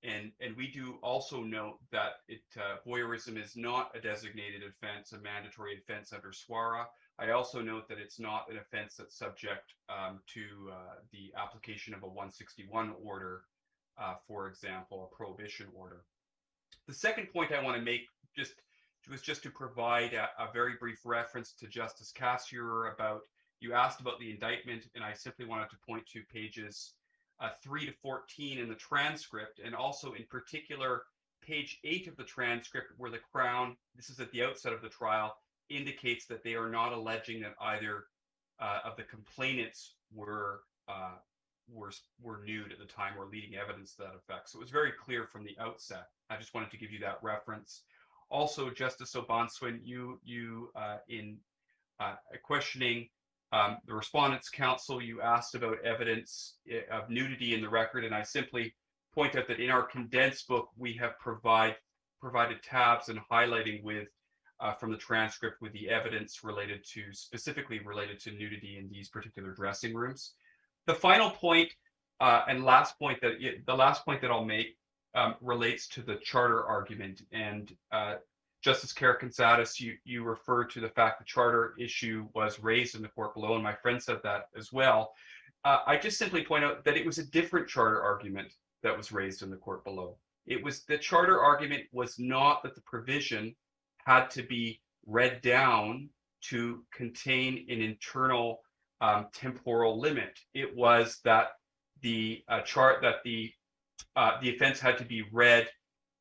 and 0.05 0.33
and 0.41 0.57
we 0.57 0.69
do 0.69 0.99
also 1.03 1.43
note 1.43 1.79
that 1.91 2.20
it 2.29 2.43
uh, 2.57 2.77
voyeurism 2.87 3.43
is 3.43 3.57
not 3.57 3.91
a 3.95 4.01
designated 4.01 4.62
offense, 4.62 5.12
a 5.12 5.19
mandatory 5.20 5.79
offense 5.79 6.12
under 6.12 6.33
SOIRA. 6.33 6.87
I 7.19 7.31
also 7.31 7.61
note 7.61 7.89
that 7.89 7.99
it's 7.99 8.19
not 8.19 8.47
an 8.51 8.59
offense 8.59 8.97
that's 8.97 9.16
subject 9.16 9.74
um, 9.89 10.20
to 10.35 10.70
uh, 10.73 10.95
the 11.12 11.33
application 11.41 11.95
of 11.95 12.03
a 12.03 12.07
161 12.07 12.95
order, 13.03 13.43
uh, 14.01 14.15
for 14.27 14.49
example, 14.49 15.09
a 15.12 15.15
prohibition 15.15 15.66
order. 15.74 16.05
The 16.89 16.95
second 16.95 17.33
point 17.33 17.53
I 17.53 17.62
want 17.62 17.77
to 17.77 17.83
make 17.83 18.03
just 18.37 18.55
was 19.11 19.23
just 19.23 19.43
to 19.43 19.51
provide 19.51 20.15
a, 20.15 20.31
a 20.39 20.53
very 20.53 20.74
brief 20.81 21.01
reference 21.05 21.53
to 21.61 21.66
Justice 21.66 22.12
Kasirer 22.16 22.93
about 22.93 23.23
you 23.61 23.74
asked 23.74 24.01
about 24.01 24.19
the 24.19 24.31
indictment, 24.31 24.89
and 24.97 25.05
I 25.05 25.12
simply 25.12 25.45
wanted 25.45 25.70
to 25.70 25.77
point 25.87 26.05
to 26.07 26.23
pages 26.33 26.95
uh, 27.43 27.51
3 27.62 27.86
to 27.86 27.93
14 27.93 28.59
in 28.59 28.69
the 28.69 28.74
transcript, 28.74 29.60
and 29.62 29.74
also 29.74 30.12
in 30.12 30.24
particular 30.31 31.02
page 31.44 31.81
8 31.85 32.06
of 32.06 32.16
the 32.16 32.24
transcript, 32.24 32.93
where 32.97 33.10
the 33.10 33.19
Crown, 33.19 33.77
this 33.97 34.09
is 34.09 34.20
at 34.20 34.31
the 34.31 34.44
outset 34.44 34.73
of 34.73 34.81
the 34.81 34.89
trial, 34.89 35.36
indicates 35.69 36.27
that 36.27 36.44
they 36.44 36.55
are 36.55 36.69
not 36.69 36.93
alleging 36.93 37.40
that 37.40 37.55
either 37.60 38.05
uh, 38.60 38.78
of 38.85 38.97
the 38.97 39.02
complainants 39.02 39.94
were 40.14 40.60
uh, 40.89 41.16
were 41.73 41.93
were 42.20 42.43
nude 42.44 42.73
at 42.73 42.78
the 42.78 42.85
time 42.85 43.14
or 43.19 43.27
leading 43.27 43.56
evidence 43.56 43.94
to 43.94 44.02
that 44.02 44.14
effect. 44.14 44.51
So 44.51 44.59
it 44.59 44.62
was 44.62 44.70
very 44.70 44.93
clear 44.93 45.27
from 45.27 45.44
the 45.44 45.56
outset. 45.59 46.09
I 46.31 46.36
just 46.36 46.55
wanted 46.55 46.70
to 46.70 46.77
give 46.77 46.93
you 46.93 47.01
that 47.01 47.19
reference. 47.23 47.82
Also, 48.31 48.70
Justice 48.70 49.16
O'Bonsawin, 49.16 49.81
you 49.82 50.20
you 50.24 50.70
uh, 50.77 50.98
in 51.09 51.39
uh, 51.98 52.14
questioning 52.44 53.09
um, 53.53 53.79
the 53.87 53.95
respondents' 53.95 54.49
counsel, 54.49 55.03
you 55.03 55.20
asked 55.20 55.55
about 55.55 55.85
evidence 55.85 56.57
eh, 56.70 56.81
of 56.91 57.11
nudity 57.11 57.55
in 57.55 57.61
the 57.61 57.69
record, 57.69 58.05
and 58.05 58.15
I 58.15 58.23
simply 58.23 58.74
point 59.15 59.37
out 59.37 59.47
that 59.49 59.61
in 59.61 59.70
our 59.70 59.83
condensed 59.83 60.49
book 60.49 60.69
we 60.77 60.95
have 60.95 61.19
provide 61.19 61.77
provided 62.20 62.62
tabs 62.62 63.09
and 63.09 63.19
highlighting 63.31 63.83
with 63.83 64.09
uh, 64.61 64.73
from 64.74 64.93
the 64.93 64.97
transcript 64.97 65.61
with 65.61 65.73
the 65.73 65.91
evidence 65.91 66.45
related 66.45 66.85
to 66.95 67.12
specifically 67.12 67.81
related 67.81 68.20
to 68.20 68.31
nudity 68.31 68.79
in 68.79 68.89
these 68.89 69.09
particular 69.09 69.51
dressing 69.53 69.93
rooms. 69.93 70.35
The 70.87 70.95
final 70.95 71.31
point 71.31 71.70
uh, 72.20 72.45
and 72.49 72.65
last 72.65 72.99
point 72.99 73.20
that 73.20 73.33
the 73.66 73.74
last 73.74 74.05
point 74.05 74.20
that 74.20 74.31
I'll 74.31 74.45
make 74.45 74.77
um, 75.15 75.35
relates 75.41 75.89
to 75.89 76.03
the 76.03 76.16
charter 76.16 76.65
argument. 76.65 77.23
And 77.33 77.74
uh, 77.91 78.15
Justice 78.63 78.93
Karakatsanis, 78.93 79.81
you 79.81 79.97
you 80.05 80.23
referred 80.23 80.71
to 80.71 80.81
the 80.81 80.89
fact 80.89 81.19
the 81.19 81.25
charter 81.25 81.75
issue 81.79 82.29
was 82.35 82.61
raised 82.61 82.95
in 82.95 83.03
the 83.03 83.09
court 83.09 83.35
below, 83.35 83.55
and 83.55 83.63
my 83.63 83.75
friend 83.75 84.01
said 84.01 84.21
that 84.23 84.47
as 84.57 84.73
well. 84.73 85.13
Uh, 85.65 85.79
I 85.87 85.97
just 85.97 86.19
simply 86.19 86.45
point 86.45 86.65
out 86.65 86.85
that 86.85 86.97
it 86.97 87.05
was 87.05 87.19
a 87.19 87.27
different 87.27 87.69
charter 87.69 88.03
argument 88.03 88.53
that 88.83 88.97
was 88.97 89.13
raised 89.13 89.43
in 89.43 89.51
the 89.51 89.57
court 89.57 89.85
below. 89.85 90.17
It 90.47 90.63
was 90.63 90.85
the 90.85 90.99
charter 90.99 91.41
argument 91.41 91.85
was 91.93 92.19
not 92.19 92.63
that 92.63 92.75
the 92.75 92.81
provision 92.83 93.55
had 94.05 94.29
to 94.31 94.43
be 94.43 94.81
read 95.07 95.41
down 95.43 96.09
to 96.43 96.85
contain 96.93 97.67
an 97.69 97.81
internal 97.81 98.61
um, 99.01 99.27
temporal 99.33 100.01
limit. 100.01 100.39
It 100.55 100.75
was 100.77 101.21
that 101.25 101.49
the 102.01 102.43
uh, 102.49 102.61
chart 102.63 103.03
that 103.03 103.17
the 103.25 103.53
uh, 104.17 104.41
the 104.41 104.55
offense 104.55 104.81
had 104.81 104.99
to 104.99 105.05
be 105.05 105.23
read 105.33 105.69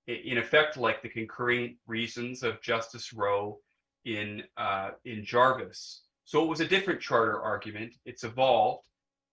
in 0.08 0.38
effect 0.38 0.78
like 0.78 1.02
the 1.02 1.10
concurring 1.10 1.78
reasons 1.88 2.44
of 2.44 2.62
Justice 2.62 3.14
Rowe 3.14 3.60
in 4.06 4.44
uh, 4.58 4.92
in 5.06 5.24
Jarvis. 5.24 6.04
So 6.26 6.44
it 6.44 6.48
was 6.48 6.62
a 6.62 6.68
different 6.68 7.02
charter 7.02 7.42
argument. 7.42 7.94
It's 8.06 8.24
evolved, 8.24 8.86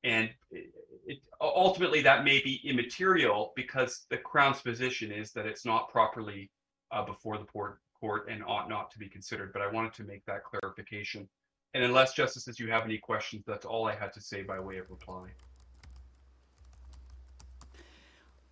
and 0.05 0.31
it, 0.51 0.73
it, 1.07 1.19
ultimately 1.41 2.03
that 2.03 2.25
may 2.25 2.41
be 2.43 2.61
immaterial 2.65 3.53
because 3.57 4.07
the 4.11 4.19
Crown's 4.19 4.61
position 4.61 5.13
is 5.13 5.33
that 5.33 5.47
it's 5.47 5.65
not 5.65 5.91
properly 5.91 6.51
uh, 6.91 7.05
before 7.05 7.39
the 7.39 7.45
court, 7.45 7.81
court 7.99 8.29
and 8.29 8.43
ought 8.45 8.69
not 8.69 8.91
to 8.93 8.99
be 8.99 9.09
considered, 9.09 9.53
but 9.53 9.63
I 9.63 9.71
wanted 9.71 9.95
to 9.95 10.05
make 10.05 10.25
that 10.27 10.45
clarification. 10.45 11.29
And 11.75 11.85
unless, 11.85 12.15
Justices, 12.15 12.59
you 12.59 12.71
have 12.71 12.85
any 12.85 12.99
questions, 12.99 13.45
that's 13.47 13.67
all 13.67 13.87
I 13.87 13.95
had 13.95 14.13
to 14.15 14.21
say 14.21 14.43
by 14.43 14.59
way 14.59 14.79
of 14.79 14.91
reply. 14.91 15.29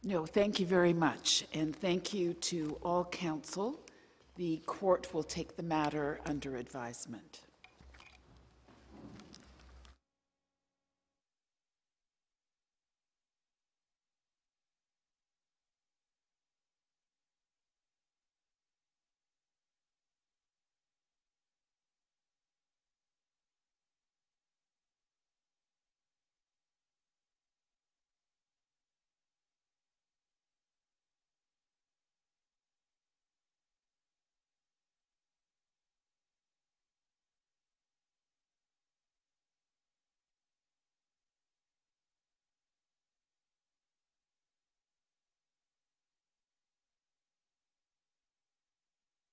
No, 0.07 0.24
thank 0.24 0.61
you 0.61 0.66
very 0.66 0.93
much, 0.93 1.45
and 1.53 1.74
thank 1.74 2.15
you 2.15 2.33
to 2.35 2.78
all 2.85 3.05
counsel. 3.07 3.81
The 4.37 4.59
court 4.59 5.12
will 5.12 5.24
take 5.24 5.57
the 5.57 5.65
matter 5.65 6.20
under 6.24 6.55
advisement. 6.55 7.41